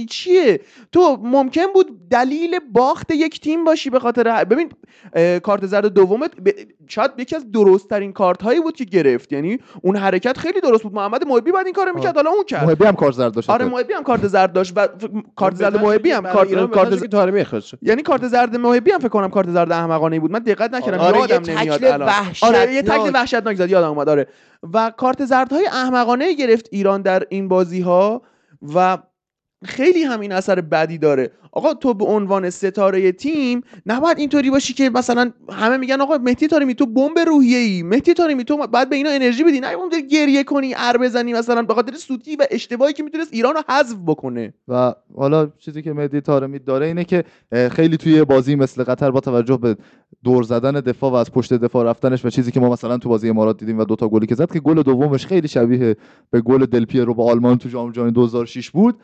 چیه؟ 0.09 0.59
تو 0.91 1.17
ممکن 1.23 1.65
بود 1.73 2.09
دلیل 2.09 2.59
باخت 2.73 3.11
یک 3.11 3.39
تیم 3.39 3.63
باشی 3.63 3.89
به 3.89 3.99
خاطر 3.99 4.43
ببین 4.43 4.69
کارت 5.39 5.65
زرد 5.65 5.85
دومت 5.85 6.31
ب- 6.45 6.49
شاید 6.87 7.11
یکی 7.17 7.35
از 7.35 7.51
درست 7.51 7.84
ترین 7.89 8.13
کارت 8.13 8.43
هایی 8.43 8.59
بود 8.59 8.75
که 8.75 8.85
گرفت. 8.85 9.33
یعنی 9.33 9.59
اون 9.81 9.95
حرکت 9.95 10.37
خیلی 10.37 10.61
درست 10.61 10.83
بود. 10.83 10.93
محمد 10.93 11.27
محبی 11.27 11.51
بعد 11.51 11.65
این 11.65 11.73
کارو 11.73 11.95
می‌کرد. 11.95 12.15
حالا 12.15 12.29
اون 12.29 12.43
کرد. 12.43 12.65
محبی 12.65 12.85
هم 12.85 12.95
کارت 12.95 13.11
زرد 13.11 13.33
داشت. 13.33 13.49
آره 13.49 13.65
محبی 13.65 13.93
هم 13.93 14.03
کارت 14.03 14.27
زرد 14.27 14.53
داشت 14.53 14.73
و 14.75 14.87
کارت 15.35 15.55
زرد 15.55 15.83
محبی 15.83 16.11
هم 16.11 16.23
کارت 16.23 16.71
کارت 16.71 17.05
تارمی 17.05 17.39
اخراج 17.39 17.63
شد 17.63 17.79
یعنی 17.81 18.01
کارت 18.01 18.27
زرد 18.27 18.55
محبی 18.55 18.91
هم 18.91 18.99
فکر 18.99 19.07
کنم 19.07 19.29
کارت 19.29 19.49
زرد 19.49 19.71
احمقانه 19.71 20.19
بود. 20.19 20.31
من 20.31 20.39
دقت 20.39 20.73
نکردم. 20.73 20.99
آره، 20.99 21.15
یه 21.15 21.21
یادم 21.21 21.51
نمیاد 21.51 21.77
تکل 21.77 21.85
الان. 21.85 22.07
وحشتناک. 22.07 22.55
آره 22.55 22.73
یه 22.73 22.81
تکل 22.81 23.11
وحشتناک 23.13 23.55
زد. 23.55 23.69
یادم 23.69 23.89
اومد. 23.89 24.09
آره. 24.09 24.27
و 24.73 24.91
کارت 24.97 25.25
زردهای 25.25 25.67
احمقانه 25.67 26.33
گرفت 26.33 26.69
ایران 26.71 27.01
در 27.01 27.23
این 27.29 27.47
بازی 27.47 27.81
ها 27.81 28.21
و 28.75 28.97
خیلی 29.65 30.03
همین 30.03 30.31
اثر 30.31 30.61
بدی 30.61 30.97
داره. 30.97 31.31
آقا 31.51 31.73
تو 31.73 31.93
به 31.93 32.05
عنوان 32.05 32.49
ستاره 32.49 33.11
تیم 33.11 33.61
نباید 33.85 34.19
اینطوری 34.19 34.49
باشی 34.51 34.73
که 34.73 34.89
مثلا 34.89 35.31
همه 35.51 35.77
میگن 35.77 36.01
آقا 36.01 36.17
مهدی 36.17 36.47
تارمی 36.47 36.75
تو 36.75 36.85
بمب 36.85 37.19
روحیه 37.19 37.57
ای 37.57 37.83
مهدی 37.83 38.13
تارمی 38.13 38.43
تو 38.43 38.57
بعد 38.57 38.89
به 38.89 38.95
اینا 38.95 39.09
انرژی 39.09 39.43
بدی. 39.43 39.59
نه 39.59 39.67
اون 39.67 39.89
گریه 40.11 40.43
کنی 40.43 40.73
ار 40.77 40.97
بزنی 40.97 41.33
مثلا 41.33 41.61
به 41.61 41.73
خاطر 41.73 41.93
سوتی 41.93 42.35
و 42.35 42.45
اشتباهی 42.51 42.93
که 42.93 43.03
می‌تونست 43.03 43.33
ایران 43.33 43.53
رو 43.53 43.61
حذف 43.69 43.95
بکنه. 44.07 44.53
و 44.67 44.93
حالا 45.15 45.49
چیزی 45.59 45.81
که 45.81 45.93
مهدی 45.93 46.21
طارمی 46.21 46.59
داره 46.59 46.85
اینه 46.85 47.03
که 47.03 47.23
خیلی 47.71 47.97
توی 47.97 48.23
بازی 48.23 48.55
مثل 48.55 48.83
قطر 48.83 49.11
با 49.11 49.19
توجه 49.19 49.57
به 49.57 49.77
دور 50.23 50.43
زدن 50.43 50.71
دفاع 50.71 51.11
و 51.11 51.15
از 51.15 51.31
پشت 51.31 51.53
دفاع 51.53 51.89
رفتنش 51.89 52.25
و 52.25 52.29
چیزی 52.29 52.51
که 52.51 52.59
ما 52.59 52.69
مثلا 52.69 52.97
تو 52.97 53.09
بازی 53.09 53.29
امارات 53.29 53.57
دیدیم 53.57 53.79
و 53.79 53.83
دوتا 53.83 54.07
گلی 54.07 54.25
که 54.25 54.35
زد 54.35 54.51
که 54.51 54.59
گل 54.59 54.81
دومش 54.81 55.25
خیلی 55.25 55.47
شبیه 55.47 55.95
به 56.31 56.41
گل 56.41 56.65
دل 56.65 56.85
پیرو 56.85 57.13
با 57.13 57.31
آلمان 57.31 57.57
تو 57.57 57.69
جام 57.69 57.91
جهانی 57.91 58.11
2006 58.11 58.71
بود. 58.71 58.95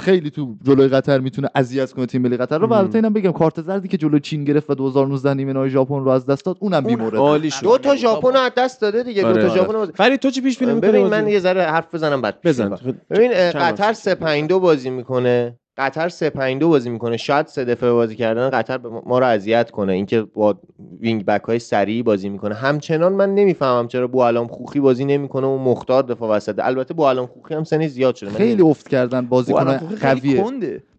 خیلی 0.00 0.30
تو 0.30 0.54
جلوی 0.62 0.88
قطر 0.88 1.18
می‌تونه 1.20 1.48
اذیت 1.54 1.92
کنه 1.92 2.06
تیم 2.06 2.22
ملی 2.22 2.36
قطر 2.36 2.58
رو 2.58 2.66
و. 2.66 2.72
البته 2.72 2.94
اینم 2.98 3.12
بگم 3.12 3.32
کارت 3.32 3.62
زردی 3.62 3.88
که 3.88 3.96
جلوی 3.96 4.20
چین 4.20 4.44
گرفت 4.44 4.70
و 4.70 4.74
2019 4.74 5.34
نیمه 5.34 5.52
نهایی 5.52 5.70
ژاپن 5.70 5.94
رو 5.94 6.08
از 6.08 6.26
دست 6.26 6.44
داد 6.44 6.56
اونم 6.60 6.86
اون 6.86 6.96
بیمورد 6.96 7.48
شد 7.48 7.62
دو 7.62 7.78
تا 7.78 7.96
ژاپن 7.96 8.28
رو 8.28 8.38
از 8.38 8.52
دست 8.56 8.80
داده 8.80 9.02
دیگه 9.02 9.22
دو 9.22 9.28
آره. 9.28 9.42
تا 9.42 9.54
ژاپن 9.54 9.72
رو 9.72 9.78
باز- 9.78 9.90
فرید 9.94 10.20
تو 10.20 10.30
چی 10.30 10.40
پیش 10.40 10.58
بینی 10.58 10.74
می‌کنی 10.74 10.90
ببین 10.90 11.06
من؟ 11.06 11.28
یه 11.28 11.38
ذره 11.38 11.62
حرف 11.62 11.94
بزنم 11.94 12.22
بعد 12.22 12.38
بزن 12.44 12.68
می‌کنم. 12.72 13.00
ببین 13.10 13.32
قطر 13.50 13.84
بار؟ 13.84 13.92
3 13.92 14.14
5 14.14 14.48
2 14.48 14.60
بازی 14.60 14.90
می‌کنه 14.90 15.59
قطر 15.80 16.08
3 16.08 16.30
5 16.30 16.60
2 16.60 16.68
بازی 16.68 16.90
می‌کنه. 16.90 17.16
شاید 17.16 17.46
سه 17.46 17.64
دفعه 17.64 17.92
بازی 17.92 18.16
کردن 18.16 18.50
قطر 18.50 18.78
ما- 19.06 19.18
رو 19.18 19.26
اذیت 19.26 19.70
کنه. 19.70 19.92
اینکه 19.92 20.22
با 20.22 20.58
وینگ 21.00 21.24
بک 21.24 21.42
های 21.42 21.58
سریع 21.58 22.02
بازی 22.02 22.28
می‌کنه. 22.28 22.54
همچنان 22.54 23.12
من 23.12 23.34
نمی‌فهمم 23.34 23.88
چرا 23.88 24.06
بوالام 24.06 24.46
خوخی 24.46 24.80
بازی 24.80 25.04
نمی‌کنه 25.04 25.46
و 25.46 25.58
مختار 25.58 26.02
دفاع 26.02 26.30
وسط. 26.36 26.58
البته 26.58 26.94
بوالام 26.94 27.26
خوخی 27.26 27.54
هم 27.54 27.64
سنی 27.64 27.88
زیاد 27.88 28.14
شده. 28.14 28.30
خیلی 28.30 28.62
افت 28.62 28.88
کردن 28.88 29.26
بازیکن 29.26 29.76
قویه. 29.76 30.44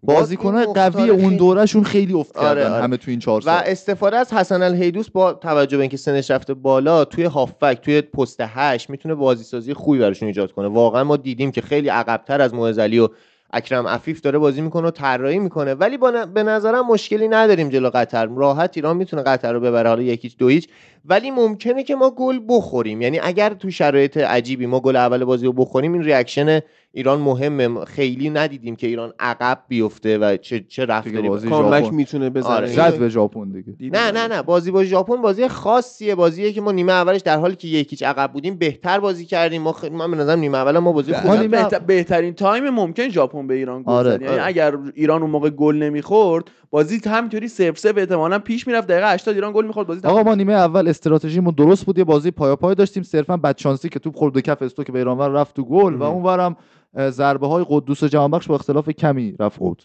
بازیکن 0.02 0.64
قوی 0.64 1.10
اون 1.10 1.36
دورهشون 1.36 1.84
خیلی 1.84 2.12
افت 2.14 2.36
آره، 2.36 2.60
کردن 2.60 2.72
آره. 2.72 2.82
همه 2.82 2.96
تو 2.96 3.10
این 3.10 3.20
چهار 3.20 3.42
و 3.46 3.50
استفاده 3.50 4.16
از 4.16 4.32
حسن 4.32 4.62
الهیدوس 4.62 5.10
با 5.10 5.32
توجه 5.32 5.76
به 5.76 5.80
اینکه 5.82 5.96
سنش 5.96 6.30
رفته 6.30 6.54
بالا 6.54 7.04
توی 7.04 7.24
هافبک 7.24 7.80
توی 7.80 8.00
پست 8.00 8.36
8 8.40 8.90
می‌تونه 8.90 9.14
بازی 9.14 9.44
سازی 9.44 9.74
خوبی 9.74 9.98
براشون 9.98 10.26
ایجاد 10.26 10.52
کنه. 10.52 10.68
واقعا 10.68 11.04
ما 11.04 11.16
دیدیم 11.16 11.50
که 11.50 11.60
خیلی 11.60 11.88
عقبتر 11.88 12.40
از 12.40 12.54
معز 12.54 12.78
علی 12.78 12.98
و 12.98 13.08
اکرم 13.52 13.86
عفیف 13.88 14.20
داره 14.20 14.38
بازی 14.38 14.60
می‌کنه 14.60 14.88
و 14.88 14.90
طراحی 14.90 15.38
می‌کنه. 15.38 15.74
ولی 15.74 15.96
با 15.96 16.10
ن- 16.10 16.26
به 16.34 16.42
نظرم 16.42 16.86
مشکلی 16.86 17.28
نداریم 17.28 17.68
جلو 17.68 17.90
قطر. 17.94 18.26
راحت 18.26 18.72
ایران 18.76 18.96
می‌تونه 18.96 19.22
قطر 19.22 19.52
رو 19.52 19.60
ببره. 19.60 19.88
حالا 19.88 20.02
یک 20.02 20.17
هیچ 20.17 20.36
دو 20.36 20.48
هیچ 20.48 20.68
ولی 21.04 21.30
ممکنه 21.30 21.82
که 21.84 21.94
ما 21.96 22.10
گل 22.10 22.40
بخوریم. 22.48 23.02
یعنی 23.02 23.20
اگر 23.22 23.54
تو 23.54 23.70
شرایط 23.70 24.16
عجیبی 24.16 24.66
ما 24.66 24.80
گل 24.80 24.96
اول 24.96 25.24
بازی 25.24 25.46
رو 25.46 25.52
بخوریم 25.52 25.92
این 25.92 26.02
reaction 26.04 26.60
ایران 26.94 27.20
مهمه 27.20 27.84
خیلی 27.84 28.30
ندیدیم 28.30 28.76
که 28.76 28.86
ایران 28.86 29.12
عقب 29.18 29.62
بیفته 29.68 30.18
و 30.18 30.36
چه 30.36 30.60
چه 30.68 30.84
رفتاری. 30.84 31.28
comeback. 31.28 31.92
می‌تونه 31.92 32.30
بزنه 32.30 32.52
آره. 32.52 32.66
زد 32.66 32.98
به 32.98 33.08
ژاپن 33.08 33.48
دیگه 33.48 33.74
نه 33.92 34.06
آره. 34.06 34.10
نه 34.10 34.26
نه 34.34 34.42
بازی 34.42 34.70
با 34.70 34.84
ژاپن 34.84 35.16
بازی 35.22 35.48
خاصیه 35.48 36.14
بازیه 36.14 36.52
که 36.52 36.60
ما 36.60 36.72
نیمه 36.72 36.92
اولش 36.92 37.20
در 37.20 37.38
حالی 37.38 37.56
که 37.56 37.68
یک 37.68 37.83
هیچ 37.83 38.02
عقب 38.02 38.32
بودیم 38.32 38.54
بهتر 38.56 39.00
بازی 39.00 39.24
کردیم 39.26 39.62
ما 39.62 39.72
خیلی 39.72 39.96
من 39.96 40.10
به 40.10 40.16
نظرم 40.16 40.38
نیمه 40.38 40.58
اول 40.58 40.78
ما 40.78 40.92
بازی 40.92 41.12
ما 41.12 41.18
خوبی 41.18 41.38
نیمه- 41.38 41.48
بهتر- 41.48 41.78
بهترین 41.78 42.34
time 42.34 42.70
ممکن 42.70 43.08
ژاپن 43.08 43.46
به 43.46 43.54
ایران 43.54 43.82
گل 43.82 43.92
آره، 43.92 44.10
یعنی 44.12 44.26
آره. 44.26 44.46
اگر 44.46 44.74
ایران 44.94 45.22
اون 45.22 45.30
موقع 45.30 45.50
گل 45.50 45.76
نمی‌خورد 45.76 46.44
بازی 46.70 47.00
همینطوری 47.06 47.48
صفر 47.48 47.74
صفر 47.76 47.98
احتمالاً 48.00 48.38
پیش 48.38 48.66
می‌رفت 48.66 48.86
دقیقه 48.88 49.12
80 49.12 49.34
ایران 49.34 49.52
گل 49.52 49.66
می‌خورد 49.66 49.86
بازی 49.86 50.06
آقا 50.06 50.22
ما 50.22 50.34
نیمه 50.34 50.52
اول 50.52 50.88
استراتژیمون 50.88 51.54
درست 51.54 51.84
بود 51.86 51.98
یه 51.98 52.04
بازی 52.04 52.30
پایا 52.30 52.56
پای 52.56 52.74
داشتیم 52.74 53.02
صرفا 53.02 53.36
بدشانسی 53.36 53.88
که 53.88 53.98
توپ 53.98 54.16
خورد 54.16 54.32
به 54.34 54.42
کف 54.42 54.62
استوک 54.62 54.90
به 54.90 54.98
ایرانور 54.98 55.28
رفت 55.28 55.56
تو 55.56 55.64
گل 55.64 55.94
و. 55.94 56.02
اونورم 56.02 56.56
ضربه 56.98 57.46
های 57.46 57.64
قدوس 57.68 58.04
جهانبخش 58.04 58.46
با 58.46 58.54
اختلاف 58.54 58.88
کمی 58.88 59.34
رفت 59.40 59.58
اوت 59.60 59.78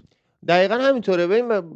دقیقا 0.48 0.76
همینطوره. 0.76 1.28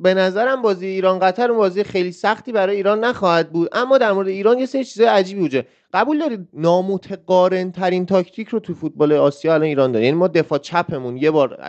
به 0.04 0.14
نظرم 0.14 0.62
بازی 0.62 0.88
ایران 0.88 1.20
قطر 1.20 1.52
بازی 1.52 1.84
خیلی 1.84 2.12
سختی 2.12 2.52
برای 2.52 2.76
ایران 2.76 3.04
نخواهد 3.04 3.52
بود. 3.52 3.70
اما 3.72 3.98
در 3.98 4.12
مورد 4.12 4.28
ایران 4.28 4.60
یه 4.60 4.66
سری 4.66 4.86
چیزای 4.86 5.08
عجیبی 5.08 5.42
وجود 5.42 5.66
قبول 5.94 6.20
دارید 6.20 6.48
نامتقارن 6.54 7.72
ترین 7.72 8.06
تاکتیک 8.06 8.48
رو 8.48 8.60
تو 8.60 8.74
فوتبال 8.74 9.14
آسیا 9.14 9.54
الان 9.54 9.68
ایران 9.68 9.92
داره. 9.92 10.06
یعنی 10.06 10.18
ما 10.18 10.28
دفاع 10.28 10.60
چپمون 10.60 11.18
یه 11.18 11.32
بار 11.32 11.60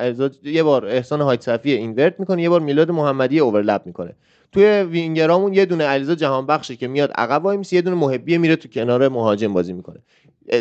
یه 0.45 0.63
بار 0.63 0.87
احسان 0.87 1.21
حاج 1.21 1.41
صفی 1.41 1.73
اینورت 1.73 2.21
می‌کنه 2.21 2.43
یه 2.43 2.49
بار 2.49 2.61
میلاد 2.61 2.91
محمدی 2.91 3.39
اوورلپ 3.39 3.83
می‌کنه. 3.87 4.15
توی 4.53 4.65
وینگرامون 4.83 5.55
یه 5.55 5.67
دونه 5.67 5.85
علیرضا 5.85 6.15
جهانبخشه 6.15 6.77
که 6.77 6.89
میاد 6.89 7.13
عقب 7.15 7.45
وای 7.45 7.59
یه 7.73 7.83
دونه 7.83 7.97
محبی 7.97 8.39
میره 8.39 8.57
تو 8.57 8.69
کنار 8.69 9.09
مهاجم 9.09 9.53
بازی 9.53 9.73
می‌کنه. 9.73 9.99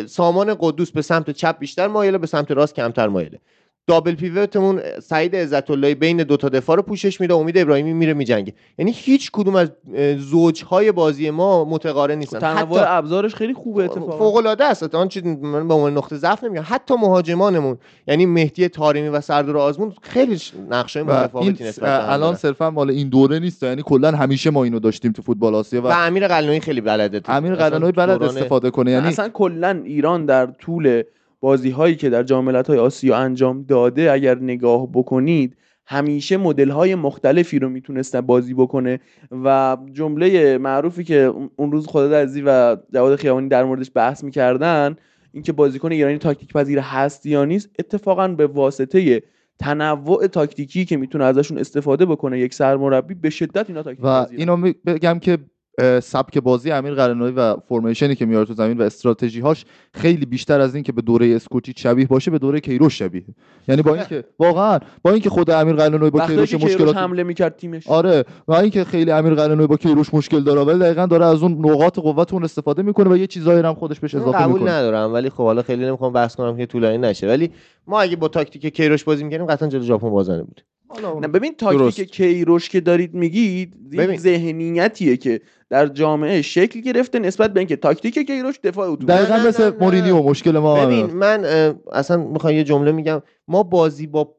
سامان 0.06 0.56
قدوس 0.60 0.90
به 0.90 1.02
سمت 1.02 1.30
چپ 1.30 1.58
بیشتر 1.58 1.86
مایله 1.86 2.18
به 2.18 2.26
سمت 2.26 2.50
راست 2.50 2.74
کمتر 2.74 3.08
مایله 3.08 3.40
دابل 3.86 4.14
پیوتمون 4.14 4.80
سعید 5.02 5.36
عزت 5.36 5.70
اللهی 5.70 5.94
بین 5.94 6.16
دو 6.16 6.36
تا 6.36 6.48
دفاع 6.48 6.76
رو 6.76 6.82
پوشش 6.82 7.20
میده 7.20 7.34
امید 7.34 7.58
ابراهیمی 7.58 7.92
میره 7.92 8.14
میجنگه. 8.14 8.52
یعنی 8.78 8.90
هیچ 8.94 9.30
کدوم 9.32 9.56
از 9.56 9.70
زوجهای 10.18 10.92
بازی 10.92 11.30
ما 11.30 11.64
متقارن 11.64 12.18
نیستن. 12.18 12.38
تنوع 12.38 12.78
حتی 12.80 12.86
ابزارش 12.88 13.34
خیلی 13.34 13.54
خوبه 13.54 13.84
اتفاقا. 13.84 14.18
فوق 14.18 14.36
العاده 14.36 14.64
است 14.64 14.94
آن 14.94 15.08
چیز 15.08 15.24
من 15.24 15.68
به 15.68 15.74
عنوان 15.74 15.96
نقطه 15.96 16.16
ضعف 16.16 16.44
نمیگم. 16.44 16.62
حتی 16.66 16.94
مهاجمانمون 16.94 17.78
یعنی 18.08 18.26
مهدی 18.26 18.68
طارمی 18.68 19.08
و 19.08 19.20
سردار 19.20 19.58
آزمون 19.58 19.92
خیلی 20.02 20.40
نقشه 20.70 21.02
متفاوتی 21.02 21.64
نسبت 21.64 22.04
الان. 22.08 22.34
صرفا 22.34 22.70
مال 22.70 22.90
این 22.90 23.08
دوره 23.08 23.38
نیست. 23.38 23.62
یعنی 23.62 23.82
کلا 23.84 24.10
همیشه 24.10 24.50
ما 24.50 24.64
اینو 24.64 24.78
داشتیم 24.78 25.12
تو 25.12 25.22
فوتبال 25.22 25.54
آسیا 25.54 25.82
و 25.82 25.86
و 25.86 25.92
امیر 26.06 26.28
قلنوی 26.28 26.60
خیلی 26.60 26.80
بلده 26.80 27.20
تو- 27.20 27.32
امیر 27.32 27.54
قلنوی 27.54 27.92
بلد 27.92 28.18
دوران- 28.18 28.36
استفاده 28.36 28.70
کنه. 28.70 28.90
یعنی 28.90 29.08
اصلا 29.08 29.28
کلا 29.28 29.80
ایران 29.84 30.26
در 30.26 30.46
طول 30.46 31.02
بازی 31.42 31.70
هایی 31.70 31.94
که 31.96 32.10
در 32.10 32.22
جام 32.22 32.56
های 32.56 32.78
آسیا 32.78 33.16
انجام 33.16 33.62
داده 33.62 34.12
اگر 34.12 34.38
نگاه 34.38 34.88
بکنید 34.92 35.56
همیشه 35.86 36.36
مدل 36.36 36.68
های 36.70 36.94
مختلفی 36.94 37.58
رو 37.58 37.68
می‌تونستن 37.68 38.20
بازی 38.20 38.54
بکنه 38.54 39.00
و 39.44 39.76
جمله 39.92 40.58
معروفی 40.58 41.04
که 41.04 41.32
اون- 41.56 41.72
روز 41.72 41.86
خدا 41.86 42.16
عزیزی 42.18 42.42
و 42.46 42.76
جواد 42.94 43.16
خیابانی 43.16 43.48
در 43.48 43.64
موردش 43.64 43.90
بحث 43.94 44.24
می‌کردن 44.24 44.96
اینکه 45.32 45.52
بازیکن 45.52 45.92
ایرانی 45.92 46.18
تاکتیک 46.18 46.52
پذیر 46.52 46.78
هست 46.78 47.26
یا 47.26 47.44
نیست 47.44 47.70
اتفاقا 47.78 48.28
به 48.28 48.46
واسطه 48.46 49.22
تنوع 49.58 50.26
تاکتیکی 50.26 50.84
که 50.84 50.96
می‌تونه 50.96 51.24
ازشون 51.24 51.58
استفاده 51.58 52.06
بکنه 52.06 52.38
یک 52.38 52.54
سرمربی 52.54 53.14
به 53.14 53.30
شدت 53.30 53.70
اینا 53.70 53.82
تاکتیک 53.82 54.04
و. 54.04 54.08
اینو 54.36 54.72
بگم 54.86 55.18
که 55.18 55.38
سبک 56.02 56.38
بازی 56.38 56.70
امیر 56.70 56.94
قلنوی 56.94 57.30
و 57.30 57.56
فرمیشنی 57.68 58.14
که 58.14 58.26
میاره 58.26 58.46
تو 58.46 58.54
زمین 58.54 58.78
و 58.78 58.82
استراتژی 58.82 59.40
هاش 59.40 59.64
خیلی 59.94 60.26
بیشتر 60.26 60.60
از 60.60 60.74
این 60.74 60.84
که 60.84 60.92
به 60.92 61.02
دوره 61.02 61.26
اسکوچی 61.26 61.74
شبیه 61.76 62.06
باشه 62.06 62.30
به 62.30 62.38
دوره 62.38 62.60
کیروش 62.60 62.98
شبیه. 62.98 63.24
یعنی 63.68 63.82
با 63.82 63.94
اینکه 63.94 64.24
واقعا 64.38 64.78
با 65.02 65.10
اینکه 65.10 65.30
خود 65.30 65.50
امیر 65.50 65.76
قلنوی 65.76 66.10
با 66.10 66.26
کیروش 66.26 66.54
مشکلات 66.54 66.96
حمله 66.96 67.22
می‌کرد 67.22 67.56
تیمش. 67.56 67.86
آره 67.88 68.24
و 68.48 68.52
اینکه 68.52 68.84
خیلی 68.84 69.10
امیر 69.10 69.34
قلنوی 69.34 69.66
با 69.66 69.76
کیروش 69.76 70.14
مشکل 70.14 70.40
داره 70.40 70.60
ولی 70.60 70.78
دقیقا 70.78 71.06
داره 71.06 71.26
از 71.26 71.42
اون 71.42 71.52
نقاط 71.52 71.98
قوت 71.98 72.32
اون 72.32 72.44
استفاده 72.44 72.82
می‌کنه 72.82 73.10
و 73.10 73.16
یه 73.16 73.26
چیزایی 73.26 73.60
هم 73.62 73.74
خودش 73.74 74.00
بهش 74.00 74.14
اضافه 74.14 74.38
قبول 74.38 74.52
می‌کنه. 74.52 74.70
ندارم 74.70 75.12
ولی 75.12 75.30
خب 75.30 75.44
حالا 75.44 75.62
خیلی 75.62 75.84
نمی‌خوام 75.84 76.12
بحث 76.12 76.36
کنم 76.36 76.56
که 76.56 76.66
طولانی 76.66 76.98
نشه. 76.98 77.26
ولی 77.28 77.50
ما 77.86 78.00
اگه 78.00 78.16
با 78.16 78.28
تاکتیک 78.28 78.66
کیروش 78.66 79.04
بازی 79.04 79.24
می‌کردیم 79.24 79.46
قطعا 79.46 79.68
جلو 79.68 79.82
ژاپن 79.82 80.10
بازنده 80.10 80.42
بود. 80.42 80.62
نه 81.20 81.28
ببین 81.28 81.54
تاکتیک. 81.54 82.10
کیروش 82.10 82.68
که 82.68 82.80
دارید 82.80 83.14
میگید 83.14 83.90
ببین. 83.90 84.18
ذهنیتیه 84.18 85.16
که 85.16 85.40
در 85.70 85.86
جامعه 85.86 86.42
شکل 86.42 86.80
گرفته 86.80 87.18
نسبت 87.18 87.52
به 87.52 87.60
اینکه 87.60 87.76
تاکتیک 87.76 88.18
کیروش 88.26 88.58
دفاع 88.64 88.90
اتوبوس 88.90 89.06
دقیقا 89.16 89.36
نه، 89.36 89.42
نه، 89.42 89.48
مثل. 89.48 89.72
مورینیو 89.80 90.22
مشکل 90.22 90.58
ما 90.58 90.86
ببین. 90.86 91.06
من 91.06 91.44
اصلا 91.92 92.16
می‌خوام 92.16 92.54
یه 92.54 92.64
جمله 92.64 92.92
میگم 92.92 93.22
ما 93.48 93.62
بازی 93.62 94.06
با 94.06 94.34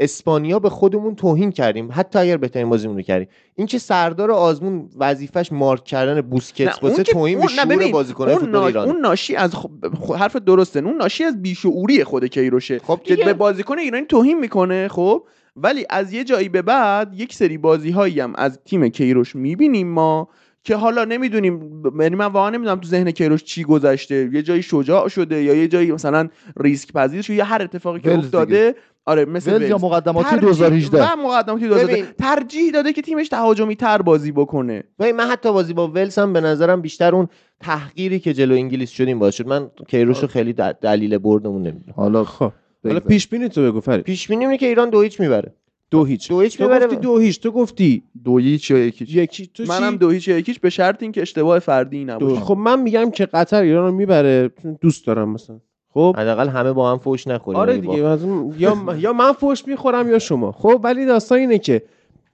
اسپانیا 0.00 0.58
به 0.58 0.70
خودمون 0.70 1.14
توهین 1.14 1.52
کردیم 1.52 1.88
حتی 1.92 2.18
اگر 2.18 2.36
بهترین 2.36 2.68
بازیمون 2.68 2.96
رو 2.96 3.02
کردیم 3.02 3.28
این 3.54 3.66
که 3.66 3.78
سردار 3.78 4.30
آزمون 4.30 4.88
وظیفش 4.96 5.52
مارک 5.52 5.84
کردن 5.84 6.20
بوسکتس 6.20 6.82
واسه 6.82 7.02
توهین 7.02 7.40
به 7.40 7.46
شعور 7.46 7.82
اون, 7.82 7.92
فوتبال 8.38 8.50
نا- 8.50 8.66
ایران 8.66 8.88
اون 8.88 9.00
ناشی 9.00 9.36
از 9.36 9.54
خب 9.54 9.70
خب، 10.00 10.14
حرف 10.14 10.36
درسته 10.36 10.80
اون 10.80 10.96
ناشی 10.96 11.24
از 11.24 11.42
بیشعوری 11.42 12.04
خود 12.04 12.24
کیروشه 12.24 12.78
خب 12.78 13.00
که. 13.04 13.16
به 13.16 13.32
بازیکن 13.34 13.78
ایرانی 13.78 14.06
توهین 14.06 14.38
می‌کنه 14.38 14.88
خب 14.88 15.22
ولی 15.62 15.86
از 15.90 16.12
یه 16.12 16.24
جایی 16.24 16.48
به 16.48 16.62
بعد 16.62 17.14
یک 17.14 17.34
سری 17.34 17.58
بازی 17.58 17.90
هایی 17.90 18.20
هم 18.20 18.32
از 18.36 18.58
تیم 18.64 18.88
کیروش 18.88 19.36
می‌بینیم 19.36 19.88
ما 19.88 20.28
که 20.64 20.76
حالا 20.76 21.04
نمی‌دونیم 21.04 21.82
یعنی 22.00 22.16
من 22.16 22.26
واقعا 22.26 22.50
نمی‌دونم 22.50 22.80
تو 22.80 22.88
ذهن 22.88 23.10
کیروش 23.10 23.44
چی 23.44 23.64
گذشته. 23.64 24.30
یه 24.32 24.42
جایی 24.42 24.62
شجاع 24.62 25.08
شده 25.08 25.42
یا 25.42 25.54
یه 25.54 25.68
جایی 25.68 25.92
مثلا 25.92 26.28
ریسک 26.60 26.92
پذیر 26.92 27.22
شده 27.22 27.36
یا 27.36 27.44
هر 27.44 27.62
اتفاقی 27.62 28.00
که 28.00 28.18
افتاده. 28.18 28.74
آره 29.06 29.24
مثل 29.24 29.52
ولز 29.54 29.68
یا. 29.68 29.78
مقدماتی 29.78 30.28
ترجیح- 30.30 30.40
2018 30.40 31.12
و 31.12 31.16
مقدماتی 31.16 31.68
2018 31.68 31.92
ببین. 31.92 32.06
ترجیح 32.18 32.70
داده 32.72 32.92
که 32.92 33.02
تیمش 33.02 33.28
تهاجمی 33.28 33.76
تر 33.76 34.02
بازی 34.02 34.32
بکنه. 34.32 34.84
ببین 34.98 35.16
من 35.16 35.26
حتی 35.26 35.52
بازی 35.52 35.72
با 35.72 35.88
ولز 35.88 36.18
هم 36.18 36.32
به 36.32 36.40
نظرم 36.40 36.80
بیشتر 36.80 37.14
اون 37.14 37.28
تحقیری 37.60 38.18
که 38.20 38.34
جلو 38.34 38.54
انگلیس 38.54 38.90
شدیم 38.90 39.18
باعث 39.18 39.34
شد. 39.34 39.46
من 39.46 39.70
کیروش 39.88 40.22
رو 40.22 40.28
خیلی 40.28 40.52
دلیل 40.82 41.18
بردمون 41.18 41.62
نمی‌دونم. 41.62 41.94
حالا 41.96 42.24
خب. 42.24 42.52
حالا. 42.84 43.00
پیش 43.00 43.28
بینی 43.28 43.48
تو 43.48 43.62
بگو 43.62 43.80
فرید. 43.80 44.04
پیش 44.04 44.28
بینی 44.28 44.44
اینه 44.44 44.58
که 44.58 44.66
ایران 44.66 44.90
دو 44.90 45.00
هیچ 45.00 45.20
می‌بره. 45.20 45.52
دو 45.90 46.04
هیچ. 46.04 46.28
دو 46.28 46.40
هیچ 46.40 46.58
تو 46.58 46.68
گفتی 46.68 46.96
دو 46.96 47.18
هیچ. 47.18 47.40
تو 47.40 47.50
گفتی 47.50 48.02
دو 48.24 48.38
هیچ 48.38 48.70
یا 48.70 48.78
یکی 48.78 49.04
یکی. 49.04 49.46
تو 49.46 49.64
منم؟ 49.68 49.96
دو 49.96 50.10
هیچ 50.10 50.28
یکیش 50.28 50.58
به 50.58 50.70
شرط 50.70 51.02
اینکه 51.02 51.22
اشتباه 51.22 51.58
فردی. 51.58 52.04
نباشه. 52.04 52.40
خب 52.40 52.56
من 52.56 52.80
میگم 52.82 53.10
که 53.10 53.26
قطر 53.26 53.62
ایران 53.62 53.86
رو 53.86 53.92
می‌بره. 53.92 54.50
چون 54.62 54.78
دوست 54.80 55.06
دارم 55.06 55.28
مثلا. 55.28 55.60
خب؟ 55.94 56.14
حداقل 56.18 56.48
همه 56.48 56.72
با 56.72 56.92
هم 56.92 56.98
فوش 56.98 57.26
نخوریم. 57.26 57.60
آره 57.60 57.72
اگه 57.72 57.80
دیگه 57.80 58.02
با- 58.02 58.52
یا 58.58 58.76
یا 58.98 59.12
من 59.12 59.32
فوش 59.32 59.66
می‌خورم 59.68 60.08
یا 60.08 60.18
شما. 60.18 60.52
خب 60.52 60.80
ولی 60.84 61.04
داستان 61.06 61.38
اینه 61.38 61.58
که 61.58 61.82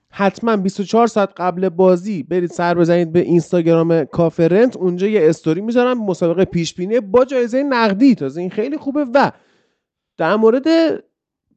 حتما 0.09 0.55
24 0.57 1.07
ساعت 1.07 1.29
قبل 1.37 1.69
بازی 1.69 2.23
برید 2.23 2.49
سر 2.49 2.73
بزنید 2.73 3.11
به 3.11 3.19
اینستاگرام 3.19 4.03
کافرنت 4.05 4.77
اونجا 4.77 5.07
یه 5.07 5.29
استوری 5.29 5.61
می‌ذارم. 5.61 6.05
مسابقه 6.05 6.45
پیش 6.45 6.73
بینی 6.73 6.99
با 6.99 7.25
جایزه 7.25 7.63
نقدی. 7.63 8.15
تازه 8.15 8.41
این 8.41 8.49
خیلی 8.49 8.77
خوبه. 8.77 9.05
و 9.13 9.31
در 10.17 10.35
مورد 10.35 10.67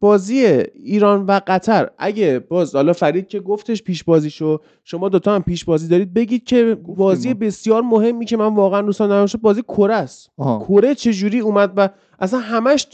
بازی 0.01 0.47
ایران 0.75 1.27
و 1.27 1.41
قطر 1.47 1.91
اگه 1.99 2.39
باز 2.39 2.75
حالا 2.75 2.93
فرید 2.93 3.29
که 3.29 3.41
گفتش 3.41 3.83
پیش 3.83 4.05
بازی 4.05 4.31
شو 4.31 4.59
شما 4.85 5.09
دوتا 5.09 5.35
هم 5.35 5.43
پیش 5.43 5.65
بازی 5.65 5.89
دارید 5.89 6.15
بگید 6.15 6.45
که 6.45 6.75
بازی. 6.75 7.35
بسیار 7.35 7.83
مهمی 7.83 8.25
که 8.25 8.37
من 8.37 8.55
واقعا 8.55 8.83
دوستان 8.83 9.09
دارم 9.09 9.27
بازی 9.43 9.63
کره 9.63 9.95
است. 9.95 10.31
کره 10.39 10.95
چجوری 10.95 11.41
اومد 11.41 11.73
و 11.77 11.89
اصلا 12.19 12.41
همش 12.41 12.87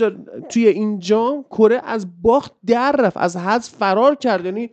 توی 0.48 0.66
این 0.68 0.98
جام 0.98 1.44
کره 1.50 1.80
از 1.84 2.06
باخت 2.22 2.52
در 2.66 2.92
رفت 2.92 3.16
از 3.16 3.36
حذف 3.36 3.72
فرار 3.72 4.14
کرد 4.14 4.44
یعنی 4.44 4.70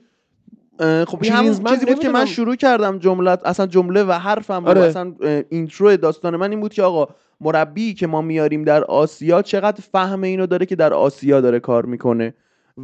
خب 0.79 1.19
این 1.21 1.31
همون 1.31 1.43
کلینزمن 1.43 1.73
چیزی 1.73 1.85
بود 1.85 1.99
که 1.99 2.09
من. 2.09 2.25
شروع 2.25 2.55
کردم 2.55 2.99
جمله 2.99 3.37
اصلا 3.45 3.67
جمله 3.67 4.03
و 4.03 4.11
حرفم 4.11 4.65
آره. 4.65 4.81
اصلا 4.81 5.13
اینترو 5.49 5.97
داستان 5.97 6.35
من 6.35 6.51
این 6.51 6.61
بود 6.61 6.73
که 6.73 6.83
آقا 6.83 7.07
مربی 7.41 7.93
که 7.93 8.07
ما 8.07 8.21
میاریم 8.21 8.63
در 8.63 8.83
آسیا 8.83 9.41
چقدر 9.41 9.83
فهم 9.91 10.21
اینو 10.21 10.47
داره 10.47 10.65
که 10.65 10.75
در 10.75 10.93
آسیا 10.93 11.41
داره 11.41 11.59
کار 11.59 11.85
می‌کنه. 11.85 12.33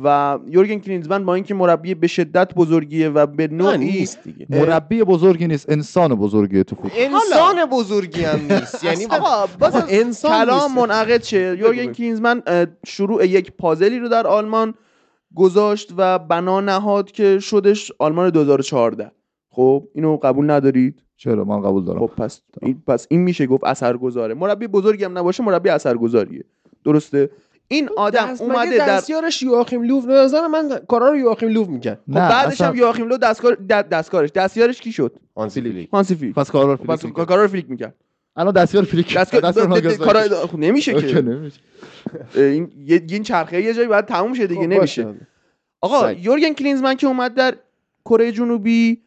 و 0.03 0.39
یورگن 0.47 0.80
کلینزمن 0.80 1.26
با 1.26 1.36
اینکه 1.36 1.53
مربی 1.53 1.93
به 1.95 2.08
شدت 2.08 2.53
بزرگیه 2.53 3.10
و 3.10 3.26
به 3.26 3.47
نوعی 3.47 3.78
نیست 3.78 4.24
دیگه. 4.24 4.47
مربی 4.49 5.03
بزرگی 5.03 5.47
نیست 5.47 5.70
انسان 5.70 6.16
بزرگیه 6.16 6.64
تو 6.64 6.76
فوتبال. 6.76 6.91
انسان 6.97 7.66
بزرگی 7.66 8.24
هم 8.24 8.39
نیست. 8.53 8.84
یعنی 8.84 9.05
آقا 9.20 9.45
انسان 9.89 10.45
کلام. 10.45 10.76
منعقد 10.76 11.24
شه. 11.24 11.58
یورگن. 11.60 11.93
کلینزمن 11.93 12.41
شروع 12.86 13.26
یک 13.26 13.51
پازلی 13.51 13.99
رو 13.99 14.08
در 14.10 14.28
آلمان 14.28 14.74
گذاشت 15.36 15.93
و 15.97 16.20
بنا 16.20 16.62
نهاد 16.62 17.12
که 17.12 17.39
شدش 17.39 17.91
آلمان 17.99 18.30
2014 18.30 19.12
خب 19.49 19.88
اینو 19.95 20.18
قبول 20.18 20.51
ندارید؟ 20.51 21.03
چرا؟ 21.18 21.43
من 21.43 21.61
قبول 21.61 21.86
دارم. 21.86 21.99
خب 21.99 22.11
پس 22.18 22.41
این 22.61 22.84
پس 22.88 23.07
این 23.09 23.22
میشه 23.22 23.45
گفت 23.45 23.63
اثرگذاره. 23.63 24.34
مربی 24.34 24.68
بزرگی 24.68 25.03
هم 25.03 25.18
نباشه 25.18 25.43
مربی 25.43 25.70
اثرگذاریه. 25.70 26.43
درسته؟ 26.86 27.30
این 27.68 27.89
آدم 27.97 28.26
دست- 28.26 28.41
اومده 28.41 28.78
در 28.78 28.88
دستیارش 28.88 29.41
یواخیم 29.43 29.84
لوف 29.84 30.05
نظر 30.05 30.47
من 30.47 30.70
کارا 30.88 31.09
رو 31.09 31.18
یواخیم 31.18 31.49
لوف 31.49 31.68
می‌کرد. 31.68 31.99
خب 32.07 32.13
بعدش 32.13 32.53
اصلا- 32.53 32.68
هم 32.68 32.76
یواخیم 32.76 33.07
لو 33.07 33.18
دستکار 33.18 33.55
دستکارش. 33.91 34.32
دستیارش 34.32 34.82
کی 34.82 34.91
شد؟ 34.91 35.15
هانسی 35.38 35.61
فلیک. 35.61 35.89
هانسی 35.89 36.15
فلیک 36.15 36.36
پس 36.36 36.51
کارا 36.51 36.72
رو 36.72 36.78
پس 36.78 36.86
فلیک 36.99 37.05
می‌کرد. 37.05 37.28
کارا 37.28 37.41
رو 37.41 37.47
فلیک 37.47 37.70
می‌کرد. 37.70 37.95
الان 38.36 38.53
دستیار 38.53 38.84
فلیک 38.84 39.18
دستکار 39.18 39.41
دستیار 39.41 39.95
کارا. 39.97 40.22
خب 40.47 40.59
نمیشه 40.59 40.93
که. 40.93 41.24
این 42.36 42.72
یه 42.86 43.03
این 43.09 43.24
چرخه 43.24 43.61
یه 43.61 43.74
جایی 43.74 43.88
باید 43.88 44.05
تموم 44.05 44.34
شه 44.34 44.47
دیگه 44.47 44.61
خب 44.61 44.68
نمیشه. 44.68 45.15
آقا. 45.82 46.11
یورگن 46.11 46.53
کلینزمن 46.53 46.95
که 46.95 47.07
اومد 47.07 47.34
در 47.34 47.55
کره 48.05 48.32
جنوبی 48.32 49.01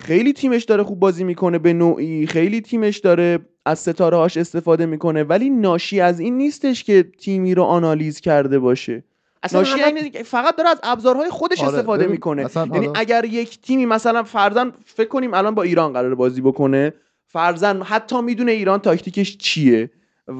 خیلی 0.00 0.32
تیمش 0.32 0.64
داره 0.64 0.82
خوب 0.82 1.00
بازی 1.00 1.24
می‌کنه 1.24 1.58
به 1.58 1.72
نوعی. 1.72 2.26
خیلی 2.26 2.60
تیمش 2.60 2.98
داره 2.98 3.38
از 3.66 3.78
ستاره 3.78 4.16
هاش 4.16 4.36
استفاده 4.36 4.86
می‌کنه. 4.86 5.22
ولی 5.22 5.50
ناشی 5.50 6.00
از 6.00 6.20
این 6.20 6.36
نیستش 6.36 6.84
که 6.84 7.02
تیمی 7.18 7.54
رو 7.54 7.62
آنالیز 7.62 8.20
کرده 8.20 8.58
باشه. 8.58 9.04
اصلا 9.42 9.60
ناشی 9.60 9.80
همه- 9.80 10.02
دیگه 10.02 10.22
فقط 10.22 10.56
داره 10.56 10.68
از 10.68 10.80
ابزارهای 10.82 11.30
خودش 11.30 11.60
آره، 11.64 11.68
استفاده 11.74 12.02
ببین، 12.02 12.12
می‌کنه. 12.12 12.44
اصلا 12.44 12.66
یعنی 12.66 12.86
حالا- 12.86 12.92
اگر 13.00 13.24
یک 13.24 13.60
تیمی 13.60 13.86
مثلا 13.86 14.22
فرضا 14.22 14.72
فکر 14.84 15.08
کنیم 15.08 15.34
الان 15.34 15.54
با 15.54 15.62
ایران 15.62 15.92
قرار 15.92 16.14
بازی 16.14 16.40
بکنه. 16.40 16.92
فرضا 17.26 17.82
حتی 17.82 18.20
می‌دونه 18.22 18.52
ایران 18.52 18.78
تاکتیکش 18.78 19.36
چیه 19.36 19.90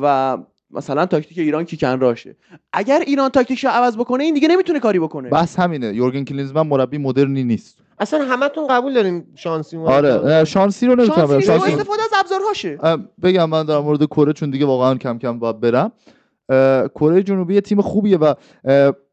و 0.03 0.39
مثلا 0.71 1.07
تاکتیک 1.07 1.39
ایران 1.39 1.65
kick 1.65 1.85
and 1.85 2.01
rush 2.01 2.25
ه. 2.25 2.37
اگر 2.73 3.01
ایران 3.07 3.29
تاکتیکش 3.29 3.65
رو 3.65 3.71
عوض 3.71 3.97
بکنه 3.97 4.25
این 4.25 4.35
دیگه 4.35 4.49
نمی‌تونه 4.49 4.81
کاری 4.81 4.99
بکنه. 4.99 5.29
بس 5.29 5.59
همینه. 5.59 5.95
یورگن 5.95 6.25
کلینزمن 6.25 6.67
مربی 6.67 6.99
مدرنی 6.99 7.45
نیست. 7.45 7.79
اصلا 8.01 8.25
همتون 8.25 8.67
قبول 8.67 8.95
دارین 8.95 9.25
شانسی 9.35 9.77
اومد 9.77 10.05
آره 10.05 10.45
شانسی 10.45 10.87
رو 10.87 10.95
نمی‌تونم 10.95 11.27
شانسی 11.27 11.47
شانسی 11.47 11.73
استفاده 11.73 12.03
از 12.03 12.11
ابزارهاشه. 12.21 12.79
بگم 13.23 13.51
من 13.51 13.67
در 13.67 13.79
مورد 13.79 14.05
کره 14.05 14.33
چون 14.33 14.51
دیگه 14.51 14.67
واقعا 14.67 14.95
کم 14.95 15.19
کم 15.19 15.39
باید 15.39 15.61
برم. 15.61 15.93
کره 16.95 17.23
جنوبی 17.23 17.61
تیم 17.61 17.81
خوبیه 17.81 18.19
و 18.19 18.35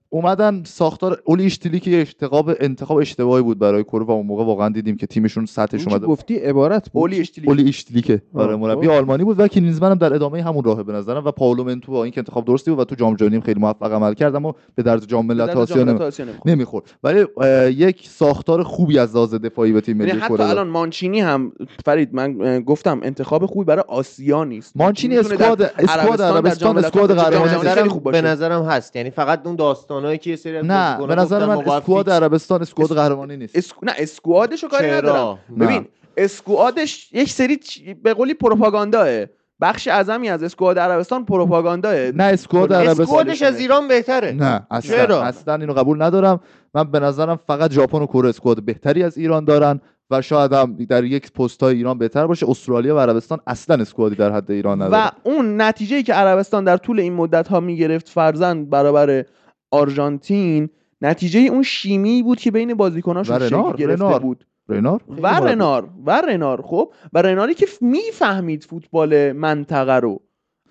اومدن 0.09 0.63
ساختار 0.63 1.21
اولی 1.25 1.45
اشتیلی 1.45 1.79
که 1.79 1.97
انتخاب 1.97 2.51
انتخاب 2.59 2.97
اشتباهی 2.97 3.43
بود 3.43 3.59
برای 3.59 3.83
کره 3.83 4.03
و 4.03 4.11
اون 4.11 4.25
موقع 4.25 4.43
واقعا 4.43 4.69
دیدیم 4.69 4.97
که 4.97 5.07
تیمشون 5.07 5.45
سطحش 5.45 5.83
که 5.85 5.91
اومده 5.91 6.07
گفتی 6.07 6.35
عبارت 6.35 6.89
بود 6.89 7.01
اولی 7.01 7.19
اشتیلی 7.19 7.47
اولی 7.47 7.67
اشتیلیکه 7.67 8.21
آره 8.33 8.53
آه، 8.53 8.59
مربی. 8.59 8.87
آلمانی 8.87 9.23
بود 9.23 9.39
و 9.39 9.47
کلینزمن 9.47 9.91
هم 9.91 9.97
در 9.97 10.13
ادامه 10.13 10.43
همون 10.43 10.63
راه 10.63 10.83
به 10.83 10.93
نظرم 10.93 11.25
و 11.25 11.31
پائولو 11.31 11.63
منتو 11.63 11.91
با 11.91 12.03
اینکه 12.03 12.19
انتخاب 12.19 12.45
درستی 12.45 12.71
بود 12.71 12.79
و 12.79 12.83
تو 12.83 12.95
جام 12.95 13.15
جهانی 13.15 13.41
خیلی 13.41 13.59
موفق 13.59 13.93
عمل 13.93 14.13
کرد 14.13 14.35
اما 14.35 14.55
به 14.75 14.83
درد 14.83 15.05
جام 15.05 15.25
ملت 15.25 15.49
آسیا 15.49 15.97
نمی‌خورد. 16.45 16.85
ولی 17.03 17.25
یک 17.73 18.07
ساختار 18.09 18.63
خوبی 18.63 18.99
از 18.99 19.15
لحاظ 19.15 19.33
دفاعی 19.33 19.71
به 19.71 19.81
تیم 19.81 19.97
ملی 19.97 20.11
حتی 20.11 20.27
کره 20.27 20.37
داد. 20.37 20.49
الان 20.49 20.67
مانچینی 20.67 21.19
هم 21.19 21.51
فرید 21.85 22.13
من 22.13 22.61
گفتم 22.61 22.99
انتخاب 23.03 23.45
خوبی 23.45 23.65
برای 23.65 23.83
آسیا 23.87 24.43
نیست 24.43 24.77
مانچینی 24.77 25.17
اسکواد 25.17 25.61
اسکواد 25.61 26.21
عربستان 26.21 26.77
اسکواد 26.77 27.15
قهرمانی. 27.15 27.99
به 28.11 28.21
نظرم 28.21 28.63
هست 28.63 28.95
یعنی 28.95 29.09
فقط 29.09 29.47
اون 29.47 29.55
داستانایی 29.97 30.17
که 30.17 30.29
یه 30.29 30.35
سری 30.35 30.57
از 30.57 30.65
نه 30.65 31.07
به 31.07 31.15
نظر 31.15 31.45
من 31.45 31.57
اسکواد 31.57 32.09
عربستان 32.09 32.61
اسکواد 32.61 32.95
قهرمانی 32.95 33.37
نیست. 33.37 33.55
اسکو... 33.55 33.85
نه 33.85 33.93
اسکوادشو 33.97 34.67
کاری؟ 34.67 34.91
ندارم. 34.91 35.39
ببین 35.59 35.87
اسکوادش 36.17 37.13
یک 37.13 37.29
سری 37.29 37.55
چ- 37.55 37.95
به 38.03 38.13
قولی 38.13 38.33
پروپاگانداه. 38.33 39.25
بخش 39.61 39.87
اعظمی 39.87 40.29
از 40.29 40.43
اسکواد 40.43 40.79
عربستان 40.79 41.25
پروپاگانداه. 41.25 41.93
نه 41.93 42.23
اسکواد 42.23 42.73
عربستان 42.73 43.01
اسکوادش 43.01 43.41
از 43.41 43.59
ایران 43.59 43.87
بهتره. 43.87 44.31
نه 44.31 44.67
اصلا 44.71 44.97
چرا؟ 44.97 45.23
اصلا 45.23 45.55
اینو 45.55 45.73
قبول 45.73 46.01
ندارم. 46.01 46.39
من 46.73 46.91
به 46.91 46.99
نظرم 46.99 47.39
فقط 47.47 47.71
ژاپن 47.71 48.01
و 48.01 48.05
کره 48.05 48.29
اسکواد 48.29 48.63
بهتری 48.63 49.03
از 49.03 49.17
ایران 49.17 49.45
دارن 49.45 49.81
و 50.11 50.21
شاید 50.21 50.53
هم 50.53 50.77
در 50.89 51.03
یک 51.03 51.31
پست 51.31 51.63
های 51.63 51.75
ایران 51.75 51.97
بهتر 51.97 52.27
باشه. 52.27 52.49
استرالیا 52.49 52.95
و 52.95 52.99
عربستان 52.99 53.39
اصلا 53.47 53.75
اسکوادی 53.75 54.15
در 54.15 54.31
حد 54.31 54.51
ایران 54.51 54.81
نداره. 54.81 55.05
و 55.05 55.09
اون 55.23 55.61
نتیجه 55.61 56.03
که 56.03 56.13
عربستان 56.13 56.63
در 56.63 56.77
طول 56.77 56.99
این 56.99 57.13
مدت 57.13 57.47
ها 57.47 57.59
می‌گرفت 57.59 58.09
فرزند 58.09 58.69
برابر 58.69 59.25
آرژانتین 59.71 60.69
نتیجه 61.01 61.39
اون 61.39 61.63
شیمی 61.63 62.23
بود 62.23 62.39
که 62.39 62.51
بین 62.51 62.73
بازیکناشون 62.73 63.35
و 63.35 63.39
شکل 63.39 63.55
رنار، 63.55 63.75
گرفته 63.75 64.05
رنار. 64.05 64.19
بود. 64.19 64.45
رینار 64.69 65.01
و 65.21 65.27
رنار 65.27 65.89
و 66.05 66.21
رنار 66.21 66.61
خب؟ 66.61 66.93
و 67.13 67.21
رناری 67.21 67.53
که 67.53 67.67
می‌فهمید 67.81 68.63
فوتبال 68.63 69.31
منطقه 69.31 69.95
رو. 69.95 70.21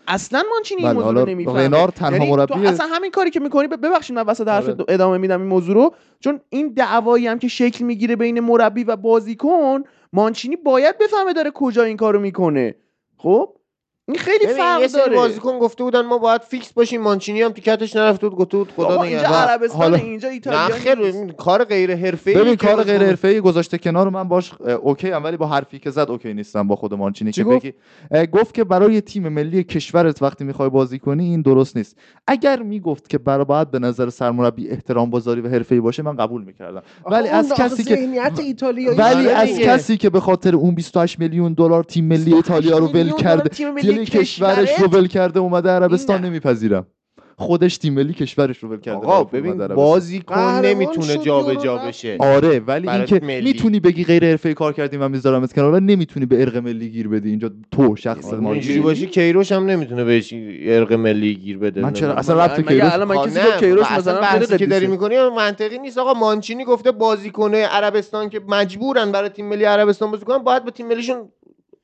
اصلا 0.09 0.42
مانچینی 0.51 0.86
این 0.86 0.90
بله، 0.92 1.05
موضوع 1.05 1.20
رو 1.20 1.28
نمی‌فهمه. 1.28 1.64
رنار 1.64 1.88
تنها 1.88 2.12
یعنی 2.12 2.30
مربی 2.30 2.55
تو 2.55 2.61
اصلا 2.61 2.86
همین 2.86 3.11
کاری 3.11 3.30
که 3.30 3.40
می‌کنی 3.40 3.68
ببخشید 3.68 4.16
من 4.16 4.22
وسط 4.22 4.49
حرف 4.49 4.68
آره. 4.68 4.84
ادامه 4.88 5.18
میدم 5.18 5.40
این 5.40 5.49
موضوع 5.49 5.74
رو. 5.74 5.94
چون 6.20 6.40
این 6.49 6.68
دعوایی 6.68 7.26
هم 7.26 7.38
که 7.38 7.49
شکل 7.49 7.84
می‌گیره 7.84 8.16
بین 8.16 8.40
مربی 8.40 8.84
و 8.84 8.97
بازیکن 8.97 9.82
مانچینی 10.12 10.57
باید 10.57 10.99
بفهمه 10.99 11.32
داره 11.32 11.51
کجا 11.55 11.82
این 11.82 11.97
کارو 11.97 12.20
می‌کنه. 12.20 12.74
خب؟ 13.16 13.57
این 14.09 14.18
خیلی 14.18 14.46
فرق 14.46 14.80
یه 14.80 14.88
سری 14.88 15.00
داره 15.02 15.16
بازیکن 15.16 15.59
گفته 15.59 15.84
بودن 15.84 16.00
ما 16.00 16.18
باید 16.18 16.40
فیکس 16.42 16.72
باشیم 16.72 17.00
مانچینی 17.00 17.42
هم 17.42 17.52
تو 17.52 17.61
کتش 17.61 17.96
نرفته 17.96 18.28
بود 18.28 18.38
گفته 18.38 18.57
بود 18.57 18.72
خدا 18.76 19.02
اینجا 19.02 19.18
نگهدار 19.18 19.48
عربستان 19.48 19.80
حالا- 19.82 19.96
اینجا 19.96 20.28
ایتالیا. 20.28 20.94
ببین، 20.94 21.30
کار 21.32 21.64
غیر 21.64 21.94
حرفه‌ای 21.96 22.36
ببین 22.36 22.57
کار 22.57 22.82
غیر 22.82 23.02
حرفه‌ای 23.04 23.40
گذاشته 23.40 23.78
کنار 23.78 24.09
من 24.09 24.28
باش 24.28 24.52
OK 24.82 25.12
ام 25.12 25.24
ولی 25.24 25.36
با 25.36 25.46
حرفی 25.46 25.78
که 25.78 25.90
زد 25.90 26.11
OK 26.11 26.34
نیستم 26.34 26.68
با 26.68 26.76
خود 26.76 26.94
مانچینی 26.94 27.32
چی 27.32 27.40
که 27.40 27.48
گفت؟ 27.48 27.66
بگی 27.66 28.26
گفت 28.26 28.54
که 28.54 28.64
برای 28.64 29.00
تیم 29.00 29.28
ملی 29.28 29.64
کشورت 29.64 30.22
وقتی 30.22 30.44
می‌خوای 30.44 30.70
بازی 30.70 30.98
کنی 30.98 31.24
این 31.24 31.42
درست 31.42 31.76
نیست 31.76 31.96
اگر 32.26 32.62
می‌گفت 32.62 33.09
که 33.09 33.18
برای 33.18 33.44
باید 33.44 33.70
به 33.70 33.78
نظر 33.78 34.11
سرمربی 34.11 34.68
احترام 34.68 35.11
گذاری 35.11 35.40
و 35.40 35.48
حرفه‌ای 35.48 35.80
باشه 35.80 36.02
من 36.02 36.16
قبول 36.16 36.44
می‌کردم 36.44 36.82
ولی 37.11 37.28
از 37.28 37.52
کسی 37.52 37.84
که 37.84 37.94
ذهنیت 37.94 38.40
ایتالیایی 38.40 38.98
ولی 38.98 39.28
از. 39.28 39.59
کسی 39.59 39.96
که 39.96 40.11
به 40.11 40.20
خاطر 40.20 40.57
اون 40.57 40.74
28 40.74 41.18
میلیون 41.18 41.52
دلار 41.52 41.84
تیم 41.84 42.04
ملی 42.04 42.34
ایتالیا 42.34 42.78
رو 42.78 42.86
ول 42.86 43.11
تیم 43.52 43.95
ملی 43.97 44.07
کشورش؟ 44.07 44.80
رو 44.80 44.86
ول 44.88 45.07
کرده 45.07 45.40
اومده 45.40 45.70
عربستان. 45.70 46.24
نمیپذیرم 46.24 46.86
خودش 47.38 47.78
تیم 47.78 47.94
ملی 47.94 48.12
کشورش 48.12 48.59
رو 48.59 48.68
ول 48.68 48.80
کرده 48.80 48.99
آقا 48.99 49.24
ببین. 49.24 49.66
بازیکن 49.66 50.61
نمی‌تونه 50.64 51.16
جابجا. 51.16 51.76
بشه 51.76 52.16
آره 52.20 52.59
ولی 52.59 52.88
اینکه. 52.88 53.20
می‌تونی 53.20 53.80
بگی 53.80 54.05
غیر 54.05 54.24
حرفه‌ای 54.24 54.55
کار 54.55 54.72
کردی 54.72 54.97
من 54.97 55.11
میذارمت 55.11 55.53
کنار 55.53 55.72
ولی 55.72 55.84
نمی‌تونی 55.84 56.26
به 56.26 56.40
ارق 56.40 56.57
ملی 56.57 56.88
گیر 56.88 57.09
بدی 57.09 57.30
اینجا 57.30 57.51
تو 57.70 57.97
شخص 57.97 58.26
آره، 58.26 58.40
ما 58.40 58.53
اینجوری 58.53 58.80
باشه 58.80 59.07
کیروش 59.07 59.53
هم 59.53 59.66
نمی‌تونه 59.66 60.05
بهش 60.05 60.34
ارق 60.62 60.92
ملی 60.92 61.34
گیر 61.34 61.59
بده 61.59 61.80
من 61.80 61.92
چرا. 61.92 62.14
اصلا 62.14 62.44
ربط 62.44 62.59
مگه 62.59 62.68
کیروش 62.68 62.92
الان 62.92 63.09
من 63.09 63.16
کسی 63.16 63.40
که 63.40 63.59
کیروش 63.61 63.86
و 63.90 63.94
مثلا 63.99 64.20
بحثی 64.20 64.57
که 64.57 64.66
داری. 64.66 64.86
می‌کنی 64.86 65.14
منطقی 65.36 65.78
نیست 65.78 65.99
آقا 65.99 66.14
مانچینی 66.14 66.64
گفته 66.64 66.92
بازیکنه 66.92 67.66
عربستان 67.66 68.28
که 68.28 68.40
مجبورن 68.49 69.12
برای 69.12 69.28
تیم 69.28 69.49
ملی 69.49 69.64
عربستان 69.64 70.11
بازی 70.11 70.24
کنن 70.24 70.38
باید 70.38 70.64
با 70.64 70.70
تیم 70.70 70.88
ملیشون 70.88 71.28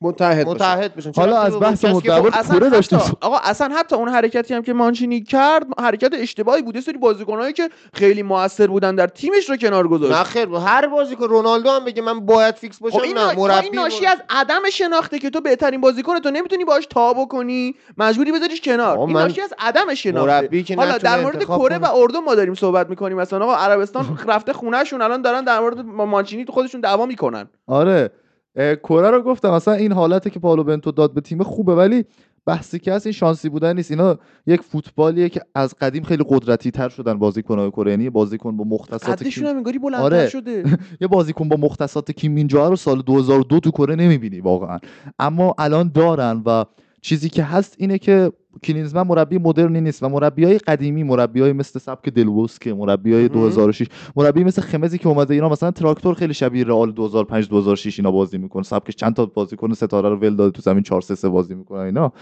متحد. 0.03 0.47
متحد 0.47 0.95
بشن. 0.95 1.11
حالا 1.15 1.41
از 1.41 1.59
بحث 1.59 1.81
که 1.81 1.87
مدعوا 1.87 2.31
خب 2.31 2.69
داشتیم. 2.69 2.99
حتی 2.99 3.13
آقا 3.21 3.37
اصلا 3.37 3.75
حتی 3.75 3.95
اون 3.95 4.09
حرکتی 4.09 4.53
هم 4.53 4.61
که 4.61 4.73
مانچینی 4.73 5.23
کرد 5.23 5.65
حرکت 5.79 6.13
اشتباهی 6.13 6.61
بود 6.61 6.75
یه 6.75 6.81
سری 6.81 6.97
بازیکنایی 6.97 7.53
که 7.53 7.69
خیلی 7.93 8.23
موثر 8.23 8.67
بودن 8.67 8.95
در 8.95 9.07
تیمش 9.07 9.49
رو 9.49 9.57
کنار 9.57 9.87
گذاشت. 9.87 10.17
نه 10.17 10.23
خیر 10.23 10.49
هر 10.49 10.87
بازیکن 10.87 11.25
رونالدو 11.25 11.69
هم 11.69 11.85
بگه 11.85 12.01
من 12.01 12.19
باید 12.19 12.55
فیکس 12.55 12.79
باشم 12.79 12.97
خب 12.97 13.03
این, 13.03 13.17
نه 13.17 13.35
مربی 13.35 13.65
این 13.65 13.75
ناشی 13.75 14.05
از 14.05 14.17
عدم 14.29 14.61
شناخته 14.71 15.19
که 15.19 15.29
تو 15.29 15.41
بهترین 15.41 15.81
بازیکن 15.81 16.19
تو 16.19 16.31
نمی‌تونی 16.31 16.65
باش 16.65 16.85
تا 16.85 17.13
بکنی. 17.13 17.75
مجبوری 17.97 18.31
بذاریش 18.31 18.61
کنار. 18.61 18.97
این 18.99 19.17
ناشی 19.17 19.41
از 19.41 19.53
عدم 19.59 19.93
شناخته. 19.93 20.75
حالا 20.77 20.97
در 20.97 21.21
مورد 21.21 21.43
کره. 21.43 21.77
و 21.77 21.85
اردن 21.95 22.19
ما 22.19 22.35
داریم 22.35 22.53
صحبت 22.53 22.89
می‌کنیم. 22.89 23.17
مثلا 23.17 23.45
آقا 23.45 23.55
عربستان 23.55 24.19
رفته 24.27 24.53
خونهشون 24.53 25.01
الان 25.01 25.21
دارن 25.21 25.43
در 25.43 25.59
مورد 25.59 25.85
مانچینی 25.85 26.45
تو 26.45 26.51
خودشون 26.51 26.81
دعوا 26.81 27.05
می‌کنن. 27.05 27.49
آره. 27.67 28.09
کره 28.55 29.09
رو 29.09 29.21
گفتم. 29.21 29.51
اصلا 29.51 29.73
این 29.73 29.91
حالتی 29.91 30.29
که 30.29 30.39
پالو 30.39 30.63
بنتو 30.63 30.91
داد 30.91 31.13
به 31.13 31.21
تیم 31.21 31.43
خوبه 31.43 31.75
ولی 31.75 32.05
بحثی 32.45 32.79
که 32.79 32.93
هست 32.93 33.05
این 33.05 33.13
شانسی 33.13 33.49
بودن 33.49 33.75
نیست. 33.75 33.91
اینا 33.91 34.19
یک 34.47 34.61
فوتبالیه 34.61 35.29
که 35.29 35.41
از 35.55 35.75
قدیم 35.81 36.03
خیلی 36.03 36.23
قدرتی 36.27 36.71
تر 36.71 36.89
شدن 36.89 37.19
بازیکن‌های 37.19 37.71
کره. 37.71 37.91
یعنی 37.91 38.09
بازیکن 38.09 38.57
با 38.57 38.63
مختصات 38.63 39.23
کیم 39.23 39.45
هم 39.45 39.55
انگاری 39.55 39.79
بلندتر 39.79 40.03
آره. 40.03 40.29
شده. 40.29 40.63
یه 41.01 41.07
بازیکن 41.07 41.49
با 41.49 41.57
مختصات 41.57 42.11
کیم 42.11 42.31
مینجا 42.31 42.69
رو 42.69 42.75
سال 42.75 43.01
2002 43.01 43.59
تو 43.59 43.71
کره 43.71 43.95
نمی‌بینی 43.95 44.39
واقعا. 44.39 44.79
اما 45.19 45.55
الان 45.57 45.91
دارن 45.95 46.43
و 46.45 46.65
چیزی 47.01 47.29
که 47.29 47.43
هست 47.43 47.75
اینه 47.77 47.97
که 47.97 48.31
کلینزمن 48.63 49.07
مربی 49.07 49.37
مدرنی 49.37 49.81
نیست 49.81 50.03
و 50.03 50.09
مربی 50.09 50.43
های 50.43 50.57
قدیمی 50.57 51.03
مربی 51.03 51.41
های 51.41 51.53
مثل 51.53 51.79
سبک 51.79 52.09
دلوسکه 52.09 52.73
مربی 52.73 53.13
های 53.13 53.23
مهم. 53.23 53.33
2006 53.33 53.87
مربی 54.15 54.43
مثل 54.43 54.61
خمزی 54.61 54.97
که 54.97 55.07
اومده 55.07 55.33
ایران 55.33 55.51
مثلا 55.51 55.71
تراکتور 55.71 56.13
خیلی 56.13 56.33
شبیه 56.33 56.63
رئال 56.63 56.91
2005 56.91 57.49
2006 57.49 57.99
اینا 57.99 58.11
بازی 58.11 58.37
می‌کنه 58.37 58.63
سبکش 58.63 58.95
چند 58.95 59.13
تا 59.13 59.25
بازیکن 59.25 59.73
ستاره 59.73 60.09
رو 60.09 60.15
ول 60.15 60.35
داده 60.35 60.51
تو 60.51 60.61
زمین 60.61 60.83
4 60.83 61.01
3 61.01 61.29
بازی 61.29 61.55
می‌کنه 61.55 61.79
اینا 61.79 62.13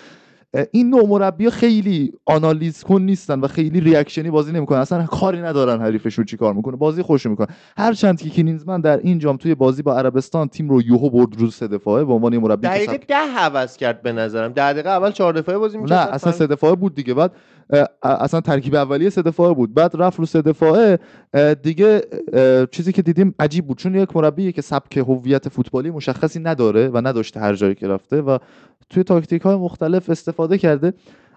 این 0.72 0.90
نوع 0.90 1.08
مربی 1.08 1.50
خیلی 1.50 2.14
آنالیز 2.26 2.84
کن 2.84 3.02
نیستن 3.02 3.40
و 3.40 3.48
خیلی 3.48 3.80
ریاکشنی 3.82 4.30
بازی 4.30 4.52
نمی‌کنن. 4.52 4.80
اصلا 4.80 5.06
کاری 5.06 5.42
ندارن 5.42 5.82
حریفشون 5.82 6.26
چی 6.26 6.38
کار 6.38 6.54
می‌کنه. 6.54 6.76
بازی 6.76 7.02
خوش 7.02 7.26
می‌کنه 7.26 7.48
هرچند 7.78 8.22
که 8.22 8.30
کلینزمن 8.30 8.82
در 8.82 8.98
این 8.98 9.20
جام 9.20 9.38
توی 9.38 9.56
بازی 9.56 9.82
با 9.82 9.98
عربستان 9.98 10.48
تیم 10.48 10.70
رو 10.70 10.82
یوهو 10.82 11.10
برد 11.10 11.40
رو 11.40 11.50
سه 11.50 11.68
دفاعه 11.68 12.06
به 12.06 12.14
عنوان 12.14 12.38
مربی 12.38 12.68
دقیقه 12.68 12.98
ده 12.98 13.38
عوض 13.38 13.78
کرد 13.78 14.02
به 14.02 14.12
نظرم. 14.12 14.52
ده 14.52 14.74
دقیقه 14.74 14.90
اول 14.90 15.12
چهار 15.12 15.34
دفاعه 15.34 15.58
بازی 15.58 15.78
می‌کرد 15.78 15.98
نه 15.98 16.14
اصلا 16.14 16.32
سه 16.32 16.48
دفاعه 16.48 16.76
بود 16.76 16.96
دیگه. 16.96 17.14
بعد 17.14 17.32
اصلا 18.04 18.42
ترکیب 18.42 18.76
اولیه 18.76 19.10
سه 19.10 19.22
دفاعه 19.22 19.54
بود. 19.54 19.74
بعد 19.74 19.92
رفت 19.96 20.20
رو 20.20 20.26
سه 20.26 20.42
دفاعه. 20.42 21.00
دیگه 21.64 22.02
چیزی 22.72 22.92
که 22.92 23.02
دیدیم 23.02 23.36
عجیب 23.40 23.68
بود. 23.68 23.78
چون 23.78 23.96
یک 23.96 24.16
مربی 24.16 24.52
که 24.52 24.62
سبک 24.62 24.98
هویت 24.98 25.50
فوتبالی 25.50 25.92
مشخصی 25.92 26.40
نداره 26.40 26.88
و 26.88 27.08
نداشته 27.08 27.40
هر 27.40 27.54
جایی 27.54 27.76
که 27.76 27.88
رفته 27.88 28.22
و 28.22 28.38
توی 28.90 29.04
تاکتیک 29.04 29.42
های 29.42 29.56
مختلف 29.56 30.10
استفاده 30.10 30.58
کرده. 30.58 30.94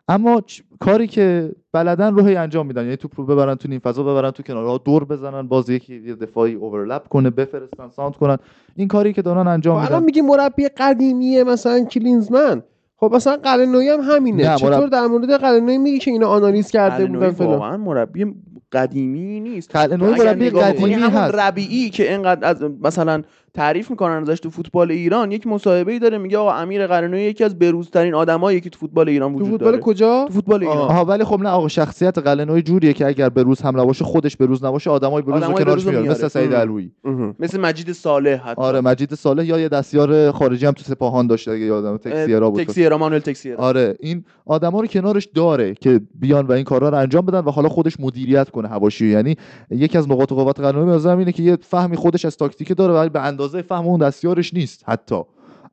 اما 0.09 0.43
چ- 0.49 0.61
کاری 0.81 1.07
که 1.07 1.53
بلدن 1.73 2.15
رو 2.15 2.25
هی 2.27 2.37
انجام 2.37 2.67
میدن 2.67 2.83
یعنی 2.85 2.97
توپ 2.97 3.11
رو 3.21 3.27
ببرن 3.27 3.55
تو 3.55 3.69
نیم 3.69 3.79
فضا 3.79 4.03
ببرن 4.03 4.31
تو 4.31 4.43
کنارها 4.43 4.79
دور 4.79 5.05
بزنن 5.05 5.49
باز 5.49 5.71
یکی 5.71 6.03
یه 6.07 6.15
دفاعی 6.15 6.55
اوورلپ 6.55 7.09
کنه 7.09 7.31
بفرستن 7.31 7.89
ساند 7.89 8.15
کنن 8.17 8.37
این 8.77 8.89
کاری 8.89 9.13
که 9.13 9.23
دارن 9.23 9.47
انجام 9.49 9.81
میدن. 9.81 9.93
الان 9.93 10.05
میگی 10.05 10.21
مربی 10.21 10.69
قدیمیه 10.69 11.45
مثلا 11.45 11.85
کلینزمن. 11.85 12.63
خب 12.97 13.11
مثلا 13.15 13.37
قلنوی 13.37 13.89
هم 13.89 14.01
همینه. 14.01 14.51
نه، 14.51 14.57
چطور 14.57 14.81
مرب- 14.81 14.91
در 14.91 15.07
مورد 15.07 15.31
قلنوی 15.31 15.79
میگی 15.79 15.99
که 15.99 16.11
اینا 16.11 16.29
آنالیز 16.29 16.71
کرده 16.71 17.07
بودن 17.07 17.31
فلان؟ 17.31 17.51
واقعا 17.51 17.77
مربی 17.77 18.35
قدیمی 18.73 19.41
نیست. 19.41 19.77
اگر 19.77 19.97
مربی 19.97 20.51
قدیمی 20.51 20.93
هست. 20.93 21.35
ربیعی 21.35 21.91
که 21.91 22.13
اینقدر 22.13 22.49
از 22.49 22.63
مثلا 22.83 23.23
تعریف 23.55 23.91
می‌کنن 23.91 24.23
ازش 24.23 24.41
تو 24.41 24.51
فوتبال 24.51 24.91
ایران. 24.91 25.33
یک 25.33 25.47
مصاحبه 25.47 25.93
ای 25.93 25.99
داره 25.99 26.19
میگه 26.19 26.39
آقا 26.39 26.53
امیر 26.53 26.87
قرنوی 26.87 27.23
یکی 27.23 27.45
از 27.45 27.59
بروزترین 27.59 28.15
آدمایی 28.15 28.61
که 28.61 28.71
تو 28.71 28.79
فوتبال 28.79 29.09
ایران 29.09 29.33
تو 29.33 29.39
وجود 29.39 29.51
فوتبال 29.51 29.71
داره 29.71 29.83
کجا؟ 29.83 30.25
تو 30.29 30.33
فوتبال 30.33 30.63
ایران. 30.63 30.79
آها. 30.79 31.05
ولی 31.05 31.25
خب 31.25 31.41
نه 31.41 31.49
آقا 31.49 31.69
شخصیت 31.69 32.19
قلنوی 32.19 32.63
جوریه 32.63 32.93
که 32.93 33.07
اگر 33.07 33.29
به 33.29 33.43
روز 33.43 33.61
هم 33.61 33.81
نباشه 33.81 34.05
خودش 34.05 34.37
به 34.37 34.47
روز 34.47 34.65
نباشه 34.65 34.91
آدمای 34.91 35.23
به 35.23 35.33
روز 35.33 35.43
رو 35.43 35.53
کنارش 35.53 35.85
بروز 35.85 35.87
میاره 35.87 36.11
مثل. 36.11 36.29
سعید 36.29 36.53
ام. 36.53 36.61
علویی 36.61 36.93
مثل 37.39 37.61
مجید 37.61 37.93
صالح 37.93 38.37
حتی. 38.37 38.63
آره 38.63 38.81
مجید 38.81 39.15
صالح 39.15 39.45
یا 39.45 39.59
یه 39.59 39.69
دستیار 39.69 40.31
خارجی 40.31 40.67
هم 40.67 40.73
تو 40.73 40.83
سپاهان 40.83 41.27
داشته 41.27 41.51
اگه 41.51 41.65
یادم 41.65 41.97
تکسیرا 41.97 42.51
بود. 42.51 42.63
تکسیرا 42.63 42.99
مانوئل 42.99 43.21
تکسیرا. 43.21 43.57
آره 43.57 43.97
این 44.01 44.25
آدما 44.47 44.81
رو 44.81 44.87
کنارش 44.87 45.29
داره 45.35 45.75
که 45.75 46.01
بیان 46.15 46.47
و 46.47 46.53
این 46.53 46.65
کارا 46.65 46.89
رو 46.89 46.99
انجام 46.99 47.27
بدن 47.27 47.39
و 47.39 47.51
حالا 47.51 47.69
خودش 47.69 48.01
مدیریت 48.01 48.51
کنه 48.51 48.69
حواشی. 48.69 49.07
یعنی 49.07 49.37
یکی 49.71 49.99
از 49.99 50.11
نقاط 50.11 50.33
قوت 50.33 50.61
قلنوی 50.61 50.99
به 50.99 51.11
اینه 51.11 51.33
که 51.33 51.43
یه 51.43 51.59
فهمی 51.63 51.97
خودش 51.97 52.25
از 52.25 52.37
تاکتیک 52.37 52.77
داره 52.77 52.95
ولی 52.95 53.09
به 53.09 53.21
اندازه 53.45 53.63
فهم 53.63 53.87
اون 53.87 54.01
دستیارش 54.01 54.55
نیست 54.55 54.83
حتی. 54.87 55.21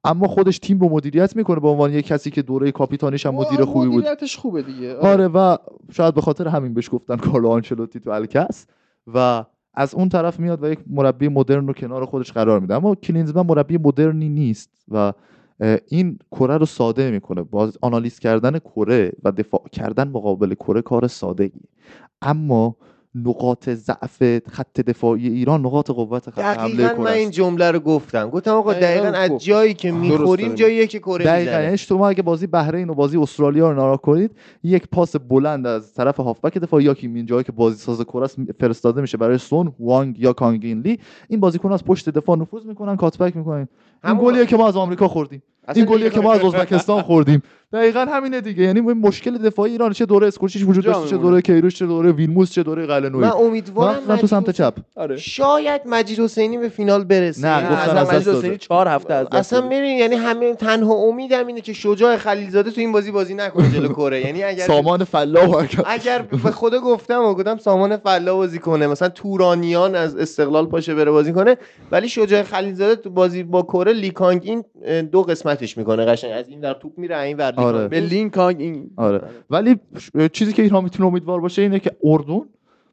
اما 0.04 0.28
خودش 0.28 0.60
تیم 0.60 0.80
رو 0.80 0.90
مدیریت 0.90 1.36
می‌کنه 1.36 1.60
به 1.60 1.68
عنوان 1.68 1.94
یک 1.94 2.08
کسی 2.08 2.32
که 2.32 2.42
دوره 2.42 2.72
کاپیتانیش 2.72 3.26
هم 3.26 3.36
مدیر 3.36 3.66
خوبی 3.66 3.88
بود. 3.88 3.98
مدیریتش 3.98 4.38
خوبه 4.38 4.62
دیگه. 4.62 4.98
آره 4.98 5.28
و 5.28 5.58
شاید 5.92 6.14
به 6.14 6.22
خاطر 6.22 6.48
همین 6.48 6.74
بهش 6.74 6.90
گفتن 6.92 7.18
کارلو 7.18 7.50
آنچلوتی 7.50 8.00
تو 8.00 8.10
الکس 8.10 8.68
و 9.14 9.46
از 9.74 9.96
اون 9.96 10.10
طرف 10.10 10.40
میاد 10.40 10.64
و 10.64 10.72
یک 10.72 10.80
مربی 10.88 11.28
مدرن 11.28 11.68
رو 11.68 11.74
کنار 11.74 12.06
خودش 12.06 12.32
قرار 12.32 12.60
میده. 12.60 12.76
اما 12.76 12.96
کلینزمن 12.96 13.46
مربی 13.46 13.78
مدرنی 13.78 14.30
نیست 14.30 14.70
و 14.88 15.14
این 15.88 16.20
کره 16.32 16.58
رو 16.58 16.66
ساده 16.66 17.12
می‌کنه. 17.12 17.44
باز 17.44 17.78
آنالیز 17.82 18.20
کردن 18.20 18.60
کره 18.60 19.12
و 19.24 19.32
دفاع 19.32 19.64
کردن 19.72 20.08
مقابل 20.08 20.54
کره 20.54 20.82
کار 20.82 21.08
ساده 21.08 21.52
اما 22.22 22.76
نقاط 23.16 23.70
ضعف 23.70 24.24
خط 24.50 24.82
دفاعی 24.82 25.28
ایران 25.28 25.62
نقاط 25.62 25.92
قوت 25.92 26.30
خط 26.30 26.40
حمله 26.40 26.74
دقیقا 26.74 26.94
کره 26.94 27.04
من. 27.04 27.12
این 27.12 27.30
جمله 27.32 27.72
رو 27.72 27.80
گفتم. 27.80 28.30
گفتم 28.30 28.52
آقا 28.52 28.74
دقیقاً 28.74 28.88
دقیقا 28.88 29.18
از 29.18 29.30
گفت. 29.30 29.46
جایی 29.46 29.74
که 29.74 29.92
می‌خوریم. 29.92 30.56
جاییه 30.56 30.88
که 30.88 31.00
کره 31.00 31.26
دقیقا. 31.26 31.52
یعنی 31.52 31.78
شما 31.78 32.10
اگه 32.10 32.22
بازی 32.22 32.48
بحرین 32.48 32.90
و 32.90 32.94
بازی 32.94 33.18
استرالیا 33.18 33.72
رو 33.72 33.76
نگاه 33.76 34.02
کنید 34.02 34.32
یک 34.64 34.88
پاس 34.92 35.16
بلند 35.16 35.68
از 35.68 35.94
طرف 35.94 36.20
هافبک 36.20 36.58
دفاع 36.58 36.84
یا 36.84 36.94
کیمین 36.94 37.26
جایی 37.26 37.44
که 37.44 37.52
بازی 37.52 37.78
ساز 37.78 38.02
کره 38.02 38.24
است 38.24 38.38
فرستاده 38.60 39.02
میشه 39.02 39.18
برای 39.18 39.38
سون 39.38 39.74
وانگ 39.80 40.20
یا 40.20 40.34
کانگین 40.34 40.82
لی. 40.82 41.00
این 41.28 41.40
بازیکن 41.40 41.72
از 41.72 41.86
پشت 41.86 42.10
دفاع 42.10 42.38
نفوذ 42.38 42.66
می‌کنن 42.66 42.96
کاتبک 42.96 43.38
می‌کنن. 43.38 43.68
این 44.06 44.18
گلیه 44.22 44.46
که 44.46 44.58
ما 44.58 44.68
از 44.68 44.78
آمریکا 44.78 45.08
خوردیم. 45.08 45.44
این 45.76 45.86
گلیه 45.86 46.10
که 46.10 46.20
ما 46.20 46.34
از 46.34 46.42
ازبکستان 46.42 47.02
خوردیم. 47.02 47.42
دقیقا 47.74 48.06
همینه 48.06 48.42
دیگه. 48.42 48.64
یعنی 48.64 48.80
این 48.80 48.92
مشکل 48.92 49.38
دفاعی 49.38 49.72
ایران 49.72 49.94
چه 49.94 50.06
دوره 50.06 50.28
اسکورچیچ 50.28 50.64
وجود 50.68 50.86
داشت 50.86 51.10
چه. 51.10 51.18
دوره 51.18 51.42
کیروش 51.42 51.76
چه 51.76 51.86
دوره 51.86 52.12
ویلموس 52.12 52.52
چه 52.52 52.64
دوره 52.64 52.82
من 52.82 52.88
قلنویی 52.88 53.30
امیدوارم 53.30 54.00
من 54.08 54.18
تو 54.18 54.28
سمت 54.28 54.50
چپ. 54.50 54.74
آره. 54.96 55.18
شاید 55.18 55.82
مجید 55.86 56.20
حسینی 56.20 56.58
به 56.58 56.70
فینال 56.70 57.04
برسه. 57.04 57.48
نه، 57.48 57.62
گفتن 57.62 57.76
اصلا 57.76 58.00
از 58.00 58.08
دست 58.08 58.28
مجید. 58.28 58.38
حسینی 58.38 58.58
چهار 58.58 58.88
هفته 58.88 59.14
از 59.14 59.28
دست 59.28 59.36
اصلا. 59.36 59.62
ببین 59.62 59.98
یعنی 59.98 60.16
همه 60.16 60.56
تنها 60.56 60.94
امیدم 60.94 61.48
اینه 61.48 61.62
که 61.62 61.74
شجاع 61.74 62.18
خلیلزاده 62.18 62.72
تو 62.72 62.82
این 62.82 62.92
بازی 62.92 63.12
بازی 63.12 63.34
نکنه 63.34 63.70
جلو 63.70 63.88
کره. 63.88 64.26
یعنی 64.26 64.44
اگر 64.44 64.68
سامان 64.68 65.04
فلاح 65.04 65.68
اگر 65.86 66.22
به 66.22 66.52
خدا 66.52 66.80
گفتم 66.80 67.24
و 67.24 67.34
گفتم 67.34 67.58
سامان 67.58 67.98
فلا 67.98 68.36
بازی 68.36 68.60
کنه 68.60 68.88
مثلا 68.88 69.10
تورانیان 69.10 69.96
از 69.96 70.16
استقلال 70.16 70.66
پاشه 70.66 70.96
بره 70.96 71.12
بازی 71.12 71.34
کنه 71.34 71.58
ولی 71.92 72.10
شجاع 72.10 72.44
خلیلزاده 72.44 72.96
تو 72.96 73.10
بازی 73.10 73.44
با 73.44 73.62
کره 73.62 73.94
لیکانگ 73.94 74.42
این 74.44 74.64
دو 75.02 75.24
قسمتش 75.24 75.78
می‌کنه 75.78 76.06
قشنگ. 76.06 76.32
از 76.32 76.50
این 76.50 76.60
در 76.60 76.74
توپ 76.74 76.98
میره 76.98 77.20
این 77.20 77.38
ور 77.38 77.52
آره. 77.62 77.88
به 77.88 78.00
لینک 78.00 78.34
ها 78.34 78.50
این 78.50 78.92
آره 78.98 79.22
ولی 79.50 79.76
چیزی 80.34 80.54
که 80.54 80.64
ایران 80.64 80.84
می‌تونه 80.84 81.10
امیدوار 81.10 81.42
باشه 81.42 81.62
اینه 81.62 81.80
که 81.80 81.92
اردن 82.04 82.42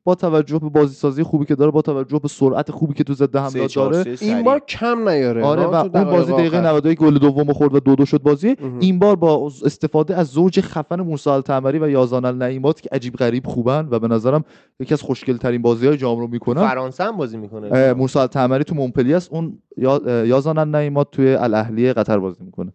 با 0.05 0.15
توجه 0.15 0.59
به 0.59 0.69
بازی 0.69 0.95
سازی 0.95 1.23
خوبی 1.23 1.45
که 1.45 1.55
داره 1.55 1.71
با 1.71 1.83
توجه 1.83 2.19
به 2.19 2.29
سرعت 2.29 2.71
خوبی 2.71 2.95
که 2.95 3.05
تو 3.05 3.15
ضد 3.15 3.37
حمله 3.37 3.67
داره 3.67 4.17
سه،. 4.17 4.27
این 4.27 4.43
بار 4.43 4.59
کم 4.59 5.09
نیاره 5.09 5.45
آره 5.45 5.63
و 5.63 5.75
اون 5.75 6.05
بازی 6.05 6.33
دقیقه 6.33 6.59
آخر. 6.59 6.69
92 6.69 6.95
گل 6.95 7.19
دوم 7.19 7.53
خورد 7.53 7.75
و 7.75 7.81
دو 7.81 7.95
دو 7.95 8.05
شد 8.05 8.23
بازی. 8.23 8.57
این 8.81 8.99
بار 8.99 9.17
با 9.17 9.51
استفاده 9.65 10.17
از 10.17 10.27
زوج 10.27 10.61
خفن 10.61 11.01
موسی 11.01 11.31
التمری 11.31 11.79
و 11.79 11.91
یازان 11.91 12.25
النعیمات 12.25 12.81
که 12.81 12.89
عجیب 12.93 13.15
غریب 13.15 13.47
خوبن 13.47 13.89
و 13.91 13.99
به 13.99 14.09
نظرم 14.09 14.45
یکی 14.81 14.95
از 14.95 15.03
خوشگل 15.03 15.37
ترین 15.37 15.63
بازی 15.63 15.87
های 15.87 15.97
جام 15.97 16.19
رو 16.19 16.27
می‌کنن 16.27 16.69
فرانسه 16.69 17.05
هم 17.05 17.17
بازی 17.17 17.37
می‌کنه 17.37 17.93
موسی 17.93 18.19
التمری 18.19 18.65
تو 18.65 18.75
مونپلی 18.75 19.15
است 19.15 19.33
اون 19.33 19.59
یازان 20.07 20.59
النعیمات 20.59 21.11
توی 21.11 21.35
الاهلی 21.35 21.93
قطر 21.93 22.19
بازی 22.19 22.45
می‌کنه 22.45 22.73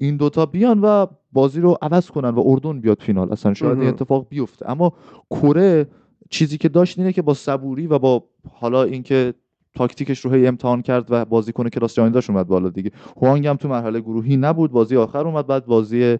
این 0.00 0.16
دوتا 0.16 0.46
بیان 0.46 0.80
و 0.80 1.06
بازی 1.32 1.60
رو 1.60 1.78
عوض 1.82 2.10
کنن 2.10 2.28
و 2.28 2.42
اردن 2.46 2.80
بیاد 2.80 3.00
فینال. 3.00 3.32
اصلا 3.32 3.54
شاید 3.54 3.78
این. 3.78 3.88
اتفاق 3.88 4.26
بیفته. 4.28 4.70
اما 4.70 4.92
کره 5.30 5.86
چیزی 6.30 6.58
که 6.58 6.68
داشت 6.68 6.98
اینه 6.98 7.12
که 7.12 7.22
با 7.22 7.34
صبوری 7.34 7.86
و 7.86 7.98
با 7.98 8.24
حالا 8.52 8.82
اینکه 8.82 9.34
تاکتیکش 9.74 10.20
رو 10.20 10.30
هی 10.30 10.46
امتحان 10.46 10.82
کرد 10.82 11.06
و 11.10 11.24
بازیکن 11.24 11.68
کلاس 11.68 11.94
جهانی 11.94 12.20
اومد 12.28 12.46
بالا 12.46 12.68
دیگه. 12.68 12.90
هوانگ 13.22 13.46
هم 13.46 13.56
تو 13.56 13.68
مرحله 13.68 14.00
گروهی 14.00 14.36
نبود. 14.36 14.70
بازی 14.70 14.96
آخر 14.96 15.26
اومد. 15.26 15.46
بعد 15.46 15.66
بازی 15.66 16.18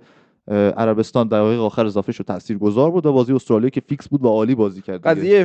عربستان 0.51 1.28
دقایق 1.28 1.61
آخر 1.61 1.86
اضافه 1.86 2.12
شد 2.12 2.24
تاثیرگذار 2.24 2.90
بود 2.90 3.07
و 3.07 3.12
بازی 3.12 3.32
استرالیا 3.32 3.68
که 3.68 3.82
فیکس 3.88 4.09
بود 4.09 4.24
و 4.24 4.28
عالی 4.28 4.55
بازی 4.55 4.80
کرد. 4.82 5.07
قضیه 5.07 5.44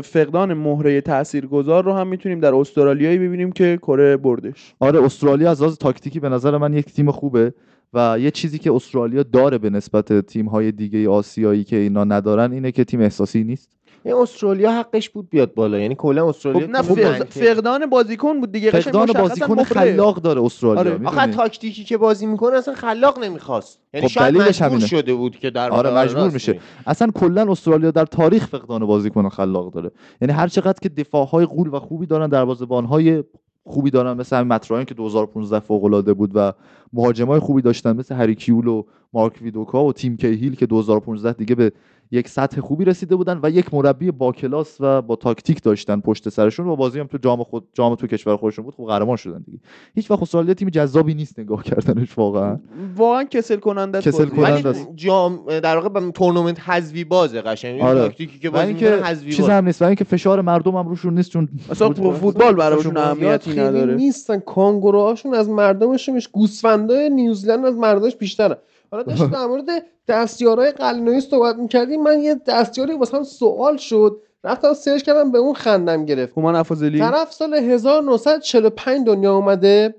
فقدان 0.00 0.54
مهره 0.54 1.00
تاثیرگذار 1.00 1.84
رو 1.84 1.92
هم 1.92 2.06
می‌تونیم 2.06 2.40
در 2.40 2.54
استرالیایی 2.54 3.18
ببینیم 3.18 3.52
که 3.52 3.78
کره 3.82 4.16
بردش 4.16 4.74
آره 4.80 5.04
استرالیا 5.04 5.50
از 5.50 5.62
لحاظ 5.62 5.76
تاکتیکی 5.76 6.20
به 6.20 6.28
نظر 6.28 6.56
من 6.56 6.74
یک 6.74 6.84
تیم 6.84 7.10
خوبه 7.10 7.54
و 7.94 8.18
یه 8.20 8.30
چیزی 8.30 8.58
که 8.58 8.72
استرالیا 8.72 9.22
داره 9.22 9.58
به 9.58 9.70
نسبت 9.70 10.26
تیم 10.26 10.46
های 10.46 10.72
دیگه 10.72 11.08
آسیایی 11.08 11.64
که 11.64 11.76
اینا 11.76 12.04
ندارن 12.04 12.52
اینه 12.52 12.72
که 12.72 12.84
تیم 12.84 13.00
احساسی 13.00 13.44
نیست 13.44 13.73
این 14.04 14.14
استرالیا 14.14 14.72
حقش 14.72 15.08
بود 15.10 15.30
بیاد 15.30 15.54
بالا 15.54 15.78
یعنی 15.78 15.94
کلا 15.94 16.28
استرالیا 16.28 16.82
خب 16.82 16.98
نه 17.00 17.24
فقدان 17.24 17.86
بازیکن 17.86 18.40
بود 18.40 18.52
دیگه 18.52 18.70
فقدان 18.70 19.06
بازیکن. 19.06 19.64
خلاق 19.64 20.20
داره 20.20 20.42
استرالیا 20.42 20.80
آره. 20.80 21.06
آخه 21.06 21.26
تاکتیکی 21.26 21.84
که 21.84 21.96
بازی 21.96 22.26
می‌کنه 22.26 22.56
اصلا 22.56 22.74
خلاق 22.74 23.18
نمی‌خواست 23.24 23.80
یعنی 23.94 24.06
خب 24.06 24.12
شاید 24.12 24.36
مجبور. 24.36 24.80
شده 24.80 25.14
بود 25.14 25.38
که 25.38 25.50
در 25.50 25.70
آره 25.70 25.94
مجبور 25.94 26.30
میشه. 26.30 26.60
اصلا 26.86 27.10
کلا 27.14 27.52
استرالیا 27.52 27.90
در 27.90 28.04
تاریخ 28.04 28.46
فقدان 28.46 28.86
بازیکن 28.86 29.28
خلاق 29.28 29.72
داره 29.72 29.90
یعنی 30.22 30.32
هر 30.32 30.48
چقدر 30.48 30.78
که 30.82 30.88
دفاع 30.88 31.26
های 31.26 31.46
غول 31.46 31.68
و 31.68 31.78
خوبی 31.78 32.06
دارن 32.06 32.28
دروازه‌بان 32.28 32.84
های 32.84 33.24
خوبی 33.66 33.90
دارن 33.90 34.16
مثل 34.16 34.36
همین 34.36 34.48
متراین 34.48 34.84
که 34.84 34.94
2015 34.94 35.60
فوق 35.60 35.84
العاده 35.84 36.14
بود 36.14 36.30
و 36.34 36.52
مهاجمای 36.92 37.40
خوبی 37.40 37.62
داشتن 37.62 37.96
مثل 37.96 38.14
هری 38.14 38.34
کیول 38.34 38.66
و 38.66 38.82
مارک 39.14 39.38
ویدوکا 39.42 39.84
و 39.84 39.92
تیم 39.92 40.16
کیهیل 40.16 40.54
که 40.54 40.66
2015 40.66 41.32
دیگه 41.32 41.54
به 41.54 41.72
یک 42.10 42.28
سطح 42.28 42.60
خوبی 42.60 42.84
رسیده 42.84 43.16
بودن 43.16 43.40
و 43.42 43.50
یک 43.50 43.74
مربی 43.74 44.10
با 44.10 44.32
کلاس 44.32 44.76
و 44.80 45.02
با 45.02 45.16
تاکتیک 45.16 45.62
داشتن 45.62 46.00
پشت 46.00 46.28
سرشون 46.28 46.68
و 46.68 46.76
بازی 46.76 47.00
هم 47.00 47.06
تو 47.06 47.18
جام 47.18 47.42
خود 47.42 47.68
جام 47.72 47.94
تو 47.94 48.06
کشور 48.06 48.36
خودشون 48.36 48.64
بود. 48.64 48.74
خب 48.74 48.84
قهرمان 48.84 49.16
شدن 49.16 49.42
دیگه. 49.46 49.58
هیچ 49.94 50.10
وقت 50.10 50.22
استرالیا 50.22 50.54
تیم 50.54 50.68
جذابی 50.68 51.14
نیست 51.14 51.38
نگاه 51.38 51.62
کردنش 51.62 52.18
واقعا. 52.18 52.58
واقعا 52.96 53.24
کسل 53.24 53.56
کننده 53.56 54.00
کسل. 54.00 54.26
کننده. 54.26 54.74
جام 54.94 55.40
در 55.60 55.76
واقع 55.78 56.10
تورنمنت 56.10 56.60
حذوی 56.60 57.04
بازه 57.04 57.42
قشنگ. 57.42 57.74
این 57.74 57.84
آره. 57.84 58.00
تاکتیکی 58.00 58.38
که 58.38 58.50
بازی 58.50 58.72
می‌کنه 58.72 58.90
حذوی 58.90 59.32
چیز 59.32 59.48
هم 59.48 59.64
نیست. 59.64 59.82
و 59.82 59.84
اینکه 59.84 60.04
فشار 60.04 60.40
مردم 60.40 60.76
هم 60.76 60.88
روشون 60.88 61.14
نیست 61.14 61.30
چون 61.30 61.48
اصلا 61.70 61.90
فوتبال- 61.92 62.54
براشون 62.54 62.96
اهمیتی 62.96 63.50
نداره. 63.52 63.94
نیستن. 63.94 64.38
کانگوروهاشون 64.38 65.34
از 65.34 65.48
مردمشون 65.48 66.14
بیش 66.14 66.28
گوسفندای 66.28 67.10
نیوزلند 67.10 67.64
از 67.64 67.74
مردمش 67.74 68.16
بیشترن 68.16 68.56
حالا 68.90 69.02
داشت 69.02 69.30
در 69.30 69.46
مورد 69.46 69.64
دستیارای 70.08 70.72
قلنویی 70.72 71.20
صحبت 71.20 71.56
می‌کردیم. 71.56 72.02
من 72.02 72.20
یه 72.20 72.34
دستیاری 72.46 72.94
واسه 72.94 73.22
سوال 73.22 73.76
شد. 73.76 74.20
رفتم 74.44 74.74
سرچ 74.74 75.02
کردم 75.02 75.32
به 75.32 75.38
اون 75.38 75.54
خندم 75.54 76.04
گرفت. 76.04 76.38
هومان 76.38 76.56
افاضلی؟ 76.56 76.98
طرف 76.98 77.32
سال 77.32 77.54
1945 77.54 79.06
دنیا 79.06 79.34
اومده. 79.34 79.94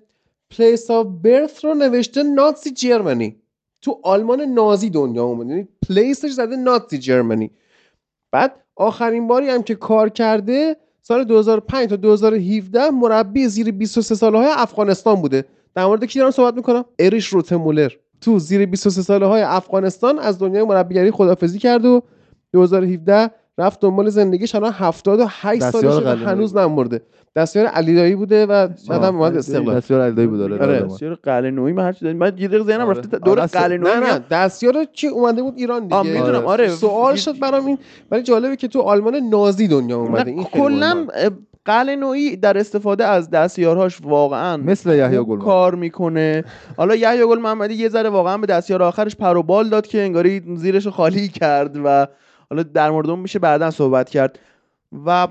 پلیس 0.57 0.91
آف 0.91 1.07
برث 1.23 1.65
رو 1.65 1.73
نوشته 1.73 2.23
ناتسی 2.23 2.71
جرمنی. 2.71 3.36
تو 3.81 3.99
آلمان 4.03 4.41
نازی 4.41 4.89
دنیا 4.89 5.23
اومده. 5.23 5.49
یعنی 5.49 5.67
پلیسش 5.88 6.31
زده 6.31 6.55
ناتسی 6.55 6.97
جرمنی. 6.97 7.51
بعد 8.31 8.55
آخرین 8.75 9.27
باری 9.27 9.49
هم 9.49 9.63
که 9.63 9.75
کار 9.75 10.09
کرده 10.09 10.75
سال 11.01 11.23
2005 11.23 11.89
تا 11.89 11.95
2017 11.95 12.89
مربی 12.89 13.47
زیر 13.47 13.71
23 13.71 14.15
ساله 14.15 14.38
های 14.38 14.47
افغانستان 14.51 15.15
بوده. 15.15 15.45
در 15.75 15.86
مورد 15.86 16.05
کی 16.05 16.19
دارم 16.19 16.31
صحبت 16.31 16.53
می‌کنم؟ 16.53 16.86
اریش 16.99 17.27
روتمولر 17.27 17.91
تو 18.26 18.39
زیر 18.39 18.65
23 18.65 19.01
ساله 19.01 19.26
های 19.26 19.41
افغانستان 19.41 20.19
از 20.19 20.39
دنیای 20.39 20.63
مربیگری 20.63 21.11
خدافزی 21.11 21.59
کرد 21.59 21.86
و 21.86 22.01
2017 22.53 23.32
رفت 23.57 23.80
دنبال 23.80 24.09
زندگیش 24.09 24.55
الان 24.55 24.71
78 24.71 25.61
دستیار 25.61 25.91
سالشه 25.93 26.23
و 26.23 26.30
هنوز. 26.30 26.55
نمرده. 26.55 27.01
دستیار 27.36 27.65
علیدایی 27.65 28.15
بوده 28.15 28.45
و 28.45 28.67
بعدم 28.89 29.15
اومد 29.15 29.38
استقلال. 29.38 29.76
دستیار 29.76 30.01
علیدایی 30.01 30.28
بود 30.28 30.41
آره. 30.41 30.80
بسیار 30.80 31.15
قلعه 31.15 31.51
نوعی 31.51 31.73
من 31.73 31.84
هرچی 31.84 32.05
داریم 32.05 32.19
بعد 32.19 32.39
یه 32.39 32.47
دقیقه 32.47 32.63
ذهنم 32.63 32.88
آره. 32.88 32.99
رفته 32.99 33.17
دور 33.17 33.39
آره، 33.39 33.47
قلعه 33.47 33.78
نه 33.78 33.99
نه. 33.99 34.19
دستیار 34.32 34.86
که 34.93 35.07
اومده 35.07 35.41
بود؟ 35.41 35.53
ایران 35.57 35.84
دیگه. 35.84 35.95
آه، 35.95 36.03
می‌دونم. 36.03 36.45
آره. 36.45 36.67
سوال 36.69 37.15
شد 37.15 37.39
برام 37.39 37.65
این. 37.65 37.78
ولی 38.11 38.23
جالبه 38.23 38.55
که 38.55 38.67
تو 38.67 38.82
آلمان 38.82 39.15
نازی 39.15 39.67
دنیا 39.67 39.97
اومده. 39.97 40.32
این 40.32 40.43
کلا 40.43 41.07
قلعه 41.66 41.95
نوعی 41.95 42.36
در 42.36 42.57
استفاده 42.57 43.05
از 43.05 43.30
دستیارهاش 43.30 44.01
واقعا 44.03 44.57
مثل 44.57 44.95
یحیی 44.95 45.24
گل 45.24 45.39
کار 45.39 45.76
می‌کنه. 45.76 46.43
حالا 46.78 46.95
یحیی 46.95 47.26
گل 47.26 47.39
محمدی 47.39 47.74
یه 47.74 47.89
ذره 47.89 48.09
واقعا 48.09 48.38
به 48.38 48.47
دستیار 48.47 48.84
آخرش 48.84 49.16
پر 49.16 49.38
و 49.38 49.43
بال 49.43 49.70
داد 49.70 49.88
که 49.88 50.01
انگاری 50.01 50.41
زیرش 50.55 50.86
رو 50.86 50.91
خالی 50.91 51.28
کرد 51.28 51.78
و 51.86 52.07
حالا 52.49 52.63
در 52.63 52.89
مورد 52.91 53.09
اون 53.09 53.20
میشه 53.20 53.39
بعدا 53.39 53.72
صحبت 53.72 54.09
کرد. 54.09 54.39
و 55.05 55.28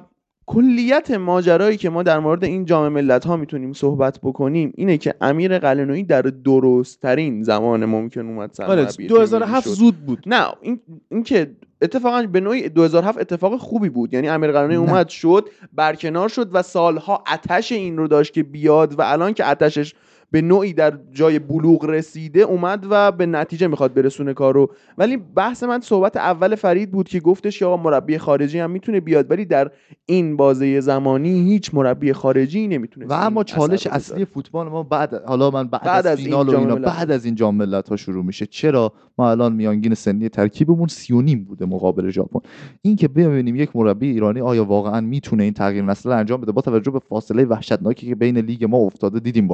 کلیت 0.46 1.10
ماجرایی 1.10 1.76
که 1.76 1.90
ما 1.90 2.02
در 2.02 2.18
مورد 2.18 2.44
این 2.44 2.64
جام 2.64 2.88
ملت 2.92 3.26
ها 3.26 3.36
می‌تونیم 3.36 3.72
صحبت 3.72 4.18
بکنیم 4.22 4.72
اینه 4.76 4.98
که 4.98 5.14
امیر 5.20 5.58
قلعه‌نویی 5.58 6.02
در 6.02 6.22
درست 6.22 7.00
ترین 7.00 7.42
زمان 7.42 7.84
ممکن 7.84 8.20
اومد 8.20 8.60
آره 8.60 8.84
تیم 8.84 9.06
2007 9.06 9.66
ملی 9.66 9.74
شد. 9.74 9.80
زود 9.80 9.96
بود 9.96 10.22
نه 10.26 10.46
این 10.60 10.80
این 11.10 11.22
که 11.22 11.50
اتفاقا 11.82 12.22
به 12.22 12.40
نوعی 12.40 12.68
2007 12.68 13.18
اتفاق 13.18 13.56
خوبی 13.56 13.88
بود 13.88 14.14
یعنی 14.14 14.28
امیر 14.28 14.52
قلعه‌نویی 14.52 14.76
نه. 14.76 14.90
اومد 14.90 15.08
شد 15.08 15.48
برکنار 15.72 16.28
شد 16.28 16.50
و 16.52 16.62
سالها 16.62 17.24
آتش 17.32 17.72
این 17.72 17.96
رو 17.96 18.08
داشت 18.08 18.32
که 18.32 18.42
بیاد 18.42 18.98
و 18.98 19.02
الان 19.02 19.34
که 19.34 19.44
آتشش 19.44 19.94
به 20.34 20.42
نوعی 20.42 20.72
در 20.72 20.98
جای 21.12 21.38
بلوغ 21.38 21.84
رسیده 21.84 22.40
اومد 22.40 22.86
و 22.90 23.12
به 23.12 23.26
نتیجه 23.26 23.66
می‌خواد 23.66 23.94
برسونه 23.94 24.34
کارو. 24.34 24.70
ولی 24.98 25.16
بحث 25.16 25.62
من 25.62 25.80
صحبت 25.80 26.16
اول 26.16 26.54
فرید 26.54 26.90
بود 26.90 27.08
که 27.08 27.20
گفتش 27.20 27.58
که 27.58 27.64
آقا 27.64 27.76
مربی 27.76 28.18
خارجی 28.18 28.58
هم 28.58 28.70
می‌تونه 28.70 29.00
بیاد 29.00 29.30
ولی 29.30 29.44
در 29.44 29.70
این 30.06 30.36
بازه 30.36 30.80
زمانی 30.80 31.50
هیچ 31.50 31.74
مربی 31.74 32.12
خارجی 32.12 32.68
نمی‌تونه 32.68 33.06
و 33.06 33.12
اما 33.12 33.44
چالش 33.44 33.86
اصلی 33.86 34.24
فوتبال 34.24 34.68
ما 34.68 34.82
بعد 34.82 35.24
حالا 35.24 35.50
من 35.50 35.68
بعد, 35.68 35.82
بعد 35.82 36.06
از, 36.06 36.12
از 36.12 36.18
این 36.18 36.26
فینال 36.26 36.48
و 36.48 36.52
جام 36.52 36.60
اینا. 36.60 36.74
بعد 36.74 37.10
از 37.10 37.24
این 37.24 37.34
جام 37.34 37.54
ملت 37.54 37.88
ها 37.88 37.96
شروع 37.96 38.24
میشه. 38.24 38.46
چرا؟ 38.46 38.92
ما 39.18 39.30
الان 39.30 39.52
میانگین 39.52 39.94
سنی 39.94 40.28
ترکیبمون 40.28 40.88
39 40.88 41.36
بوده 41.36 41.66
مقابل 41.66 42.10
ژاپن. 42.10 42.40
این 42.82 42.96
که 42.96 43.08
ببینیم 43.08 43.56
یک 43.56 43.76
مربی 43.76 44.10
ایرانی 44.10 44.40
آیا 44.40 44.64
واقعا 44.64 45.00
می‌تونه 45.00 45.42
این 45.42 45.52
تغییر 45.52 45.84
نسل 45.84 46.10
انجام 46.10 46.40
بده 46.40 46.52
با 46.52 46.60
توجه 46.60 46.90
به 46.90 46.98
فاصله 46.98 47.44
وحشتناکی 47.44 48.06
که 48.06 48.14
بین 48.14 48.38
لیگ 48.38 48.64
ما 48.64 48.76
افتاده 48.76 49.20
دیدیم 49.20 49.48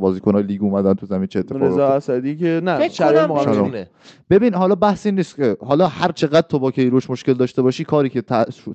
بازیکن 0.00 0.20
بازیکن‌های 0.32 0.42
لیگ 0.42 0.62
اومدن 0.62 0.94
تو 0.94 1.06
زمین 1.06 1.26
چه 1.26 1.38
اتفاقی 1.38 1.66
رضا. 1.66 1.86
اسدی 1.88 2.36
که 2.36 2.60
نه 2.64 2.88
شرایط 2.88 3.86
ببین 4.30 4.54
حالا 4.54 4.74
بحث 4.74 5.06
این 5.06 5.14
نیست 5.14 5.36
که 5.36 5.56
حالا 5.60 5.86
هر 5.86 6.12
چقدر 6.12 6.46
تو 6.48 6.58
با 6.58 6.70
کیروش 6.70 7.10
مشکل 7.10 7.34
داشته 7.34 7.62
باشی 7.62 7.84
کاری 7.84 8.08
که 8.08 8.22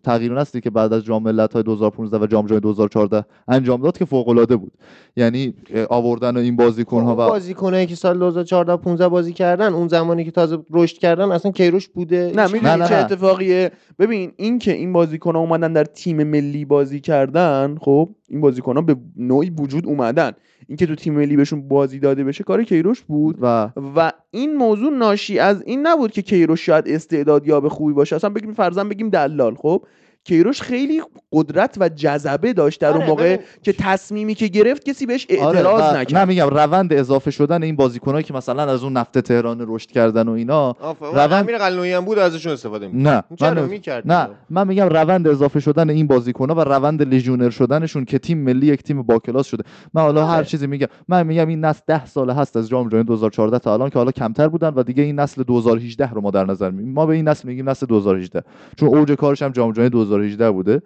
تغییر 0.03 0.33
نسلی 0.33 0.61
که 0.61 0.69
بعد 0.69 0.93
از 0.93 1.03
جام 1.03 1.23
ملت‌های 1.23 1.63
2015 1.63 2.17
و 2.17 2.27
جام 2.27 2.45
جهانی 2.45 2.61
2014 2.61 3.25
انجام 3.47 3.81
داد 3.81 3.97
که 3.97 4.05
فوق‌العاده 4.05 4.55
بود. 4.55 4.71
یعنی 5.15 5.53
آوردن 5.89 6.37
این 6.37 6.55
بازیکن‌ها 6.55 7.11
اون 7.11 7.25
و 7.25 7.29
بازیکنایی 7.29 7.85
که 7.85 7.95
سال 7.95 8.19
2014 8.19 8.77
15 8.77 9.07
بازی 9.07 9.33
کردن 9.33 9.73
اون 9.73 9.87
زمانی 9.87 10.25
که 10.25 10.31
تازه 10.31 10.57
رشد 10.71 10.97
کردن 10.97 11.31
اصلا 11.31 11.51
کیروش 11.51 11.87
بوده؟ 11.87 12.31
نه 12.35 12.47
می‌دونی 12.53 12.87
چه. 12.87 12.95
اتفاقیه؟ 12.95 13.71
ببین 13.99 14.31
این 14.35 14.59
که 14.59 14.73
این 14.73 14.93
بازیکن‌ها 14.93 15.41
اومدن 15.41 15.73
در 15.73 15.83
تیم 15.83 16.23
ملی 16.23 16.65
بازی 16.65 16.99
کردن 16.99 17.77
خب 17.81 18.09
این 18.29 18.41
بازیکن‌ها 18.41 18.81
به 18.81 18.95
نوعی 19.17 19.49
وجود 19.49 19.85
اومدن. 19.85 20.31
اینکه 20.67 20.85
تو 20.85 20.95
تیم 20.95 21.13
ملی 21.13 21.35
بهشون 21.35 21.67
بازی 21.67 21.99
داده 21.99 22.23
بشه 22.23 22.43
کار 22.43 22.63
کیروش 22.63 23.01
بود. 23.01 23.37
و 23.41 23.69
و 23.95 24.11
این 24.31 24.55
موضوع 24.55 24.93
ناشی 24.93 25.39
از 25.39 25.61
این 25.61 25.87
نبود 25.87 26.11
که 26.11 26.21
کیروش 26.21 26.65
شاید 26.65 26.87
استعداد 26.87 27.47
یا 27.47 27.59
به 27.61 27.69
خوبی 27.69 27.93
باشه. 27.93 28.15
اصلا 28.15 28.29
بگیم 28.29 28.53
فرضاً 28.53 28.83
بگیم 28.83 29.09
دلال 29.09 29.55
خب؟ 29.55 29.85
کیروش 30.25 30.61
خیلی 30.61 31.01
قدرت 31.31 31.75
و 31.79 31.89
جذبه 31.89 32.53
داشت 32.53 32.81
در 32.81 32.87
اون 32.89 32.97
آره، 32.97 33.07
موقع 33.07 33.35
ببین. 33.35 33.45
که 33.63 33.73
تصمیمی 33.73 34.35
که 34.35 34.47
گرفت 34.47 34.83
کسی 34.85 35.05
بهش 35.05 35.27
آره 35.39 35.41
اعتراض 35.59 35.93
و- 35.93 35.97
نکرد 35.97 36.17
نه 36.17 36.25
میگم 36.25 36.47
روند 36.49 36.93
اضافه 36.93 37.31
شدن 37.31 37.63
این 37.63 37.75
بازیکنایی 37.75 38.23
که 38.23 38.33
مثلا 38.33 38.63
از 38.63 38.83
اون 38.83 38.93
نفت 38.93 39.17
تهران 39.19 39.65
رشد 39.67 39.91
کردن 39.91 40.27
و 40.27 40.31
اینا. 40.31 40.75
روند- 41.01 41.33
امیر 41.33 41.57
قلنویی 41.57 41.93
هم 41.93 42.05
بود 42.05 42.19
ازشون 42.19 42.51
استفاده 42.53 42.87
می‌کرد 42.87 43.25
نه 43.39 43.51
من- 43.53 43.69
می‌کرد 43.69 44.11
نه 44.11 44.29
من 44.49 44.67
میگم 44.67 44.89
روند 44.89 45.27
اضافه 45.27 45.59
شدن 45.59 45.89
این 45.89 46.07
بازیکن‌ها 46.07 46.55
و 46.55 46.59
روند 46.61 47.01
لژیونر 47.13 47.49
شدنشون 47.49 48.05
که 48.05 48.19
تیم 48.19 48.37
ملی 48.37 48.67
یک 48.67 48.83
تیم 48.83 49.01
با 49.03 49.19
کلاس 49.19 49.47
شده 49.47 49.63
من 49.93 50.01
حالا 50.01 50.25
هر 50.27 50.35
آره. 50.35 50.45
چیزی 50.45 50.67
میگم 50.67 50.87
من 51.07 51.27
میگم 51.27 51.47
این 51.47 51.65
نسل 51.65 51.81
10 51.87 52.05
ساله 52.05 52.33
هست 52.33 52.57
از 52.57 52.69
جام 52.69 52.89
جهانی 52.89 53.03
2014 53.05 53.59
تا 53.59 53.73
الان 53.73 53.89
که 53.89 53.99
حالا 53.99 54.11
کمتر 54.11 54.47
بودن 54.47 54.73
و 54.75 54.83
دیگه 54.83 55.03
این 55.03 55.19
نسل 55.19 55.43
2018 55.43 56.11
رو 56.11 56.21
ما 56.21 56.31
در 56.31 56.45
نظر 56.45 56.69
می‌گیریم 56.71 56.93
ما 56.93 57.05
به 57.05 57.13
این 57.13 57.27
نسل 57.27 57.47
میگیم 57.47 57.69
نسل 57.69 57.85
2018 57.85 58.43
چون 58.77 58.89
اوج 58.89 59.11
کارش 59.11 59.41
هم 59.41 59.51
جام 59.51 59.71
جهانی 59.71 59.89
2018 60.17 60.51
بوده. 60.51 60.81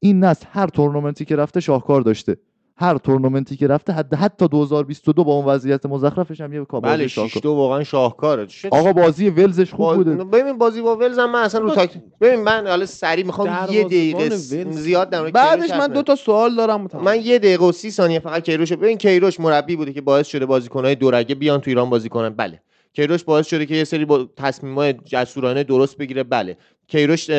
این 0.00 0.24
نسل 0.24 0.46
هر 0.50 0.66
تورنمنتی 0.66 1.24
که 1.24 1.36
رفته 1.36 1.60
شاهکار 1.60 2.00
داشته. 2.00 2.36
هر 2.76 2.98
تورنمنتی 2.98 3.56
که 3.56 3.66
رفته 3.66 3.92
حتی 3.92 4.16
حتی 4.16 4.48
2022 4.48 5.24
با 5.24 5.32
اون 5.32 5.44
وضعیت 5.44 5.86
مزخرفش 5.86 6.40
هم 6.40 6.52
یه 6.52 6.64
کابل 6.64 6.88
بله 6.88 7.06
6 7.06 7.36
2 7.36 7.50
واقعا 7.52 7.84
شاهکاره. 7.84 8.46
آقا 8.70 8.92
بازی 8.92 9.30
ولزش 9.30 9.74
خوب 9.74 9.94
بوده. 9.94 10.24
ببین 10.24 10.58
بازی 10.58 10.82
با 10.82 10.96
ولز 10.96 11.18
هم 11.18 11.30
من 11.32 11.42
اصلا 11.42 11.60
رو 11.60 11.70
تاک 11.70 11.90
ببین 12.20 12.40
من 12.40 12.66
حالا 12.66 12.86
سری 12.86 13.22
می‌خوام 13.22 13.66
یه 13.70 13.84
دقیقه 13.84 14.28
زیاد 14.70 15.10
در 15.10 15.20
مورد 15.20 15.32
بعدش 15.32 15.70
من 15.70 15.86
دو 15.86 16.02
تا 16.02 16.16
سوال 16.16 16.54
دارم 16.54 16.80
متمم. 16.80 17.04
من 17.04 17.20
یه 17.20 17.38
دقیقه 17.38 17.64
و 17.64 17.72
سی 17.72 17.90
ثانیه 17.90 18.18
فقط 18.18 18.42
کیروش 18.42 18.72
ببین 18.72 18.98
کیروش 18.98 19.40
مربی 19.40 19.76
بوده 19.76 19.92
که 19.92 20.00
باعث 20.00 20.26
شده 20.26 20.46
بازیکنهای 20.46 20.94
دورگه 20.94 21.34
بیان 21.34 21.60
تو 21.60 21.70
ایران 21.70 21.90
بازی 21.90 22.08
کنن. 22.08 22.28
بله. 22.30 22.62
کیروش 22.92 23.24
باعث 23.24 23.46
شده 23.46 23.66
که 23.66 23.74
یه 23.74 23.84
سری 23.84 24.04
با 24.04 24.28
تصمیمای 24.36 24.92
جسورانه 24.92 25.64
درست 25.64 25.98
بگیره. 25.98 26.22
بله. 26.22 26.56
کیروش 26.88 27.30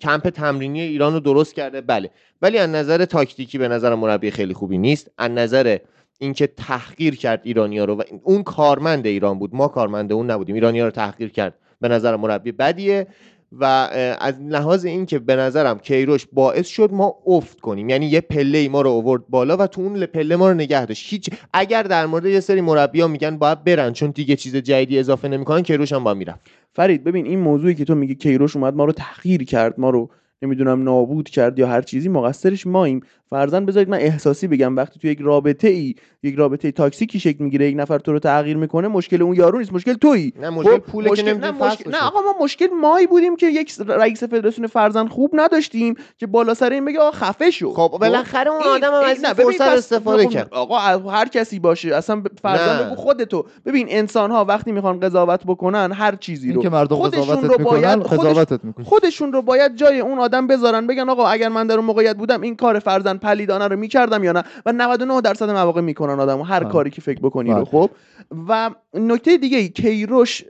کمپ 0.00 0.28
تمرینی 0.28 0.80
ایران 0.80 1.12
رو 1.12 1.20
درست 1.20 1.54
کرده. 1.54 1.80
بله. 1.80 2.10
ولی 2.42 2.58
از 2.58 2.70
نظر 2.70 3.04
تاکتیکی 3.04 3.58
به 3.58 3.68
نظر 3.68 3.94
مربی 3.94 4.30
خیلی 4.30 4.54
خوبی 4.54 4.78
نیست. 4.78 5.10
از 5.18 5.30
نظر 5.30 5.78
اینکه 6.18 6.46
تحقیر 6.46 7.16
کرد 7.16 7.40
ایرانیا 7.44 7.84
رو 7.84 7.94
و 7.94 8.02
اون 8.22 8.42
کارمند 8.42 9.06
ایران 9.06 9.38
بود. 9.38 9.54
ما 9.54 9.68
کارمند 9.68 10.12
اون 10.12 10.30
نبودیم. 10.30 10.54
ایرانیا 10.54 10.84
رو 10.84 10.90
تحقیر 10.90 11.28
کرد. 11.28 11.54
به 11.80 11.88
نظر 11.88 12.16
مربی 12.16 12.52
بدیه. 12.52 13.06
و 13.52 13.64
از 14.20 14.34
لحاظ 14.40 14.84
اینکه 14.84 15.18
به 15.18 15.36
نظرم 15.36 15.78
کیروش 15.78 16.26
باعث 16.32 16.66
شد 16.66 16.92
ما 16.92 17.14
افت 17.26 17.60
کنیم. 17.60 17.88
یعنی 17.88 18.06
یه 18.06 18.20
پله 18.20 18.68
ما 18.68 18.80
رو 18.80 18.90
آورد 18.90 19.22
بالا 19.28 19.56
و 19.56 19.66
تو 19.66 19.80
اون 19.80 20.06
پله 20.06 20.36
ما 20.36 20.48
رو 20.48 20.54
نگه 20.54 20.86
داشت. 20.86 21.12
هیچ 21.12 21.30
اگر 21.52 21.82
در 21.82 22.06
مورد 22.06 22.24
یه 22.24 22.40
سری 22.40 22.60
مربیا 22.60 23.08
میگن 23.08 23.38
باید 23.38 23.64
برن 23.64 23.92
چون 23.92 24.10
دیگه 24.10 24.36
چیز 24.36 24.56
جدیدی 24.56 24.98
اضافه 24.98 25.28
نمی‌کنن 25.28 25.62
کیروش 25.62 25.92
هم 25.92 26.04
باید 26.04 26.16
می‌رفت. 26.16 26.40
فرید 26.72 27.04
ببین 27.04 27.26
این 27.26 27.38
موضوعی 27.38 27.74
که 27.74 27.84
تو 27.84 27.94
میگی 27.94 28.14
کیروش 28.14 28.56
اومد 28.56 28.74
ما 28.74 28.84
رو 28.84 28.92
تحقیر 28.92 29.44
کرد 29.44 29.80
ما 29.80 29.90
رو 29.90 30.10
نمی‌دونم 30.42 30.82
نابود 30.82 31.28
کرد 31.28 31.58
یا 31.58 31.66
هر 31.66 31.82
چیزی 31.82 32.08
مقصرش 32.08 32.66
ماییم. 32.66 33.00
فرزن 33.30 33.66
بذارید 33.66 33.88
من 33.88 33.98
احساسی 33.98 34.46
بگم. 34.46 34.76
وقتی 34.76 35.00
تو 35.00 35.08
یک 35.08 35.18
رابطه 35.20 35.68
ای 35.68 35.94
یک 36.22 36.34
رابطه 36.34 36.70
تاکسیکی 36.70 37.20
شکل 37.20 37.44
می‌گیره 37.44 37.68
یک 37.68 37.76
نفر 37.78 37.98
تو 37.98 38.12
رو 38.12 38.18
تغییر 38.18 38.56
می‌کنه 38.56 38.88
مشکل 38.88 39.22
اون 39.22 39.36
یارو 39.36 39.58
نیست. 39.58 39.72
مشکل 39.72 39.94
تویی. 39.94 40.32
نه 40.40 40.50
مشکل 40.50 40.70
خب، 40.70 40.78
پوله 40.78 41.06
که 41.06 41.12
مشکل- 41.12 41.28
نمی‌تونی 41.28 41.58
نه, 41.58 41.66
مشکل... 41.66 41.90
نه 41.90 42.02
آقا 42.06 42.20
ما 42.20 42.34
مشکل 42.44 42.66
مایی 42.80 43.06
بودیم 43.06 43.36
که 43.36 43.46
یک 43.46 43.72
رئیس 43.88 44.24
فدراسیون 44.24 44.66
فرزن 44.66 45.06
خوب 45.06 45.30
نداشتیم 45.32 45.94
که 46.18 46.26
بالا 46.26 46.54
سر 46.54 46.70
این 46.70 46.84
بگه 46.84 46.98
آقا 46.98 47.10
خفه 47.10 47.50
شو. 47.50 47.72
خب 47.74 47.98
بالاخره 48.00 48.50
اون 48.50 48.62
آدم 48.62 48.92
هم 48.94 49.04
از 49.04 49.20
نه، 49.20 49.34
این 49.38 49.50
فرصت 49.50 49.60
استفاده 49.60 50.24
خب، 50.24 50.30
کرد. 50.30 50.48
آقا 50.50 50.78
هر 51.10 51.28
کسی 51.28 51.58
باشه. 51.58 51.94
اصلا 51.94 52.22
فرزن. 52.42 52.86
بگو 52.86 52.94
خودتو. 52.94 53.44
ببین 53.66 53.86
انسان 53.90 54.30
ها 54.30 54.44
وقتی 54.44 54.72
می‌خوان 54.72 55.00
قضاوت 55.00 55.44
بکنن 55.46 55.92
هر 55.92 56.14
چیزی 56.16 56.52
رو. 56.52 56.62
که 56.62 56.68
مردم 56.68 56.96
خودشون 56.96 57.22
قضاوتت 57.22 57.44
رو 57.44 57.58
می‌کنن 57.58 57.80
باید 57.80 58.02
خودش 58.02 58.20
قضاوتت 58.20 58.64
می‌کنن. 58.64 58.84
خودشون 58.84 59.32
رو 59.32 59.42
باید 59.42 59.76
جای 59.76 60.00
اون 60.00 60.18
آدم 60.26 60.46
بذارن 60.46 60.86
بگن 60.86 61.08
آقا 61.08 61.26
اگر 61.28 61.48
من 61.48 61.66
در 61.66 61.76
اون 61.76 61.84
موقعیت 61.84 62.16
بودم 62.16 62.40
این 62.40 62.56
کار 62.56 62.78
فرزن 62.78 63.16
پلیدانه 63.16 63.68
رو 63.68 63.76
می‌کردم 63.76 64.24
یا 64.24 64.32
نه؟ 64.32 64.42
و 64.66 64.72
99 64.72 65.20
درصد 65.20 65.50
مواقع 65.50 65.80
می‌کنن 65.80 66.20
آدم 66.20 66.40
هر 66.40 66.60
بله. 66.60 66.72
کاری 66.72 66.90
که 66.90 67.00
فکر 67.00 67.20
بکنی 67.20 67.50
رو 67.50 67.56
بله. 67.56 67.64
خب؟ 67.64 67.90
و 68.48 68.70
نکته 68.94 69.36
دیگه 69.36 69.58
ای 69.58 69.68
کیروش 69.68 70.44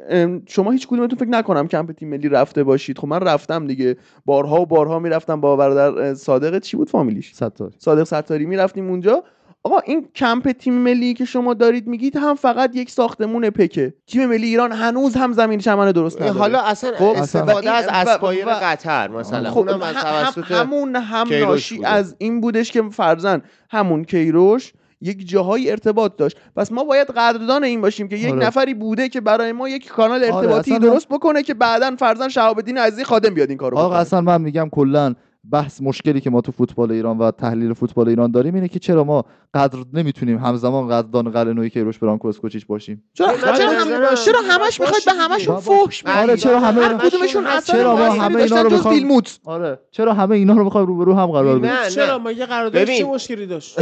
شما 0.46 0.70
هیچ 0.70 0.86
کدومتون 0.86 1.18
فکر 1.18 1.28
نکنم 1.28 1.68
کمپ 1.68 1.92
تیم 1.92 2.08
ملی 2.08 2.28
رفته 2.28 2.64
باشید. 2.64 2.98
خب 2.98 3.08
من 3.08 3.20
رفتم 3.20 3.66
دیگه 3.66 3.96
بارها 4.24 4.60
و 4.60 4.66
بارها 4.66 4.98
می‌رفتم 4.98 5.40
با 5.40 5.56
برادر 5.56 6.14
صادق 6.14 6.58
چی 6.58 6.76
بود؟ 6.76 6.90
فامیلیش. 6.90 7.34
ستار. 7.34 7.72
صادق 7.78 8.04
ستاری 8.04 8.46
می‌رفتیم 8.46 8.90
اونجا. 8.90 9.24
آقا 9.66 9.78
این 9.78 10.08
کمپ 10.14 10.52
تیم 10.52 10.74
ملی 10.74 11.14
که 11.14 11.24
شما 11.24 11.54
دارید 11.54 11.86
میگید 11.86 12.16
هم 12.16 12.34
فقط 12.34 12.76
یک 12.76 12.90
ساختمون 12.90 13.50
پکه. 13.50 13.94
تیم 14.06 14.26
ملی 14.28 14.46
ایران 14.46 14.72
هنوز 14.72 15.14
هم 15.16 15.32
زمین 15.32 15.58
چمن 15.58 15.92
درست 15.92 16.16
نداره. 16.22 16.38
حالا 16.38 16.60
اصلا 16.60 16.92
خب، 16.96 17.04
استفاده 17.04 17.70
از 17.70 17.86
اسپایر 17.90 18.46
و- 18.46 18.50
قطر 18.62 19.08
مثلا 19.08 19.50
خب 19.50 19.58
اونم 19.58 19.82
از 19.82 19.96
هم- 19.96 20.42
هم- 20.42 20.56
همون 20.56 20.96
هم 20.96 21.28
ناشی 21.40 21.76
بوده. 21.76 21.88
از 21.88 22.14
این 22.18 22.40
بودش 22.40 22.72
که 22.72 22.82
فرزن 22.82 23.42
همون 23.70 24.04
کیروش 24.04 24.72
یک 25.00 25.28
جاهایی 25.28 25.70
ارتباط 25.70 26.16
داشت. 26.16 26.36
پس 26.56 26.72
ما 26.72 26.84
باید 26.84 27.06
قدردان 27.10 27.64
این 27.64 27.80
باشیم 27.80 28.08
که 28.08 28.16
یک 28.16 28.32
آره. 28.32 28.46
نفری 28.46 28.74
بوده 28.74 29.08
که 29.08 29.20
برای 29.20 29.52
ما 29.52 29.68
یک 29.68 29.88
کانال 29.88 30.24
آره، 30.24 30.34
ارتباطی 30.36 30.70
من- 30.72 30.78
درست 30.78 31.08
بکنه 31.08 31.42
که 31.42 31.54
بعدا 31.54 31.96
فرزن 31.98 32.28
شهاب 32.28 32.58
الدین 32.58 32.78
عزیزی 32.78 33.04
خادم 33.04 33.34
بیاد 33.34 33.48
این 33.48 33.58
کارو 33.58 33.78
آقا 33.78 33.96
اصلا 33.96 34.20
من 34.20 34.40
میگم 34.42 34.68
کلا 34.72 35.14
بحث 35.52 35.82
مشکلی 35.82 36.20
که 36.20 36.30
ما 36.30 36.40
تو 36.40 36.52
فوتبال 36.52 36.92
ایران 36.92 37.18
و 37.18 37.30
تحلیل 37.30 37.72
فوتبال 37.72 38.08
ایران 38.08 38.30
داریم 38.30 38.54
اینه 38.54 38.68
که 38.68 38.78
چرا 38.78 39.04
ما 39.04 39.24
قدر 39.54 39.78
نمی‌تونیم 39.92 40.38
همزمان 40.38 40.88
قدردان 40.88 41.30
قلنوی 41.30 41.70
کیروش 41.70 41.98
برانکو 41.98 42.28
اسکوچیچ 42.28 42.66
باشیم 42.66 43.02
چرا 43.14 43.26
چرا, 43.36 44.40
همش 44.48 44.58
باشه 44.58 44.80
می‌خواید 44.80 45.04
به. 45.06 45.12
همشون. 45.12 45.56
فحش 45.60 46.02
بدید 46.02 46.16
آره، 46.16 46.36
چرا 46.36 46.60
همه 46.60 46.88
کدومشون 46.98 47.44
چرا 47.64 47.96
ما 47.96 48.06
موثری 48.06 48.18
همه 48.20 48.42
اینا 48.42 48.62
رو 48.62 48.90
بیلموت 48.90 49.38
آره 49.44 49.80
چرا 49.90 50.12
همه 50.14 50.36
اینا 50.36 50.54
رو 50.54 50.64
می‌خوایم 50.64 50.86
روبرو 50.86 51.14
هم 51.14 51.26
قرار 51.26 51.58
بدیم 51.58 51.70
نه 51.70 51.90
چرا 51.90 52.18
ما 52.18 52.32
یه 52.32 52.46
قراردادش 52.46 52.82
ببین. 52.82 52.98
چه 52.98 53.04
مشکلی 53.04 53.46
داشت 53.46 53.78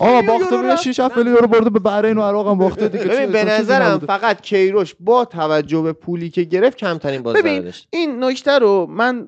میلیون 0.00 0.26
باخته 0.26 0.54
یورو 0.54 0.62
بیا 0.62 0.72
رفت. 0.72 0.82
6 0.82 1.00
7 1.00 1.16
میلیون 1.16 1.36
رو 1.36 1.46
برده 1.46 1.70
به 1.70 1.78
بحرین 1.78 2.18
و 2.18 2.22
عراق 2.22 2.48
هم 2.48 2.58
باخته 2.58 2.88
دیگه 2.88 3.04
ببین 3.04 3.32
به 3.32 3.44
نظرم. 3.44 3.98
فقط 3.98 4.40
کیروش 4.40 4.94
با 5.00 5.24
توجه 5.24 5.82
به 5.82 5.92
پولی 5.92 6.30
که 6.30 6.42
گرفت 6.42 6.76
کمترین 6.76 7.22
ببین 7.22 7.60
داشت 7.62 7.88
این 7.90 8.24
نکته 8.24 8.58
رو 8.58 8.86
من 8.90 9.26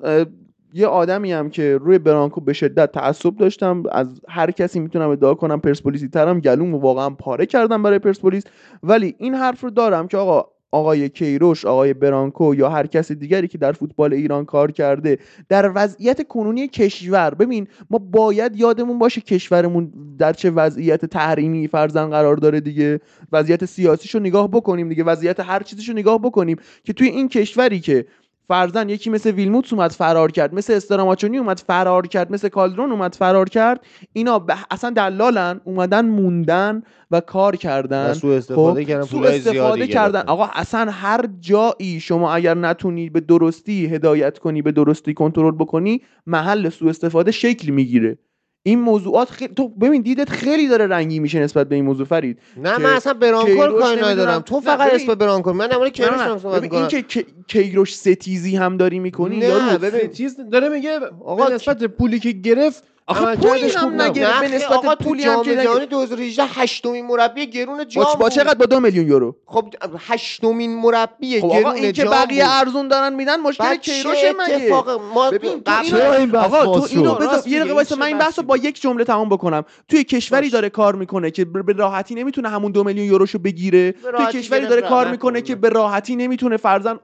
یه 0.75 0.87
آدمی 0.87 1.31
هم 1.31 1.49
که 1.49 1.77
روی 1.77 1.99
برانکو 1.99 2.41
به 2.41 2.53
شدت 2.53 2.91
تعصب 2.91 3.35
داشتم 3.35 3.83
از 3.91 4.21
هر 4.29 4.51
کسی 4.51 4.79
می‌تونم 4.79 5.09
ادعا 5.09 5.33
کنم 5.33 5.59
پرسپولیسی 5.59 6.07
ترم 6.07 6.39
گلوم 6.39 6.73
واقعا 6.75 7.09
پاره 7.09 7.45
کردم 7.45 7.83
برای 7.83 7.99
پرسپولیس. 7.99 8.43
ولی 8.83 9.15
این 9.17 9.35
حرف 9.35 9.61
رو 9.61 9.69
دارم 9.69 10.07
که 10.07 10.17
آقا 10.17 10.53
آقای 10.71 11.09
کیروش 11.09 11.65
آقای 11.65 11.93
برانکو 11.93 12.55
یا 12.55 12.69
هر 12.69 12.87
کس 12.87 13.11
دیگری 13.11 13.47
که 13.47 13.57
در 13.57 13.71
فوتبال 13.71 14.13
ایران 14.13 14.45
کار 14.45 14.71
کرده 14.71 15.17
در 15.49 15.71
وضعیت 15.75 16.27
کنونی 16.27 16.67
کشور 16.67 17.33
ببین 17.33 17.67
ما 17.89 17.97
باید 17.97 18.55
یادمون 18.55 18.99
باشه 18.99 19.21
کشورمون 19.21 19.93
در 20.17 20.33
چه 20.33 20.51
وضعیت 20.51 21.05
تحریمی 21.05 21.67
فرزن 21.67 22.09
قرار 22.09 22.35
داره 22.37 22.59
دیگه. 22.59 22.99
وضعیت 23.31 23.65
سیاسیشو 23.65 24.19
نگاه 24.19 24.47
بکنیم 24.47 24.89
دیگه 24.89 25.03
وضعیت 25.03 25.39
هر 25.39 25.63
چیزیشو 25.63 25.93
نگاه 25.93 26.21
بکنیم 26.21 26.57
که 26.83 26.93
توی 26.93 27.07
این 27.07 27.29
کشوری 27.29 27.79
که 27.79 28.05
فرزن 28.47 28.89
یکی 28.89 29.09
مثل 29.09 29.31
ویلموتس 29.31 29.73
اومد 29.73 29.91
فرار 29.91 30.31
کرد 30.31 30.53
مثل 30.53 30.73
استراماچونی 30.73 31.37
اومد 31.37 31.59
فرار 31.59 32.07
کرد 32.07 32.31
مثل 32.31 32.49
کالدرون 32.49 32.91
اومد 32.91 33.15
فرار 33.15 33.49
کرد. 33.49 33.85
اینا 34.13 34.39
به- 34.39 34.55
اصلا 34.71 34.89
دلالن 34.89 35.61
اومدن 35.63 36.05
موندن 36.05 36.83
و 37.11 37.19
کار 37.19 37.55
کردن. 37.55 38.13
سوء 38.13 38.37
استفاده 38.37 38.83
خب، 38.83 38.89
کردن 38.89 39.05
سوء 39.05 39.27
استفاده 39.27 39.87
کردن. 39.87 40.21
آقا 40.27 40.45
اصلا 40.53 40.91
هر 40.91 41.25
جایی 41.39 41.99
شما 41.99 42.33
اگر 42.33 42.53
نتونی 42.53 43.09
به 43.09 43.19
درستی 43.19 43.85
هدایت 43.85 44.39
کنی 44.39 44.61
به 44.61 44.71
درستی 44.71 45.13
کنترل 45.13 45.51
بکنی 45.51 46.01
محل 46.27 46.69
سوء 46.69 46.89
استفاده 46.89 47.31
شکل 47.31 47.71
می‌گیره. 47.71 48.17
این 48.65 48.79
موضوعات 48.81 49.29
خیلی 49.29 49.53
تو 49.53 49.67
ببین 49.67 50.01
دیدت 50.01 50.29
خیلی 50.29 50.67
داره 50.67 50.87
رنگی 50.87 51.19
میشه 51.19 51.39
نسبت 51.39 51.69
به 51.69 51.75
این 51.75 51.85
موضوع 51.85 52.05
فرید 52.05 52.39
نه 52.57 52.77
من 52.77 52.89
اصلا 52.93 53.13
برانکور 53.13 53.79
کاری. 53.79 54.01
ندارم 54.01 54.41
تو 54.41 54.59
فقط. 54.61 54.93
اسم 54.93 55.15
برانکور 55.15 55.53
من 55.53 55.75
مورد 55.75 55.91
کیروش 55.91 56.11
صحبت 56.39 56.61
ببین 56.61 56.73
این. 56.73 56.87
که 56.87 57.01
کی- 57.01 57.25
کیروش 57.47 57.95
ستیزی 57.95 58.55
هم 58.55 58.77
داری 58.77 58.99
می‌کنی 58.99 59.39
نه، 59.39 59.77
ببین. 59.77 60.11
چیز 60.11 60.37
داره 60.51 60.69
میگه 60.69 60.99
آقا، 61.25 61.47
نسبت 61.49 61.83
پولی 61.83 62.19
که 62.19 62.31
گرفت 62.31 62.83
آخه 63.07 63.35
پولی 63.35 63.69
هم. 63.69 64.01
نگرفت. 64.01 64.41
به 64.41 64.47
نسبت 64.47 64.97
پولی 65.03 65.23
هم 65.23 65.33
جام 65.33 65.43
که 65.43 65.55
جهانی 65.55 65.85
2018 65.85 66.43
هشتمین 66.43 67.05
مربی 67.05 67.47
گرون 67.47 67.87
جام 67.87 68.05
با. 68.19 68.29
چقدر 68.29 68.53
با 68.53 68.65
دو 68.65 68.79
میلیون 68.79 69.07
یورو 69.07 69.35
خب 69.45 69.73
هشتمین 69.99 70.75
مربی 70.75 71.41
خب 71.41 71.49
گرون 71.49 71.71
این 71.71 71.83
که 71.83 71.91
جام 71.91 72.11
بقیه 72.11 72.43
بود. 72.43 72.53
ارزون 72.53 72.87
دارن 72.87 73.13
میدن 73.13 73.39
مشکل 73.39 73.75
کیروش 73.75 74.17
مگه 74.17 74.55
اتفاق 74.55 74.89
ما 75.13 75.31
ببین 75.31 75.51
این 75.51 76.31
بحث 76.31 76.53
آقا 76.53 76.79
تو 76.79 76.87
اینو 76.89 77.15
شد؟ 77.15 77.17
بذار 77.17 77.47
یه 77.47 77.59
دقیقه 77.63 77.85
چه 77.85 77.95
من 77.95 78.05
این 78.05 78.17
بحثی 78.17 78.29
بحث 78.29 78.39
رو 78.39 78.45
با 78.45 78.57
یک 78.57 78.81
جمله 78.81 79.03
تمام 79.03 79.29
بکنم 79.29 79.65
توی 79.87 80.03
کشوری. 80.03 80.49
داره 80.49 80.69
کار 80.69 80.95
می‌کنه 80.95 81.31
که 81.31 81.45
به 81.45 81.73
راحتی 81.73 82.15
نمی‌تونه 82.15 82.49
همون 82.49 82.71
دو 82.71 82.83
میلیون 82.83 83.07
یوروشو 83.07 83.39
بگیره 83.39 83.91
توی 83.91 84.41
کشوری 84.41 84.67
داره. 84.67 84.81
کار 84.81 85.05
نه، 85.05 85.11
می‌کنه 85.11 85.39
خب، 85.39 85.45
که. 85.45 85.55
به 85.55 85.69
راحتی 85.69 86.15
نمی‌تونه 86.15 86.57
فرزن 86.57 86.99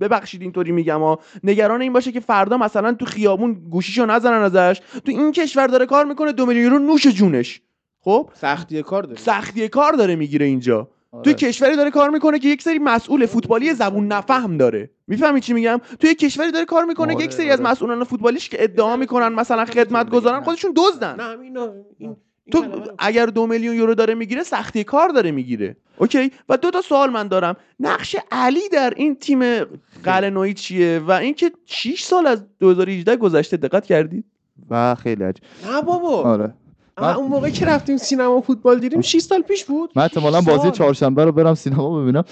ببخشید 0.00 0.42
اینطوری 0.42 0.72
میگم 0.72 1.00
ها 1.00 1.18
نگران 1.44 1.82
این 1.82 1.92
باشه 1.92 2.12
که 2.12 2.20
فردا 2.20 2.56
مثلا 2.56 2.92
تو 2.92 3.04
خیابون 3.04 3.54
گوشیشو 3.70 4.06
نزنن 4.06 4.42
ازش 4.42 4.80
تو 5.04 5.12
این 5.12 5.29
کشور 5.32 5.66
داره 5.66 5.86
کار 5.86 6.04
می‌کنه 6.04 6.32
دو 6.32 6.46
میلیون 6.46 6.64
یورو 6.64 6.78
نوش 6.78 7.06
جونش. 7.06 7.60
خب؟ 8.00 8.30
سختی 8.34 8.82
کار 8.82 9.02
داره. 9.02 9.18
سختی 9.18 9.68
کار 9.68 9.92
داره 9.92 10.16
می‌گیره 10.16 10.46
اینجا. 10.46 10.88
آره. 11.12 11.22
توی 11.22 11.34
کشوری 11.34 11.76
داره 11.76 11.90
کار 11.90 12.10
می‌کنه 12.10 12.38
که 12.38 12.48
یک 12.48 12.62
سری 12.62 12.78
مسئول 12.78 13.26
فوتبالی 13.26 13.74
زبون 13.74 14.06
نفهم 14.06 14.56
داره. 14.56 14.90
می‌فهمی 15.06 15.40
چی 15.40 15.52
میگم؟ 15.52 15.80
توی 16.00 16.14
کشوری 16.14 16.52
داره 16.52 16.64
کار 16.64 16.84
می‌کنه 16.84 17.12
که 17.12 17.16
آره، 17.16 17.24
یک 17.24 17.32
سری 17.32 17.50
از 17.50 17.60
آره. 17.60 17.70
مسئولان 17.70 18.04
فوتبالیش 18.04 18.48
که 18.48 18.64
ادعا 18.64 18.96
می‌کنن 18.96 19.28
مثلا 19.28 19.64
خدمت 19.64 20.10
گذارن 20.10 20.40
خودشون 20.40 20.72
دزدن. 20.76 21.16
نه 21.16 21.22
همینا 21.22 21.64
این 21.64 21.84
این 21.98 22.16
تو 22.52 22.82
اگر 22.98 23.26
دو 23.26 23.46
میلیون 23.46 23.76
یورو 23.76 23.94
داره 23.94 24.14
می‌گیره 24.14 24.42
سختی 24.42 24.84
کار 24.84 25.08
داره 25.08 25.30
می‌گیره. 25.30 25.76
اوکی؟ 25.96 26.32
و 26.48 26.56
دو 26.56 26.70
تا 26.70 26.82
سوال 26.82 27.10
من 27.10 27.28
دارم. 27.28 27.56
نقش 27.80 28.16
علی 28.30 28.68
در 28.72 28.92
این 28.96 29.16
تیم 29.16 29.64
قلنویی 30.04 30.54
چیه؟ 30.54 30.98
و 30.98 31.10
اینکه 31.10 31.50
6 31.66 32.02
سال 32.02 32.26
از 32.26 32.58
2018 32.58 33.16
گذشته 33.16 33.56
دقت 33.56 33.86
کردید. 33.86 34.24
و 34.70 34.94
خیلی 34.94 35.24
عجیب. 35.24 35.44
نه 35.66 35.82
بابا. 35.82 36.22
آره. 36.22 36.54
آه، 36.96 37.16
اون 37.16 37.28
موقع 37.28 37.50
که 37.50 37.66
رفتیم 37.66 37.96
سینما 37.96 38.40
فوتبال 38.40 38.78
دیدیم 38.78 39.00
6 39.00 39.18
سال 39.18 39.42
پیش 39.42 39.64
بود. 39.64 39.90
من 39.96 40.02
احتمالا 40.02 40.40
بازی. 40.40 40.70
چهارشنبه 40.70 41.24
رو 41.24 41.32
برم 41.32 41.54
سینما 41.54 42.02
ببینم. 42.02 42.24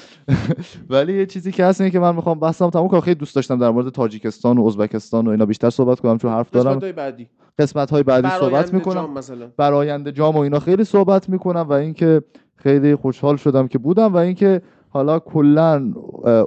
ولی 0.91 1.19
یه 1.19 1.27
چیزی 1.27 1.53
که 1.53 1.65
هست 1.65 1.81
اینه 1.81 1.91
که 1.91 1.99
من 1.99 2.15
می‌خوام 2.15 2.41
بحثم 2.41 2.71
تموم 2.71 2.89
کنم. 2.89 3.01
خیلی 3.01 3.15
دوست 3.15 3.35
داشتم 3.35 3.59
در 3.59 3.71
مورد 3.71 3.89
تاجیکستان 3.89 4.59
و 4.59 4.67
ازبکستان 4.67 5.27
و 5.27 5.31
اینا 5.31 5.47
بیشتر 5.47 5.71
صحبت 5.71 6.01
کنم 6.01 6.19
چون 6.19 6.31
حرف 6.31 6.51
دارم. 6.51 6.71
قسمت‌های 6.71 6.93
بعدی. 6.93 7.29
قسمت 7.59 7.91
های 7.91 8.03
بعدی 8.03 8.29
صحبت 8.41 8.75
می‌کنم. 8.75 9.15
برآینده 9.57 10.13
جام 10.13 10.37
و 10.37 10.39
اینا 10.39 10.61
خیلی 10.61 10.85
صحبت 10.85 11.29
می‌کنم 11.29 11.67
و 11.69 11.73
اینکه 11.73 12.23
خیلی 12.57 12.95
خوشحال 12.95 13.37
شدم 13.37 13.69
که 13.69 13.79
بودم 13.79 14.15
و 14.15 14.17
اینکه 14.17 14.63
حالا 14.91 15.19
کلا 15.19 15.93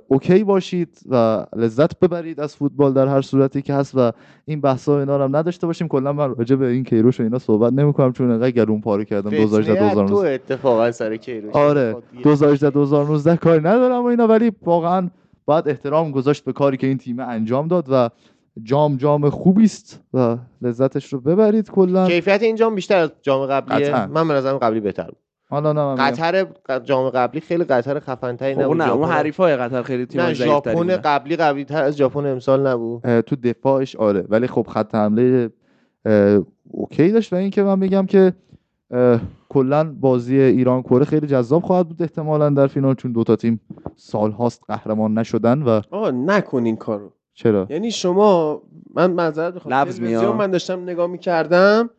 اوکی 0.08 0.44
باشید 0.44 1.00
و 1.10 1.46
لذت 1.56 2.00
ببرید 2.00 2.40
از 2.40 2.56
فوتبال 2.56 2.94
در 2.94 3.08
هر 3.08 3.22
صورتی 3.22 3.62
که 3.62 3.74
هست 3.74 3.94
و 3.98 4.12
این 4.46 4.62
بحثا 4.62 4.96
و 4.96 4.96
اینا 4.96 5.18
رو 5.18 5.24
هم 5.24 5.36
نداشته 5.36 5.68
باشیم. 5.68 5.88
کلا 5.88 6.14
من 6.14 6.36
راجع 6.36 6.56
به 6.56 6.68
این 6.68 6.84
کیروش 6.84 7.20
و 7.20 7.24
اینا 7.24 7.40
صحبت 7.40 7.74
نمی‌کنم 7.74 8.14
چون 8.14 8.32
انقدر 8.32 8.52
گلون 8.52 8.82
پاره 8.82 9.06
کردم. 9.06 9.30
2018 9.30 9.74
فتنه 9.74 9.88
از 9.88 9.94
تو 9.94 10.04
2019 10.04 10.34
اتفاقا 10.34 10.92
سر 10.92 11.16
کیروش. 11.18 11.56
آره 11.56 11.94
خب، 11.94 12.04
دیگه. 12.12 12.24
2018 12.24 12.70
2019 12.70 13.38
کاری 13.38 13.60
ندارم 13.60 14.04
و 14.04 14.06
اینا 14.06 14.28
ولی 14.28 14.52
واقعا 14.66 15.10
باید 15.46 15.68
احترام 15.68 16.12
گذاشت 16.12 16.46
به 16.46 16.54
کاری 16.54 16.78
که 16.78 16.88
این 16.88 16.98
تیم 16.98 17.20
انجام 17.20 17.68
داد 17.68 17.86
و 17.92 18.10
جام 18.64 18.98
جام 18.98 19.30
خوبی 19.30 19.64
است 19.64 20.04
و 20.14 20.38
لذتش 20.62 21.14
رو 21.14 21.22
ببرید 21.22 21.72
کلا. 21.72 22.08
کیفیت 22.08 22.42
این 22.42 22.56
جام 22.56 22.76
بیشتر 22.76 22.98
از 22.98 23.12
جام 23.22 23.46
قبلیه. 23.46 23.90
قطعاً. 23.90 24.08
من 24.08 24.28
به 24.28 24.34
نظرم 24.34 24.58
قبلی 24.58 24.80
بهتر 24.80 25.04
بود. 25.04 25.18
حالا 25.52 25.74
نه 25.74 25.82
من 25.84 25.92
میگم. 25.92 26.06
قطر 26.06 26.46
جام 26.84 27.10
قبلی 27.10 27.42
خیلی 27.42 27.64
قطر 27.64 28.00
خفن 28.00 28.36
تری 28.36 28.56
خب 28.56 28.62
نبود. 28.62 28.78
نه 28.78 28.92
اون 28.92 29.08
ژاپن- 29.08 29.12
حریف 29.12 29.38
های 29.38 29.56
قطر 29.56 29.82
خیلی 29.82 30.06
تیم 30.06 30.22
نه 30.22 30.34
ژاپن 30.34 30.98
قبلی 30.98 31.36
قبلی 31.36 31.66
تر 31.66 31.84
از 31.84 31.98
ژاپن 31.98 32.26
امسال 32.26 32.68
نبود. 32.68 33.20
تو 33.20 33.36
دفاعش 33.36 33.96
آره 33.96 34.26
ولی 34.30 34.48
خب 34.48 34.68
خط 34.70 34.96
حمله 34.96 35.50
اوکی 36.72 37.12
داشت. 37.12 37.34
و 37.34 37.36
اینکه 37.36 37.64
من 37.64 37.80
میگم 37.80 38.06
که 38.06 38.34
کلا 39.50 39.94
بازی 40.00 40.40
ایران 40.40 40.82
کره 40.82 41.06
خیلی 41.06 41.28
جذاب 41.28 41.62
خواهد 41.64 41.88
بود 41.88 42.02
احتمالا 42.02 42.50
در 42.50 42.68
فینال 42.68 42.96
چون 42.96 43.12
دوتا 43.12 43.36
تیم 43.36 43.62
سال 43.96 44.32
هاست 44.32 44.62
قهرمان 44.68 45.18
نشدن 45.18 45.62
و 45.62 45.82
آقا 45.92 46.12
نکن 46.12 46.66
این 46.66 46.76
کارو. 46.76 47.12
چرا؟ 47.34 47.68
یعنی 47.70 47.92
شما 47.92 48.62
من 48.96 49.12
معذرت 49.12 49.54
می‌خوام. 49.54 50.38
من 50.38 50.52
داشتم 50.52 50.84
نگاه 50.84 51.08
می‌کردم 51.08 51.90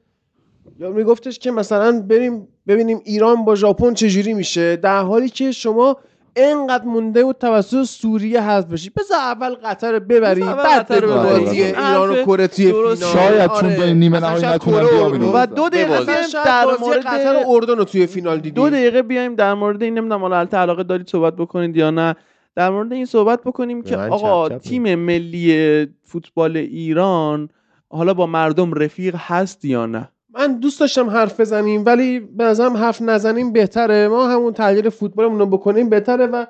یا 0.78 0.90
میگفتش 0.90 1.38
که 1.38 1.50
مثلا 1.50 2.02
بریم 2.08 2.48
ببینیم 2.68 3.00
ایران 3.04 3.44
با 3.44 3.54
ژاپن 3.54 3.94
چجوری 3.94 4.34
میشه؟ 4.34 4.76
در 4.76 5.02
حالی 5.02 5.28
که 5.28 5.52
شما 5.52 5.96
انقدر 6.36 6.84
مونده 6.84 7.24
بود 7.24 7.36
توسط 7.38 7.82
سوریه 7.82 8.42
حذف 8.42 8.66
بشی. 8.66 8.90
بذار 8.90 9.18
اول 9.18 9.54
قطر 9.54 9.92
رو 9.92 10.00
ببری 10.00 10.40
بعد 10.40 10.58
قطر 10.58 11.06
بازی 11.06 11.44
ببری. 11.44 11.62
ایران 11.62 12.10
و 12.10 12.24
کره 12.24 12.46
توی 12.46 12.72
شاید 12.96 13.50
آره. 13.50 13.60
چون 13.60 13.76
به 13.76 13.94
نیمه 13.94 14.20
نهایی 14.20 14.44
نتونن 14.46 15.22
و. 15.22 15.46
دو 15.46 15.68
دقیقه 15.68 16.04
بیایم 16.04 16.28
در 16.44 16.64
مورد 16.80 17.06
قطر 17.06 17.44
و 17.46 17.50
اردن 17.50 17.76
رو 17.76 17.84
توی 17.84 18.06
فینال 18.06 18.36
دیدی 18.36 18.50
دو 18.50 18.70
دقیقه 18.70 19.02
بیایم 19.02 19.34
در 19.34 19.54
مورد 19.54 19.82
این 19.82 19.94
نمی‌دونم 19.98 20.20
حالا 20.20 20.38
البته 20.38 20.56
علاقه 20.56 20.82
دارید 20.82 21.08
صحبت 21.08 21.36
بکنید 21.36 21.76
یا 21.76 21.90
نه. 21.90 22.14
در 22.56 22.70
مورد 22.70 22.92
این 22.92 23.06
صحبت 23.06 23.40
بکنیم 23.44 23.82
که 23.82 23.96
آقا 23.96 24.48
چپ 24.48 24.54
چپ 24.54 24.62
تیم 24.62 24.94
ملی 24.94 25.86
فوتبال 26.04 26.56
ایران 26.56 27.48
حالا 27.90 28.14
با 28.14 28.26
مردم 28.26 28.72
رفیق 28.74 29.16
هست 29.18 29.64
یا 29.64 29.86
نه؟ 29.86 30.08
من 30.34 30.58
دوست 30.58 30.80
داشتم 30.80 31.10
حرف 31.10 31.40
بزنیم 31.40 31.84
ولی 31.86 32.20
به 32.20 32.44
نظرم 32.44 32.76
حرف 32.76 33.02
نزنیم 33.02 33.52
بهتره. 33.52 34.08
ما 34.08 34.28
همون 34.28 34.52
تغییر 34.52 34.88
فوتبالمون 34.88 35.38
رو 35.38 35.46
بکنیم 35.46 35.88
بهتره 35.88 36.26
و 36.26 36.46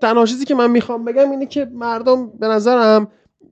تنها 0.00 0.26
چیزی 0.26 0.44
که 0.44 0.54
من 0.54 0.70
می‌خوام 0.70 1.04
بگم 1.04 1.30
اینه 1.30 1.46
که 1.46 1.64
مردم 1.72 2.30
به 2.30 2.48
نظرم 2.48 3.08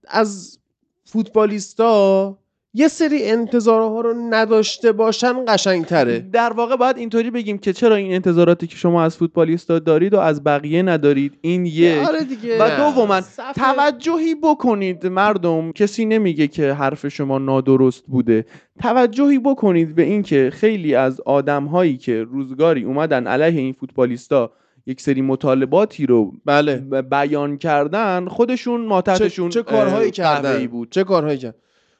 از 0.09 0.59
فوتبالیستا 1.05 2.39
یه 2.77 2.89
سری 2.89 3.25
انتظارها 3.25 4.01
رو 4.01 4.15
نداشته 4.31 4.93
باشن 4.93 5.45
قشنگتره. 5.49 6.19
در 6.19 6.53
واقع 6.53 6.77
باید 6.77 6.97
اینطوری 6.97 7.31
بگیم 7.31 7.59
که 7.59 7.73
چرا 7.73 7.97
این 7.97 8.15
انتظاراتی 8.15 8.67
که 8.67 8.77
شما 8.77 9.03
از 9.03 9.17
فوتبالیستا 9.17 9.79
دارید 9.79 10.15
و 10.15 10.19
از 10.19 10.45
بقیه 10.45 10.83
ندارید؟ 10.83 11.39
این 11.41 11.67
یک 11.67 12.09
آره 12.09 12.25
دیگه. 12.25 12.59
و 12.63 12.77
دوما 12.77 13.21
توجهی 13.57 14.35
بکنید 14.35 15.07
مردم. 15.07 15.73
کسی 15.73 16.05
نمیگه 16.05 16.49
که 16.49 16.73
حرف 16.73 17.09
شما 17.09 17.39
نادرست 17.39 18.05
بوده. 18.07 18.45
توجهی 18.83 19.39
بکنید 19.39 19.95
به 19.95 20.03
اینکه 20.03 20.51
خیلی 20.55 20.95
از 20.95 21.21
آدم 21.21 21.65
هایی 21.65 21.97
که 21.97 22.23
روزگاری 22.23 22.85
اومدن 22.85 23.27
علیه 23.27 23.61
این 23.61 23.73
فوتبالیستا 23.73 24.51
یک 24.87 25.01
سری 25.01 25.23
مطالباتی 25.23 26.07
رو 26.07 26.33
بله. 26.45 26.77
بیان 27.11 27.59
کردن 27.59 28.29
خودشون 28.29 28.81
چه, 28.81 28.89
ماتحتشون 28.89 29.49
چه 29.49 29.63
کارهایی 29.63 30.11
کردن؟ 30.11 30.67
بود. 30.67 30.91
چه 30.91 31.05
کارهایی 31.05 31.39
کردن؟ 31.39 31.59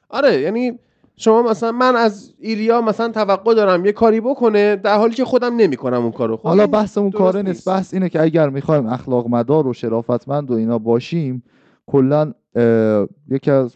آره 0.09 0.41
یعنی 0.41 0.79
شما 1.17 1.41
مثلا 1.41 1.71
من 1.71 1.95
از 1.95 2.33
ایلیا 2.39 2.81
مثلا 2.81 3.09
توقع 3.09 3.53
دارم 3.53 3.85
یه 3.85 3.91
کاری 3.91 4.21
بکنه 4.21 4.75
در 4.75 4.97
حالی 4.97 5.15
که 5.15 5.25
خودم 5.25 5.55
نمی‌کنم 5.55 6.01
اون 6.01 6.11
کارو 6.11 6.37
خب 6.37 6.43
حالا 6.43 6.63
این 6.63 6.71
بحث 6.71 6.97
اون 6.97 7.11
کاره 7.11 7.41
نیست. 7.41 7.67
بحث 7.67 7.93
اینه 7.93 8.09
که 8.09 8.21
اگر 8.21 8.49
می‌خوایم 8.49 8.87
اخلاق 8.87 9.27
مدار 9.27 9.67
و 9.67 9.73
شرافتمند 9.73 10.51
و 10.51 10.53
اینا 10.53 10.79
باشیم 10.79 11.43
کلا 11.87 12.33
یکی 13.29 13.51
از 13.51 13.75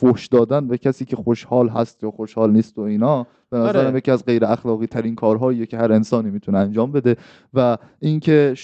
فحش 0.00 0.26
دادن 0.26 0.68
به 0.68 0.78
کسی 0.78 1.04
که 1.04 1.16
خوشحال 1.16 1.68
هست 1.68 2.02
یا 2.02 2.10
خوشحال 2.10 2.50
نیست 2.50 2.78
و 2.78 2.82
اینا 2.82 3.26
به 3.50 3.58
نظرم 3.58 3.86
آره. 3.86 3.98
یکی 3.98 4.10
از 4.10 4.24
غیر 4.24 4.44
اخلاقی 4.44 4.86
ترین 4.86 5.14
کارهاییه 5.14 5.66
که 5.66 5.76
هر 5.78 5.92
انسانی 5.92 6.30
می‌تونه 6.30 6.58
انجام 6.58 6.92
بده 6.92 7.16
و 7.54 7.78
اینکه 8.00 8.54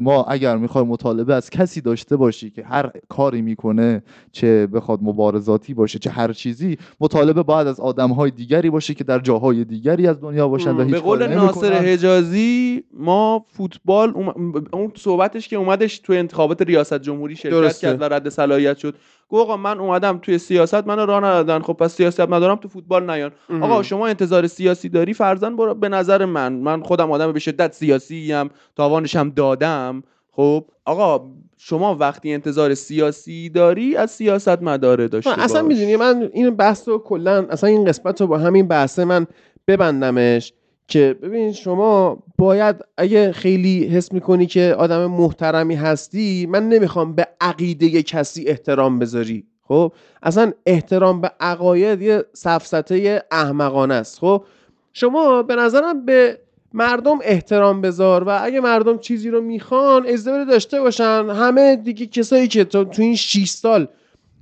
ما 0.00 0.24
اگر 0.24 0.56
می‌خوایم 0.56 0.86
مطالبه 0.86 1.34
از 1.34 1.50
کسی 1.50 1.80
داشته 1.80 2.16
باشی 2.16 2.50
که 2.50 2.64
هر 2.64 2.90
کاری 3.08 3.42
می‌کنه 3.42 4.02
چه 4.32 4.66
بخواد 4.66 4.98
مبارزاتی 5.02 5.74
باشه 5.74 5.98
چه 5.98 6.10
هر 6.10 6.32
چیزی 6.32 6.78
مطالبه 7.00 7.42
باید 7.42 7.66
از 7.66 7.80
آدمهای 7.80 8.30
دیگری 8.30 8.70
باشه 8.70 8.94
که 8.94 9.04
در 9.04 9.18
جاهای 9.18 9.64
دیگری 9.64 10.06
از 10.06 10.20
دنیا 10.20 10.48
باشن 10.48 10.70
و 10.76 10.82
هیچ 10.82 10.94
به 10.94 11.00
قول 11.00 11.26
ناصر. 11.26 11.72
حجازی 11.72 12.84
ما 12.94 13.44
فوتبال 13.48 14.10
اوم- 14.10 14.64
اون 14.72 14.92
صحبتش 14.96 15.48
که 15.48 15.56
اومدش 15.56 15.98
تو 15.98 16.12
انتخابات 16.12 16.62
ریاست 16.62 16.98
جمهوری 16.98 17.36
شرکت 17.36 17.50
درسته. 17.50 17.86
کرد 17.86 18.00
و 18.00 18.04
رد 18.04 18.28
صلاحیت 18.28 18.78
شد 18.78 18.94
گفت 19.28 19.42
آقا 19.42 19.56
من 19.56 19.80
اومدم 19.80 20.18
توی 20.18 20.38
سیاست 20.38 20.86
منو 20.86 21.06
راه 21.06 21.18
ندادن. 21.18 21.62
خب 21.62 21.72
پس 21.72 21.94
سیاست 21.96 22.20
ندارم 22.20 22.56
تو 22.56 22.68
فوتبال 22.68 23.10
نیان. 23.10 23.30
آقا 23.60 23.82
شما 23.82 24.06
انتظار 24.06 24.46
سیاسی 24.46 24.88
داری؟ 24.88 25.14
فرزن 25.14 25.56
برو. 25.56 25.74
به 25.74 25.88
نظر 25.88 26.24
من 26.24 26.52
من 26.52 26.82
خودم 26.82 27.10
آدم 27.10 27.32
به 27.32 27.40
شدت 27.40 27.72
سیاسی 27.72 28.32
ام 28.32 28.50
تاوانش 28.76 29.16
هم 29.16 29.30
دادم. 29.30 30.02
خب 30.30 30.64
آقا 30.84 31.30
شما 31.56 31.94
وقتی 31.94 32.34
انتظار 32.34 32.74
سیاسی 32.74 33.48
داری 33.48 33.96
از 33.96 34.10
سیاست 34.10 34.62
مداره 34.62 35.08
داشته 35.08 35.30
من 35.30 35.42
اصلا 35.42 35.62
باش. 35.62 35.68
می‌دونی 35.68 35.96
من 35.96 36.30
این 36.32 36.50
بحث 36.50 36.88
رو 36.88 36.98
کلا 36.98 37.46
اصلا 37.50 37.70
این 37.70 37.84
قسمت 37.84 38.20
رو 38.20 38.26
با 38.26 38.38
همین 38.38 38.68
بحثه 38.68 39.04
من 39.04 39.26
ببندمش. 39.66 40.52
که 40.88 41.16
ببین 41.22 41.52
شما 41.52 42.22
باید 42.38 42.76
اگه 42.96 43.32
خیلی 43.32 43.84
حس 43.88 44.12
می‌کنی 44.12 44.46
که 44.46 44.74
آدم 44.78 45.06
محترمی 45.06 45.74
هستی 45.74 46.46
من 46.50 46.68
نمی‌خوام 46.68 47.14
به 47.14 47.28
عقیده 47.40 48.02
کسی 48.02 48.44
احترام 48.46 48.98
بذاری 48.98 49.44
خب؟ 49.62 49.92
اصلا 50.22 50.52
احترام 50.66 51.20
به 51.20 51.30
عقاید 51.40 52.02
یه 52.02 52.24
سفسطه 52.32 53.22
احمقانه 53.30 53.94
است 53.94 54.18
خب؟ 54.18 54.44
شما 54.92 55.42
به 55.42 55.56
نظرم 55.56 56.04
به 56.04 56.38
مردم 56.72 57.18
احترام 57.22 57.80
بذار 57.80 58.24
و 58.24 58.38
اگه 58.42 58.60
مردم 58.60 58.98
چیزی 58.98 59.30
رو 59.30 59.40
می‌خوان 59.40 60.02
بده 60.02 60.44
داشته 60.44 60.80
باشن. 60.80 61.30
همه 61.30 61.76
دیگه 61.76 62.06
کسایی 62.06 62.48
که 62.48 62.64
تو, 62.64 62.84
تو 62.84 63.02
این 63.02 63.16
6 63.16 63.50
سال 63.50 63.88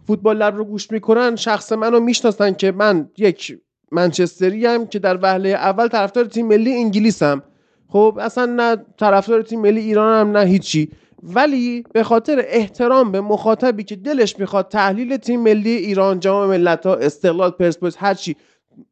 فوتبال 0.07 0.37
لب 0.37 0.57
رو 0.57 0.65
گوش 0.65 0.91
می‌کنن 0.91 1.37
شخص 1.37 1.73
منو 1.73 2.01
می‌شناسن 2.01 2.55
که 2.55 2.73
من 2.73 3.11
یک 3.19 3.59
منچستری 3.93 4.67
هم 4.67 4.87
که 4.87 4.99
در 4.99 5.19
وهله 5.23 5.49
اول 5.49 5.89
طرفدار 5.89 6.25
تیم 6.25 6.47
ملی 6.47 6.75
انگلیسم. 6.75 7.43
خب 7.89 8.19
اصلا 8.21 8.47
نه 8.47 8.77
طرفدار 8.99 9.43
تیم 9.43 9.61
ملی 9.61 9.81
ایران 9.81 10.21
هم 10.21 10.37
نه 10.37 10.45
هیچی. 10.45 10.89
ولی 11.23 11.85
به 11.93 12.03
خاطر 12.03 12.45
احترام 12.47 13.13
به 13.13 13.21
مخاطبی 13.21 13.85
که 13.85 13.97
دلش 13.97 14.39
می‌خواد 14.39 14.69
تحلیل 14.69 15.17
تیم 15.17 15.41
ملی 15.41 15.71
ایران 15.71 16.21
جام 16.21 16.49
ملت 16.49 16.87
ها 16.87 16.95
استقلال 16.95 17.51
پرسپولیس 17.51 17.95
هر 17.99 18.15
چی 18.15 18.37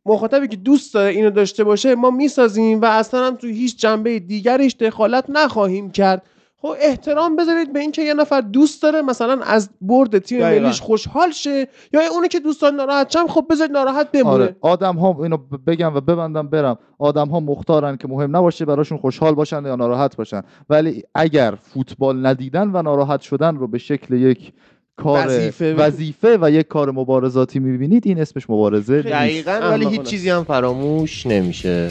مخاطبی 0.06 0.48
که 0.48 0.56
دوست 0.56 0.94
داره 0.94 1.10
اینو 1.10 1.30
داشته 1.30 1.64
باشه 1.64 1.94
ما 1.94 2.10
می‌سازیم 2.10 2.80
و 2.80 2.84
اصلا 2.84 3.26
هم 3.26 3.36
تو 3.36 3.46
هیچ 3.46 3.76
جنبه 3.76 4.18
دیگریش 4.18 4.76
دخالت 4.80 5.24
نخواهیم 5.28 5.90
کرد. 5.90 6.22
خب 6.65 6.74
احترام 6.81 7.36
بذارید 7.36 7.73
به 7.73 7.81
اینکه 7.81 8.03
یه 8.03 8.15
نفر 8.15 8.41
دوست 8.41 8.82
داره 8.82 9.03
مثلا 9.03 9.41
از 9.43 9.70
برد 9.81 10.19
تیم. 10.19 10.41
ملیش 10.41 10.81
خوشحال 10.81 11.31
شه 11.31 11.69
یا 11.93 12.01
اونی 12.12 12.28
که 12.28 12.41
دوست 12.41 12.62
داره 12.62 12.74
ناراحت 12.77 13.11
شم 13.11 13.27
خب 13.27 13.47
بذارید 13.51 13.73
ناراحت 13.73 14.11
بمونه 14.12 14.35
آره 14.35 14.57
آدم 14.61 14.97
ها 14.97 15.16
اینو 15.23 15.36
بگم 15.66 15.95
و 15.95 16.01
ببندم 16.01 16.49
برم 16.49 16.78
آدم 16.99 17.28
ها 17.28 17.41
مختارن 17.41 17.97
که 17.97 18.09
مهم 18.09 18.36
نباشه 18.36 18.65
براشون 18.65 18.99
خوشحال 18.99 19.35
باشن 19.35 19.65
یا 19.65 19.77
ناراحت 19.77 20.16
باشن 20.16 20.43
ولی 20.70 21.03
اگر 21.15 21.55
فوتبال 21.62 22.27
ندیدن 22.27 22.70
و 22.73 22.82
ناراحت 22.82 23.20
شدن 23.20 23.57
رو 23.57 23.66
به 23.66 23.78
شکل 23.78 24.15
یک 24.15 24.53
کار 24.97 25.27
وظیفه. 25.27 25.74
وظیفه 25.74 26.39
و 26.41 26.51
یک 26.51 26.69
کار 26.69 26.91
مبارزاتی 26.91 27.59
می‌بینید 27.59 28.07
این 28.07 28.20
اسمش 28.20 28.51
مبارزه 28.51 28.95
نیست. 28.95 29.09
دقیقا 29.09 29.61
ولی 29.70 29.89
هیچ. 29.89 30.03
چیزی 30.03 30.31
هم 30.31 30.45
فراموش 30.45 31.27
نمیشه 31.27 31.91